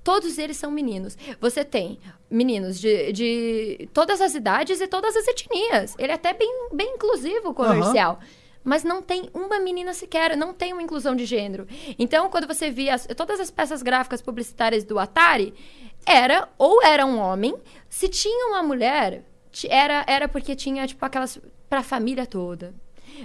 Todos 0.08 0.38
eles 0.38 0.56
são 0.56 0.72
meninos. 0.72 1.18
Você 1.42 1.66
tem 1.66 2.00
meninos 2.32 2.80
de, 2.80 3.12
de 3.12 3.90
todas 3.94 4.22
as 4.22 4.34
idades 4.36 4.80
e 4.80 4.88
todas 4.88 5.14
as 5.18 5.28
etnias. 5.28 5.96
Ele 6.00 6.14
é 6.14 6.16
até 6.16 6.32
bem, 6.34 6.70
bem 6.72 6.94
inclusivo 6.96 7.50
o 7.50 7.54
comercial. 7.54 8.20
Mas 8.64 8.86
não 8.86 9.02
tem 9.02 9.30
uma 9.34 9.60
menina 9.60 9.94
sequer, 9.94 10.38
não 10.38 10.54
tem 10.54 10.72
uma 10.72 10.82
inclusão 10.82 11.14
de 11.14 11.26
gênero. 11.26 11.68
Então, 12.00 12.30
quando 12.30 12.48
você 12.48 12.72
via 12.72 12.94
as- 12.96 13.06
todas 13.18 13.38
as 13.42 13.52
peças 13.52 13.82
gráficas 13.84 14.22
publicitárias 14.22 14.86
do 14.86 14.98
Atari, 14.98 15.54
era 16.06 16.48
ou 16.58 16.82
era 16.82 17.06
um 17.06 17.18
homem, 17.20 17.54
se 17.90 18.08
tinha 18.08 18.48
uma 18.48 18.64
mulher, 18.64 19.26
era, 19.70 20.06
era 20.08 20.28
porque 20.30 20.56
tinha, 20.56 20.88
tipo, 20.88 21.04
aquelas. 21.06 21.38
pra 21.70 21.84
família 21.84 22.26
toda. 22.26 22.74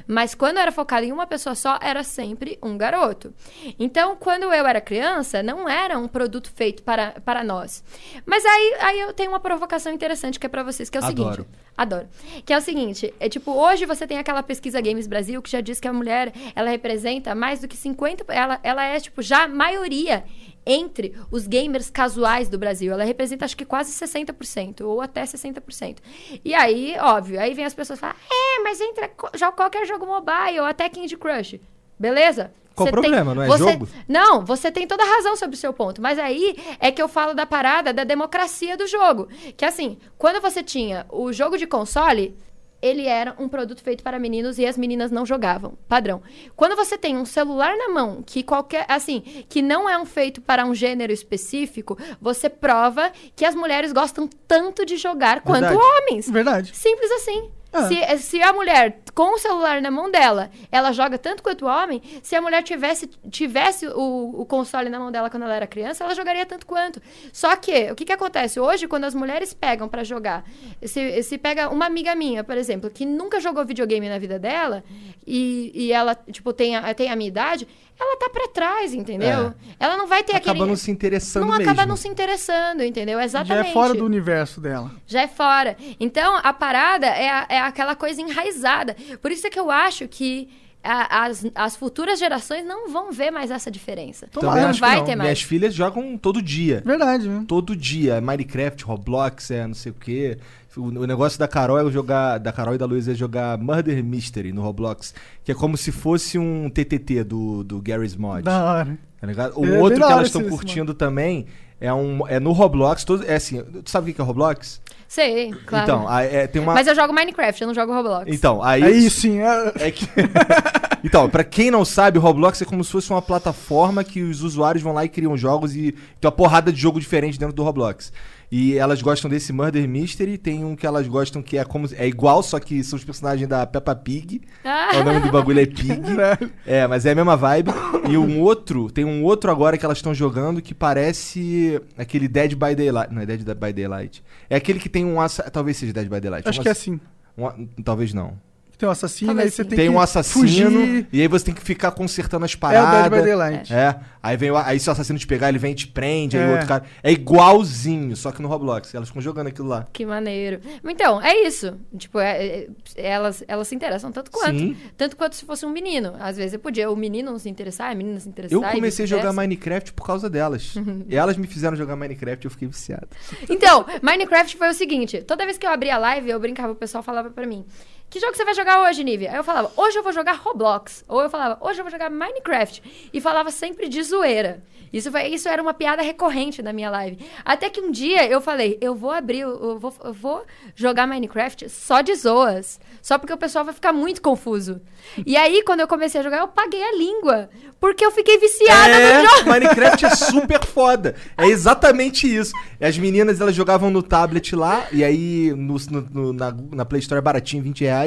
Mas 0.06 0.34
quando 0.34 0.58
era 0.58 0.72
focado 0.72 1.04
em 1.04 1.12
uma 1.12 1.26
pessoa 1.26 1.54
só, 1.54 1.78
era 1.80 2.02
sempre 2.02 2.58
um 2.62 2.76
garoto. 2.76 3.32
Então, 3.78 4.16
quando 4.16 4.44
eu 4.44 4.52
era 4.52 4.80
criança, 4.80 5.42
não 5.42 5.68
era 5.68 5.98
um 5.98 6.08
produto 6.08 6.50
feito 6.54 6.82
para, 6.82 7.12
para 7.24 7.44
nós. 7.44 7.82
Mas 8.26 8.44
aí, 8.44 8.76
aí 8.80 9.00
eu 9.00 9.12
tenho 9.12 9.30
uma 9.30 9.40
provocação 9.40 9.92
interessante 9.92 10.38
que 10.38 10.46
é 10.46 10.48
para 10.48 10.62
vocês, 10.62 10.88
que 10.90 10.98
é 10.98 11.00
o 11.00 11.04
Adoro. 11.04 11.34
seguinte. 11.34 11.48
Adoro. 11.76 12.06
Que 12.44 12.52
é 12.52 12.58
o 12.58 12.60
seguinte, 12.60 13.12
é 13.18 13.28
tipo, 13.28 13.50
hoje 13.50 13.86
você 13.86 14.06
tem 14.06 14.18
aquela 14.18 14.42
pesquisa 14.42 14.80
Games 14.80 15.06
Brasil 15.06 15.40
que 15.40 15.50
já 15.50 15.60
diz 15.60 15.80
que 15.80 15.88
a 15.88 15.92
mulher, 15.92 16.32
ela 16.54 16.70
representa 16.70 17.34
mais 17.34 17.60
do 17.60 17.68
que 17.68 17.76
50, 17.76 18.30
ela, 18.32 18.60
ela 18.62 18.84
é 18.84 19.00
tipo 19.00 19.22
já 19.22 19.48
maioria 19.48 20.24
entre 20.66 21.14
os 21.30 21.46
gamers 21.46 21.90
casuais 21.90 22.48
do 22.48 22.58
Brasil. 22.58 22.92
Ela 22.92 23.04
representa 23.04 23.44
acho 23.44 23.56
que 23.56 23.64
quase 23.64 23.92
60% 23.92 24.82
ou 24.82 25.00
até 25.00 25.24
60%. 25.24 25.98
E 26.44 26.54
aí, 26.54 26.96
óbvio, 27.00 27.40
aí 27.40 27.54
vem 27.54 27.64
as 27.64 27.74
pessoas 27.74 27.98
e 27.98 28.00
falam: 28.00 28.16
"É, 28.30 28.62
mas 28.62 28.80
entra 28.80 29.10
já 29.34 29.50
qualquer 29.50 29.86
jogo 29.86 30.06
mobile 30.06 30.60
ou 30.60 30.66
até 30.66 30.88
Candy 30.88 31.16
Crush". 31.16 31.58
Beleza? 31.98 32.52
Qual 32.74 32.86
o 32.86 32.90
Você 32.90 32.92
tem- 32.92 33.02
problema? 33.10 33.34
Não 33.34 33.42
é 33.42 33.46
você- 33.46 33.72
jogo? 33.72 33.88
Não, 34.08 34.44
você 34.44 34.70
tem 34.70 34.86
toda 34.86 35.02
a 35.02 35.06
razão 35.06 35.36
sobre 35.36 35.56
o 35.56 35.58
seu 35.58 35.72
ponto. 35.72 36.00
Mas 36.00 36.18
aí 36.18 36.56
é 36.80 36.90
que 36.90 37.00
eu 37.02 37.08
falo 37.08 37.34
da 37.34 37.46
parada 37.46 37.92
da 37.92 38.04
democracia 38.04 38.76
do 38.76 38.86
jogo. 38.86 39.28
Que 39.56 39.64
assim, 39.64 39.98
quando 40.18 40.40
você 40.40 40.62
tinha 40.62 41.06
o 41.10 41.32
jogo 41.32 41.56
de 41.58 41.66
console, 41.66 42.36
ele 42.80 43.06
era 43.06 43.36
um 43.38 43.48
produto 43.48 43.80
feito 43.80 44.02
para 44.02 44.18
meninos 44.18 44.58
e 44.58 44.66
as 44.66 44.76
meninas 44.76 45.12
não 45.12 45.24
jogavam. 45.24 45.74
Padrão. 45.88 46.20
Quando 46.56 46.74
você 46.74 46.98
tem 46.98 47.16
um 47.16 47.24
celular 47.24 47.76
na 47.76 47.88
mão 47.90 48.24
que 48.26 48.42
qualquer, 48.42 48.84
assim, 48.88 49.20
que 49.48 49.62
não 49.62 49.88
é 49.88 49.96
um 49.96 50.04
feito 50.04 50.40
para 50.40 50.64
um 50.64 50.74
gênero 50.74 51.12
específico, 51.12 51.96
você 52.20 52.48
prova 52.48 53.12
que 53.36 53.44
as 53.44 53.54
mulheres 53.54 53.92
gostam 53.92 54.28
tanto 54.48 54.84
de 54.84 54.96
jogar 54.96 55.42
quanto 55.42 55.60
Verdade. 55.60 55.80
homens. 55.80 56.28
Verdade. 56.28 56.76
Simples 56.76 57.10
assim. 57.12 57.50
Ah. 57.72 57.88
Se, 57.88 58.18
se 58.18 58.42
a 58.42 58.52
mulher, 58.52 58.98
com 59.14 59.34
o 59.34 59.38
celular 59.38 59.80
na 59.80 59.90
mão 59.90 60.10
dela, 60.10 60.50
ela 60.70 60.92
joga 60.92 61.16
tanto 61.16 61.42
quanto 61.42 61.64
o 61.64 61.68
homem, 61.68 62.02
se 62.22 62.36
a 62.36 62.42
mulher 62.42 62.62
tivesse, 62.62 63.06
tivesse 63.30 63.86
o, 63.86 64.40
o 64.40 64.44
console 64.44 64.90
na 64.90 64.98
mão 64.98 65.10
dela 65.10 65.30
quando 65.30 65.44
ela 65.44 65.54
era 65.54 65.66
criança, 65.66 66.04
ela 66.04 66.14
jogaria 66.14 66.44
tanto 66.44 66.66
quanto. 66.66 67.00
Só 67.32 67.56
que, 67.56 67.90
o 67.90 67.94
que, 67.94 68.04
que 68.04 68.12
acontece? 68.12 68.60
Hoje, 68.60 68.86
quando 68.86 69.04
as 69.04 69.14
mulheres 69.14 69.54
pegam 69.54 69.88
pra 69.88 70.04
jogar, 70.04 70.44
se, 70.82 71.22
se 71.22 71.38
pega 71.38 71.70
uma 71.70 71.86
amiga 71.86 72.14
minha, 72.14 72.44
por 72.44 72.58
exemplo, 72.58 72.90
que 72.90 73.06
nunca 73.06 73.40
jogou 73.40 73.64
videogame 73.64 74.08
na 74.08 74.18
vida 74.18 74.38
dela, 74.38 74.84
e, 75.26 75.72
e 75.74 75.92
ela, 75.92 76.14
tipo, 76.14 76.52
tem 76.52 76.76
a, 76.76 76.92
tem 76.92 77.10
a 77.10 77.16
minha 77.16 77.28
idade, 77.28 77.66
ela 78.02 78.16
tá 78.18 78.28
pra 78.28 78.48
trás, 78.48 78.92
entendeu? 78.94 79.52
Ela 79.78 79.96
não 79.96 80.06
vai 80.06 80.22
ter 80.22 80.36
Acaba 80.36 80.50
aquele... 80.52 80.68
não 80.68 80.76
se 80.76 80.90
interessando 80.90 81.42
não 81.46 81.56
mesmo. 81.56 81.70
acaba 81.70 81.86
não 81.86 81.96
se 81.96 82.08
interessando, 82.08 82.82
entendeu? 82.82 83.18
Já 83.18 83.24
Exatamente. 83.24 83.68
é 83.70 83.72
fora 83.72 83.94
do 83.94 84.04
universo 84.04 84.60
dela. 84.60 84.90
Já 85.06 85.22
é 85.22 85.28
fora. 85.28 85.76
Então, 86.00 86.38
a 86.42 86.52
parada 86.52 87.06
é, 87.06 87.28
a- 87.30 87.46
é 87.48 87.58
aquela 87.60 87.94
coisa 87.96 88.20
enraizada. 88.20 88.96
Por 89.20 89.30
isso 89.30 89.46
é 89.46 89.50
que 89.50 89.58
eu 89.58 89.70
acho 89.70 90.06
que 90.08 90.48
a- 90.84 91.24
as, 91.26 91.46
as 91.54 91.76
futuras 91.76 92.18
gerações 92.18 92.64
não 92.66 92.88
vão 92.90 93.12
ver 93.12 93.30
mais 93.30 93.50
essa 93.50 93.70
diferença. 93.70 94.26
Também 94.32 94.62
não 94.64 94.72
vai 94.72 94.96
não. 94.96 95.04
ter 95.04 95.14
mais. 95.14 95.22
Minhas 95.28 95.42
filhas 95.42 95.72
jogam 95.74 96.16
todo 96.18 96.42
dia. 96.42 96.82
Verdade, 96.84 97.28
né? 97.28 97.44
Todo 97.46 97.76
dia. 97.76 98.20
Minecraft, 98.20 98.84
Roblox, 98.84 99.50
é 99.52 99.66
não 99.66 99.74
sei 99.74 99.92
o 99.92 99.94
quê. 99.94 100.38
O, 100.76 100.82
o 100.84 101.06
negócio 101.06 101.38
da 101.38 101.46
Carol 101.48 101.78
é 101.78 101.90
jogar. 101.90 102.38
Da 102.38 102.52
Carol 102.52 102.74
e 102.74 102.78
da 102.78 102.86
Luísa 102.86 103.12
é 103.12 103.14
jogar 103.14 103.58
Murder 103.58 104.02
Mystery 104.04 104.52
no 104.52 104.62
Roblox. 104.62 105.14
Que 105.44 105.52
é 105.52 105.54
como 105.54 105.76
se 105.76 105.92
fosse 105.92 106.38
um 106.38 106.70
TTT 106.70 107.24
do, 107.24 107.62
do 107.64 107.80
Gary's 107.80 108.16
Mod. 108.16 108.42
Da 108.42 108.64
hora. 108.64 108.98
Tá 109.20 109.26
ligado? 109.26 109.52
O 109.56 109.64
É 109.64 109.78
outro 109.78 109.98
que 110.04 110.12
elas 110.12 110.26
estão 110.26 110.42
curtindo 110.48 110.94
também 110.94 111.46
é, 111.82 111.92
um, 111.92 112.26
é 112.28 112.38
no 112.38 112.52
Roblox. 112.52 113.04
Todo, 113.04 113.24
é 113.24 113.34
assim, 113.34 113.62
tu 113.84 113.90
sabe 113.90 114.10
o 114.10 114.14
que 114.14 114.20
é 114.20 114.24
Roblox? 114.24 114.80
Sei, 115.08 115.52
claro. 115.66 115.84
Então, 115.84 116.08
a- 116.08 116.22
é, 116.22 116.46
tem 116.46 116.62
uma. 116.62 116.72
Mas 116.74 116.86
eu 116.86 116.94
jogo 116.94 117.12
Minecraft, 117.12 117.60
eu 117.60 117.66
não 117.66 117.74
jogo 117.74 117.92
Roblox. 117.92 118.32
Então, 118.32 118.62
aí. 118.62 118.82
Aí 118.82 119.10
sim, 119.10 119.40
é... 119.40 119.72
É 119.74 119.90
que... 119.90 120.08
então, 121.04 121.28
pra 121.28 121.44
quem 121.44 121.70
não 121.70 121.84
sabe, 121.84 122.18
o 122.18 122.20
Roblox 122.20 122.62
é 122.62 122.64
como 122.64 122.82
se 122.82 122.90
fosse 122.90 123.10
uma 123.10 123.20
plataforma 123.20 124.04
que 124.04 124.22
os 124.22 124.42
usuários 124.42 124.82
vão 124.82 124.92
lá 124.94 125.04
e 125.04 125.08
criam 125.08 125.36
jogos 125.36 125.74
e 125.76 125.92
tem 125.92 126.28
uma 126.28 126.32
porrada 126.32 126.72
de 126.72 126.80
jogo 126.80 126.98
diferente 127.00 127.38
dentro 127.38 127.54
do 127.54 127.62
Roblox. 127.62 128.12
E 128.54 128.76
elas 128.76 129.00
gostam 129.00 129.30
desse 129.30 129.50
Murder 129.50 129.88
Mystery, 129.88 130.36
tem 130.36 130.62
um 130.62 130.76
que 130.76 130.86
elas 130.86 131.08
gostam 131.08 131.42
que 131.42 131.56
é 131.56 131.64
como 131.64 131.88
é 131.96 132.06
igual, 132.06 132.42
só 132.42 132.60
que 132.60 132.84
são 132.84 132.98
os 132.98 133.04
personagens 133.04 133.48
da 133.48 133.66
Peppa 133.66 133.94
Pig. 133.96 134.42
Ah. 134.62 134.90
O 135.00 135.04
nome 135.04 135.20
do 135.20 135.32
bagulho 135.32 135.58
é 135.60 135.64
Pig. 135.64 136.02
é, 136.66 136.86
mas 136.86 137.06
é 137.06 137.12
a 137.12 137.14
mesma 137.14 137.34
vibe. 137.34 137.70
E 138.10 138.18
um 138.18 138.38
outro, 138.40 138.90
tem 138.90 139.06
um 139.06 139.24
outro 139.24 139.50
agora 139.50 139.78
que 139.78 139.84
elas 139.86 139.96
estão 139.96 140.12
jogando 140.12 140.60
que 140.60 140.74
parece 140.74 141.80
aquele 141.96 142.28
Dead 142.28 142.52
by 142.54 142.74
Daylight. 142.74 143.10
Não 143.14 143.22
é 143.22 143.26
Dead 143.26 143.40
by 143.58 143.72
Daylight. 143.72 144.22
É 144.50 144.56
aquele 144.56 144.78
que 144.78 144.90
tem 144.90 145.02
um 145.06 145.16
talvez 145.50 145.78
seja 145.78 145.94
Dead 145.94 146.08
by 146.10 146.20
Daylight. 146.20 146.46
Acho 146.46 146.60
Um 146.60 146.62
que 146.62 146.68
é 146.68 146.72
ass- 146.72 146.78
assim. 146.80 147.00
um 147.38 147.82
Talvez 147.82 148.12
não. 148.12 148.34
Tem 148.82 148.88
um 148.88 148.92
assassino, 148.92 149.28
Talvez 149.28 149.46
aí 149.46 149.50
você 149.52 149.62
sim. 149.62 149.68
tem, 149.68 149.76
Tem 149.78 149.88
que 149.88 149.94
um 149.94 150.00
assassino 150.00 150.40
fugir. 150.44 151.06
e 151.12 151.20
aí 151.20 151.28
você 151.28 151.44
tem 151.44 151.54
que 151.54 151.62
ficar 151.62 151.92
consertando 151.92 152.44
as 152.44 152.52
É 152.52 152.54
o 152.56 152.58
paradas. 152.58 153.10
Dead 153.10 153.20
by 153.22 153.26
Daylight. 153.28 153.72
É, 153.72 153.96
aí 154.20 154.36
vem 154.36 154.50
o, 154.50 154.56
aí 154.56 154.80
se 154.80 154.88
o 154.88 154.92
assassino 154.92 155.16
te 155.20 155.26
pegar, 155.28 155.48
ele 155.50 155.58
vem 155.58 155.70
e 155.70 155.74
te 155.76 155.86
prende, 155.86 156.36
aí 156.36 156.42
É. 156.42 156.46
o 156.48 156.50
outro 156.52 156.66
cara. 156.66 156.82
É 157.00 157.12
igualzinho, 157.12 158.16
só 158.16 158.32
que 158.32 158.42
no 158.42 158.48
Roblox. 158.48 158.92
Elas 158.92 159.08
ficam 159.08 159.22
jogando 159.22 159.46
aquilo 159.46 159.68
lá. 159.68 159.86
Que 159.92 160.04
maneiro. 160.04 160.60
Então, 160.84 161.22
é 161.22 161.46
isso. 161.46 161.78
Tipo, 161.96 162.18
é- 162.18 162.46
é- 162.46 162.68
elas, 162.96 163.44
elas 163.46 163.68
se 163.68 163.74
interessam 163.76 164.10
tanto 164.10 164.30
quanto. 164.32 164.58
Sim. 164.58 164.76
Tanto 164.96 165.16
quanto 165.16 165.36
se 165.36 165.44
fosse 165.44 165.64
um 165.64 165.70
menino. 165.70 166.14
Às 166.18 166.36
vezes 166.36 166.54
eu 166.54 166.58
podia 166.58 166.90
o 166.90 166.96
menino 166.96 167.30
não 167.30 167.38
se 167.38 167.48
interessar, 167.48 167.92
a 167.92 167.94
menina 167.94 168.18
se 168.18 168.28
interessar. 168.28 168.58
Eu 168.58 168.66
e 168.68 168.72
comecei 168.72 169.04
a 169.04 169.06
jogar 169.06 169.22
vice-versa. 169.28 169.40
Minecraft 169.40 169.92
por 169.92 170.04
causa 170.06 170.28
delas. 170.28 170.74
e 171.08 171.16
elas 171.16 171.36
me 171.36 171.46
fizeram 171.46 171.76
jogar 171.76 171.94
Minecraft 171.94 172.44
e 172.44 172.46
eu 172.46 172.50
fiquei 172.50 172.66
viciado. 172.66 173.06
Então, 173.48 173.86
Minecraft 174.02 174.56
foi 174.56 174.68
o 174.70 174.74
seguinte: 174.74 175.22
toda 175.22 175.44
vez 175.44 175.56
que 175.56 175.64
eu 175.66 175.70
abria 175.70 175.94
a 175.94 175.98
live, 175.98 176.28
eu 176.30 176.40
brincava, 176.40 176.72
o 176.72 176.76
pessoal 176.76 177.02
falava 177.04 177.30
pra 177.30 177.46
mim: 177.46 177.64
Que 178.12 178.20
jogo 178.20 178.36
você 178.36 178.44
vai 178.44 178.54
jogar 178.54 178.82
hoje, 178.82 179.02
Nive? 179.02 179.26
Aí 179.26 179.36
eu 179.36 179.42
falava: 179.44 179.72
Hoje 179.76 179.98
eu 179.98 180.02
vou 180.02 180.12
jogar 180.12 180.32
Roblox. 180.36 181.02
Ou 181.08 181.22
eu 181.22 181.30
falava: 181.30 181.56
Hoje 181.66 181.80
eu 181.80 181.84
vou 181.84 181.90
jogar 181.90 182.10
Minecraft. 182.10 182.82
E 183.12 183.20
falava 183.22 183.50
sempre 183.50 183.88
de 183.88 184.02
zoeira. 184.02 184.62
Isso, 184.92 185.10
foi, 185.10 185.28
isso 185.28 185.48
era 185.48 185.62
uma 185.62 185.72
piada 185.72 186.02
recorrente 186.02 186.60
na 186.60 186.70
minha 186.70 186.90
live. 186.90 187.18
Até 187.42 187.70
que 187.70 187.80
um 187.80 187.90
dia 187.90 188.26
eu 188.28 188.42
falei: 188.42 188.76
Eu 188.82 188.94
vou 188.94 189.10
abrir, 189.10 189.40
eu 189.40 189.78
vou, 189.78 189.94
eu 190.04 190.12
vou 190.12 190.44
jogar 190.74 191.06
Minecraft 191.06 191.70
só 191.70 192.02
de 192.02 192.14
zoas. 192.14 192.78
Só 193.00 193.16
porque 193.16 193.32
o 193.32 193.38
pessoal 193.38 193.64
vai 193.64 193.72
ficar 193.72 193.94
muito 193.94 194.20
confuso. 194.20 194.82
E 195.26 195.34
aí, 195.34 195.62
quando 195.64 195.80
eu 195.80 195.88
comecei 195.88 196.20
a 196.20 196.22
jogar, 196.24 196.40
eu 196.40 196.48
paguei 196.48 196.82
a 196.82 196.92
língua. 196.94 197.48
Porque 197.80 198.04
eu 198.04 198.12
fiquei 198.12 198.38
viciada 198.38 198.92
no 199.22 199.26
jogo. 199.28 199.40
É, 199.40 199.44
Minecraft 199.58 200.04
é 200.04 200.10
super 200.10 200.64
foda. 200.64 201.16
É 201.38 201.46
exatamente 201.46 202.32
isso. 202.32 202.52
As 202.80 202.96
meninas, 202.98 203.40
elas 203.40 203.54
jogavam 203.54 203.90
no 203.90 204.02
tablet 204.02 204.54
lá, 204.54 204.86
e 204.92 205.02
aí 205.02 205.52
no, 205.56 205.76
no- 205.90 206.08
no- 206.12 206.32
na, 206.34 206.54
na 206.70 206.84
Play 206.84 207.00
Store 207.00 207.18
é 207.18 207.22
baratinho, 207.22 207.62
20 207.62 207.80
reais. 207.82 208.01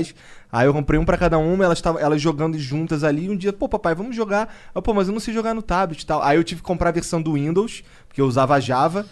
Aí 0.51 0.67
eu 0.67 0.73
comprei 0.73 0.99
um 0.99 1.05
pra 1.05 1.17
cada 1.17 1.37
uma, 1.37 1.65
elas, 1.65 1.81
tavam, 1.81 1.99
elas 1.99 2.21
jogando 2.21 2.57
juntas 2.57 3.03
ali. 3.03 3.29
Um 3.29 3.35
dia, 3.35 3.51
pô, 3.51 3.67
papai, 3.67 3.93
vamos 3.93 4.15
jogar. 4.15 4.53
Eu, 4.73 4.81
pô, 4.81 4.93
mas 4.93 5.07
eu 5.07 5.13
não 5.13 5.19
sei 5.19 5.33
jogar 5.33 5.53
no 5.53 5.61
tablet 5.61 6.01
e 6.01 6.05
tal. 6.05 6.23
Aí 6.23 6.37
eu 6.37 6.43
tive 6.43 6.61
que 6.61 6.67
comprar 6.67 6.89
a 6.89 6.93
versão 6.93 7.21
do 7.21 7.33
Windows, 7.33 7.83
porque 8.07 8.21
eu 8.21 8.25
usava 8.25 8.59
Java. 8.59 9.05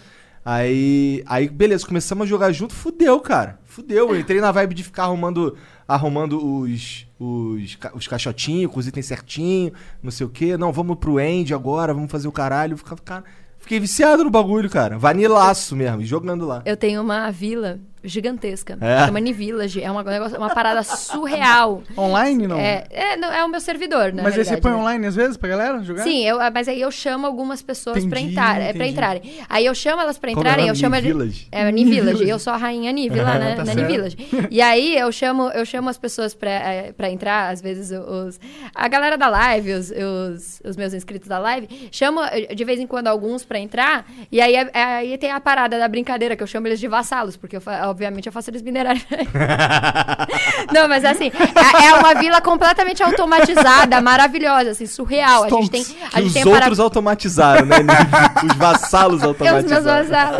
Aí, 0.44 1.22
aí, 1.26 1.48
beleza, 1.48 1.86
começamos 1.86 2.24
a 2.24 2.28
jogar 2.28 2.52
junto, 2.52 2.74
fudeu, 2.74 3.18
cara. 3.20 3.58
Fudeu. 3.64 4.10
Eu 4.10 4.20
entrei 4.20 4.40
na 4.40 4.52
vibe 4.52 4.74
de 4.74 4.84
ficar 4.84 5.04
arrumando, 5.04 5.56
arrumando 5.88 6.38
os, 6.38 7.06
os, 7.18 7.78
os 7.94 8.06
caixotinhos, 8.06 8.70
com 8.70 8.78
os 8.78 8.86
itens 8.86 9.06
certinho, 9.06 9.72
não 10.02 10.10
sei 10.10 10.26
o 10.26 10.30
quê. 10.30 10.56
Não, 10.56 10.70
vamos 10.70 10.98
pro 10.98 11.18
end 11.18 11.54
agora, 11.54 11.94
vamos 11.94 12.10
fazer 12.10 12.28
o 12.28 12.32
caralho. 12.32 12.76
Ficava, 12.76 13.00
cara, 13.02 13.24
fiquei 13.58 13.80
viciado 13.80 14.22
no 14.22 14.30
bagulho, 14.30 14.68
cara. 14.68 14.98
Vanilaço 14.98 15.74
mesmo, 15.74 16.04
jogando 16.04 16.46
lá. 16.46 16.62
Eu 16.66 16.76
tenho 16.76 17.00
uma 17.00 17.30
vila 17.30 17.80
gigantesca. 18.04 18.78
É? 18.80 19.06
Chama 19.06 19.18
Nivillage. 19.20 19.82
É 19.82 19.90
uma, 19.90 20.02
uma 20.36 20.54
parada 20.54 20.82
surreal. 20.82 21.82
Online, 21.96 22.46
não? 22.46 22.58
É, 22.58 22.84
é, 22.90 23.16
não, 23.16 23.32
é 23.32 23.44
o 23.44 23.48
meu 23.48 23.60
servidor, 23.60 24.12
né? 24.12 24.22
Mas 24.22 24.38
aí 24.38 24.44
você 24.44 24.56
põe 24.56 24.72
online 24.72 25.06
às 25.06 25.16
vezes 25.16 25.36
pra 25.36 25.48
galera 25.48 25.82
jogar? 25.82 26.02
Sim, 26.04 26.24
eu, 26.24 26.38
mas 26.52 26.68
aí 26.68 26.80
eu 26.80 26.90
chamo 26.90 27.26
algumas 27.26 27.62
pessoas 27.62 28.04
pra, 28.06 28.18
Entendi, 28.20 28.32
entrar, 28.32 28.60
é, 28.60 28.72
pra 28.72 28.86
entrarem. 28.86 29.22
Aí 29.48 29.66
eu 29.66 29.74
chamo 29.74 30.02
elas 30.02 30.18
pra 30.18 30.30
é 30.30 30.32
entrarem, 30.32 30.66
nome? 30.66 30.68
eu 30.70 30.74
chamo... 30.74 30.94
Nivillage? 30.94 31.48
É, 31.50 31.70
Nivillage. 31.72 32.24
E 32.24 32.30
eu 32.30 32.38
sou 32.38 32.52
a 32.52 32.56
rainha 32.56 32.92
Nive 32.92 33.20
lá, 33.20 33.38
né? 33.38 33.54
Tá 33.54 33.64
na. 33.64 33.74
Nivillage. 33.74 34.16
E 34.50 34.60
aí 34.60 34.96
eu 34.96 35.10
chamo, 35.10 35.48
eu 35.50 35.64
chamo 35.66 35.88
as 35.88 35.98
pessoas 35.98 36.34
pra, 36.34 36.50
é, 36.50 36.92
pra 36.92 37.10
entrar, 37.10 37.50
às 37.52 37.60
vezes 37.60 37.90
os... 37.90 38.38
A 38.74 38.88
galera 38.88 39.16
da 39.16 39.28
live, 39.28 39.72
os, 39.72 39.90
os, 39.90 40.60
os 40.64 40.76
meus 40.76 40.92
inscritos 40.94 41.28
da 41.28 41.38
live, 41.38 41.68
chamo 41.90 42.20
eh, 42.22 42.54
de 42.54 42.64
vez 42.64 42.78
em 42.80 42.86
quando 42.86 43.08
alguns 43.08 43.44
pra 43.44 43.58
entrar, 43.58 44.06
e 44.30 44.40
aí, 44.40 44.54
é- 44.54 44.70
é- 44.72 44.82
aí 44.84 45.18
tem 45.18 45.30
a 45.30 45.40
parada 45.40 45.78
da 45.78 45.88
brincadeira, 45.88 46.36
que 46.36 46.42
eu 46.42 46.46
chamo 46.46 46.66
eles 46.66 46.80
de 46.80 46.88
vassalos, 46.88 47.36
porque 47.36 47.56
eu, 47.56 47.60
fa- 47.60 47.78
obviamente 47.94 48.26
eu 48.26 48.32
faço 48.32 48.50
eles 48.50 48.60
minerarem. 48.60 49.00
Não, 50.74 50.88
mas 50.88 51.04
assim, 51.04 51.30
é 51.30 51.86
é 51.86 51.94
uma 51.94 52.14
vila 52.14 52.40
completamente 52.40 53.02
automatizada, 53.02 54.00
maravilhosa, 54.00 54.70
assim, 54.70 54.86
surreal. 54.86 55.44
A 55.44 55.48
gente 55.48 55.70
tem, 55.70 55.80
a 56.12 56.20
gente 56.20 56.26
os 56.28 56.32
tem 56.34 56.46
outros 56.46 56.80
automatizaram, 56.80 57.64
né? 57.66 57.76
os 58.44 58.56
vassalos 58.56 59.22
Eu, 59.22 59.30
os 59.30 59.40
automatizaram. 59.40 59.82
meus 59.84 60.08
vassalos. 60.08 60.38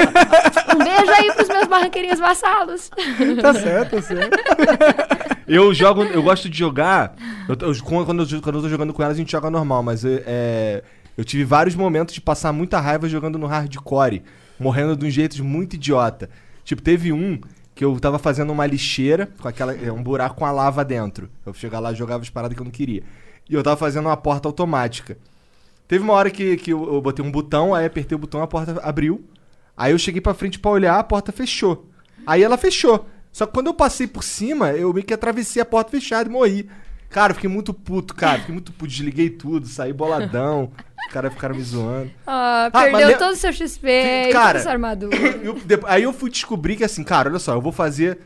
Um 0.74 0.78
beijo 0.78 1.12
aí 1.12 1.32
pros 1.32 1.48
meus 1.48 1.66
barranqueirinhos 1.68 2.18
vassalos. 2.18 2.90
Tá 3.40 3.54
certo, 3.54 3.96
tá 3.96 4.02
certo. 4.02 4.38
Eu 5.46 5.72
jogo, 5.72 6.02
eu 6.04 6.22
gosto 6.22 6.48
de 6.48 6.58
jogar. 6.58 7.14
eu- 7.48 7.56
eu- 7.68 7.82
quando, 7.84 8.22
eu, 8.28 8.40
quando 8.42 8.56
eu 8.56 8.62
tô 8.62 8.68
jogando 8.68 8.92
com 8.92 9.02
elas, 9.02 9.14
a 9.16 9.18
gente 9.18 9.30
joga 9.30 9.48
normal, 9.50 9.82
mas 9.82 10.04
eu, 10.04 10.22
é, 10.26 10.82
eu 11.16 11.24
tive 11.24 11.44
vários 11.44 11.76
momentos 11.76 12.14
de 12.14 12.20
passar 12.20 12.52
muita 12.52 12.80
raiva 12.80 13.08
jogando 13.08 13.38
no 13.38 13.46
hardcore, 13.46 14.22
morrendo 14.58 14.96
de 14.96 15.06
um 15.06 15.10
jeito 15.10 15.42
muito 15.44 15.74
idiota. 15.74 16.28
Tipo, 16.64 16.82
teve 16.82 17.12
um 17.12 17.40
que 17.74 17.84
eu 17.84 17.98
tava 17.98 18.18
fazendo 18.18 18.52
uma 18.52 18.66
lixeira 18.66 19.28
com 19.40 19.48
aquela. 19.48 19.74
é, 19.74 19.92
um 19.92 20.02
buraco 20.02 20.36
com 20.36 20.46
a 20.46 20.50
lava 20.50 20.84
dentro. 20.84 21.28
Eu 21.44 21.52
chegava 21.52 21.84
lá 21.84 21.92
e 21.92 21.96
jogava 21.96 22.22
as 22.22 22.30
paradas 22.30 22.56
que 22.56 22.60
eu 22.60 22.64
não 22.64 22.72
queria. 22.72 23.02
E 23.48 23.54
eu 23.54 23.62
tava 23.62 23.76
fazendo 23.76 24.06
uma 24.06 24.16
porta 24.16 24.48
automática. 24.48 25.18
Teve 25.86 26.02
uma 26.02 26.14
hora 26.14 26.30
que, 26.30 26.56
que 26.56 26.72
eu, 26.72 26.94
eu 26.94 27.00
botei 27.00 27.24
um 27.24 27.30
botão, 27.30 27.74
aí 27.74 27.84
apertei 27.84 28.16
o 28.16 28.18
botão, 28.18 28.42
a 28.42 28.46
porta 28.46 28.80
abriu. 28.82 29.24
Aí 29.76 29.92
eu 29.92 29.98
cheguei 29.98 30.20
pra 30.20 30.32
frente 30.32 30.58
pra 30.58 30.70
olhar, 30.70 30.98
a 30.98 31.04
porta 31.04 31.30
fechou. 31.32 31.90
Aí 32.26 32.42
ela 32.42 32.56
fechou. 32.56 33.06
Só 33.32 33.44
que 33.44 33.52
quando 33.52 33.66
eu 33.66 33.74
passei 33.74 34.06
por 34.06 34.22
cima, 34.22 34.70
eu 34.70 34.92
meio 34.92 35.04
que 35.04 35.12
atravessei 35.12 35.60
a 35.60 35.66
porta 35.66 35.90
fechada 35.90 36.28
e 36.28 36.32
morri. 36.32 36.70
Cara, 37.10 37.32
eu 37.32 37.34
fiquei 37.34 37.50
muito 37.50 37.74
puto, 37.74 38.14
cara. 38.14 38.38
Fiquei 38.38 38.52
muito 38.52 38.72
puto. 38.72 38.86
Desliguei 38.86 39.30
tudo, 39.30 39.66
saí 39.66 39.92
boladão. 39.92 40.70
Os 41.06 41.12
caras 41.12 41.32
ficaram 41.32 41.54
me 41.54 41.62
zoando. 41.62 42.10
Ah, 42.26 42.66
Ah, 42.66 42.70
perdeu 42.70 43.08
mas 43.08 43.18
todo 43.18 43.32
o 43.32 43.36
seu 43.36 43.52
XP 43.52 43.88
e 43.88 44.32
Cara, 44.32 44.58
toda 44.58 44.70
armadura. 44.72 45.16
Eu- 45.16 45.58
aí 45.86 46.02
eu 46.02 46.12
fui 46.12 46.30
descobrir 46.30 46.76
que 46.76 46.84
assim, 46.84 47.04
cara, 47.04 47.28
olha 47.30 47.38
só, 47.38 47.54
eu 47.54 47.60
vou 47.60 47.72
fazer. 47.72 48.18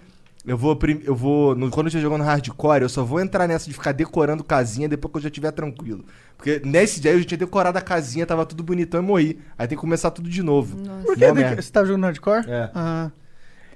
Eu 0.47 0.57
vou. 0.57 0.79
Eu 1.05 1.15
vou. 1.15 1.55
no- 1.55 1.69
quando 1.71 1.87
eu 1.87 1.89
estiver 1.89 2.03
jogando 2.03 2.23
hardcore, 2.25 2.81
eu 2.83 2.89
só 2.89 3.05
vou 3.05 3.21
entrar 3.21 3.47
nessa 3.47 3.67
de 3.67 3.75
ficar 3.75 3.93
decorando 3.93 4.43
casinha 4.43 4.89
depois 4.89 5.13
que 5.13 5.19
eu 5.19 5.23
já 5.23 5.29
estiver 5.29 5.51
tranquilo. 5.51 6.05
Porque 6.39 6.63
nesse 6.65 7.01
dia 7.01 7.13
eu 7.13 7.19
já 7.19 7.25
tinha 7.27 7.37
decorado 7.39 7.77
a 7.77 7.81
casinha, 7.83 8.25
tava 8.25 8.47
tudo 8.47 8.63
bonitão 8.63 9.03
e 9.03 9.05
morri. 9.05 9.39
Aí 9.59 9.67
tem 9.69 9.77
que 9.77 9.81
começar 9.83 10.11
tudo 10.11 10.31
de 10.31 10.43
novo. 10.43 10.77
Por 11.05 11.17
que 11.17 11.63
você 11.63 11.71
tá 11.71 11.85
jogando 11.85 12.05
hardcore? 12.05 12.45
É. 12.49 12.71
Ah. 12.75 13.11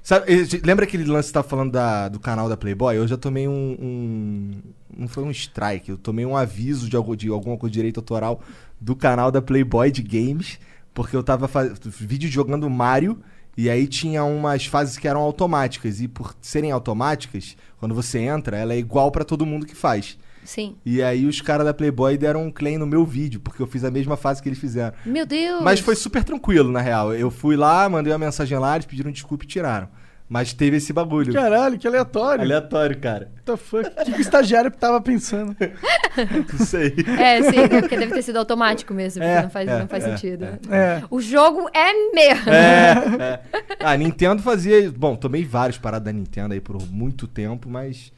Sabe, 0.03 0.27
lembra 0.65 0.85
aquele 0.85 1.05
lance 1.05 1.27
que 1.27 1.29
você 1.29 1.33
tava 1.35 1.49
falando 1.49 1.71
da- 1.73 2.09
do 2.09 2.19
canal 2.19 2.49
da 2.49 2.57
Playboy? 2.57 2.97
Eu 2.97 3.07
já 3.07 3.17
tomei 3.17 3.47
um, 3.47 3.77
um- 3.81 4.51
Não 4.97 5.09
foi 5.09 5.23
um 5.23 5.31
strike, 5.31 5.91
eu 5.91 5.97
tomei 5.97 6.27
um 6.27 6.37
aviso 6.37 6.89
de, 6.89 6.97
algo, 6.97 7.17
de 7.17 7.29
alguma 7.29 7.57
coisa 7.57 7.71
de 7.73 7.79
direito 7.79 7.99
autoral 7.99 8.43
do 8.81 8.95
canal 8.97 9.31
da 9.31 9.41
Playboy 9.41 9.91
de 9.91 10.03
games, 10.03 10.59
porque 10.93 11.17
eu 11.17 11.23
tava 11.23 11.49
fazendo 11.49 11.79
vídeo 11.91 12.29
jogando 12.31 12.69
Mario. 12.69 13.19
E 13.57 13.71
aí 13.71 13.87
tinha 13.87 14.25
umas 14.25 14.67
fases 14.67 14.99
que 14.99 15.07
eram 15.09 15.21
automáticas. 15.21 16.01
E 16.01 16.09
por 16.09 16.35
serem 16.41 16.73
automáticas, 16.73 17.57
quando 17.79 17.95
você 17.95 18.19
entra, 18.19 18.57
ela 18.57 18.73
é 18.75 18.79
igual 18.79 19.11
pra 19.11 19.25
todo 19.25 19.47
mundo 19.47 19.67
que 19.67 19.75
faz. 19.75 20.19
Sim. 20.45 20.77
E 20.85 21.03
aí 21.03 21.27
os 21.27 21.41
caras 21.41 21.65
da 21.65 21.73
Playboy 21.75 22.17
deram 22.19 22.45
um 22.45 22.51
claim 22.51 22.79
no 22.79 22.87
meu 22.87 23.05
vídeo, 23.05 23.41
porque 23.41 23.63
eu 23.63 23.67
fiz 23.67 23.85
a 23.85 23.91
mesma 23.91 24.17
fase 24.17 24.43
que 24.43 24.49
eles 24.49 24.59
fizeram. 24.59 24.95
Meu 25.05 25.25
Deus! 25.27 25.63
Mas 25.63 25.81
foi 25.81 25.95
super 25.95 26.25
tranquilo, 26.25 26.71
na 26.71 26.81
real. 26.81 27.15
Eu 27.15 27.31
fui 27.31 27.57
lá, 27.57 27.89
mandei 27.89 28.13
uma 28.13 28.19
mensagem 28.19 28.59
lá, 28.59 28.75
eles 28.75 28.87
pediram 28.87 29.11
desculpa 29.11 29.45
e 29.45 29.47
tiraram. 29.47 29.89
Mas 30.33 30.55
teve 30.55 30.79
esse 30.79 30.95
bagulho. 30.95 31.31
Caralho, 31.31 31.79
que 31.79 31.87
aleatório. 31.87 32.43
Aleatório, 32.43 32.99
cara. 32.99 33.31
What 33.35 33.43
the 33.45 33.57
fuck? 33.59 33.87
O 33.87 34.05
que, 34.05 34.13
que 34.13 34.19
o 34.19 34.21
estagiário 34.23 34.71
tava 34.71 34.99
pensando? 34.99 35.55
Isso 36.59 36.75
aí. 36.75 36.95
É, 37.21 37.43
sim, 37.43 37.59
né, 37.59 37.81
porque 37.83 37.99
deve 37.99 38.15
ter 38.15 38.23
sido 38.23 38.39
automático 38.39 38.95
mesmo, 38.95 39.23
É, 39.23 39.43
não 39.43 39.51
faz, 39.51 39.69
é, 39.69 39.79
não 39.81 39.87
faz 39.87 40.05
é, 40.05 40.09
sentido. 40.09 40.45
é. 40.71 40.77
É. 40.77 41.03
O 41.11 41.21
jogo 41.21 41.69
é 41.75 41.93
meu! 42.15 42.51
É, 42.51 43.43
é. 43.79 43.85
A 43.85 43.95
Nintendo 43.95 44.43
fazia. 44.43 44.91
Bom, 44.91 45.17
tomei 45.17 45.45
vários 45.45 45.77
paradas 45.77 46.07
da 46.07 46.13
Nintendo 46.13 46.55
aí 46.55 46.61
por 46.61 46.81
muito 46.91 47.27
tempo, 47.27 47.69
mas. 47.69 48.11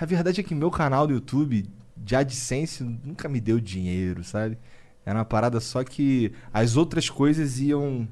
A 0.00 0.04
verdade 0.04 0.40
é 0.40 0.44
que 0.44 0.54
meu 0.54 0.70
canal 0.70 1.06
do 1.06 1.14
YouTube 1.14 1.66
de 1.96 2.16
AdSense 2.16 2.82
nunca 2.82 3.28
me 3.28 3.40
deu 3.40 3.58
dinheiro, 3.58 4.22
sabe? 4.22 4.58
Era 5.04 5.18
uma 5.18 5.24
parada 5.24 5.60
só 5.60 5.84
que 5.84 6.32
as 6.52 6.76
outras 6.76 7.10
coisas 7.10 7.60
iam. 7.60 8.08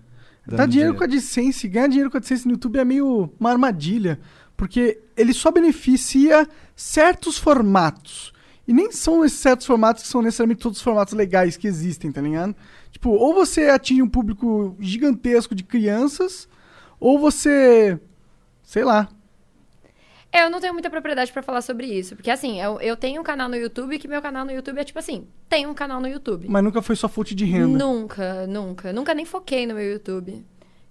dando 0.47 0.59
Dar 0.59 0.67
dinheiro 0.67 0.95
com 0.95 1.03
a 1.03 1.07
AdSense, 1.07 1.69
ganhar 1.69 1.89
dinheiro 1.89 2.11
com 2.11 2.17
a 2.17 2.19
AdSense 2.19 2.47
no 2.47 2.53
YouTube 2.53 2.79
é 2.79 2.85
meio 2.85 3.33
uma 3.39 3.51
armadilha, 3.51 4.21
porque 4.57 5.01
ele 5.17 5.33
só 5.33 5.51
beneficia 5.51 6.49
certos 6.77 7.39
formatos. 7.39 8.33
E 8.67 8.73
nem 8.73 8.93
são 8.93 9.25
esses 9.25 9.39
certos 9.39 9.67
formatos 9.67 10.03
que 10.03 10.09
são 10.09 10.23
necessariamente 10.23 10.61
todos 10.61 10.79
os 10.79 10.85
formatos 10.85 11.15
legais 11.15 11.57
que 11.57 11.67
existem, 11.67 12.13
tá 12.13 12.21
ligado? 12.21 12.55
Tipo, 12.91 13.11
ou 13.11 13.35
você 13.35 13.69
atinge 13.69 14.03
um 14.03 14.09
público 14.09 14.77
gigantesco 14.79 15.55
de 15.55 15.65
crianças, 15.65 16.49
ou 17.01 17.19
você. 17.19 17.99
sei 18.63 18.85
lá. 18.85 19.09
Eu 20.33 20.49
não 20.49 20.61
tenho 20.61 20.73
muita 20.73 20.89
propriedade 20.89 21.31
pra 21.31 21.43
falar 21.43 21.61
sobre 21.61 21.87
isso. 21.87 22.17
Porque, 22.17 22.31
assim, 22.31 22.61
eu, 22.61 22.81
eu 22.81 22.97
tenho 22.97 23.21
um 23.21 23.25
canal 23.25 23.49
no 23.49 23.57
YouTube 23.57 23.99
que 23.99 24.09
meu 24.09 24.23
canal 24.23 24.45
no 24.47 24.51
YouTube 24.53 24.79
é 24.79 24.85
tipo 24.85 24.99
assim: 24.99 25.27
tem 25.49 25.67
um 25.67 25.75
canal 25.75 26.01
no 26.01 26.09
YouTube. 26.09 26.47
Mas 26.49 26.65
nunca 26.65 26.81
foi 26.81 26.97
sua 26.97 27.09
fonte 27.09 27.35
de 27.35 27.45
renda. 27.45 27.79
Nunca, 27.79 28.47
nunca. 28.47 28.93
Nunca 28.93 29.13
nem 29.15 29.25
foquei 29.27 29.67
no 29.67 29.75
meu 29.75 29.93
YouTube. 29.93 30.45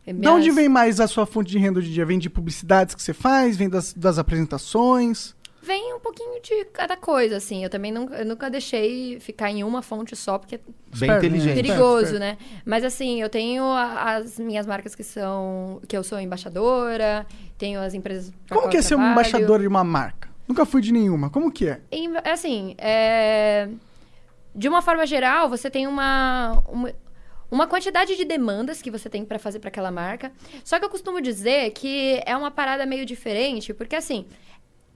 É 0.05 0.13
De 0.13 0.27
onde 0.27 0.41
minhas- 0.41 0.55
vem 0.55 0.69
mais 0.69 0.99
a 0.99 1.07
sua 1.07 1.25
fonte 1.25 1.49
de 1.51 1.57
renda 1.57 1.79
hoje 1.79 1.89
em 1.89 1.93
dia? 1.93 2.05
Vem 2.05 2.19
de 2.19 2.29
publicidades 2.29 2.93
que 2.95 3.01
você 3.01 3.13
faz? 3.13 3.55
Vem 3.57 3.69
das, 3.69 3.93
das 3.93 4.17
apresentações? 4.19 5.35
Vem 5.63 5.93
um 5.93 5.99
pouquinho 5.99 6.41
de 6.41 6.65
cada 6.73 6.97
coisa, 6.97 7.37
assim. 7.37 7.63
Eu 7.63 7.69
também 7.69 7.91
nunca, 7.91 8.15
eu 8.15 8.25
nunca 8.25 8.49
deixei 8.49 9.19
ficar 9.19 9.51
em 9.51 9.63
uma 9.63 9.81
fonte 9.81 10.15
só, 10.15 10.37
porque 10.39 10.55
é 10.55 10.59
Bem 10.97 11.11
inteligente. 11.17 11.53
perigoso, 11.53 12.17
né? 12.17 12.37
Mas 12.65 12.83
assim, 12.83 13.21
eu 13.21 13.29
tenho 13.29 13.63
a- 13.63 14.15
as 14.15 14.39
minhas 14.39 14.65
marcas 14.65 14.95
que 14.95 15.03
são. 15.03 15.79
que 15.87 15.95
eu 15.95 16.03
sou 16.03 16.19
embaixadora, 16.19 17.25
tenho 17.57 17.79
as 17.79 17.93
empresas. 17.93 18.33
Como 18.49 18.69
que 18.69 18.77
é 18.77 18.81
ser 18.81 18.95
um 18.95 19.11
embaixador 19.11 19.59
de 19.59 19.67
uma 19.67 19.83
marca? 19.83 20.29
Nunca 20.47 20.65
fui 20.65 20.81
de 20.81 20.91
nenhuma. 20.91 21.29
Como 21.29 21.51
que 21.51 21.67
é? 21.67 21.81
Em- 21.91 22.11
Assim, 22.25 22.75
é, 22.77 23.69
de 24.55 24.67
uma 24.67 24.81
forma 24.81 25.05
geral, 25.05 25.47
você 25.47 25.69
tem 25.69 25.85
uma, 25.87 26.61
uma, 26.67 26.91
uma 27.49 27.67
quantidade 27.67 28.15
de 28.17 28.25
demandas 28.25 28.81
que 28.81 28.89
você 28.91 29.09
tem 29.09 29.23
pra 29.23 29.37
fazer 29.39 29.59
pra 29.59 29.67
aquela 29.69 29.91
marca. 29.91 30.31
Só 30.63 30.79
que 30.79 30.85
eu 30.85 30.89
costumo 30.89 31.21
dizer 31.21 31.69
que 31.71 32.21
é 32.25 32.35
uma 32.35 32.49
parada 32.51 32.85
meio 32.85 33.05
diferente, 33.05 33.73
porque 33.73 33.95
assim, 33.95 34.25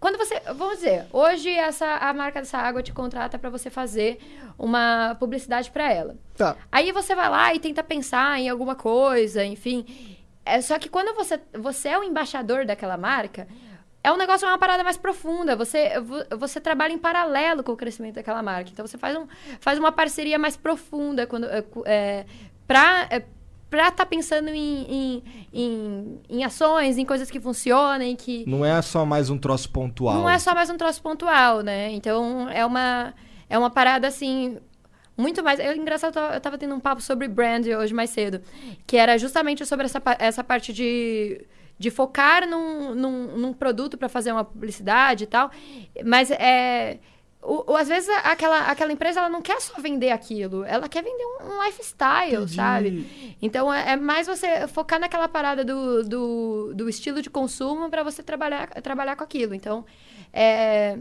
quando 0.05 0.19
você, 0.19 0.39
vamos 0.53 0.75
dizer, 0.75 1.07
hoje 1.11 1.49
essa 1.49 1.97
a 1.97 2.13
marca 2.13 2.39
dessa 2.39 2.59
água 2.59 2.83
te 2.83 2.93
contrata 2.93 3.39
pra 3.39 3.49
você 3.49 3.71
fazer 3.71 4.19
uma 4.55 5.15
publicidade 5.19 5.71
pra 5.71 5.91
ela. 5.91 6.15
Tá. 6.37 6.55
Aí 6.71 6.91
você 6.91 7.15
vai 7.15 7.27
lá 7.27 7.55
e 7.55 7.59
tenta 7.59 7.83
pensar 7.83 8.39
em 8.39 8.47
alguma 8.47 8.75
coisa, 8.75 9.43
enfim. 9.43 9.83
É, 10.45 10.61
só 10.61 10.77
que 10.77 10.89
quando 10.89 11.15
você, 11.15 11.41
você 11.57 11.89
é 11.89 11.97
o 11.97 12.03
embaixador 12.03 12.67
daquela 12.67 12.97
marca, 12.97 13.47
é 14.03 14.11
um 14.11 14.15
negócio, 14.17 14.45
é 14.45 14.49
uma 14.49 14.59
parada 14.59 14.83
mais 14.83 14.95
profunda. 14.95 15.55
Você, 15.55 15.99
vo- 15.99 16.37
você 16.37 16.61
trabalha 16.61 16.93
em 16.93 16.99
paralelo 16.99 17.63
com 17.63 17.71
o 17.71 17.75
crescimento 17.75 18.13
daquela 18.13 18.43
marca. 18.43 18.69
Então 18.71 18.85
você 18.85 18.99
faz, 18.99 19.17
um, 19.17 19.25
faz 19.59 19.79
uma 19.79 19.91
parceria 19.91 20.37
mais 20.37 20.55
profunda 20.55 21.25
quando, 21.25 21.47
é, 21.47 21.63
é, 21.85 22.25
pra. 22.67 23.07
É, 23.09 23.23
Pra 23.69 23.87
estar 23.89 24.05
pensando 24.05 24.49
em, 24.49 24.85
em, 24.87 25.23
em, 25.53 26.19
em 26.29 26.43
ações, 26.43 26.97
em 26.97 27.05
coisas 27.05 27.29
que 27.31 27.39
funcionem, 27.39 28.15
que, 28.15 28.43
Não 28.47 28.63
é 28.63 28.81
só 28.81 29.05
mais 29.05 29.29
um 29.29 29.37
troço 29.37 29.69
pontual. 29.69 30.15
não 30.15 30.29
é 30.29 30.37
só 30.39 30.53
mais 30.53 30.69
um 30.69 30.77
troço 30.77 31.01
pontual, 31.01 31.61
né? 31.61 31.91
Então 31.91 32.47
é 32.49 32.65
uma, 32.65 33.13
é 33.49 33.57
uma 33.57 33.69
parada 33.69 34.07
assim. 34.07 34.57
Muito 35.17 35.41
mais. 35.43 35.59
Eu, 35.59 35.73
engraçado, 35.75 36.09
eu 36.09 36.13
tava, 36.21 36.33
eu 36.35 36.41
tava 36.41 36.57
tendo 36.57 36.75
um 36.75 36.79
papo 36.79 37.01
sobre 37.01 37.27
brand 37.27 37.65
hoje 37.67 37.93
mais 37.93 38.09
cedo. 38.09 38.41
Que 38.85 38.97
era 38.97 39.17
justamente 39.17 39.65
sobre 39.65 39.85
essa, 39.85 40.01
essa 40.19 40.43
parte 40.43 40.71
de, 40.73 41.45
de 41.79 41.89
focar 41.89 42.47
num, 42.47 42.93
num, 42.93 43.37
num 43.37 43.53
produto 43.53 43.97
para 43.97 44.09
fazer 44.09 44.31
uma 44.31 44.43
publicidade 44.43 45.23
e 45.23 45.27
tal. 45.27 45.49
Mas 46.05 46.29
é. 46.31 46.99
O, 47.45 47.71
o- 47.73 47.75
às 47.77 47.87
vezes 47.87 48.09
aquela, 48.23 48.61
aquela 48.71 48.91
empresa 48.91 49.19
ela 49.19 49.29
não 49.29 49.41
quer 49.41 49.61
só 49.61 49.79
vender 49.81 50.09
aquilo, 50.11 50.63
ela 50.65 50.89
quer 50.89 51.03
vender 51.03 51.23
um, 51.23 51.53
um 51.59 51.63
lifestyle, 51.65 52.35
Entendi. 52.35 52.55
sabe? 52.55 53.35
Então 53.41 53.71
é, 53.73 53.91
é 53.93 53.95
mais 53.95 54.27
você 54.27 54.67
focar 54.67 54.99
naquela 54.99 55.27
parada 55.27 55.63
do, 55.63 56.03
do, 56.03 56.73
do 56.73 56.89
estilo 56.89 57.21
de 57.21 57.29
consumo 57.29 57.89
para 57.89 58.03
você 58.03 58.23
trabalhar, 58.23 58.67
trabalhar 58.81 59.15
com 59.15 59.23
aquilo. 59.23 59.53
Então, 59.53 59.85
é, 60.33 60.97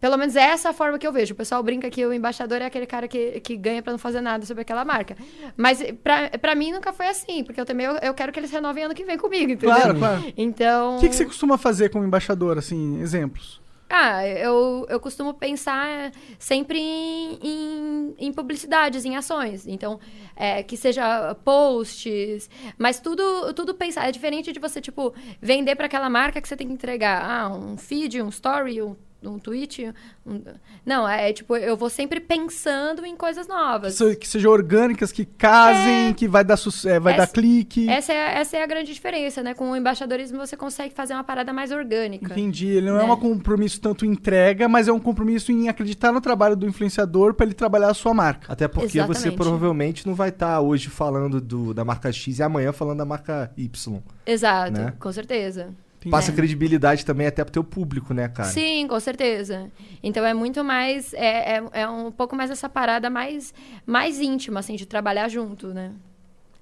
pelo 0.00 0.16
menos 0.16 0.36
é 0.36 0.42
essa 0.42 0.70
a 0.70 0.72
forma 0.72 0.98
que 0.98 1.06
eu 1.06 1.12
vejo. 1.12 1.34
O 1.34 1.36
pessoal 1.36 1.62
brinca 1.62 1.90
que 1.90 2.06
o 2.06 2.12
embaixador 2.12 2.62
é 2.62 2.66
aquele 2.66 2.86
cara 2.86 3.08
que, 3.08 3.40
que 3.40 3.56
ganha 3.56 3.82
para 3.82 3.92
não 3.92 3.98
fazer 3.98 4.20
nada 4.20 4.46
sobre 4.46 4.62
aquela 4.62 4.84
marca. 4.84 5.16
Mas 5.56 5.82
pra, 6.04 6.30
pra 6.38 6.54
mim 6.54 6.70
nunca 6.72 6.92
foi 6.92 7.08
assim, 7.08 7.42
porque 7.42 7.60
eu 7.60 7.66
também 7.66 7.86
eu, 7.86 7.96
eu 7.96 8.14
quero 8.14 8.30
que 8.32 8.38
eles 8.38 8.50
renovem 8.52 8.84
ano 8.84 8.94
que 8.94 9.04
vem 9.04 9.18
comigo, 9.18 9.50
entendeu? 9.52 9.74
Claro, 9.74 9.98
claro. 9.98 10.24
Então. 10.36 10.96
O 10.96 11.00
que, 11.00 11.08
que 11.08 11.16
você 11.16 11.24
costuma 11.24 11.58
fazer 11.58 11.88
como 11.88 12.04
embaixador, 12.04 12.56
assim, 12.58 13.00
exemplos? 13.00 13.60
Ah, 13.90 14.26
eu, 14.26 14.86
eu 14.88 15.00
costumo 15.00 15.32
pensar 15.32 16.12
sempre 16.38 16.78
em, 16.78 17.38
em, 17.42 18.14
em 18.18 18.32
publicidades, 18.32 19.04
em 19.04 19.16
ações. 19.16 19.66
Então, 19.66 19.98
é, 20.36 20.62
que 20.62 20.76
seja 20.76 21.34
posts, 21.36 22.50
mas 22.76 23.00
tudo, 23.00 23.52
tudo 23.54 23.74
pensar. 23.74 24.06
É 24.06 24.12
diferente 24.12 24.52
de 24.52 24.60
você, 24.60 24.80
tipo, 24.80 25.14
vender 25.40 25.74
para 25.74 25.86
aquela 25.86 26.10
marca 26.10 26.40
que 26.40 26.46
você 26.46 26.56
tem 26.56 26.66
que 26.66 26.74
entregar. 26.74 27.24
Ah, 27.24 27.48
um 27.48 27.78
feed, 27.78 28.20
um 28.20 28.28
story, 28.28 28.82
um, 28.82 28.94
um 29.22 29.38
tweet. 29.38 29.92
um- 30.26 30.40
Não, 30.86 31.08
é 31.08 31.32
tipo, 31.32 31.56
eu 31.56 31.76
vou 31.76 31.90
sempre 31.90 32.20
pensando 32.20 33.04
em 33.04 33.16
coisas 33.16 33.46
Que, 33.46 33.52
novas. 33.52 33.94
se- 33.94 34.14
que 34.16 34.28
sejam 34.28 34.50
orgânicas, 34.52 35.10
que 35.10 35.24
casem, 35.24 36.08
É. 36.10 36.12
que 36.12 36.28
vai 36.28 36.44
dar, 36.44 36.56
é, 36.86 37.00
vai 37.00 37.14
Essa- 37.14 37.22
dar 37.22 37.32
clique. 37.32 37.88
Essa 37.88 38.12
é, 38.12 38.38
essa 38.38 38.56
é 38.56 38.62
a 38.62 38.66
grande 38.66 38.92
diferença, 38.92 39.42
né? 39.42 39.54
Com 39.54 39.70
o 39.72 39.76
embaixadorismo 39.76 40.38
você 40.38 40.56
consegue 40.56 40.94
fazer 40.94 41.14
uma 41.14 41.24
parada 41.24 41.52
mais 41.52 41.72
orgânica. 41.72 42.32
Entendi. 42.32 42.68
Ele 42.68 42.86
não 42.90 42.98
é 43.00 43.06
Né? 43.06 43.12
um 43.12 43.16
compromisso 43.16 43.80
tanto 43.80 44.06
em 44.06 44.10
entrega, 44.10 44.68
mas 44.68 44.86
é 44.88 44.92
um 44.92 45.00
compromisso 45.00 45.50
em 45.50 45.68
acreditar 45.68 46.12
no 46.12 46.20
trabalho 46.20 46.54
do 46.56 46.66
influenciador 46.68 47.34
pra 47.34 47.44
ele 47.46 47.54
trabalhar 47.54 47.88
a 47.90 47.94
sua 47.94 48.14
marca. 48.14 48.52
Até 48.52 48.68
porque 48.68 48.88
você 48.88 48.98
Exatamente. 48.98 49.36
provavelmente 49.36 50.06
não 50.06 50.14
vai 50.14 50.28
estar 50.28 50.60
hoje 50.60 50.88
falando 50.88 51.40
do, 51.40 51.74
da 51.74 51.84
marca 51.84 52.12
X 52.12 52.38
e 52.38 52.42
amanhã 52.42 52.72
falando 52.72 52.98
da 52.98 53.04
marca 53.04 53.50
Y. 53.56 54.00
Exato, 54.26 54.72
Né? 54.72 54.92
com 54.98 55.10
certeza. 55.12 55.74
Passa 56.10 56.30
É. 56.30 56.34
credibilidade 56.34 57.04
também 57.04 57.26
até 57.26 57.42
pro 57.44 57.52
teu 57.52 57.64
público, 57.64 58.14
né, 58.14 58.28
cara? 58.28 58.48
Sim, 58.48 58.86
com 58.86 58.98
certeza. 59.00 59.70
Então 60.02 60.24
é 60.24 60.32
muito 60.32 60.62
mais. 60.62 61.12
É, 61.14 61.56
é, 61.56 61.62
é 61.72 61.88
um 61.88 62.10
pouco 62.12 62.36
mais 62.36 62.50
essa 62.50 62.68
parada 62.68 63.10
mais, 63.10 63.52
mais 63.84 64.20
íntima, 64.20 64.60
assim, 64.60 64.76
de 64.76 64.86
trabalhar 64.86 65.28
junto, 65.28 65.68
né? 65.74 65.92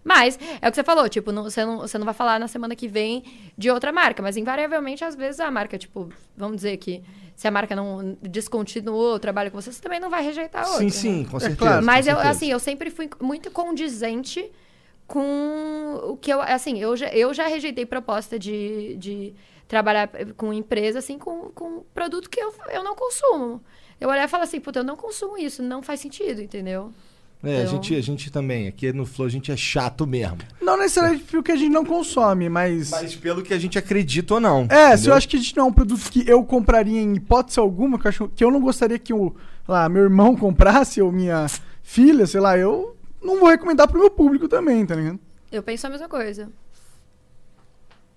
Mas, 0.03 0.39
é 0.63 0.69
o 0.69 0.71
que 0.71 0.77
você 0.77 0.85
falou, 0.85 1.09
tipo, 1.09 1.33
não- 1.33 1.43
você, 1.43 1.65
não, 1.65 1.79
você 1.79 1.99
não 1.99 2.05
vai 2.05 2.15
falar 2.15 2.39
na 2.39 2.47
semana 2.47 2.77
que 2.77 2.87
vem 2.87 3.25
de 3.59 3.69
outra 3.71 3.91
marca, 3.91 4.23
mas 4.23 4.37
invariavelmente, 4.37 5.05
às 5.05 5.17
vezes, 5.17 5.41
a 5.41 5.51
marca, 5.51 5.77
tipo, 5.77 6.09
vamos 6.37 6.57
dizer 6.57 6.77
que 6.77 7.03
se 7.35 7.49
a 7.49 7.51
marca 7.51 7.75
não 7.75 8.17
descontinuou 8.23 9.17
o 9.17 9.19
trabalho 9.19 9.51
com 9.51 9.61
você, 9.61 9.73
você 9.73 9.83
também 9.83 9.99
não 9.99 10.09
vai 10.09 10.23
rejeitar 10.25 10.63
a 10.65 10.69
outra. 10.69 10.79
Sim, 10.79 10.85
né? 10.87 10.91
sim, 10.93 11.25
com 11.29 11.41
certeza. 11.41 11.59
claro. 11.59 11.85
Mas 11.85 12.07
com 12.07 12.13
eu, 12.13 12.17
certeza. 12.17 12.37
assim, 12.37 12.51
eu 12.53 12.59
sempre 12.61 12.89
fui 12.89 13.11
muito 13.21 13.51
condizente 13.51 14.49
com 15.07 16.01
o 16.11 16.17
que 16.17 16.33
eu, 16.33 16.41
assim, 16.41 16.79
eu 16.79 16.97
já, 16.97 17.09
eu 17.09 17.33
já 17.33 17.47
rejeitei 17.47 17.87
proposta 17.87 18.39
de, 18.39 18.97
de 18.97 19.33
trabalhar 19.69 20.09
com 20.37 20.53
empresa, 20.53 20.99
assim, 20.99 21.19
com, 21.19 21.51
com 21.55 21.83
produto 21.95 22.29
que 22.29 22.41
eu, 22.41 22.53
eu 22.71 22.83
não 22.83 22.95
consumo. 22.95 23.61
Eu 24.01 24.09
olhar 24.11 24.25
e 24.25 24.29
falar 24.29 24.45
assim, 24.45 24.61
puta, 24.61 24.81
eu 24.81 24.85
não 24.85 24.97
consumo 24.97 25.39
isso, 25.39 25.63
não 25.63 25.83
faz 25.83 26.01
sentido, 26.01 26.43
entendeu? 26.43 26.93
É, 27.43 27.59
a, 27.59 27.61
Então- 27.63 27.75
gente, 27.75 27.95
a 27.95 28.01
gente 28.01 28.31
também. 28.31 28.67
Aqui 28.67 28.93
no 28.93 29.07
Flow 29.07 29.27
a 29.27 29.31
gente 29.31 29.53
é 29.53 29.57
chato 29.57 30.07
mesmo. 30.07 30.39
Não 30.61 30.77
necessariamente 30.77 31.25
porque 31.25 31.53
a 31.53 31.57
gente 31.57 31.71
não 31.71 31.85
consome, 31.85 32.49
mas. 32.49 32.91
Mas 32.91 33.15
pelo 33.15 33.43
que 33.43 33.53
a 33.55 33.59
gente 33.59 33.79
acredita 33.79 34.35
ou 34.35 34.41
não. 34.41 34.63
É, 34.71 34.89
se 34.89 34.95
entendeu? 34.95 35.13
eu 35.13 35.17
acho 35.17 35.29
que 35.29 35.37
a 35.37 35.39
gente 35.39 35.57
não 35.57 35.65
é 35.67 35.69
um 35.69 35.73
produto 35.73 36.11
que 36.11 36.29
eu 36.29 36.43
compraria 36.45 37.01
em 37.01 37.15
hipótese 37.15 37.61
alguma, 37.61 37.99
que 37.99 38.07
eu, 38.07 38.09
acho, 38.09 38.29
que 38.35 38.43
eu 38.43 38.51
não 38.51 38.61
gostaria 38.61 38.99
que 38.99 39.13
o, 39.13 39.35
lá, 39.69 39.89
meu 39.89 40.03
irmão 40.03 40.35
comprasse 40.37 41.01
ou 41.01 41.13
minha 41.13 41.47
filha, 41.83 42.27
sei 42.27 42.41
lá, 42.41 42.57
eu 42.59 42.96
não 43.27 43.39
vou 43.41 43.49
recomendar 43.51 43.89
pro 43.89 43.99
meu 43.99 44.11
público 44.11 44.49
também, 44.49 44.87
tá 44.87 44.95
ligado? 44.95 45.19
Eu 45.53 45.63
penso 45.63 45.87
a 45.87 45.91
mesma 45.91 46.09
coisa. 46.09 46.51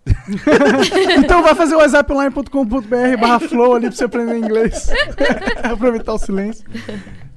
então 1.18 1.44
vai 1.44 1.54
fazer 1.56 1.76
o 1.76 1.80
whatsapponline.com.br 1.80 3.18
barra 3.20 3.40
flow 3.40 3.76
ali 3.76 3.88
pra 3.88 3.96
você 3.96 4.06
aprender 4.06 4.38
inglês. 4.38 4.90
Aproveitar 5.64 6.14
o 6.14 6.18
silêncio. 6.18 6.66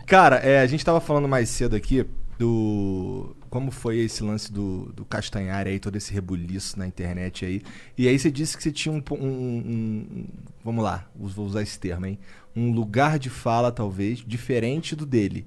Cara, 0.07 0.37
é, 0.37 0.61
a 0.61 0.67
gente 0.67 0.85
tava 0.85 1.01
falando 1.01 1.29
mais 1.29 1.49
cedo 1.49 1.77
aqui 1.77 2.07
do. 2.39 3.37
Como 3.51 3.71
foi 3.71 3.99
esse 3.99 4.23
lance 4.23 4.51
do, 4.51 4.91
do 4.95 5.05
Castanhari 5.05 5.71
aí, 5.71 5.79
todo 5.79 5.97
esse 5.97 6.13
rebuliço 6.13 6.79
na 6.79 6.87
internet 6.87 7.45
aí. 7.45 7.63
E 7.99 8.09
aí 8.09 8.19
você 8.19 8.31
disse 8.31 8.57
que 8.57 8.63
você 8.63 8.73
tinha 8.73 8.93
um. 8.95 9.03
um- 9.15 9.17
um- 9.27 10.25
vamos 10.65 10.83
lá, 10.83 11.07
vou 11.15 11.45
usar 11.45 11.61
esse 11.63 11.79
termo, 11.79 12.07
hein? 12.07 12.19
Um 12.57 12.73
lugar 12.73 13.19
de 13.19 13.29
fala, 13.29 13.71
talvez, 13.71 14.21
diferente 14.27 14.97
do 14.97 15.05
dele. 15.05 15.47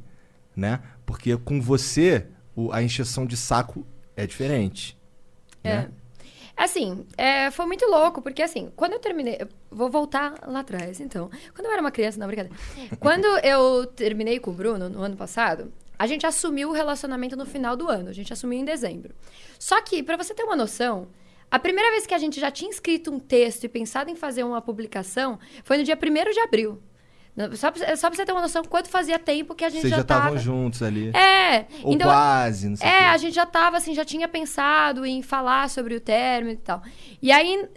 Né? 0.56 0.80
Porque 1.06 1.36
com 1.38 1.62
você, 1.62 2.28
o- 2.56 2.72
a 2.72 2.82
encheção 2.82 3.26
de 3.26 3.38
saco 3.38 3.86
é 4.16 4.26
diferente. 4.26 4.98
né? 5.64 5.90
Assim, 6.58 7.06
é, 7.18 7.52
foi 7.52 7.66
muito 7.66 7.86
louco, 7.86 8.22
porque 8.22 8.42
assim, 8.42 8.72
quando 8.78 8.94
eu 8.94 9.00
terminei. 9.00 9.38
eu 9.40 9.48
Vou 9.70 9.90
voltar 9.90 10.36
lá 10.48 10.60
atrás, 10.62 11.02
então. 11.02 11.30
Quando 11.54 11.66
eu 11.66 11.72
era 11.74 11.82
uma 11.82 11.92
criança, 11.92 12.18
não, 12.18 12.28
brincadeira. 12.28 12.58
Quando 12.98 13.26
eu 13.40 13.86
terminei 13.88 14.40
com 14.40 14.52
o 14.52 14.54
Bruno, 14.54 14.88
no 14.88 15.02
ano 15.02 15.18
passado, 15.18 15.74
a 16.00 16.08
gente 16.08 16.26
assumiu 16.26 16.70
o 16.70 16.72
relacionamento 16.72 17.36
no 17.36 17.46
final 17.46 17.76
do 17.76 17.90
ano. 17.90 18.08
A 18.10 18.14
gente 18.14 18.32
assumiu 18.32 18.58
em 18.58 18.64
dezembro. 18.64 19.14
Só 19.60 19.82
que, 19.82 20.02
pra 20.02 20.16
você 20.16 20.34
ter 20.34 20.44
uma 20.44 20.56
noção, 20.56 21.10
a 21.52 21.60
primeira 21.60 21.92
vez 21.92 22.08
que 22.08 22.14
a 22.14 22.18
gente 22.18 22.40
já 22.40 22.50
tinha 22.50 22.72
escrito 22.72 23.12
um 23.12 23.20
texto 23.20 23.66
e 23.66 23.68
pensado 23.68 24.10
em 24.10 24.16
fazer 24.16 24.44
uma 24.46 24.62
publicação 24.62 25.38
foi 25.66 25.78
no 25.78 25.84
dia 25.84 25.98
1 26.02 26.32
de 26.32 26.40
abril. 26.40 26.82
Só 27.56 27.70
pra, 27.70 27.98
só 27.98 28.08
pra 28.10 28.16
você 28.16 28.26
ter 28.26 28.32
uma 28.32 28.42
noção 28.42 28.64
quanto 28.64 28.88
fazia 28.90 29.20
tempo 29.20 29.54
que 29.54 29.66
a 29.66 29.70
gente 29.70 29.82
Vocês 29.82 29.92
já 29.92 29.98
já 29.98 30.02
estavam 30.04 30.30
tava... 30.30 30.38
juntos 30.40 30.82
ali. 30.82 31.10
É, 31.10 31.66
Ou 31.84 31.94
então, 31.94 32.08
quase, 32.08 32.70
não 32.70 32.78
sei 32.78 32.88
é, 32.88 33.08
a 33.10 33.18
gente 33.18 33.34
já 33.34 33.46
tava, 33.46 33.76
assim, 33.76 33.94
já 33.94 34.06
tinha 34.06 34.26
pensado 34.26 35.06
em 35.06 35.22
falar 35.22 35.70
sobre 35.70 35.96
o 35.96 36.00
término 36.00 36.54
e 36.54 36.58
tal. 36.58 36.82
E 37.22 37.34
aí, 37.34 37.68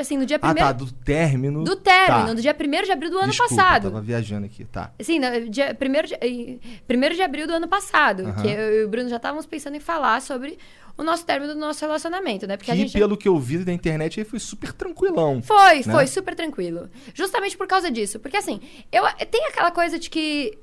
assim, 0.00 0.16
no 0.16 0.26
dia 0.26 0.36
Ah, 0.36 0.40
primeiro... 0.40 0.66
tá, 0.66 0.72
do 0.72 0.90
término. 0.90 1.62
Do 1.62 1.76
término, 1.76 2.26
Tá. 2.26 2.34
no 2.34 2.40
dia 2.40 2.56
1 2.58 2.82
de 2.84 2.90
abril 2.92 3.10
do 3.10 3.18
ano 3.18 3.30
Desculpa, 3.30 3.54
passado. 3.54 3.82
Tava 3.90 4.00
viajando 4.02 4.46
aqui, 4.46 4.64
tá. 4.64 4.90
Sim, 5.00 5.20
no 5.20 5.48
dia 5.50 5.76
1 5.80 6.06
de, 6.06 6.60
1 6.90 7.14
de 7.14 7.22
abril 7.22 7.46
do 7.46 7.52
ano 7.54 7.68
passado. 7.68 8.34
Que 8.42 8.48
eu 8.48 8.80
e 8.80 8.84
o 8.84 8.88
Bruno 8.88 9.08
já 9.08 9.16
estávamos 9.16 9.46
pensando 9.46 9.76
em 9.76 9.80
falar 9.80 10.20
sobre 10.20 10.58
o 10.96 11.02
nosso 11.02 11.26
término 11.26 11.52
do 11.54 11.60
nosso 11.60 11.80
relacionamento, 11.84 12.46
né? 12.46 12.56
Porque 12.56 12.70
que 12.70 12.78
gente. 12.78 12.92
pelo 12.92 13.16
que 13.16 13.28
eu 13.28 13.38
vi 13.38 13.58
da 13.58 13.72
internet 13.72 14.20
aí 14.20 14.24
foi 14.24 14.38
super 14.38 14.72
tranquilão. 14.72 15.42
Foi, 15.42 15.76
né? 15.76 15.82
foi 15.82 16.06
super 16.06 16.34
tranquilo. 16.34 16.88
Justamente 17.14 17.56
por 17.56 17.66
causa 17.66 17.90
disso. 17.90 18.18
Porque 18.18 18.36
assim, 18.36 18.60
eu 18.90 19.02
tem 19.30 19.46
aquela 19.46 19.70
coisa 19.70 19.98
de 19.98 20.08
que 20.08 20.58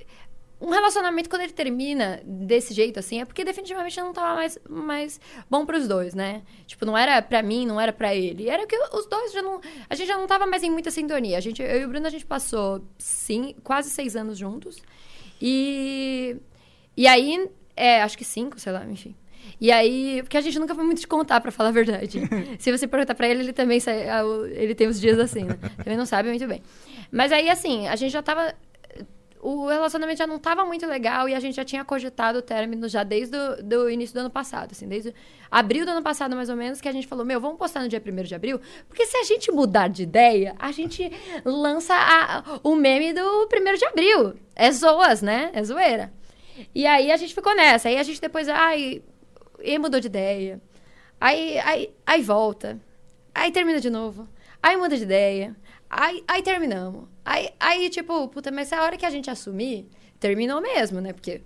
um 0.64 0.69
relacionamento, 0.69 1.30
quando 1.30 1.41
ele 1.41 1.51
termina 1.51 2.22
desse 2.23 2.73
jeito, 2.73 2.97
assim, 2.97 3.19
é 3.19 3.26
porque 3.26 3.43
definitivamente 3.43 3.99
não 3.99 4.14
tava 4.14 4.35
mais, 4.35 4.57
mais 4.69 5.19
bom 5.49 5.65
pros 5.65 5.89
dois, 5.89 6.14
né? 6.15 6.41
Tipo, 6.65 6.85
não 6.85 6.97
era 6.97 7.22
pra 7.22 7.43
mim, 7.43 7.65
não 7.65 7.80
era 7.80 7.91
pra 7.91 8.15
ele. 8.15 8.47
Era 8.49 8.65
que 8.65 8.77
os 8.93 9.05
dois 9.05 9.34
já 9.34 9.41
não. 9.41 9.60
A 9.89 9.93
gente 9.93 10.07
já 10.07 10.18
não 10.18 10.26
tava 10.26 10.45
mais 10.45 10.64
em 10.64 10.72
muita 10.72 10.89
sintonia. 10.89 11.38
A 11.38 11.41
gente, 11.41 11.61
eu 11.61 11.81
e 11.81 11.85
o 11.85 11.89
Bruno, 11.89 12.07
a 12.07 12.10
gente 12.10 12.26
passou 12.26 12.81
sim, 12.97 13.53
quase 13.61 13.89
seis 13.89 14.15
anos 14.15 14.38
juntos. 14.38 14.81
E. 15.41 16.38
E 16.95 17.07
aí, 17.07 17.49
é, 17.76 18.01
acho 18.01 18.18
que 18.18 18.23
cinco, 18.23 18.57
sei 18.57 18.72
lá, 18.72 18.85
enfim. 18.85 19.14
E 19.60 19.72
aí, 19.72 20.22
porque 20.24 20.38
a 20.38 20.41
gente 20.41 20.60
nunca 20.60 20.76
foi 20.76 20.84
muito 20.84 20.99
de 20.99 21.07
contar, 21.07 21.40
pra 21.41 21.52
falar 21.52 21.70
a 21.70 21.72
verdade. 21.72 22.20
Se 22.60 22.72
você 22.72 22.88
perguntar 22.88 23.15
pra 23.15 23.28
ele, 23.28 23.41
ele 23.44 23.53
também 23.53 23.80
sai, 23.80 24.06
ele 24.52 24.76
tem 24.76 24.88
os 24.88 24.99
dias 24.99 25.18
assim, 25.20 25.44
né? 25.44 25.57
Também 25.78 25.98
não 25.98 26.06
sabe 26.06 26.30
muito 26.30 26.45
bem. 26.48 26.61
Mas 27.11 27.32
aí, 27.32 27.49
assim, 27.49 27.88
a 27.88 27.95
gente 27.95 28.11
já 28.11 28.22
tava. 28.22 28.53
O 29.45 29.68
relacionamento 29.68 30.20
já 30.20 30.26
não 30.26 30.40
tava 30.40 30.64
muito 30.64 30.86
legal 30.88 31.28
e 31.28 31.36
a 31.36 31.40
gente 31.40 31.56
já 31.56 31.65
tinha 31.65 31.84
cogitado 31.84 32.40
o 32.40 32.41
término 32.41 32.88
já 32.88 33.03
desde 33.03 33.36
o 33.76 33.90
início 33.90 34.14
do 34.14 34.22
ano 34.22 34.30
passado, 34.30 34.70
assim, 34.72 34.88
desde 34.88 35.14
abril 35.52 35.84
do 35.86 35.91
ano 35.91 36.02
passado, 36.02 36.34
mais 36.34 36.48
ou 36.49 36.56
menos, 36.56 36.80
que 36.80 36.88
a 36.88 36.94
gente 36.94 37.06
falou, 37.07 37.26
meu, 37.26 37.41
vamos 37.41 37.57
postar 37.57 37.82
no 37.82 37.90
dia 37.90 38.02
1 38.02 38.24
de 38.24 38.34
abril, 38.34 38.61
porque 38.88 39.06
se 39.06 39.18
a 39.18 39.24
gente 39.24 39.52
mudar 39.52 39.90
de 39.90 40.03
ideia, 40.03 40.56
a 40.57 40.72
gente 40.72 41.11
lança 41.44 41.94
a- 41.94 42.60
o 42.64 42.74
meme 42.74 43.11
do 43.11 43.22
1 43.49 43.76
de 43.78 43.86
abril. 43.86 44.34
É 44.56 44.72
zoas, 44.72 45.22
né? 45.22 45.49
É 45.53 45.61
zoeira. 45.61 46.14
E 46.74 46.88
aí 46.88 47.11
a 47.11 47.18
gente 47.18 47.36
ficou 47.36 47.53
nessa. 47.53 47.90
Aí 47.90 47.98
a 47.98 48.03
gente 48.03 48.22
depois, 48.22 48.48
ai, 48.48 49.02
e 49.64 49.80
mudou 49.80 49.99
de 49.99 50.07
ideia. 50.07 50.61
Aí, 51.19 51.57
aí, 51.60 51.94
aí 52.06 52.22
volta. 52.22 52.80
Aí 53.34 53.52
termina 53.52 53.80
de 53.80 53.90
novo. 53.90 54.27
Aí 54.61 54.76
muda 54.77 54.98
de 54.98 55.03
ideia. 55.03 55.56
Aí, 55.90 56.23
aí 56.27 56.44
terminamos. 56.44 57.07
Aí, 57.23 57.49
aí, 57.60 57.90
tipo, 57.90 58.27
puta, 58.27 58.52
mas 58.52 58.73
a 58.73 58.84
hora 58.84 58.98
que 58.98 59.06
a 59.06 59.10
gente 59.10 59.30
assumir, 59.30 59.88
terminou 60.19 60.61
mesmo, 60.61 60.99
né? 60.99 61.14
Porque 61.14 61.41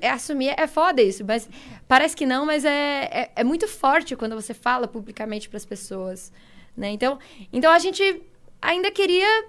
é, 0.00 0.10
assumir 0.10 0.54
é 0.58 0.66
foda 0.66 1.02
isso, 1.02 1.24
mas 1.24 1.48
parece 1.86 2.16
que 2.16 2.24
não, 2.24 2.46
mas 2.46 2.64
é, 2.64 3.04
é, 3.04 3.30
é 3.36 3.44
muito 3.44 3.68
forte 3.68 4.16
quando 4.16 4.34
você 4.34 4.54
fala 4.54 4.88
publicamente 4.88 5.48
pras 5.48 5.64
pessoas, 5.64 6.32
né? 6.76 6.90
Então, 6.90 7.18
então 7.52 7.70
a 7.70 7.78
gente 7.78 8.22
ainda 8.60 8.90
queria 8.90 9.46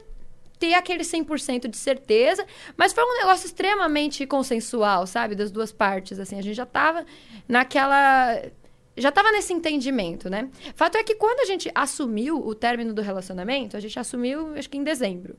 ter 0.60 0.74
aquele 0.74 1.04
100% 1.04 1.68
de 1.70 1.78
certeza, 1.78 2.46
mas 2.76 2.92
foi 2.92 3.04
um 3.04 3.18
negócio 3.18 3.46
extremamente 3.48 4.28
consensual, 4.28 5.08
sabe? 5.08 5.34
Das 5.34 5.50
duas 5.52 5.72
partes, 5.72 6.20
assim. 6.20 6.38
A 6.38 6.42
gente 6.44 6.56
já 6.56 6.66
tava 6.66 7.06
naquela... 7.48 8.40
Já 8.98 9.12
tava 9.14 9.32
nesse 9.32 9.54
entendimento, 9.54 10.30
né? 10.30 10.50
Fato 10.76 10.98
é 10.98 11.04
que 11.04 11.16
quando 11.16 11.40
a 11.40 11.46
gente 11.46 11.72
assumiu 11.74 12.38
o 12.46 12.54
término 12.54 12.94
do 12.94 13.02
relacionamento, 13.02 13.78
a 13.78 13.80
gente 13.80 13.98
assumiu, 13.98 14.54
acho 14.58 14.70
que 14.70 14.78
em 14.78 14.84
dezembro. 14.84 15.38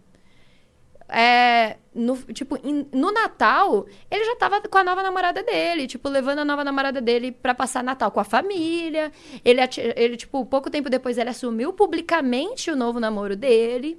É, 1.13 1.77
no, 1.93 2.17
tipo, 2.33 2.57
em- 2.65 2.87
no 2.93 3.11
Natal, 3.13 3.85
ele 4.11 4.25
já 4.25 4.37
tava 4.37 4.61
com 4.63 4.79
a 4.79 4.85
nova 4.85 5.03
namorada 5.03 5.43
dele, 5.43 5.89
tipo, 5.89 6.09
levando 6.09 6.39
a 6.39 6.45
nova 6.45 6.63
namorada 6.63 7.01
dele 7.01 7.33
pra 7.33 7.53
passar 7.53 7.83
Natal 7.83 8.11
com 8.13 8.21
a 8.21 8.25
família. 8.25 9.11
Ele, 9.45 9.61
ele, 9.97 10.17
tipo, 10.17 10.47
pouco 10.47 10.71
tempo 10.71 10.89
depois 10.89 11.19
ele 11.19 11.29
assumiu 11.31 11.73
publicamente 11.73 12.71
o 12.71 12.77
novo 12.77 13.01
namoro 13.01 13.35
dele. 13.37 13.99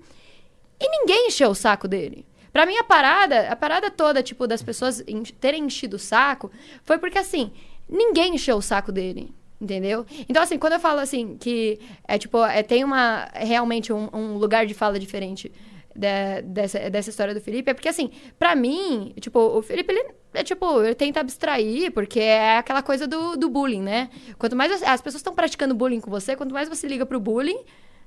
E 0.81 0.89
ninguém 0.89 1.27
encheu 1.27 1.49
o 1.51 1.55
saco 1.55 1.87
dele. 1.87 2.25
Pra 2.51 2.65
mim, 2.65 2.75
a 2.75 2.83
parada, 2.83 3.47
a 3.49 3.55
parada 3.55 3.89
toda, 3.91 4.21
tipo, 4.23 4.47
das 4.47 4.61
pessoas 4.63 5.03
terem 5.39 5.63
enchido 5.65 5.95
o 5.95 5.99
saco, 5.99 6.51
foi 6.83 6.97
porque, 6.97 7.17
assim, 7.17 7.51
ninguém 7.87 8.35
encheu 8.35 8.57
o 8.57 8.61
saco 8.61 8.91
dele. 8.91 9.33
Entendeu? 9.61 10.07
Então, 10.27 10.41
assim, 10.41 10.57
quando 10.57 10.73
eu 10.73 10.79
falo, 10.79 10.99
assim, 10.99 11.37
que 11.39 11.79
é, 12.07 12.17
tipo, 12.17 12.43
é, 12.43 12.63
tem 12.63 12.83
uma, 12.83 13.29
realmente 13.31 13.93
um, 13.93 14.09
um 14.11 14.37
lugar 14.37 14.65
de 14.65 14.73
fala 14.73 14.97
diferente 14.97 15.51
da- 15.95 16.41
dessa, 16.41 16.89
dessa 16.89 17.11
história 17.11 17.31
do 17.31 17.39
Felipe, 17.39 17.69
é 17.69 17.73
porque, 17.75 17.87
assim, 17.87 18.09
pra 18.39 18.55
mim, 18.55 19.13
tipo, 19.21 19.39
o 19.39 19.61
Felipe, 19.61 19.93
ele, 19.93 20.15
é, 20.33 20.43
tipo, 20.43 20.81
ele 20.81 20.95
tenta 20.95 21.19
abstrair, 21.19 21.91
porque 21.91 22.19
é 22.19 22.57
aquela 22.57 22.81
coisa 22.81 23.05
do, 23.05 23.35
do 23.37 23.49
bullying, 23.49 23.83
né? 23.83 24.09
Quanto 24.39 24.55
mais 24.55 24.81
as 24.81 24.99
pessoas 24.99 25.19
estão 25.19 25.35
praticando 25.35 25.75
bullying 25.75 26.01
com 26.01 26.09
você, 26.09 26.35
quanto 26.35 26.53
mais 26.55 26.67
você 26.67 26.87
liga 26.87 27.05
pro 27.05 27.19
bullying, 27.19 27.59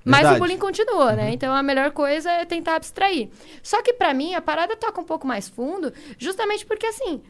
Verdade. 0.05 0.37
o 0.37 0.39
bullying 0.39 0.59
continua, 0.59 1.13
né? 1.13 1.31
Então 1.33 1.55
a 1.55 1.63
melhor 1.63 1.91
coisa 1.93 2.31
é 2.31 2.45
tentar 2.45 2.77
abstrair. 2.77 3.29
Só 3.63 3.83
que 3.83 3.93
pra 3.93 4.13
mim 4.13 4.35
a 4.35 4.43
parada 4.43 4.77
toca 4.77 5.01
um 5.01 5.05
pouco 5.05 5.27
mais 5.27 5.49
fundo, 5.49 5.93
justamente 6.19 6.67
porque 6.67 6.87
assim, 6.87 7.23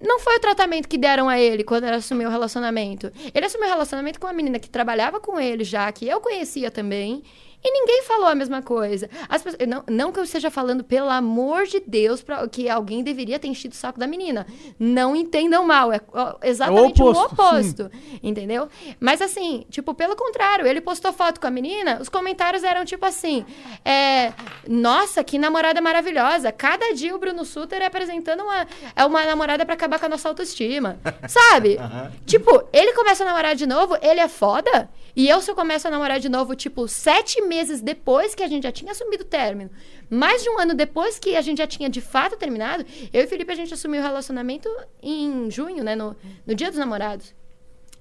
não 0.00 0.18
foi 0.18 0.36
o 0.36 0.40
tratamento 0.40 0.88
que 0.88 0.98
deram 0.98 1.28
a 1.28 1.38
ele 1.38 1.62
quando 1.62 1.84
ele 1.84 1.96
assumiu 1.96 2.28
o 2.28 2.32
relacionamento. 2.32 3.10
Ele 3.32 3.46
assumiu 3.46 3.68
o 3.68 3.70
relacionamento 3.70 4.18
com 4.18 4.26
uma 4.26 4.32
menina 4.32 4.58
que 4.58 4.68
trabalhava 4.68 5.20
com 5.20 5.38
ele 5.40 5.64
já, 5.64 5.90
que 5.92 6.08
eu 6.08 6.20
conhecia 6.20 6.70
também. 6.70 7.22
E 7.64 7.70
ninguém 7.70 8.02
falou 8.02 8.26
a 8.26 8.34
mesma 8.34 8.60
coisa. 8.60 9.08
As 9.28 9.42
pessoas, 9.42 9.68
não, 9.68 9.84
não 9.88 10.12
que 10.12 10.18
eu 10.18 10.24
esteja 10.24 10.50
falando, 10.50 10.82
pelo 10.82 11.08
amor 11.08 11.64
de 11.64 11.80
Deus, 11.86 12.20
pra, 12.20 12.48
que 12.48 12.68
alguém 12.68 13.04
deveria 13.04 13.38
ter 13.38 13.46
enchido 13.46 13.74
o 13.74 13.76
saco 13.76 14.00
da 14.00 14.06
menina. 14.06 14.46
Não 14.78 15.14
entendam 15.14 15.64
mal. 15.64 15.92
É 15.92 16.00
exatamente 16.42 17.00
o 17.00 17.10
oposto, 17.10 17.34
oposto. 17.34 17.90
Entendeu? 18.20 18.68
Mas 18.98 19.22
assim, 19.22 19.64
tipo, 19.70 19.94
pelo 19.94 20.16
contrário, 20.16 20.66
ele 20.66 20.80
postou 20.80 21.12
foto 21.12 21.40
com 21.40 21.46
a 21.46 21.50
menina, 21.50 21.98
os 22.00 22.08
comentários 22.08 22.64
eram 22.64 22.84
tipo 22.84 23.06
assim: 23.06 23.44
é, 23.84 24.32
Nossa, 24.68 25.22
que 25.22 25.38
namorada 25.38 25.80
maravilhosa. 25.80 26.50
Cada 26.50 26.92
dia 26.94 27.14
o 27.14 27.18
Bruno 27.18 27.44
Suter 27.44 27.80
é 27.80 27.86
apresentando 27.86 28.42
uma, 28.42 28.66
é 28.96 29.04
uma 29.04 29.24
namorada 29.24 29.64
pra 29.64 29.74
acabar 29.74 30.00
com 30.00 30.06
a 30.06 30.08
nossa 30.08 30.28
autoestima. 30.28 30.98
Sabe? 31.28 31.78
Tipo, 32.26 32.64
ele 32.72 32.92
começa 32.92 33.22
a 33.22 33.26
namorar 33.26 33.54
de 33.54 33.66
novo, 33.66 33.96
ele 34.02 34.18
é 34.18 34.28
foda. 34.28 34.90
E 35.14 35.28
eu, 35.28 35.40
se 35.42 35.50
eu 35.50 35.54
começo 35.54 35.86
a 35.86 35.90
namorar 35.90 36.18
de 36.18 36.28
novo, 36.28 36.56
tipo, 36.56 36.88
sete 36.88 37.40
meses 37.42 37.51
depois 37.82 38.34
que 38.34 38.42
a 38.42 38.48
gente 38.48 38.62
já 38.64 38.72
tinha 38.72 38.92
assumido 38.92 39.24
o 39.24 39.26
término, 39.26 39.70
mais 40.08 40.42
de 40.42 40.50
um 40.50 40.58
ano 40.58 40.74
depois 40.74 41.18
que 41.18 41.36
a 41.36 41.40
gente 41.40 41.58
já 41.58 41.66
tinha 41.66 41.88
de 41.88 42.00
fato 42.00 42.36
terminado, 42.36 42.84
eu 43.12 43.22
e 43.22 43.24
o 43.24 43.28
Felipe, 43.28 43.52
a 43.52 43.56
gente 43.56 43.72
assumiu 43.74 44.00
o 44.00 44.04
relacionamento 44.04 44.68
em 45.02 45.50
junho, 45.50 45.82
né? 45.84 45.94
No, 45.94 46.16
no 46.46 46.54
dia 46.54 46.68
dos 46.68 46.78
namorados. 46.78 47.34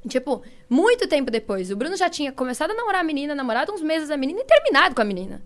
Tipo, 0.07 0.41
muito 0.69 1.07
tempo 1.07 1.29
depois. 1.29 1.69
O 1.71 1.75
Bruno 1.75 1.95
já 1.95 2.09
tinha 2.09 2.31
começado 2.31 2.71
a 2.71 2.73
namorar 2.73 3.01
a 3.01 3.03
menina, 3.03 3.35
namorado 3.35 3.71
uns 3.71 3.81
meses 3.81 4.09
a 4.09 4.17
menina 4.17 4.41
e 4.41 4.45
terminado 4.45 4.95
com 4.95 5.01
a 5.01 5.05
menina. 5.05 5.41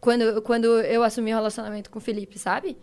Quando, 0.00 0.42
quando 0.42 0.80
eu 0.80 1.02
assumi 1.02 1.30
o 1.30 1.36
relacionamento 1.36 1.90
com 1.90 1.98
o 1.98 2.02
Felipe, 2.02 2.38
sabe? 2.38 2.76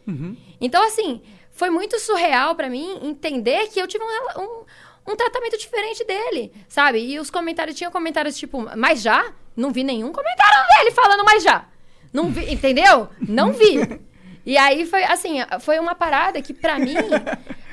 Então, 0.61 0.85
assim, 0.85 1.21
foi 1.51 1.69
muito 1.69 1.99
surreal 1.99 2.55
pra 2.55 2.69
mim 2.69 2.99
entender 3.01 3.67
que 3.69 3.79
eu 3.79 3.87
tive 3.87 4.03
um, 4.03 4.41
um, 4.41 5.11
um 5.11 5.15
tratamento 5.15 5.57
diferente 5.57 6.05
dele, 6.05 6.53
sabe? 6.67 6.99
E 6.99 7.19
os 7.19 7.31
comentários, 7.31 7.75
tinham 7.75 7.91
comentários 7.91 8.37
tipo, 8.37 8.65
mas 8.77 9.01
já? 9.01 9.33
Não 9.57 9.71
vi 9.71 9.83
nenhum 9.83 10.11
comentário 10.11 10.67
dele 10.77 10.91
falando 10.91 11.25
mais 11.25 11.43
já. 11.43 11.65
Não 12.13 12.29
vi, 12.29 12.49
entendeu? 12.53 13.09
Não 13.19 13.51
vi. 13.51 13.99
E 14.45 14.57
aí 14.57 14.85
foi, 14.85 15.03
assim, 15.03 15.39
foi 15.59 15.79
uma 15.79 15.95
parada 15.95 16.41
que 16.41 16.53
pra 16.53 16.79
mim, 16.79 16.95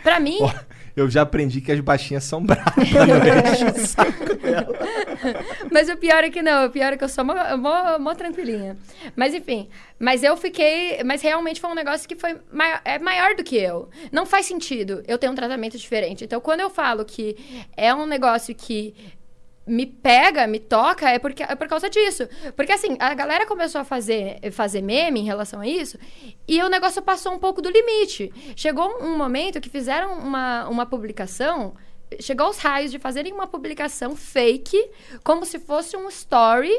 pra 0.03 0.19
mim, 0.19 0.39
Ó, 0.41 0.51
eu 0.97 1.09
já 1.11 1.23
aprendi 1.23 1.61
que 1.61 1.71
as 1.71 1.79
baixinhas 1.81 2.25
são 2.25 2.43
bravas. 2.43 2.75
não 2.91 3.05
enche 3.53 3.65
o 3.65 3.87
saco 3.87 4.35
dela. 4.37 4.77
Mas 5.71 5.89
o 5.89 5.97
pior 5.97 6.25
é 6.25 6.31
que 6.31 6.43
não, 6.43 6.67
o 6.67 6.71
pior 6.71 6.93
é 6.93 6.97
que 6.97 7.05
eu 7.05 7.09
sou 7.09 7.25
mó, 7.25 7.35
mó, 7.57 7.99
mó 7.99 8.15
tranquilinha. 8.15 8.77
Mas 9.15 9.35
enfim, 9.35 9.69
mas 9.99 10.23
eu 10.23 10.37
fiquei. 10.37 11.03
Mas 11.05 11.23
realmente 11.23 11.61
foi 11.61 11.71
um 11.71 11.75
negócio 11.75 12.09
que 12.09 12.17
foi 12.17 12.37
maior, 12.53 12.81
é 12.85 12.99
maior 12.99 13.35
do 13.35 13.45
que 13.45 13.57
eu. 13.57 13.89
Não 14.11 14.25
faz 14.25 14.47
sentido 14.47 15.03
eu 15.07 15.19
ter 15.19 15.29
um 15.29 15.35
tratamento 15.35 15.79
diferente. 15.79 16.25
Então, 16.25 16.41
quando 16.41 16.61
eu 16.61 16.71
falo 16.71 17.05
que 17.05 17.37
é 17.77 17.95
um 17.95 18.07
negócio 18.07 18.55
que 18.55 18.95
me 19.67 19.87
pega, 19.87 20.47
me 20.47 20.59
toca, 20.59 21.09
é, 21.09 21.19
porque, 21.19 21.43
é 21.43 21.55
por 21.55 21.67
causa 21.69 21.89
disso. 21.89 22.29
Porque 22.57 22.73
assim, 22.73 22.97
a 22.99 23.15
galera 23.15 23.47
começou 23.47 23.81
a 23.81 23.85
fazer, 23.85 24.39
fazer 24.53 24.83
meme 24.83 25.21
em 25.21 25.25
relação 25.25 25.61
a 25.61 25.67
isso, 25.67 25.99
e 26.47 26.63
o 26.63 26.69
negócio 26.69 27.01
passou 27.03 27.33
um 27.33 27.39
pouco 27.39 27.63
do 27.63 27.71
limite. 27.71 28.33
Chegou 28.57 29.03
um 29.03 29.17
momento 29.17 29.61
que 29.61 29.69
fizeram 29.69 30.19
uma, 30.19 30.69
uma 30.69 30.87
publicação. 30.87 31.75
Chegou 32.21 32.47
aos 32.47 32.59
raios 32.59 32.91
de 32.91 32.99
fazerem 32.99 33.33
uma 33.33 33.47
publicação 33.47 34.15
fake, 34.15 34.91
como 35.25 35.45
se 35.45 35.59
fosse 35.59 35.97
um 35.97 36.09
story 36.09 36.75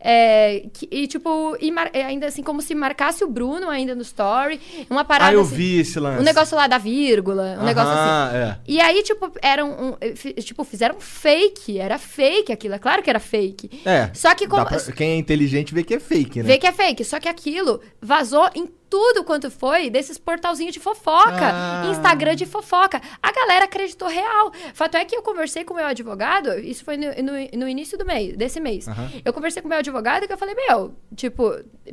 é, 0.00 0.64
que- 0.72 0.88
e, 0.90 1.06
tipo, 1.06 1.56
e 1.60 1.70
mar- 1.70 1.90
é, 1.92 2.02
ainda 2.04 2.26
assim, 2.26 2.42
como 2.42 2.60
se 2.62 2.74
marcasse 2.74 3.22
o 3.22 3.28
Bruno 3.28 3.68
ainda 3.68 3.94
no 3.94 4.02
story. 4.02 4.60
Uma 4.88 5.04
parada. 5.04 5.30
Ah, 5.30 5.34
eu 5.34 5.42
assim, 5.42 5.54
vi 5.54 5.80
esse 5.80 5.98
lance. 6.00 6.20
Um 6.20 6.24
negócio 6.24 6.56
lá 6.56 6.66
da 6.66 6.78
vírgula, 6.78 7.58
um 7.60 7.64
negócio 7.64 7.90
assim. 7.92 8.36
É. 8.36 8.58
E 8.66 8.80
aí, 8.80 9.02
tipo, 9.02 9.30
eram 9.42 9.70
um, 9.70 9.96
tipo, 10.42 10.64
fizeram 10.64 10.98
fake. 11.00 11.78
Era 11.78 11.98
fake 11.98 12.52
aquilo. 12.52 12.74
É 12.74 12.78
claro 12.78 13.02
que 13.02 13.10
era 13.10 13.20
fake. 13.20 13.82
É. 13.84 14.10
Só 14.14 14.34
que 14.34 14.46
como. 14.46 14.64
pra- 14.66 14.78
Quem 14.92 15.10
é 15.12 15.16
inteligente 15.16 15.74
vê 15.74 15.82
que 15.84 15.94
é 15.94 16.00
fake, 16.00 16.42
né? 16.42 16.46
Vê 16.48 16.58
que 16.58 16.66
é 16.66 16.72
fake. 16.72 17.04
Só 17.04 17.20
que 17.20 17.28
aquilo 17.28 17.80
vazou 18.00 18.48
em 18.54 18.68
tudo 18.90 19.22
quanto 19.24 19.50
foi 19.50 19.88
desses 19.88 20.18
portalzinhos 20.18 20.74
de 20.74 20.80
fofoca. 20.80 21.30
Ah. 21.52 21.86
Instagram 21.90 22.34
de 22.34 22.44
fofoca. 22.44 23.00
A 23.22 23.32
galera 23.32 23.64
acreditou 23.66 24.08
real. 24.08 24.52
Fato 24.74 24.96
é 24.96 25.04
que 25.04 25.16
eu 25.16 25.22
conversei 25.22 25.64
com 25.64 25.72
o 25.72 25.76
meu 25.76 25.86
advogado, 25.86 26.58
isso 26.58 26.84
foi 26.84 26.96
no, 26.96 27.06
no- 27.06 27.58
no 27.60 27.68
início 27.68 27.96
do 27.96 28.04
mês, 28.04 28.36
desse 28.36 28.58
mês. 28.58 28.86
Eu 29.24 29.32
conversei 29.32 29.62
com 29.62 29.68
o 29.68 29.70
meu 29.70 29.78
advogado 29.78 30.26
que 30.26 30.32
eu 30.32 30.36
falei, 30.38 30.54
meu, 30.56 30.92
tipo, 31.14 31.52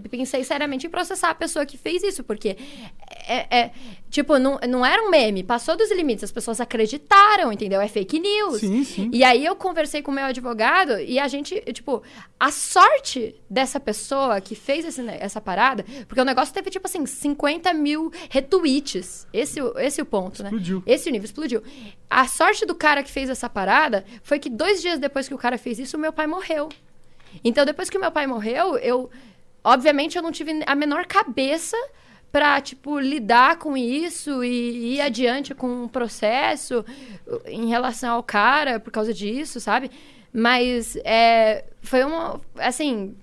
pensei 0.09 0.43
seriamente 0.43 0.87
em 0.87 0.89
processar 0.89 1.29
a 1.29 1.35
pessoa 1.35 1.65
que 1.65 1.77
fez 1.77 2.01
isso, 2.01 2.23
porque 2.23 2.57
é, 3.09 3.59
é- 3.59 3.71
tipo, 4.09 4.37
não, 4.39 4.59
não 4.67 4.85
era 4.85 5.01
um 5.03 5.09
meme, 5.09 5.43
passou 5.43 5.75
dos 5.75 5.91
limites, 5.91 6.23
as 6.23 6.31
pessoas 6.31 6.59
acreditaram, 6.61 7.51
entendeu? 7.51 7.79
É 7.81 7.87
fake 7.87 8.19
news. 8.19 8.59
Sim, 8.59 8.83
sim. 8.83 9.09
E 9.13 9.23
aí 9.23 9.45
eu 9.45 9.55
conversei 9.55 10.01
com 10.01 10.11
o 10.11 10.13
meu 10.13 10.25
advogado 10.25 10.99
e 10.99 11.19
a 11.19 11.27
gente, 11.27 11.59
tipo, 11.73 12.01
a 12.39 12.51
sorte 12.51 13.35
dessa 13.49 13.79
pessoa 13.79 14.39
que 14.41 14.55
fez 14.55 14.85
esse 14.85 15.05
essa 15.19 15.39
parada, 15.41 15.85
porque 16.07 16.21
o 16.21 16.25
negócio 16.25 16.53
teve, 16.53 16.69
tipo 16.69 16.87
assim, 16.87 17.05
50 17.05 17.73
mil 17.73 18.11
retweets. 18.29 19.27
Esse, 19.33 19.59
esse 19.77 19.99
é 19.99 20.03
o 20.03 20.05
ponto, 20.05 20.41
Explodiu. 20.43 20.77
né? 20.77 20.83
Esse 20.85 21.11
nível 21.11 21.25
explodiu. 21.25 21.63
A 22.09 22.27
sorte 22.27 22.65
do 22.65 22.73
cara 22.75 23.03
que 23.03 23.11
fez 23.11 23.29
essa 23.29 23.49
parada 23.49 24.05
foi 24.23 24.39
que 24.39 24.49
dois 24.49 24.81
dias 24.81 24.99
depois 24.99 25.27
que 25.27 25.33
o 25.33 25.37
cara 25.37 25.57
fez 25.57 25.79
isso, 25.79 25.97
o 25.97 25.99
meu 25.99 26.13
pai 26.13 26.27
morreu. 26.27 26.69
Então, 27.43 27.65
depois 27.65 27.89
que 27.89 27.97
o 27.97 28.01
meu 28.01 28.11
pai 28.11 28.25
morreu, 28.25 28.77
eu. 28.77 29.09
Obviamente, 29.63 30.15
eu 30.15 30.23
não 30.23 30.31
tive 30.31 30.63
a 30.65 30.73
menor 30.75 31.05
cabeça 31.05 31.75
pra, 32.31 32.59
tipo, 32.61 32.99
lidar 32.99 33.57
com 33.57 33.75
isso 33.75 34.43
e 34.43 34.95
ir 34.95 35.01
adiante 35.01 35.55
com 35.55 35.83
um 35.83 35.87
processo 35.87 36.85
em 37.45 37.67
relação 37.67 38.15
ao 38.15 38.23
cara 38.23 38.79
por 38.79 38.91
causa 38.91 39.13
disso, 39.13 39.59
sabe? 39.59 39.89
Mas 40.33 40.97
é, 41.03 41.65
foi 41.81 42.03
uma. 42.03 42.39
Assim. 42.57 43.15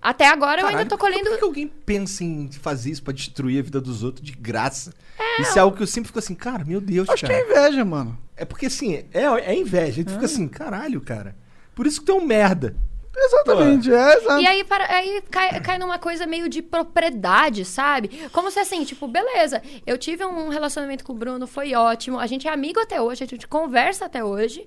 Até 0.00 0.28
agora 0.28 0.60
eu 0.60 0.66
ainda 0.66 0.84
Caralho, 0.84 0.88
tô 0.90 0.98
colhendo. 0.98 1.30
Por 1.30 1.38
que 1.38 1.44
alguém 1.44 1.66
pensa 1.66 2.22
em 2.22 2.52
fazer 2.52 2.90
isso 2.90 3.02
pra 3.02 3.12
destruir 3.12 3.58
a 3.58 3.62
vida 3.62 3.80
dos 3.80 4.02
outros 4.02 4.24
de 4.24 4.32
graça? 4.32 4.92
Isso 5.40 5.58
é 5.58 5.62
algo 5.62 5.76
que 5.76 5.82
eu 5.82 5.86
sempre 5.86 6.08
fico 6.08 6.18
assim, 6.18 6.34
cara, 6.34 6.62
meu 6.62 6.78
Deus, 6.80 7.08
Acho 7.08 7.24
que 7.24 7.32
cara. 7.32 7.40
é 7.40 7.50
inveja, 7.50 7.84
mano. 7.84 8.18
É 8.36 8.44
porque 8.44 8.66
assim, 8.66 8.94
é, 8.94 9.22
é 9.22 9.56
inveja. 9.58 9.86
A 9.86 9.92
gente 9.92 10.12
fica 10.12 10.26
assim, 10.26 10.46
caralho, 10.46 11.00
cara. 11.00 11.34
Por 11.74 11.86
isso 11.86 12.00
que 12.00 12.06
tu 12.06 12.12
é 12.12 12.14
um 12.16 12.24
merda. 12.26 12.76
Exatamente, 13.16 13.92
é, 13.92 14.16
exato. 14.16 14.42
E 14.42 14.46
aí, 14.46 14.64
para, 14.64 14.92
aí 14.92 15.22
cai, 15.30 15.60
cai 15.60 15.78
numa 15.78 15.98
coisa 15.98 16.26
meio 16.26 16.48
de 16.48 16.60
propriedade, 16.60 17.64
sabe? 17.64 18.28
Como 18.32 18.50
se 18.50 18.58
assim, 18.58 18.84
tipo, 18.84 19.06
beleza, 19.06 19.62
eu 19.86 19.96
tive 19.96 20.24
um 20.24 20.48
relacionamento 20.48 21.04
com 21.04 21.12
o 21.12 21.16
Bruno, 21.16 21.46
foi 21.46 21.74
ótimo, 21.74 22.18
a 22.18 22.26
gente 22.26 22.48
é 22.48 22.52
amigo 22.52 22.80
até 22.80 23.00
hoje, 23.00 23.22
a 23.22 23.26
gente 23.26 23.46
conversa 23.46 24.06
até 24.06 24.24
hoje. 24.24 24.66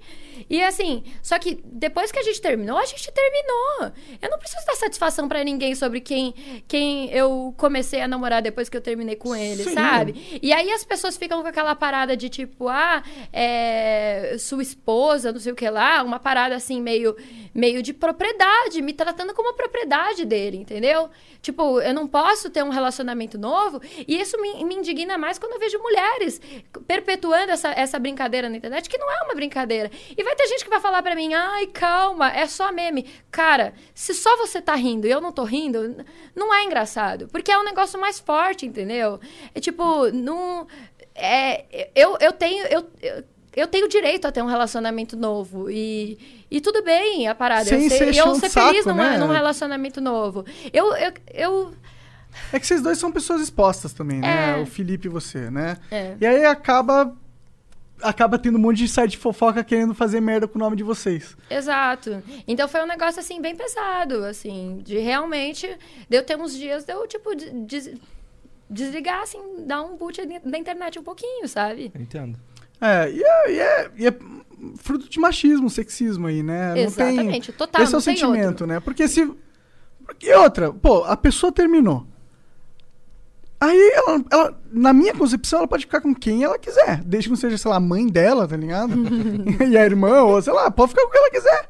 E 0.49 0.63
assim, 0.63 1.03
só 1.21 1.37
que 1.37 1.59
depois 1.65 2.11
que 2.11 2.19
a 2.19 2.23
gente 2.23 2.41
terminou, 2.41 2.77
a 2.77 2.85
gente 2.85 3.11
terminou. 3.11 3.91
Eu 4.21 4.29
não 4.29 4.37
preciso 4.37 4.65
dar 4.65 4.75
satisfação 4.75 5.27
pra 5.27 5.43
ninguém 5.43 5.75
sobre 5.75 5.99
quem, 5.99 6.33
quem 6.67 7.11
eu 7.11 7.53
comecei 7.57 8.01
a 8.01 8.07
namorar 8.07 8.41
depois 8.41 8.69
que 8.69 8.77
eu 8.77 8.81
terminei 8.81 9.15
com 9.15 9.35
ele, 9.35 9.63
Sim. 9.63 9.73
sabe? 9.73 10.39
E 10.41 10.53
aí 10.53 10.71
as 10.71 10.85
pessoas 10.85 11.17
ficam 11.17 11.41
com 11.41 11.47
aquela 11.47 11.75
parada 11.75 12.15
de 12.15 12.29
tipo, 12.29 12.69
ah, 12.69 13.03
é, 13.33 14.35
sua 14.39 14.61
esposa, 14.61 15.31
não 15.31 15.39
sei 15.39 15.51
o 15.51 15.55
que 15.55 15.69
lá, 15.69 16.01
uma 16.03 16.19
parada 16.19 16.55
assim, 16.55 16.81
meio, 16.81 17.15
meio 17.53 17.83
de 17.83 17.93
propriedade, 17.93 18.36
me 18.81 18.93
tratando 18.93 19.33
como 19.33 19.49
a 19.49 19.53
propriedade 19.53 20.25
dele, 20.25 20.57
entendeu? 20.57 21.09
Tipo, 21.41 21.79
eu 21.81 21.93
não 21.93 22.07
posso 22.07 22.49
ter 22.49 22.63
um 22.63 22.69
relacionamento 22.69 23.37
novo, 23.37 23.81
e 24.07 24.19
isso 24.19 24.39
me, 24.41 24.63
me 24.63 24.75
indigna 24.75 25.17
mais 25.17 25.37
quando 25.37 25.53
eu 25.53 25.59
vejo 25.59 25.79
mulheres 25.79 26.41
perpetuando 26.87 27.51
essa, 27.51 27.69
essa 27.69 27.99
brincadeira 27.99 28.49
na 28.49 28.57
internet, 28.57 28.89
que 28.89 28.97
não 28.97 29.11
é 29.11 29.23
uma 29.23 29.35
brincadeira. 29.35 29.89
E 30.15 30.23
vai 30.23 30.35
ter 30.35 30.47
gente 30.47 30.63
que 30.63 30.69
vai 30.69 30.79
falar 30.79 31.01
pra 31.01 31.15
mim, 31.15 31.33
ai, 31.33 31.67
calma, 31.67 32.31
é 32.31 32.47
só 32.47 32.71
meme. 32.71 33.07
Cara, 33.31 33.73
se 33.93 34.13
só 34.13 34.35
você 34.37 34.61
tá 34.61 34.75
rindo 34.75 35.07
e 35.07 35.11
eu 35.11 35.21
não 35.21 35.31
tô 35.31 35.43
rindo, 35.43 36.03
não 36.35 36.53
é 36.53 36.63
engraçado. 36.63 37.27
Porque 37.27 37.51
é 37.51 37.57
um 37.57 37.63
negócio 37.63 37.99
mais 37.99 38.19
forte, 38.19 38.65
entendeu? 38.65 39.19
É 39.53 39.59
tipo, 39.59 40.11
não. 40.11 40.67
É, 41.15 41.89
eu, 41.95 42.17
eu 42.19 42.31
tenho. 42.31 42.65
Eu, 42.67 42.89
eu, 43.01 43.23
eu 43.55 43.67
tenho 43.67 43.87
direito 43.87 44.25
a 44.25 44.31
ter 44.31 44.43
um 44.43 44.47
relacionamento 44.47 45.17
novo. 45.17 45.69
E, 45.69 46.36
e 46.49 46.61
tudo 46.61 46.81
bem 46.83 47.27
a 47.27 47.35
parada. 47.35 47.65
Sem 47.65 47.83
eu 47.83 47.89
ser 47.89 48.15
eu 48.15 48.35
ser 48.35 48.49
saco, 48.49 48.69
feliz 48.69 48.85
num, 48.85 48.95
né? 48.95 49.17
num 49.17 49.27
relacionamento 49.27 49.99
novo. 50.01 50.45
Eu. 50.73 50.93
eu, 50.95 51.13
eu 51.33 51.73
É 52.53 52.59
que 52.59 52.65
vocês 52.67 52.81
dois 52.81 52.97
são 52.97 53.11
pessoas 53.11 53.41
expostas 53.41 53.93
também, 53.93 54.19
né? 54.19 54.59
É. 54.59 54.61
O 54.61 54.65
Felipe 54.65 55.07
e 55.07 55.09
você, 55.09 55.49
né? 55.51 55.77
É. 55.91 56.15
E 56.19 56.25
aí 56.25 56.45
acaba. 56.45 57.15
Acaba 57.99 58.37
tendo 58.37 58.59
um 58.59 58.61
monte 58.61 58.77
de 58.77 58.87
site 58.87 59.11
de 59.11 59.17
fofoca 59.17 59.63
querendo 59.63 59.91
fazer 59.95 60.21
merda 60.21 60.47
com 60.47 60.57
o 60.57 60.59
nome 60.59 60.75
de 60.75 60.83
vocês. 60.83 61.35
Exato. 61.49 62.21
Então 62.47 62.67
foi 62.67 62.83
um 62.83 62.85
negócio 62.85 63.19
assim 63.19 63.41
bem 63.41 63.55
pesado, 63.55 64.23
assim, 64.23 64.81
de 64.85 64.99
realmente 64.99 65.67
de 66.07 66.15
eu 66.15 66.21
ter 66.23 66.37
uns 66.37 66.53
dias 66.55 66.85
de 66.85 66.93
eu 66.93 67.07
tipo 67.07 67.33
de- 67.35 67.49
des- 67.49 67.91
desligar 68.69 69.23
assim, 69.23 69.39
dar 69.65 69.81
um 69.81 69.97
boot 69.97 70.21
da 70.45 70.57
internet 70.59 70.99
um 70.99 71.03
pouquinho, 71.03 71.47
sabe? 71.47 71.91
Entendo. 71.99 72.37
É, 72.79 73.09
e 73.09 73.23
é, 73.23 73.51
e 73.51 73.59
é- 73.59 73.91
e 73.97 74.07
é 74.07 74.11
fruto 74.77 75.09
de 75.09 75.19
machismo, 75.19 75.69
sexismo 75.69 76.27
aí, 76.27 76.41
né? 76.41 76.69
Não 76.69 76.77
Exatamente, 76.77 77.47
tem... 77.47 77.55
total, 77.57 77.83
Esse 77.83 77.93
é 77.93 77.97
o 77.97 78.01
sentimento, 78.01 78.47
outro. 78.47 78.67
né? 78.67 78.79
Porque 78.79 79.07
se. 79.07 79.31
E 80.21 80.33
outra, 80.33 80.71
pô, 80.73 81.03
a 81.03 81.17
pessoa 81.17 81.51
terminou. 81.51 82.07
Aí 83.59 83.91
ela, 83.95 84.23
ela, 84.31 84.61
na 84.71 84.93
minha 84.93 85.13
concepção, 85.15 85.59
ela 85.59 85.67
pode 85.67 85.85
ficar 85.85 85.99
com 85.99 86.13
quem 86.13 86.43
ela 86.43 86.59
quiser. 86.59 87.03
Desde 87.03 87.27
que 87.27 87.31
não 87.31 87.37
seja, 87.37 87.57
sei 87.57 87.69
lá, 87.69 87.77
a 87.77 87.79
mãe 87.79 88.07
dela, 88.07 88.47
tá 88.47 88.55
ligado? 88.55 88.93
e 89.67 89.77
a 89.77 89.83
irmã, 89.83 90.21
ou 90.21 90.41
sei 90.41 90.53
lá, 90.53 90.69
pode 90.69 90.91
ficar 90.91 91.03
com 91.03 91.11
quem 91.11 91.19
ela 91.19 91.31
quiser. 91.31 91.69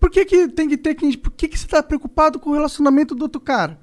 Por 0.00 0.10
que, 0.10 0.24
que 0.24 0.48
tem 0.48 0.68
que 0.68 0.76
ter 0.76 0.94
quem. 0.94 1.12
Por 1.16 1.30
que, 1.32 1.48
que 1.48 1.58
você 1.58 1.66
tá 1.66 1.82
preocupado 1.82 2.38
com 2.38 2.50
o 2.50 2.54
relacionamento 2.54 3.14
do 3.14 3.22
outro 3.22 3.40
cara? 3.40 3.78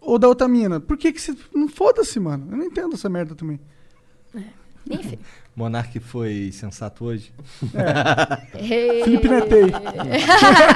Ou 0.00 0.18
da 0.18 0.28
outra 0.28 0.46
mina? 0.46 0.80
Por 0.80 0.96
que, 0.96 1.12
que 1.12 1.20
você. 1.20 1.34
Não 1.54 1.68
foda-se, 1.68 2.20
mano. 2.20 2.48
Eu 2.50 2.56
não 2.56 2.64
entendo 2.64 2.94
essa 2.94 3.08
merda 3.08 3.34
também. 3.34 3.58
Enfim. 4.90 5.18
Monark 5.56 6.00
foi 6.00 6.50
sensato 6.52 7.04
hoje? 7.04 7.32
Felipe 9.04 9.28
Netei. 9.28 9.66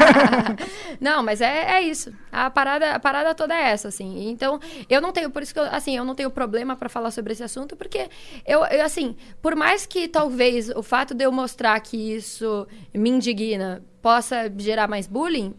não, 1.01 1.21
mas 1.21 1.41
é, 1.41 1.79
é 1.79 1.83
isso. 1.83 2.13
A 2.31 2.49
parada, 2.49 2.93
a 2.93 3.01
parada 3.01 3.35
toda 3.35 3.55
é 3.55 3.71
essa, 3.71 3.89
assim. 3.89 4.31
Então, 4.31 4.61
eu 4.89 5.01
não 5.01 5.13
tenho, 5.13 5.31
por 5.31 5.43
isso 5.43 5.53
que 5.53 5.59
eu, 5.59 5.65
assim, 5.65 5.97
eu 5.97 6.05
não 6.05 6.15
tenho 6.15 6.31
problema 6.31 6.77
pra 6.77 6.89
falar 6.89 7.11
sobre 7.11 7.33
esse 7.33 7.43
assunto, 7.43 7.75
porque 7.75 8.09
eu, 8.47 8.65
eu, 8.67 8.85
assim, 8.85 9.17
por 9.43 9.57
mais 9.57 9.85
que 9.85 10.07
talvez 10.07 10.69
o 10.71 10.83
fato 10.83 11.13
de 11.13 11.25
eu 11.25 11.33
mostrar 11.33 11.79
que 11.81 11.97
isso 12.15 12.67
me 12.95 13.11
indigna 13.11 13.83
possa 14.01 14.53
gerar 14.57 14.87
mais 14.87 15.09
bullying, 15.09 15.55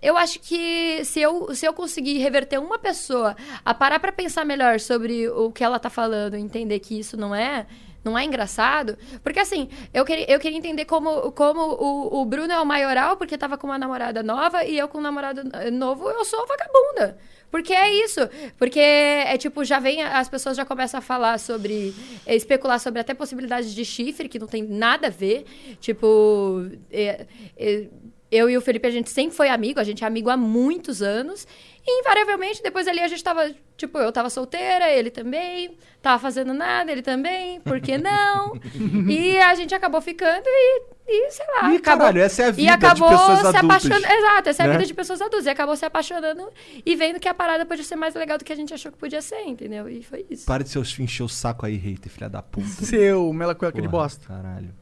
eu 0.00 0.16
acho 0.16 0.38
que 0.38 1.04
se 1.04 1.20
eu, 1.20 1.52
se 1.54 1.66
eu 1.66 1.72
conseguir 1.72 2.18
reverter 2.18 2.58
uma 2.58 2.78
pessoa 2.78 3.36
a 3.64 3.74
parar 3.74 3.98
pra 3.98 4.12
pensar 4.12 4.44
melhor 4.44 4.78
sobre 4.78 5.28
o 5.28 5.50
que 5.50 5.64
ela 5.64 5.80
tá 5.80 5.90
falando, 5.90 6.34
entender 6.34 6.78
que 6.78 6.98
isso 6.98 7.16
não 7.16 7.34
é 7.34 7.66
não 8.04 8.18
é 8.18 8.24
engraçado, 8.24 8.96
porque 9.22 9.38
assim, 9.38 9.68
eu 9.94 10.04
queria, 10.04 10.30
eu 10.30 10.40
queria 10.40 10.58
entender 10.58 10.84
como, 10.84 11.32
como 11.32 11.60
o, 11.60 12.20
o 12.20 12.24
Bruno 12.24 12.52
é 12.52 12.60
o 12.60 12.66
maioral 12.66 13.16
porque 13.16 13.38
tava 13.38 13.56
com 13.56 13.66
uma 13.66 13.78
namorada 13.78 14.22
nova 14.22 14.64
e 14.64 14.78
eu 14.78 14.88
com 14.88 14.98
um 14.98 15.02
namorado 15.02 15.42
eh, 15.54 15.70
novo, 15.70 16.08
eu 16.10 16.24
sou 16.24 16.46
vagabunda. 16.46 17.18
Porque 17.52 17.74
é 17.74 17.92
isso. 18.02 18.20
Porque 18.56 18.80
é 18.80 19.36
tipo, 19.36 19.62
já 19.62 19.78
vem, 19.78 20.02
as 20.02 20.26
pessoas 20.26 20.56
já 20.56 20.64
começam 20.64 20.98
a 20.98 21.02
falar 21.02 21.38
sobre, 21.38 21.94
eh, 22.26 22.34
especular 22.34 22.80
sobre 22.80 23.00
até 23.00 23.12
possibilidades 23.12 23.74
de 23.74 23.84
chifre, 23.84 24.26
que 24.26 24.38
não 24.38 24.46
tem 24.46 24.62
nada 24.62 25.08
a 25.08 25.10
ver. 25.10 25.44
Tipo, 25.78 26.66
é, 26.90 27.26
é, 27.58 27.86
eu 28.30 28.48
e 28.48 28.56
o 28.56 28.62
Felipe, 28.62 28.88
a 28.88 28.90
gente 28.90 29.10
sempre 29.10 29.36
foi 29.36 29.50
amigo, 29.50 29.78
a 29.78 29.84
gente 29.84 30.02
é 30.02 30.06
amigo 30.06 30.30
há 30.30 30.36
muitos 30.38 31.02
anos. 31.02 31.46
E 31.86 32.00
invariavelmente, 32.00 32.62
depois 32.62 32.86
ali 32.86 33.00
a 33.00 33.08
gente 33.08 33.22
tava, 33.24 33.50
tipo, 33.76 33.98
eu 33.98 34.12
tava 34.12 34.30
solteira, 34.30 34.88
ele 34.88 35.10
também, 35.10 35.76
tava 36.00 36.20
fazendo 36.20 36.54
nada, 36.54 36.92
ele 36.92 37.02
também, 37.02 37.60
por 37.60 37.80
que 37.80 37.98
não? 37.98 38.52
e 39.10 39.36
a 39.38 39.54
gente 39.56 39.74
acabou 39.74 40.00
ficando 40.00 40.44
e, 40.46 40.82
e 41.08 41.30
sei 41.32 41.46
lá, 41.46 41.72
Ih, 41.72 41.76
acabou. 41.76 42.06
caralho, 42.06 42.22
essa 42.22 42.42
é 42.42 42.46
a 42.46 42.50
vida 42.52 42.62
e 42.62 42.64
de 42.64 42.70
acabou 42.70 43.08
pessoas 43.08 43.40
se 43.40 43.46
adultas, 43.46 43.64
apaixonando. 43.64 44.06
Exato, 44.06 44.48
essa 44.48 44.62
é 44.62 44.64
a 44.64 44.68
né? 44.68 44.74
vida 44.74 44.86
de 44.86 44.94
pessoas 44.94 45.20
adultas. 45.20 45.46
E 45.46 45.50
acabou 45.50 45.76
se 45.76 45.84
apaixonando 45.84 46.48
e 46.86 46.94
vendo 46.94 47.18
que 47.18 47.28
a 47.28 47.34
parada 47.34 47.66
podia 47.66 47.84
ser 47.84 47.96
mais 47.96 48.14
legal 48.14 48.38
do 48.38 48.44
que 48.44 48.52
a 48.52 48.56
gente 48.56 48.72
achou 48.72 48.92
que 48.92 48.98
podia 48.98 49.20
ser, 49.20 49.42
entendeu? 49.42 49.88
E 49.88 50.04
foi 50.04 50.24
isso. 50.30 50.46
Para 50.46 50.62
de 50.62 50.70
seus 50.70 50.96
encher 51.00 51.24
o 51.24 51.28
saco 51.28 51.66
aí, 51.66 51.76
hater, 51.76 52.12
filha 52.12 52.28
da 52.28 52.42
puta. 52.42 52.66
Seu 52.66 53.32
mela 53.32 53.56
cueca 53.56 53.82
de 53.82 53.88
bosta. 53.88 54.24
Caralho. 54.28 54.81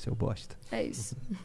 Seu 0.00 0.14
bosta. 0.14 0.56
É 0.72 0.82
isso. 0.82 1.14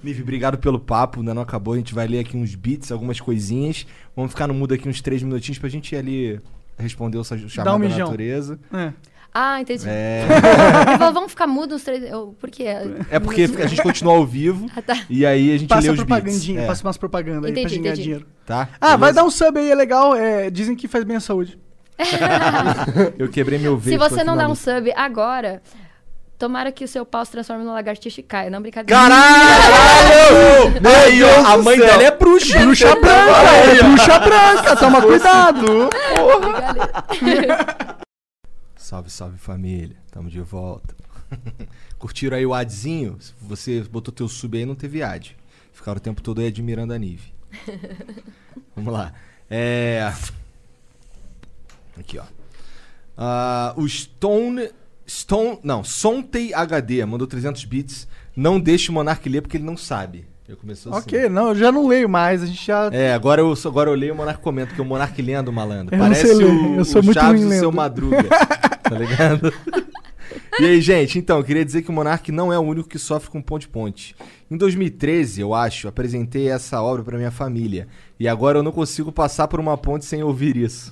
Nive, 0.00 0.22
obrigado 0.22 0.58
pelo 0.58 0.78
papo. 0.78 1.18
Ainda 1.18 1.34
não 1.34 1.42
acabou. 1.42 1.74
A 1.74 1.76
gente 1.76 1.92
vai 1.92 2.06
ler 2.06 2.20
aqui 2.20 2.36
uns 2.36 2.54
beats, 2.54 2.92
algumas 2.92 3.20
coisinhas. 3.20 3.84
Vamos 4.14 4.30
ficar 4.30 4.46
no 4.46 4.54
mudo 4.54 4.74
aqui 4.74 4.88
uns 4.88 5.00
três 5.00 5.24
minutinhos 5.24 5.58
pra 5.58 5.68
gente 5.68 5.92
ir 5.92 5.98
ali 5.98 6.40
responder 6.78 7.18
o 7.18 7.24
chamado 7.24 7.72
da 7.72 7.78
mijão. 7.80 8.06
natureza. 8.06 8.60
É. 8.72 8.92
Ah, 9.34 9.60
entendi. 9.60 9.84
É, 9.88 10.24
vamos 11.12 11.32
ficar 11.32 11.48
mudos 11.48 11.76
uns 11.78 11.82
três. 11.84 12.02
Eu, 12.04 12.34
por 12.40 12.48
quê? 12.48 12.64
é 13.10 13.18
porque 13.18 13.42
a 13.42 13.66
gente 13.66 13.82
continua 13.82 14.14
ao 14.14 14.24
vivo 14.24 14.70
Ah, 14.74 14.80
tá. 14.80 15.02
e 15.10 15.26
aí 15.26 15.52
a 15.52 15.58
gente 15.58 15.68
Passa 15.68 15.82
lê 15.82 15.90
os 15.90 15.96
propagandinha, 15.96 16.54
beats. 16.54 16.64
É, 16.64 16.66
passa 16.68 16.86
umas 16.86 16.96
propagandas 16.96 17.44
aí 17.44 17.52
pra 17.52 17.60
Entendi, 17.60 17.74
gente 17.74 17.82
ganhar 17.82 17.92
entendi. 17.94 18.02
dinheiro. 18.04 18.26
tá? 18.46 18.68
Ah, 18.80 18.90
vai 18.90 18.98
Beleza? 18.98 19.14
dar 19.16 19.24
um 19.24 19.30
sub 19.30 19.58
aí, 19.58 19.68
é 19.70 19.74
legal. 19.74 20.14
é, 20.14 20.48
dizem 20.48 20.76
que 20.76 20.86
faz 20.86 21.02
bem 21.04 21.16
à 21.16 21.20
saúde. 21.20 21.58
Eu 23.18 23.28
quebrei 23.28 23.58
meu 23.58 23.76
Se 23.78 23.84
veio. 23.86 23.98
você 23.98 24.22
não 24.24 24.36
dá 24.36 24.48
um 24.48 24.54
sub 24.54 24.90
agora, 24.96 25.60
tomara 26.38 26.70
que 26.72 26.84
o 26.84 26.88
seu 26.88 27.04
pau 27.04 27.24
se 27.24 27.32
transforme 27.32 27.64
numa 27.64 27.74
lagartixa 27.74 28.20
e 28.20 28.22
caia. 28.22 28.50
Não, 28.50 28.60
brincadeira. 28.60 29.00
Caralho! 29.00 30.76
Aí, 31.04 31.22
ó, 31.22 31.46
a 31.46 31.58
mãe 31.58 31.78
céu. 31.78 31.86
dela 31.86 32.02
é 32.02 32.10
bruxa. 32.10 32.58
Bruxa 32.58 32.96
branca, 32.96 33.50
é 33.70 33.82
bruxa 33.82 34.18
branca, 34.18 34.76
toma 34.76 35.02
cuidado. 35.02 35.90
Salve, 38.76 39.10
salve 39.10 39.36
família. 39.36 39.96
Tamo 40.12 40.30
de 40.30 40.40
volta. 40.40 40.94
Curtiram 41.98 42.36
aí 42.36 42.46
o 42.46 42.54
adzinho? 42.54 43.18
Você 43.40 43.80
botou 43.82 44.14
teu 44.14 44.28
sub 44.28 44.56
aí 44.56 44.64
não 44.64 44.76
teve 44.76 45.02
ad. 45.02 45.36
Ficaram 45.72 45.96
o 45.96 46.00
tempo 46.00 46.22
todo 46.22 46.40
aí 46.40 46.46
admirando 46.46 46.92
a 46.92 46.98
Nive. 46.98 47.34
Vamos 48.76 48.92
lá. 48.92 49.12
É. 49.50 50.12
Aqui, 51.98 52.16
ó. 52.18 52.24
Ah, 53.16 53.74
o 53.76 53.88
Stone. 53.88 54.70
Stone. 55.08 55.58
Não, 55.62 55.84
Sontei 55.84 56.52
HD 56.52 57.04
mandou 57.04 57.26
300 57.26 57.64
bits. 57.64 58.08
Não 58.34 58.60
deixe 58.60 58.90
o 58.90 58.92
Monark 58.92 59.28
ler 59.28 59.40
porque 59.40 59.56
ele 59.56 59.64
não 59.64 59.76
sabe. 59.76 60.26
Eu 60.48 60.56
começou 60.56 60.92
assim. 60.92 61.08
Ok, 61.08 61.28
não, 61.28 61.48
eu 61.48 61.54
já 61.56 61.72
não 61.72 61.88
leio 61.88 62.08
mais, 62.08 62.42
a 62.42 62.46
gente 62.46 62.64
já... 62.64 62.88
É, 62.92 63.12
agora 63.12 63.40
eu, 63.40 63.52
agora 63.64 63.90
eu 63.90 63.94
leio 63.94 64.14
o 64.14 64.16
Monark 64.16 64.40
comenta, 64.40 64.72
que 64.72 64.80
é 64.80 64.84
o 64.84 64.86
Monark 64.86 65.20
lendo, 65.20 65.52
malandro. 65.52 65.94
Eu 65.94 65.98
Parece 65.98 66.26
o, 66.26 66.76
eu 66.76 66.84
sou 66.84 67.02
o 67.02 67.04
muito 67.04 67.18
Chaves 67.18 67.42
do 67.42 67.50
seu. 67.50 67.72
Madruga, 67.72 68.22
tá 68.82 68.96
ligado? 68.96 69.52
E 70.58 70.64
aí, 70.64 70.80
gente, 70.80 71.18
então, 71.18 71.38
eu 71.38 71.44
queria 71.44 71.64
dizer 71.64 71.82
que 71.82 71.90
o 71.90 71.92
Monark 71.92 72.32
não 72.32 72.50
é 72.52 72.58
o 72.58 72.62
único 72.62 72.88
que 72.88 72.98
sofre 72.98 73.30
com 73.30 73.42
ponte-ponte. 73.42 74.16
Em 74.50 74.56
2013, 74.56 75.40
eu 75.40 75.52
acho, 75.52 75.86
apresentei 75.86 76.48
essa 76.48 76.80
obra 76.80 77.02
pra 77.02 77.18
minha 77.18 77.30
família. 77.30 77.88
E 78.18 78.26
agora 78.26 78.58
eu 78.58 78.62
não 78.62 78.72
consigo 78.72 79.12
passar 79.12 79.48
por 79.48 79.60
uma 79.60 79.76
ponte 79.76 80.06
sem 80.06 80.22
ouvir 80.22 80.56
isso. 80.56 80.90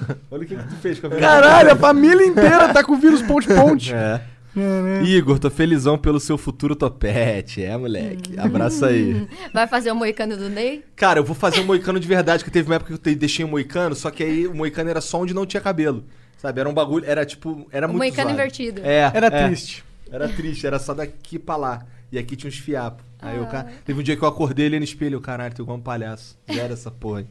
Olha 0.30 0.42
o 0.42 0.46
que, 0.46 0.56
que 0.56 0.62
tu 0.68 0.76
fez 0.76 0.98
com 1.00 1.06
a 1.08 1.10
Caralho, 1.10 1.72
a 1.72 1.76
família 1.76 2.24
inteira 2.24 2.72
tá 2.72 2.82
com 2.84 2.96
vírus 2.98 3.22
ponte-ponte. 3.22 3.92
É. 3.98 4.20
É, 4.56 4.60
né? 4.82 5.02
Igor, 5.04 5.38
tô 5.38 5.48
felizão 5.50 5.96
pelo 5.96 6.18
seu 6.18 6.36
futuro 6.36 6.74
topete. 6.74 7.62
É, 7.62 7.76
moleque. 7.76 8.36
Abraço 8.40 8.84
aí. 8.86 9.28
Vai 9.54 9.68
fazer 9.68 9.92
o 9.92 9.94
moicano 9.94 10.36
do 10.36 10.48
Ney? 10.48 10.82
Cara, 10.96 11.20
eu 11.20 11.24
vou 11.24 11.34
fazer 11.36 11.60
um 11.60 11.64
moicano 11.64 12.00
de 12.00 12.08
verdade, 12.08 12.42
que 12.42 12.50
teve 12.50 12.68
uma 12.68 12.74
época 12.76 12.98
que 12.98 13.08
eu 13.10 13.14
deixei 13.14 13.44
um 13.44 13.48
moicano, 13.48 13.94
só 13.94 14.10
que 14.10 14.22
aí 14.24 14.48
o 14.48 14.54
moicano 14.54 14.90
era 14.90 15.00
só 15.00 15.20
onde 15.20 15.32
não 15.32 15.46
tinha 15.46 15.60
cabelo. 15.60 16.02
Sabe? 16.38 16.58
Era 16.60 16.68
um 16.68 16.74
bagulho, 16.74 17.04
era 17.06 17.24
tipo, 17.24 17.68
era 17.70 17.86
O 17.86 17.90
muito 17.90 17.98
moicano 17.98 18.30
zoado. 18.30 18.34
invertido. 18.40 18.80
É, 18.82 19.12
Era 19.14 19.26
é. 19.26 19.46
triste. 19.46 19.84
Era 20.10 20.28
triste, 20.28 20.66
era 20.66 20.78
só 20.78 20.94
daqui 20.94 21.38
pra 21.38 21.54
lá. 21.56 21.86
E 22.10 22.18
aqui 22.18 22.34
tinha 22.34 22.48
uns 22.48 22.58
fiapos. 22.58 23.04
Aí 23.20 23.38
o 23.38 23.44
Ah. 23.44 23.46
cara, 23.46 23.68
teve 23.84 24.00
um 24.00 24.02
dia 24.02 24.16
que 24.16 24.22
eu 24.24 24.28
acordei 24.28 24.66
ali 24.66 24.78
no 24.78 24.84
espelho, 24.84 25.20
caralho, 25.20 25.54
tô 25.54 25.62
igual 25.62 25.76
um 25.76 25.80
palhaço. 25.82 26.36
Já 26.48 26.62
era 26.62 26.72
essa 26.72 26.90
porra 26.90 27.20
aí. 27.20 27.26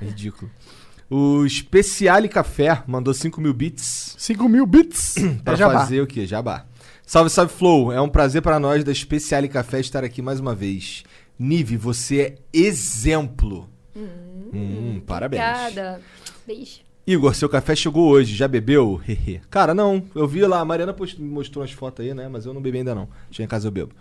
Ridículo. 0.00 0.50
O 1.10 1.48
Speciale 1.48 2.28
Café 2.28 2.82
mandou 2.86 3.14
5 3.14 3.40
mil 3.40 3.54
bits 3.54 4.14
5 4.18 4.48
mil 4.48 4.66
bits. 4.66 5.14
pra 5.42 5.54
É 5.54 5.56
jabá. 5.56 5.78
fazer 5.80 6.00
o 6.02 6.06
quê? 6.06 6.26
Jabá. 6.26 6.66
Salve, 7.06 7.30
salve, 7.30 7.52
Flow. 7.54 7.90
É 7.90 8.00
um 8.00 8.08
prazer 8.08 8.42
pra 8.42 8.60
nós 8.60 8.84
da 8.84 8.92
Speciale 8.94 9.48
Café 9.48 9.80
estar 9.80 10.04
aqui 10.04 10.20
mais 10.20 10.38
uma 10.40 10.54
vez. 10.54 11.04
Nive, 11.38 11.76
você 11.76 12.20
é 12.20 12.34
exemplo. 12.52 13.68
Hum, 13.96 15.00
parabéns. 15.06 15.42
Obrigada. 15.42 16.00
Beijo. 16.46 16.80
Igor, 17.06 17.34
seu 17.34 17.48
café 17.48 17.74
chegou 17.74 18.06
hoje, 18.10 18.34
já 18.36 18.46
bebeu? 18.46 19.00
Hehe. 19.08 19.40
Cara, 19.48 19.72
não. 19.74 20.02
Eu 20.14 20.28
vi 20.28 20.42
lá, 20.42 20.60
a 20.60 20.64
Mariana 20.64 20.92
post- 20.92 21.20
mostrou 21.22 21.62
umas 21.62 21.72
fotos 21.72 22.04
aí, 22.04 22.12
né? 22.12 22.28
Mas 22.28 22.44
eu 22.44 22.52
não 22.52 22.60
bebi 22.60 22.78
ainda 22.78 22.94
não. 22.94 23.08
Chega 23.30 23.44
em 23.46 23.48
casa 23.48 23.66
eu 23.66 23.72
bebo. 23.72 23.92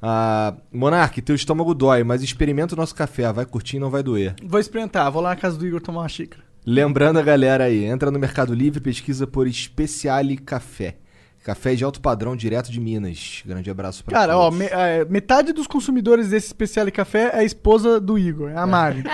Ah, 0.00 0.54
Monark, 0.72 1.20
teu 1.20 1.34
estômago 1.34 1.74
dói, 1.74 2.02
mas 2.04 2.22
experimenta 2.22 2.74
o 2.74 2.76
nosso 2.78 2.94
café. 2.94 3.30
Vai 3.32 3.44
curtir 3.44 3.76
e 3.76 3.80
não 3.80 3.90
vai 3.90 4.02
doer. 4.02 4.34
Vou 4.42 4.58
experimentar, 4.58 5.10
vou 5.10 5.20
lá 5.20 5.30
na 5.30 5.36
casa 5.36 5.58
do 5.58 5.66
Igor 5.66 5.80
tomar 5.82 6.00
uma 6.00 6.08
xícara. 6.08 6.42
Lembrando 6.66 7.18
a 7.18 7.22
galera 7.22 7.64
aí, 7.64 7.84
entra 7.84 8.10
no 8.10 8.18
Mercado 8.18 8.54
Livre, 8.54 8.80
pesquisa 8.80 9.26
por 9.26 9.50
Speciale 9.52 10.36
Café. 10.36 10.96
Café 11.44 11.74
de 11.74 11.84
alto 11.84 12.00
padrão, 12.00 12.34
direto 12.34 12.72
de 12.72 12.80
Minas. 12.80 13.42
Grande 13.44 13.70
abraço 13.70 14.02
pra 14.02 14.14
Cara, 14.14 14.34
ó, 14.38 14.44
todos. 14.44 14.58
me- 14.58 14.64
é, 14.64 15.04
metade 15.04 15.52
dos 15.52 15.66
consumidores 15.66 16.30
desse 16.30 16.46
especial 16.46 16.90
café 16.90 17.32
é 17.34 17.38
a 17.40 17.44
esposa 17.44 18.00
do 18.00 18.18
Igor, 18.18 18.48
é 18.50 18.56
a 18.56 18.66
Mari. 18.66 19.04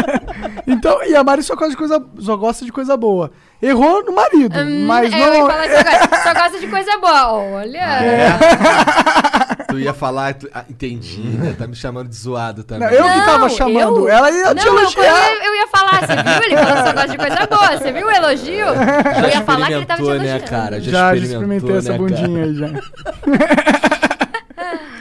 então, 0.66 1.02
e 1.04 1.14
a 1.16 1.24
Mari 1.24 1.42
só 1.42 1.54
gosta 1.54 1.70
de 1.70 1.76
coisa, 1.76 2.06
só 2.18 2.36
gosta 2.36 2.64
de 2.66 2.72
coisa 2.72 2.98
boa. 2.98 3.30
Errou 3.62 4.02
no 4.04 4.12
marido, 4.12 4.58
Hum, 4.58 4.86
mas 4.86 5.12
eu 5.12 5.18
ia 5.18 5.26
não. 5.38 5.46
falar 5.46 5.64
só, 5.68 5.82
gosta, 5.84 6.16
só 6.22 6.32
gosta 6.34 6.58
de 6.60 6.66
coisa 6.66 6.96
boa. 6.98 7.32
Olha. 7.58 7.78
É. 7.78 9.64
Tu 9.68 9.78
ia 9.80 9.92
falar, 9.92 10.32
tu- 10.34 10.48
ah, 10.54 10.64
entendi, 10.68 11.20
né? 11.20 11.54
Tá 11.58 11.66
me 11.66 11.74
chamando 11.76 12.08
de 12.08 12.16
zoado 12.16 12.64
também. 12.64 12.88
Não, 12.88 12.94
eu 12.96 13.04
que 13.04 13.20
tava 13.26 13.38
Não, 13.40 13.48
chamando. 13.50 13.98
eu? 14.00 14.08
Ela 14.08 14.30
ia 14.30 14.54
te 14.54 14.64
Não, 14.64 14.72
eu, 14.74 14.78
elogiar. 14.80 15.30
eu, 15.30 15.42
eu 15.42 15.54
ia 15.56 15.66
falar, 15.68 16.00
você 16.00 16.16
viu? 16.16 16.42
Ele 16.42 16.56
falou 16.56 16.72
que 16.76 16.82
só 16.88 16.92
gosta 16.94 17.08
de 17.08 17.18
coisa 17.18 17.46
boa. 17.46 17.78
Você 17.78 17.92
viu 17.92 18.06
o 18.06 18.10
elogio? 18.10 18.66
Eu 18.66 19.28
ia 19.28 19.42
falar 19.42 19.66
que 19.66 19.72
ele 19.74 19.84
tava 19.86 20.02
te 20.02 20.08
Experimentou, 20.08 20.14
elogiando. 20.14 20.24
né, 20.24 20.40
cara? 20.40 20.80
Já, 20.80 20.90
já 20.90 21.14
experimentou, 21.16 21.76
experimentei 21.76 21.76
essa 21.76 21.92
né, 21.92 21.98
bundinha 21.98 22.44
aí 22.44 22.54
já. 22.54 23.89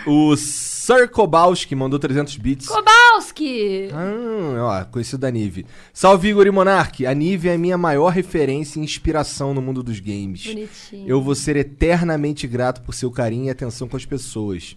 O 0.06 0.36
Sir 0.36 1.10
Kowalski 1.10 1.76
mandou 1.76 2.00
300 2.00 2.38
bits. 2.38 2.68
Kowalski! 2.68 3.90
Ah, 3.94 4.84
ó, 4.84 4.86
conhecido 4.86 5.20
da 5.20 5.30
Nive. 5.30 5.66
Salve 5.94 6.30
Igor 6.30 6.48
e 6.48 6.52
Monark. 6.52 7.06
A 7.06 7.14
Nive 7.14 7.50
é 7.50 7.54
a 7.54 7.58
minha 7.58 7.78
maior 7.78 8.10
referência 8.10 8.80
e 8.80 8.84
inspiração 8.84 9.54
no 9.54 9.62
mundo 9.62 9.84
dos 9.84 10.00
games. 10.00 10.48
Bonitinho. 10.48 11.08
Eu 11.08 11.22
vou 11.22 11.36
ser 11.36 11.56
eternamente 11.56 12.48
grato 12.48 12.82
por 12.82 12.94
seu 12.94 13.12
carinho 13.12 13.46
e 13.46 13.50
atenção 13.50 13.88
com 13.88 13.98
as 13.98 14.06
pessoas. 14.06 14.76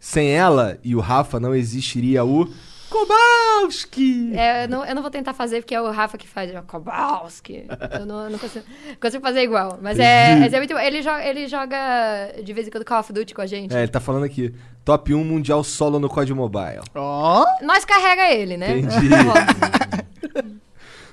Sem 0.00 0.30
ela 0.30 0.78
e 0.82 0.96
o 0.96 1.00
Rafa 1.00 1.38
não 1.38 1.54
existiria 1.54 2.24
o 2.24 2.48
Kowalski. 2.92 4.32
É, 4.36 4.64
eu, 4.64 4.68
não, 4.68 4.84
eu 4.84 4.94
não 4.94 5.02
vou 5.02 5.10
tentar 5.10 5.32
fazer 5.32 5.60
porque 5.62 5.74
é 5.74 5.80
o 5.80 5.90
Rafa 5.90 6.18
que 6.18 6.28
faz. 6.28 6.52
é 6.52 6.60
o 6.60 6.62
Kowalski. 6.62 7.64
Eu 7.98 8.06
não, 8.06 8.24
eu 8.24 8.30
não 8.30 8.38
consigo, 8.38 8.64
consigo 9.00 9.22
fazer 9.22 9.42
igual. 9.42 9.78
Mas 9.80 9.98
é, 9.98 10.36
mas 10.36 10.52
é 10.52 10.58
muito 10.58 10.74
bom. 10.74 10.80
Ele 10.80 11.02
joga, 11.02 11.24
ele 11.24 11.48
joga 11.48 11.76
de 12.44 12.52
vez 12.52 12.66
em 12.66 12.70
quando 12.70 12.84
Call 12.84 13.00
of 13.00 13.12
Duty 13.12 13.34
com 13.34 13.40
a 13.40 13.46
gente. 13.46 13.74
É, 13.74 13.80
ele 13.82 13.88
tá 13.90 14.00
falando 14.00 14.24
aqui. 14.24 14.54
Top 14.84 15.14
1 15.14 15.24
mundial 15.24 15.62
solo 15.64 15.98
no 15.98 16.08
COD 16.08 16.34
Mobile. 16.34 16.80
Ó, 16.94 17.44
Nós 17.62 17.84
carrega 17.84 18.30
ele, 18.30 18.56
né? 18.56 18.78
Entendi. 18.78 19.08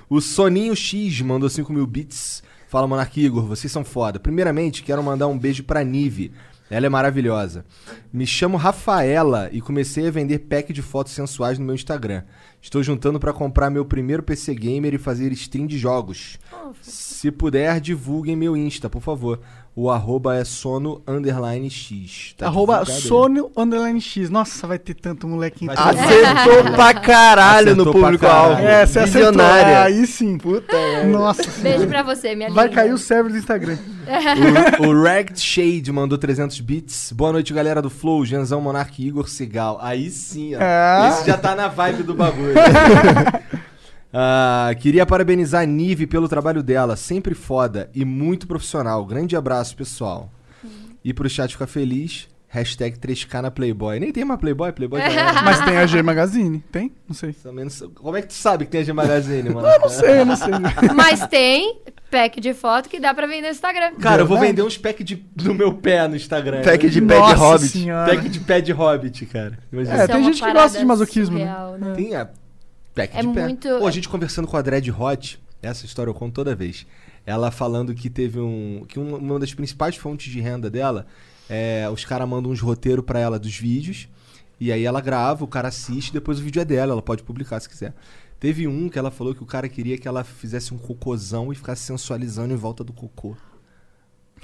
O 0.08 0.20
Soninho 0.20 0.74
X 0.74 1.20
mandou 1.20 1.48
5 1.48 1.72
mil 1.72 1.86
bits. 1.86 2.42
Fala, 2.66 2.86
Monark 2.86 3.20
Igor, 3.20 3.46
vocês 3.46 3.72
são 3.72 3.84
foda. 3.84 4.18
Primeiramente, 4.18 4.82
quero 4.82 5.00
mandar 5.04 5.28
um 5.28 5.38
beijo 5.38 5.62
pra 5.62 5.84
Nive. 5.84 6.32
Ela 6.70 6.86
é 6.86 6.88
maravilhosa. 6.88 7.64
Me 8.12 8.24
chamo 8.24 8.56
Rafaela 8.56 9.48
e 9.50 9.60
comecei 9.60 10.06
a 10.06 10.10
vender 10.10 10.38
pack 10.38 10.72
de 10.72 10.80
fotos 10.80 11.12
sensuais 11.12 11.58
no 11.58 11.64
meu 11.64 11.74
Instagram. 11.74 12.22
Estou 12.62 12.80
juntando 12.80 13.18
pra 13.18 13.32
comprar 13.32 13.70
meu 13.70 13.84
primeiro 13.84 14.22
PC 14.22 14.54
Gamer 14.54 14.94
e 14.94 14.98
fazer 14.98 15.32
stream 15.32 15.66
de 15.66 15.76
jogos. 15.76 16.38
Se 16.80 17.32
puder, 17.32 17.80
divulguem 17.80 18.36
meu 18.36 18.56
Insta, 18.56 18.88
por 18.88 19.02
favor. 19.02 19.40
O 19.74 19.88
arroba 19.88 20.36
é 20.36 20.44
sono 20.44 21.00
underline 21.06 21.70
x. 21.70 22.34
Tá 22.36 22.46
arroba. 22.46 22.84
Sono 22.84 23.50
Underline 23.56 24.00
X. 24.00 24.28
Nossa, 24.28 24.66
vai 24.66 24.78
ter 24.78 24.94
tanto 24.94 25.28
molequinho. 25.28 25.72
Vai 25.72 25.94
Acertou 25.94 26.72
pra 26.74 26.92
caralho 26.94 27.76
no 27.76 27.82
Acertou 27.82 27.92
pra 27.92 28.02
público-alvo. 28.02 28.60
É, 28.60 28.84
você 28.84 28.98
acertou. 28.98 29.42
Aí 29.42 30.06
sim. 30.06 30.38
Puta. 30.38 30.76
Nossa. 31.04 31.44
Beijo 31.62 31.86
pra 31.86 32.02
você, 32.02 32.34
minha 32.34 32.50
Vai 32.50 32.66
linda. 32.66 32.80
cair 32.80 32.92
o 32.92 32.98
server 32.98 33.30
do 33.30 33.38
Instagram. 33.38 33.78
O, 34.80 34.86
o 34.88 35.02
Ragged 35.02 35.40
Shade 35.40 35.92
mandou 35.92 36.18
300 36.18 36.58
bits. 36.60 37.12
Boa 37.12 37.32
noite, 37.32 37.52
galera 37.54 37.80
do 37.80 37.88
Flow. 37.88 38.24
Genzão, 38.26 38.60
Monark 38.60 39.00
e 39.00 39.06
Igor 39.06 39.28
Cigal. 39.28 39.78
Aí 39.80 40.10
sim, 40.10 40.56
ó. 40.56 40.58
É. 40.60 41.08
Esse 41.10 41.26
já 41.28 41.36
tá 41.38 41.54
na 41.54 41.68
vibe 41.68 42.02
do 42.02 42.12
bagulho. 42.14 42.54
Ah, 44.12 44.70
queria 44.78 45.06
parabenizar 45.06 45.62
a 45.62 45.66
Nive 45.66 46.06
pelo 46.06 46.28
trabalho 46.28 46.62
dela. 46.62 46.96
Sempre 46.96 47.34
foda 47.34 47.90
e 47.94 48.04
muito 48.04 48.46
profissional. 48.46 49.04
Grande 49.04 49.36
abraço, 49.36 49.76
pessoal. 49.76 50.30
E 51.04 51.14
pro 51.14 51.28
chat 51.30 51.52
ficar 51.52 51.66
feliz, 51.66 52.28
Hashtag 52.48 52.98
3K 52.98 53.42
na 53.42 53.50
Playboy. 53.50 54.00
Nem 54.00 54.10
tem 54.12 54.24
mais 54.24 54.40
Playboy, 54.40 54.72
Playboy 54.72 55.00
já 55.00 55.06
era. 55.06 55.40
Mas 55.42 55.64
tem 55.64 55.76
a 55.76 55.86
G 55.86 56.02
Magazine, 56.02 56.58
tem? 56.72 56.92
Não 57.08 57.14
sei. 57.14 57.34
Não 57.44 57.70
sei- 57.70 57.88
Como 57.94 58.16
é 58.16 58.22
que 58.22 58.28
tu 58.28 58.34
sabe 58.34 58.64
que 58.64 58.70
tem 58.72 58.80
a 58.80 58.84
G 58.84 58.92
Magazine, 58.92 59.48
mano? 59.50 59.66
Eu 59.68 59.80
não 59.80 59.88
sei, 59.88 60.20
eu 60.20 60.26
não 60.26 60.36
sei. 60.36 60.48
Mas 60.94 61.26
tem 61.28 61.78
pack 62.10 62.40
de 62.40 62.52
foto 62.52 62.88
que 62.88 62.98
dá 62.98 63.14
pra 63.14 63.28
vender 63.28 63.42
no 63.42 63.52
Instagram. 63.52 63.92
Cara, 64.00 64.22
eu 64.22 64.26
vou 64.26 64.36
vender 64.36 64.62
uns 64.62 64.76
pack 64.76 65.04
de, 65.04 65.14
do 65.14 65.54
meu 65.54 65.72
pé 65.74 66.08
no 66.08 66.16
Instagram. 66.16 66.62
Pack 66.62 66.90
de 66.90 67.00
pé 67.00 67.14
de 67.14 67.32
hobbit. 67.34 67.68
senhora. 67.68 68.10
Pack 68.16 68.28
de 68.28 68.40
pé 68.40 68.60
de 68.60 68.72
hobbit, 68.72 69.26
cara. 69.26 69.56
Imagina. 69.72 69.94
É, 69.94 69.98
Isso 69.98 70.06
tem 70.08 70.16
uma 70.16 70.24
gente 70.24 70.34
que 70.34 70.40
parada 70.40 70.60
gosta 70.62 70.78
de 70.80 70.84
masoquismo, 70.84 71.38
né? 71.38 71.44
surreal, 71.46 71.78
né? 71.78 71.92
Tem 71.94 72.16
a 72.16 72.28
pack 72.94 73.16
É 73.16 73.20
de 73.22 73.28
pé. 73.28 73.42
muito- 73.44 73.68
Pô, 73.78 73.86
a 73.86 73.90
gente 73.90 74.08
conversando 74.08 74.46
com 74.48 74.56
a 74.56 74.62
Dread 74.62 74.90
Hot, 74.90 75.40
essa 75.62 75.84
história 75.86 76.10
eu 76.10 76.14
conto 76.14 76.34
toda 76.34 76.54
vez. 76.54 76.86
Ela 77.26 77.50
falando 77.50 77.94
que 77.94 78.08
teve 78.10 78.40
um. 78.40 78.84
que 78.88 78.98
um- 78.98 79.16
uma 79.16 79.38
das 79.38 79.52
principais 79.54 79.96
fontes 79.96 80.32
de 80.32 80.40
renda 80.40 80.70
dela 80.70 81.06
é. 81.48 81.88
Os 81.92 82.04
caras 82.04 82.28
mandam 82.28 82.50
uns 82.50 82.60
roteiros 82.60 83.04
pra 83.04 83.18
ela 83.20 83.38
dos 83.38 83.54
vídeos. 83.56 84.08
E 84.58 84.70
aí 84.72 84.84
ela 84.84 85.00
grava, 85.00 85.42
o 85.44 85.48
cara 85.48 85.68
assiste, 85.68 86.12
depois 86.12 86.38
o 86.38 86.42
vídeo 86.42 86.60
é 86.60 86.64
dela, 86.64 86.92
ela 86.92 87.02
pode 87.02 87.22
publicar 87.22 87.60
se 87.60 87.68
quiser. 87.68 87.94
Teve 88.38 88.66
um 88.66 88.88
que 88.88 88.98
ela 88.98 89.10
falou 89.10 89.34
que 89.34 89.42
o 89.42 89.46
cara 89.46 89.68
queria 89.68 89.96
que 89.98 90.06
ela 90.08 90.22
fizesse 90.24 90.72
um 90.74 90.78
cocôzão 90.78 91.50
e 91.52 91.54
ficasse 91.54 91.82
sensualizando 91.82 92.52
em 92.52 92.56
volta 92.56 92.82
do 92.84 92.92
cocô. 92.92 93.36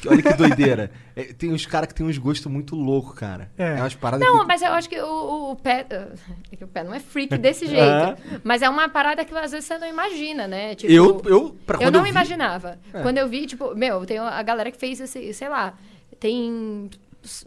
Olha 0.06 0.22
que 0.22 0.32
doideira. 0.34 0.90
É, 1.14 1.24
tem 1.32 1.50
uns 1.52 1.64
caras 1.64 1.88
que 1.88 1.94
tem 1.94 2.04
uns 2.06 2.18
gostos 2.18 2.50
muito 2.52 2.74
loucos, 2.76 3.14
cara. 3.14 3.50
É. 3.56 3.78
É 3.78 3.80
umas 3.80 3.94
paradas 3.94 4.26
Não, 4.28 4.40
que... 4.40 4.46
mas 4.46 4.60
eu 4.60 4.72
acho 4.72 4.88
que 4.88 5.00
o, 5.00 5.06
o- 5.06 5.50
o 5.52 5.56
pé. 5.56 5.86
É 6.52 6.56
que 6.56 6.64
o 6.64 6.68
pé 6.68 6.84
não 6.84 6.92
é 6.92 7.00
freak 7.00 7.36
desse 7.38 7.64
jeito. 7.68 8.40
Mas 8.44 8.60
é 8.62 8.68
uma 8.68 8.88
parada 8.88 9.24
que 9.24 9.34
às 9.34 9.50
vezes 9.52 9.64
você 9.66 9.78
não 9.78 9.88
imagina, 9.88 10.46
né? 10.46 10.74
Tipo, 10.74 10.92
Eu, 10.92 11.22
eu, 11.24 11.56
pra 11.64 11.82
eu 11.82 11.90
não 11.90 12.02
vi- 12.02 12.10
imaginava. 12.10 12.78
É. 12.92 13.00
Quando 13.00 13.18
eu 13.18 13.26
vi, 13.28 13.46
tipo, 13.46 13.74
meu, 13.74 14.04
tem 14.04 14.18
a 14.18 14.42
galera 14.42 14.70
que 14.70 14.76
fez 14.78 15.00
esse, 15.00 15.32
sei 15.32 15.48
lá, 15.48 15.74
tem 16.20 16.90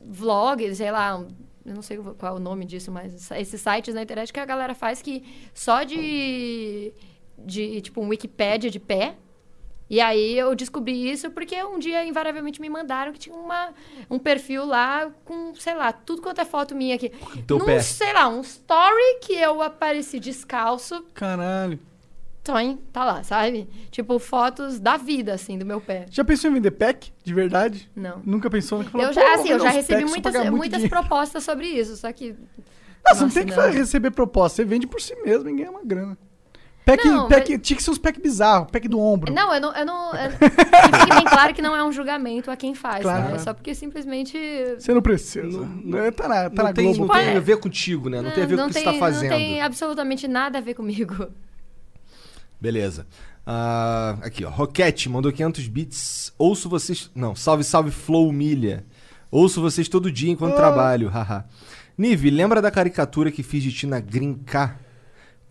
vlogs, 0.06 0.78
sei 0.78 0.92
lá, 0.92 1.24
eu 1.66 1.76
não 1.76 1.82
sei 1.82 1.98
qual 1.98 2.34
é 2.34 2.36
o 2.36 2.40
nome 2.40 2.66
disso, 2.66 2.92
mas 2.92 3.32
esses 3.32 3.62
sites 3.62 3.94
na 3.94 4.02
internet 4.02 4.34
que 4.34 4.40
a 4.40 4.46
galera 4.46 4.74
faz 4.74 5.02
que 5.02 5.24
só 5.54 5.84
de, 5.84 6.92
de 7.38 7.82
tipo, 7.82 8.02
um 8.02 8.08
Wikipédia 8.10 8.70
de 8.70 8.80
pé. 8.80 9.16
E 9.90 10.00
aí 10.00 10.38
eu 10.38 10.54
descobri 10.54 11.10
isso 11.10 11.32
porque 11.32 11.62
um 11.64 11.80
dia, 11.80 12.06
invariavelmente, 12.06 12.62
me 12.62 12.70
mandaram 12.70 13.12
que 13.12 13.18
tinha 13.20 13.36
uma, 13.36 13.70
um 14.10 14.20
perfil 14.20 14.66
lá 14.66 15.10
com, 15.26 15.56
sei 15.56 15.74
lá, 15.74 15.92
tudo 15.92 16.22
quanto 16.22 16.40
é 16.42 16.46
foto 16.46 16.76
minha 16.76 16.94
aqui. 16.96 17.12
teu 17.48 17.58
Num, 17.58 17.66
pé. 17.66 17.80
sei 17.82 18.14
lá, 18.14 18.28
um 18.28 18.42
story 18.42 19.20
que 19.22 19.34
eu 19.34 19.62
apareci 19.64 20.20
descalço, 20.20 21.04
Caralho. 21.14 21.80
Toin, 22.44 22.78
tá 22.94 23.04
lá, 23.04 23.24
sabe? 23.24 23.68
Tipo, 23.92 24.18
fotos 24.18 24.80
da 24.80 24.96
vida, 24.96 25.34
assim, 25.34 25.58
do 25.58 25.66
meu 25.66 25.82
pé. 25.82 26.06
Já 26.10 26.24
pensou 26.24 26.50
em 26.50 26.54
vender 26.54 26.72
pack? 26.72 27.12
De 27.24 27.34
verdade? 27.34 27.90
Não. 27.96 28.22
Nunca 28.26 28.50
pensou? 28.50 28.80
Nunca 28.80 28.92
falou, 28.92 29.08
Eu 29.08 29.14
"Pô, 29.14 29.20
já, 29.20 29.34
assim, 29.36 29.50
eu 29.50 29.60
já 29.60 29.70
recebi 29.70 30.06
muitas, 30.06 30.34
muitas 30.50 30.80
dinheiro." 30.82 30.90
propostas 30.90 31.44
sobre 31.44 31.68
isso, 31.68 31.96
só 31.98 32.12
que. 32.14 32.30
Não, 32.32 32.36
você 33.14 33.20
não 33.20 33.22
Nossa, 33.28 33.40
tem 33.40 33.46
que 33.48 33.56
não. 33.56 33.72
receber 33.72 34.12
proposta. 34.12 34.58
Você 34.58 34.66
vende 34.66 34.88
por 34.88 35.02
si 35.02 35.16
mesmo 35.24 35.50
e 35.50 35.54
ganha 35.56 35.70
uma 35.72 35.84
grana. 35.84 36.18
Pack, 36.90 37.08
Não, 37.08 37.28
pack, 37.28 37.58
Tinha 37.60 37.78
que 37.78 37.84
ser 37.84 37.92
uns 37.92 37.98
pack 37.98 38.20
bizarros, 38.22 38.70
pack 38.72 38.88
do 38.88 39.00
ombro. 39.00 39.34
Não, 39.34 39.54
eu 39.54 39.62
não. 39.62 39.76
Eu 39.76 39.86
não 39.86 40.14
eu, 40.14 40.30
que 40.40 41.00
fique 41.00 41.16
bem 41.16 41.26
claro 41.26 41.54
que 41.54 41.62
não 41.62 41.76
é 41.76 41.84
um 41.84 41.92
julgamento 41.92 42.50
a 42.50 42.56
quem 42.56 42.74
faz, 42.74 43.04
Claro. 43.04 43.30
né? 43.30 43.36
É 43.36 43.40
só 43.40 43.54
porque 43.54 43.76
simplesmente. 43.76 44.38
Você 44.78 44.94
não 44.94 45.02
precisa. 45.02 45.48
Não- 45.48 45.66
Não, 45.66 46.12
tá 46.12 46.28
na, 46.28 46.50
tá 46.50 46.56
não 46.56 46.64
na 46.66 46.74
tem, 46.74 46.86
Globo. 46.94 47.14
não 47.14 47.20
tem 47.20 47.34
é. 47.34 47.38
a 47.38 47.40
ver 47.40 47.58
contigo, 47.58 48.10
né? 48.10 48.22
Não, 48.22 48.32
tem 48.32 48.44
a 48.44 48.48
ver 48.48 48.58
com 48.58 48.64
o 48.64 48.68
que 48.68 48.74
você 48.74 48.84
tá 48.84 48.94
fazendo. 48.94 49.32
Não 49.32 49.38
tem 49.38 49.62
absolutamente 49.62 50.28
nada 50.28 50.58
a 50.58 50.62
ver 50.62 50.74
comigo. 50.74 51.28
Beleza. 52.60 53.08
Ah, 53.46 54.18
aqui, 54.22 54.44
ó. 54.44 54.50
Roquete 54.50 55.10
mandou 55.10 55.32
500 55.32 55.68
bits. 55.68 56.34
Ouço 56.38 56.68
vocês. 56.70 57.10
Não, 57.16 57.36
salve, 57.36 57.64
salve, 57.64 57.92
Flow 57.92 58.32
Milha. 58.32 58.86
Ouço 59.32 59.62
vocês 59.62 59.88
todo 59.88 60.12
dia 60.12 60.32
enquanto 60.32 60.56
trabalho, 60.56 61.08
haha. 61.14 61.46
Nive, 61.98 62.30
lembra 62.30 62.62
da 62.62 62.72
caricatura 62.72 63.32
que 63.32 63.44
fiz 63.44 63.62
de 63.62 63.72
ti 63.72 63.86
na 63.86 64.02
K? 64.02 64.80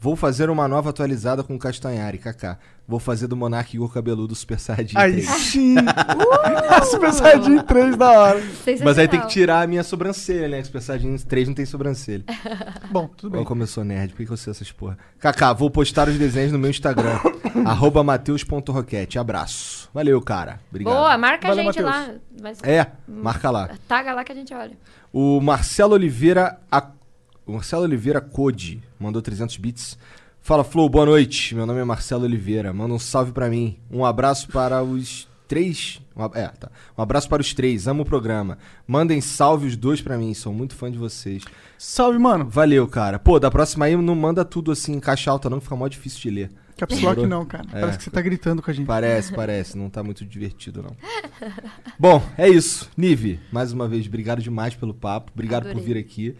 Vou 0.01 0.15
fazer 0.15 0.49
uma 0.49 0.69
nova 0.69 0.91
atualizada 0.91 1.43
com 1.43 1.57
o 1.57 1.59
Castanhari, 1.59 2.19
kaká. 2.19 2.57
Vou 2.87 3.01
fazer 3.01 3.27
do 3.27 3.37
Monark 3.37 3.75
Igor 3.75 3.93
Cabeludo 3.93 4.35
Super 4.35 4.59
Saiyajin 4.59 4.97
Aí 4.97 5.13
3. 5.13 5.29
sim. 5.29 5.75
Super 6.89 7.13
Saiyajin 7.13 7.59
3 7.63 7.97
da 7.97 8.11
hora. 8.13 8.43
Mas 8.85 8.97
aí 8.97 9.09
tem 9.09 9.21
que 9.21 9.27
tirar 9.27 9.63
a 9.63 9.67
minha 9.67 9.83
sobrancelha, 9.83 10.49
né? 10.49 10.63
Super 10.63 10.81
Saiyajin 10.81 11.17
3 11.19 11.49
não 11.49 11.55
tem 11.55 11.67
sobrancelha. 11.67 12.25
Bom, 12.93 13.09
tudo 13.09 13.31
bem. 13.33 13.41
Olha 13.41 13.47
como 13.47 13.63
eu 13.63 13.67
sou 13.67 13.83
nerd, 13.83 14.11
por 14.11 14.19
que 14.19 14.27
que 14.27 14.33
eu 14.33 14.37
sei 14.37 14.53
essas 14.53 14.71
porra? 14.71 14.97
Kaká, 15.19 15.53
vou 15.53 15.69
postar 15.69 16.09
os 16.09 16.17
desenhos 16.17 16.53
no 16.53 16.59
meu 16.59 16.71
Instagram. 16.71 17.19
arroba 17.67 18.05
mateus.roquete. 18.05 19.19
Abraço. 19.19 19.91
Valeu, 19.93 20.23
cara. 20.23 20.61
Obrigado. 20.71 20.95
Boa, 20.95 21.19
marca 21.19 21.49
Valeu, 21.49 21.69
a 21.69 21.73
gente 21.73 21.83
O 27.49 27.53
Marcelo 27.53 27.83
Oliveira. 27.85 28.21
Code 28.21 28.81
mandou 29.01 29.23
300 29.23 29.57
bits. 29.57 29.99
Fala, 30.41 30.63
Flow, 30.63 30.89
boa 30.89 31.07
noite. 31.07 31.55
Meu 31.55 31.67
nome 31.67 31.81
é 31.81 31.85
Marcelo 31.85 32.25
Oliveira. 32.25 32.73
Manda 32.73 32.95
um 32.95 32.99
salve 32.99 33.33
pra 33.33 33.49
mim. 33.49 33.77
Um 33.91 34.05
abraço 34.05 34.49
para 34.49 34.83
os 34.83 35.27
três. 35.49 36.01
Um, 36.15 36.23
ab- 36.23 36.37
é, 36.39 36.47
tá. 36.49 36.71
Um 36.97 37.03
abraço 37.03 37.29
para 37.29 37.41
os 37.41 37.53
três. 37.55 37.89
Amo 37.89 38.03
o 38.03 38.07
programa. 38.07 38.59
Mandem 38.87 39.21
salve 39.21 39.67
os 39.67 39.77
dois 39.77 40.01
pra 40.03 40.19
mim. 40.19 40.33
Sou 40.35 40.53
muito 40.53 40.75
fã 40.75 40.91
de 40.93 40.99
vocês. 40.99 41.43
Salve, 41.79 42.19
mano. 42.19 42.47
Valeu, 42.49 42.87
cara. 42.87 43.19
Pô, 43.19 43.39
da 43.41 43.51
próxima 43.51 43.87
aí 43.87 43.97
não 43.97 44.15
manda 44.15 44.45
tudo 44.45 44.71
assim 44.71 44.93
em 44.95 45.01
caixa 45.01 45.31
alta, 45.31 45.49
não, 45.49 45.59
que 45.59 45.65
fica 45.65 45.77
mó 45.77 45.89
difícil 45.89 46.21
de 46.21 46.31
ler. 46.31 46.51
Caps 46.77 47.01
Lock 47.01 47.27
não, 47.27 47.45
cara. 47.45 47.65
É. 47.73 47.81
Parece 47.81 47.99
que 47.99 48.05
você 48.05 48.11
tá 48.11 48.21
gritando 48.21 48.63
com 48.63 48.71
a 48.71 48.75
gente. 48.75 48.87
Parece, 48.87 49.33
parece. 49.35 49.77
Não 49.77 49.91
tá 49.91 50.05
muito 50.05 50.25
divertido, 50.25 50.81
não. 50.83 50.97
Bom, 51.99 52.23
é 52.37 52.49
isso. 52.49 52.89
Nive, 52.97 53.41
mais 53.51 53.73
uma 53.73 53.89
vez, 53.89 54.07
obrigado 54.07 54.41
demais 54.41 54.75
pelo 54.77 54.95
papo. 54.95 55.33
Obrigado 55.35 55.65
por 55.65 55.71
Adorei. 55.71 55.87
vir 55.87 55.99
aqui. 55.99 56.37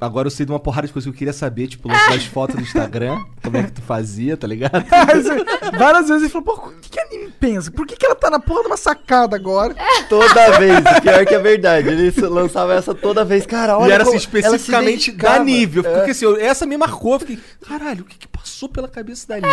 Agora 0.00 0.26
eu 0.26 0.30
sei 0.30 0.46
de 0.46 0.52
uma 0.52 0.60
porrada 0.60 0.86
de 0.86 0.92
coisas 0.92 1.08
que 1.10 1.14
eu 1.14 1.18
queria 1.18 1.32
saber, 1.32 1.66
tipo, 1.66 1.88
lançar 1.90 2.14
as 2.14 2.24
fotos 2.24 2.56
no 2.56 2.62
Instagram, 2.62 3.18
como 3.42 3.56
é 3.56 3.62
que 3.64 3.72
tu 3.72 3.82
fazia, 3.82 4.36
tá 4.36 4.46
ligado? 4.46 4.84
Várias 5.78 6.08
vezes 6.08 6.22
ele 6.24 6.32
falou, 6.32 6.44
pô, 6.56 6.68
o 6.68 6.72
que, 6.80 6.90
que 6.90 7.00
a 7.00 7.06
Nini 7.08 7.32
pensa? 7.38 7.70
Por 7.70 7.86
que, 7.86 7.96
que 7.96 8.06
ela 8.06 8.14
tá 8.14 8.30
na 8.30 8.38
porra 8.40 8.62
de 8.62 8.66
uma 8.68 8.76
sacada 8.76 9.36
agora? 9.36 9.74
Toda 10.08 10.58
vez, 10.58 10.80
pior 11.02 11.26
que 11.26 11.34
é 11.34 11.38
verdade. 11.38 11.88
Ele 11.88 12.10
lançava 12.28 12.74
essa 12.74 12.94
toda 12.94 13.24
vez. 13.24 13.44
Cara, 13.46 13.76
olha 13.78 13.90
e 13.90 13.92
era 13.92 14.02
assim, 14.04 14.16
especificamente 14.16 15.12
da 15.12 15.38
fiquei 15.84 16.08
É. 16.08 16.10
assim, 16.10 16.24
eu- 16.24 16.36
essa 16.36 16.64
me 16.66 16.76
marcou. 16.76 17.14
Eu 17.14 17.20
fiquei, 17.20 17.38
caralho, 17.66 18.02
o 18.02 18.04
que 18.04 18.16
que 18.18 18.28
passou 18.28 18.68
pela 18.68 18.88
cabeça 18.88 19.26
da 19.28 19.34
Nive? 19.36 19.48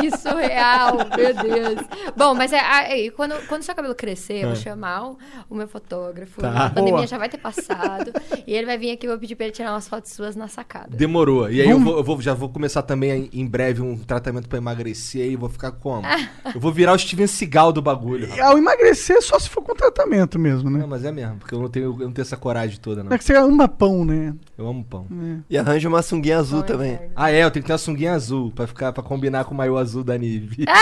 Que 0.00 0.16
surreal, 0.16 0.96
meu 1.16 1.34
Deus. 1.34 1.86
Bom, 2.16 2.34
mas 2.34 2.52
é, 2.52 2.60
aí, 2.60 3.10
quando, 3.10 3.34
quando 3.48 3.62
seu 3.62 3.74
cabelo 3.74 3.94
crescer, 3.94 4.42
eu 4.42 4.48
vou 4.48 4.56
chamar 4.56 5.10
o, 5.10 5.18
o 5.50 5.54
meu 5.54 5.66
fotógrafo. 5.68 6.40
Tá. 6.40 6.66
A 6.66 6.70
pandemia 6.70 6.92
Boa. 6.94 7.06
já 7.06 7.18
vai 7.18 7.28
ter 7.28 7.38
passado. 7.38 8.12
e 8.46 8.54
ele 8.54 8.66
vai 8.66 8.78
vir 8.78 8.90
aqui, 8.92 9.06
eu 9.06 9.10
vou 9.10 9.18
pedir 9.18 9.34
pra 9.34 9.46
ele 9.46 9.52
tirar 9.54 9.72
umas 9.72 9.88
fotos 9.88 10.12
suas 10.12 10.36
na 10.36 10.48
sacada. 10.48 10.96
Demorou. 10.96 11.50
E 11.50 11.60
aí 11.60 11.68
eu, 11.68 11.78
Vamos- 11.78 11.84
vou, 11.84 11.96
eu 11.98 12.04
vou- 12.04 12.20
já 12.20 12.34
vou 12.34 12.48
começar 12.48 12.82
também 12.82 13.28
em, 13.32 13.46
breve 13.46 13.82
um 13.82 13.96
tratamento 13.96 14.48
pra 14.48 14.58
emagrecer 14.58 15.30
e 15.30 15.36
vou 15.36 15.48
ficar 15.48 15.72
como? 15.72 16.06
Eu 16.54 16.60
vou 16.60 16.72
virar 16.72 16.92
o 16.92 16.98
Steven 16.98 17.26
Seagal 17.26 17.72
do 17.72 17.82
bagulho. 17.82 18.28
rapaz. 18.28 18.40
Ao 18.48 18.58
emagrecer, 18.58 19.20
só 19.22 19.38
se 19.38 19.48
for 19.48 19.62
com 19.62 19.74
tratamento 19.74 20.38
mesmo, 20.38 20.70
né? 20.70 20.80
Não, 20.80 20.88
mas 20.88 21.04
é 21.04 21.10
mesmo, 21.12 21.36
porque 21.38 21.54
eu 21.54 21.60
não 21.60 21.68
tenho, 21.68 21.86
eu 21.86 22.06
não 22.06 22.12
tenho 22.12 22.22
essa 22.24 22.36
coragem 22.36 22.78
toda, 22.80 23.02
não. 23.02 23.12
É 23.12 23.18
que 23.18 23.24
você 23.24 23.34
ama 23.34 23.66
pão, 23.68 24.04
né? 24.04 24.34
Eu 24.56 24.66
amo 24.68 24.84
pão. 24.84 25.06
E 25.48 25.56
arranja 25.58 25.88
uma 25.88 26.02
sunguinha 26.02 26.38
azul 26.38 26.60
Bom, 26.60 26.66
também. 26.66 26.94
inferno. 26.94 27.12
Ah, 27.16 27.30
é, 27.30 27.42
eu 27.44 27.50
tenho 27.50 27.62
que 27.62 27.66
ter 27.66 27.72
uma 27.72 27.78
sunguinha 27.78 28.12
azul 28.12 28.50
pra 28.52 28.66
ficar 28.66 28.92
para 28.92 29.02
combinar 29.02 29.44
com 29.44 29.54
o 29.54 29.56
maiô 29.56 29.76
azul 29.76 29.87
da 30.04 30.16
Nive. 30.18 30.64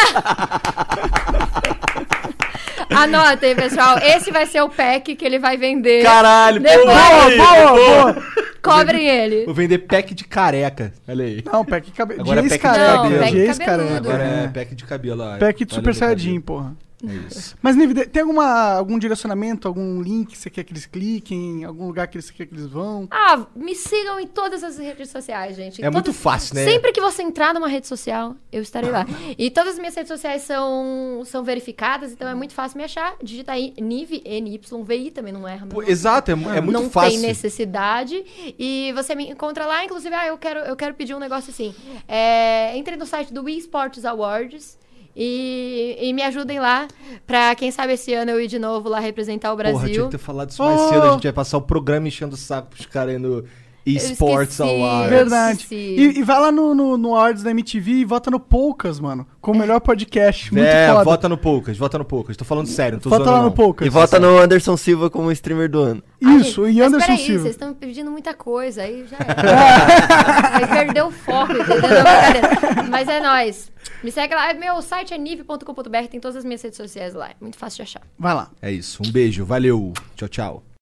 Anotem, 2.91 3.55
pessoal. 3.57 3.99
Esse 3.99 4.31
vai 4.31 4.47
ser 4.47 4.61
o 4.63 4.69
pack 4.69 5.15
que 5.17 5.25
ele 5.25 5.39
vai 5.39 5.57
vender. 5.57 6.03
Caralho, 6.03 6.61
Depois- 6.61 6.85
Boa, 6.87 7.37
boa, 7.37 7.73
boa. 8.13 8.23
Cobrem 8.63 9.07
ele. 9.09 9.45
Vou 9.45 9.55
vender 9.55 9.79
pack 9.79 10.15
de 10.15 10.25
careca. 10.25 10.93
Olha 11.07 11.25
aí. 11.25 11.43
Não, 11.45 11.65
pack 11.65 11.87
de 11.87 11.93
cabelo. 11.93 12.21
Agora 12.23 12.43
De 12.43 12.47
é 12.47 12.51
pack 12.51 12.63
de 12.63 12.69
cabelo. 12.69 13.03
de 13.09 13.15
Não, 13.15 13.19
pack 13.21 13.37
ex-careca. 13.37 13.65
cabeludo. 13.85 14.09
Agora 14.09 14.25
é 14.25 14.49
pack 14.49 14.75
de 14.75 14.85
cabelo, 14.85 15.23
ó. 15.23 15.39
Pack 15.39 15.65
de 15.65 15.73
Olha 15.75 15.81
Super 15.81 15.95
Saiyajin, 15.95 16.27
cabelo. 16.41 16.43
porra. 16.43 16.77
É 17.05 17.13
isso. 17.37 17.55
Mas, 17.61 17.77
Nive, 17.77 18.07
tem 18.07 18.23
alguma, 18.23 18.73
algum 18.73 18.99
direcionamento, 18.99 19.69
algum 19.69 20.01
link 20.01 20.31
que 20.31 20.39
você 20.39 20.49
quer 20.49 20.65
que 20.65 20.73
eles 20.73 20.87
cliquem, 20.87 21.65
algum 21.65 21.87
lugar 21.87 22.07
que 22.09 22.21
você 22.21 22.33
quer 22.33 22.47
que 22.47 22.55
eles 22.55 22.67
vão? 22.67 23.07
Ah, 23.11 23.47
me 23.55 23.75
sigam 23.75 24.19
em 24.19 24.27
todas 24.27 24.65
as 24.65 24.79
redes 24.79 25.11
sociais, 25.11 25.57
gente. 25.57 25.81
Em 25.81 25.85
É 25.85 25.91
muito 25.91 26.07
todas- 26.07 26.21
fácil, 26.21 26.55
né? 26.55 26.65
Sempre 26.65 26.93
que 26.93 27.01
você 27.01 27.23
entrar 27.23 27.53
numa 27.53 27.69
rede 27.69 27.87
social, 27.87 28.35
eu 28.51 28.63
estarei 28.63 28.91
lá. 28.91 29.05
E 29.37 29.51
todas 29.51 29.75
as 29.75 29.79
minhas 29.79 29.95
redes 29.95 30.09
sociais 30.09 30.43
são, 30.43 31.23
são 31.27 31.45
verificadas, 31.45 32.13
então 32.13 32.27
é 32.29 32.35
muito 32.35 32.55
fácil 32.55 32.79
me 32.79 32.85
achar. 32.85 33.15
Digita 33.23 33.53
aí 33.53 33.75
NIV, 33.77 34.23
NYVI, 34.25 35.11
também 35.11 35.33
não 35.33 35.47
erra. 35.47 35.67
Pô, 35.67 35.83
exato, 35.83 36.31
é, 36.31 36.35
é 36.35 36.61
muito 36.61 36.73
não 36.73 36.89
fácil. 36.91 37.11
tem 37.11 37.19
necessidade. 37.29 38.25
E 38.59 38.93
você 38.95 39.15
me 39.15 39.31
encontra 39.31 39.67
lá, 39.67 39.85
inclusive, 39.85 40.15
ah, 40.15 40.27
eu 40.27 40.39
quero, 40.39 40.61
eu 40.61 40.75
quero 40.77 40.95
pedir 40.95 41.15
um 41.15 41.19
negócio 41.19 41.51
assim. 41.51 41.75
É, 42.09 42.77
entre 42.77 42.97
no 42.97 43.05
site 43.07 43.33
do 43.33 43.43
Wii 43.45 43.59
Sports 43.59 44.05
Awards. 44.05 44.79
E, 45.19 45.97
e 45.99 46.13
me 46.13 46.23
ajudem 46.23 46.61
lá, 46.61 46.87
pra 47.27 47.55
quem 47.55 47.71
sabe 47.71 47.95
esse 47.95 48.13
ano 48.13 48.33
eu 48.33 48.41
ir 48.41 48.47
de 48.49 48.59
novo 48.59 48.89
lá 48.91 49.01
representar 49.01 49.51
o 49.53 49.57
Brasil. 49.57 49.79
Porra, 49.81 49.91
tinha 49.93 50.05
que 50.05 50.11
ter 50.11 50.19
falado 50.19 50.51
isso 50.51 50.63
mais 50.63 50.79
Oh. 50.79 50.89
cedo. 50.91 51.03
A 51.07 51.13
gente 51.13 51.23
vai 51.23 51.33
passar 51.33 51.57
o 51.57 51.63
programa 51.63 52.07
enchendo 52.07 52.35
o 52.35 52.39
saco 52.39 52.69
pros 52.69 52.85
caras 52.85 53.15
aí 53.15 53.19
no 53.19 53.43
eSports. 53.87 54.61
Awards. 54.61 55.11
Verdade. 55.11 55.67
E, 55.71 56.19
e 56.19 56.23
vai 56.23 56.41
lá 56.41 56.51
no, 56.51 56.75
no, 56.75 56.99
no 56.99 57.15
Awards 57.15 57.43
da 57.43 57.53
MTV 57.53 57.93
e 57.93 58.05
vota 58.05 58.31
no 58.31 58.41
Poucas, 58.41 58.99
mano. 58.99 59.27
Como 59.41 59.61
melhor 59.61 59.81
podcast. 59.81 60.53
Muito 60.53 60.67
é, 60.67 60.89
foda. 60.89 61.05
vota 61.05 61.29
no 61.29 61.39
Poucas, 61.39 61.79
vota 61.79 61.99
no 61.99 62.05
Poucas. 62.05 62.37
Tô 62.37 62.45
falando 62.45 62.67
sério, 62.67 62.97
não 62.97 63.01
tô 63.01 63.09
Vota 63.09 63.31
lá 63.31 63.39
no 63.39 63.45
não. 63.45 63.53
Poucas. 63.53 63.87
E 63.87 63.91
vota 63.91 64.19
no 64.19 64.39
Anderson 64.39 64.77
Silva 64.77 65.09
como 65.09 65.31
streamer 65.31 65.71
do 65.71 65.81
ano. 65.81 66.03
Ai, 66.25 66.37
Isso, 66.37 66.67
gente, 66.67 66.77
e 66.77 66.79
mas 66.81 66.89
Anderson 66.89 67.07
peraí, 67.07 67.25
Silva. 67.25 67.43
vocês 67.43 67.55
estão 67.55 67.69
me 67.69 67.75
pedindo 67.77 68.11
muita 68.11 68.35
coisa, 68.35 68.83
aí 68.83 69.07
já 69.07 69.17
era. 69.19 70.57
aí 70.57 70.67
perdeu 70.67 71.07
o 71.07 71.11
foco, 71.13 71.53
entendeu? 71.53 72.91
Mas 72.91 73.09
é 73.09 73.21
nóis. 73.21 73.71
Me 74.03 74.11
segue 74.11 74.35
lá. 74.35 74.53
Meu 74.55 74.83
site 74.83 75.15
é 75.15 75.19
nive.com.br, 75.19 76.09
tem 76.11 76.19
todas 76.19 76.37
as 76.37 76.45
minhas 76.45 76.63
redes 76.63 76.77
sociais 76.77 77.15
lá. 77.15 77.31
É 77.31 77.37
muito 77.41 77.57
fácil 77.57 77.77
de 77.77 77.83
achar. 77.83 78.03
Vai 78.19 78.35
lá. 78.35 78.51
É 78.61 78.73
isso, 78.73 79.03
um 79.07 79.11
beijo, 79.11 79.45
valeu, 79.45 79.93
tchau, 80.17 80.29
tchau. 80.29 80.76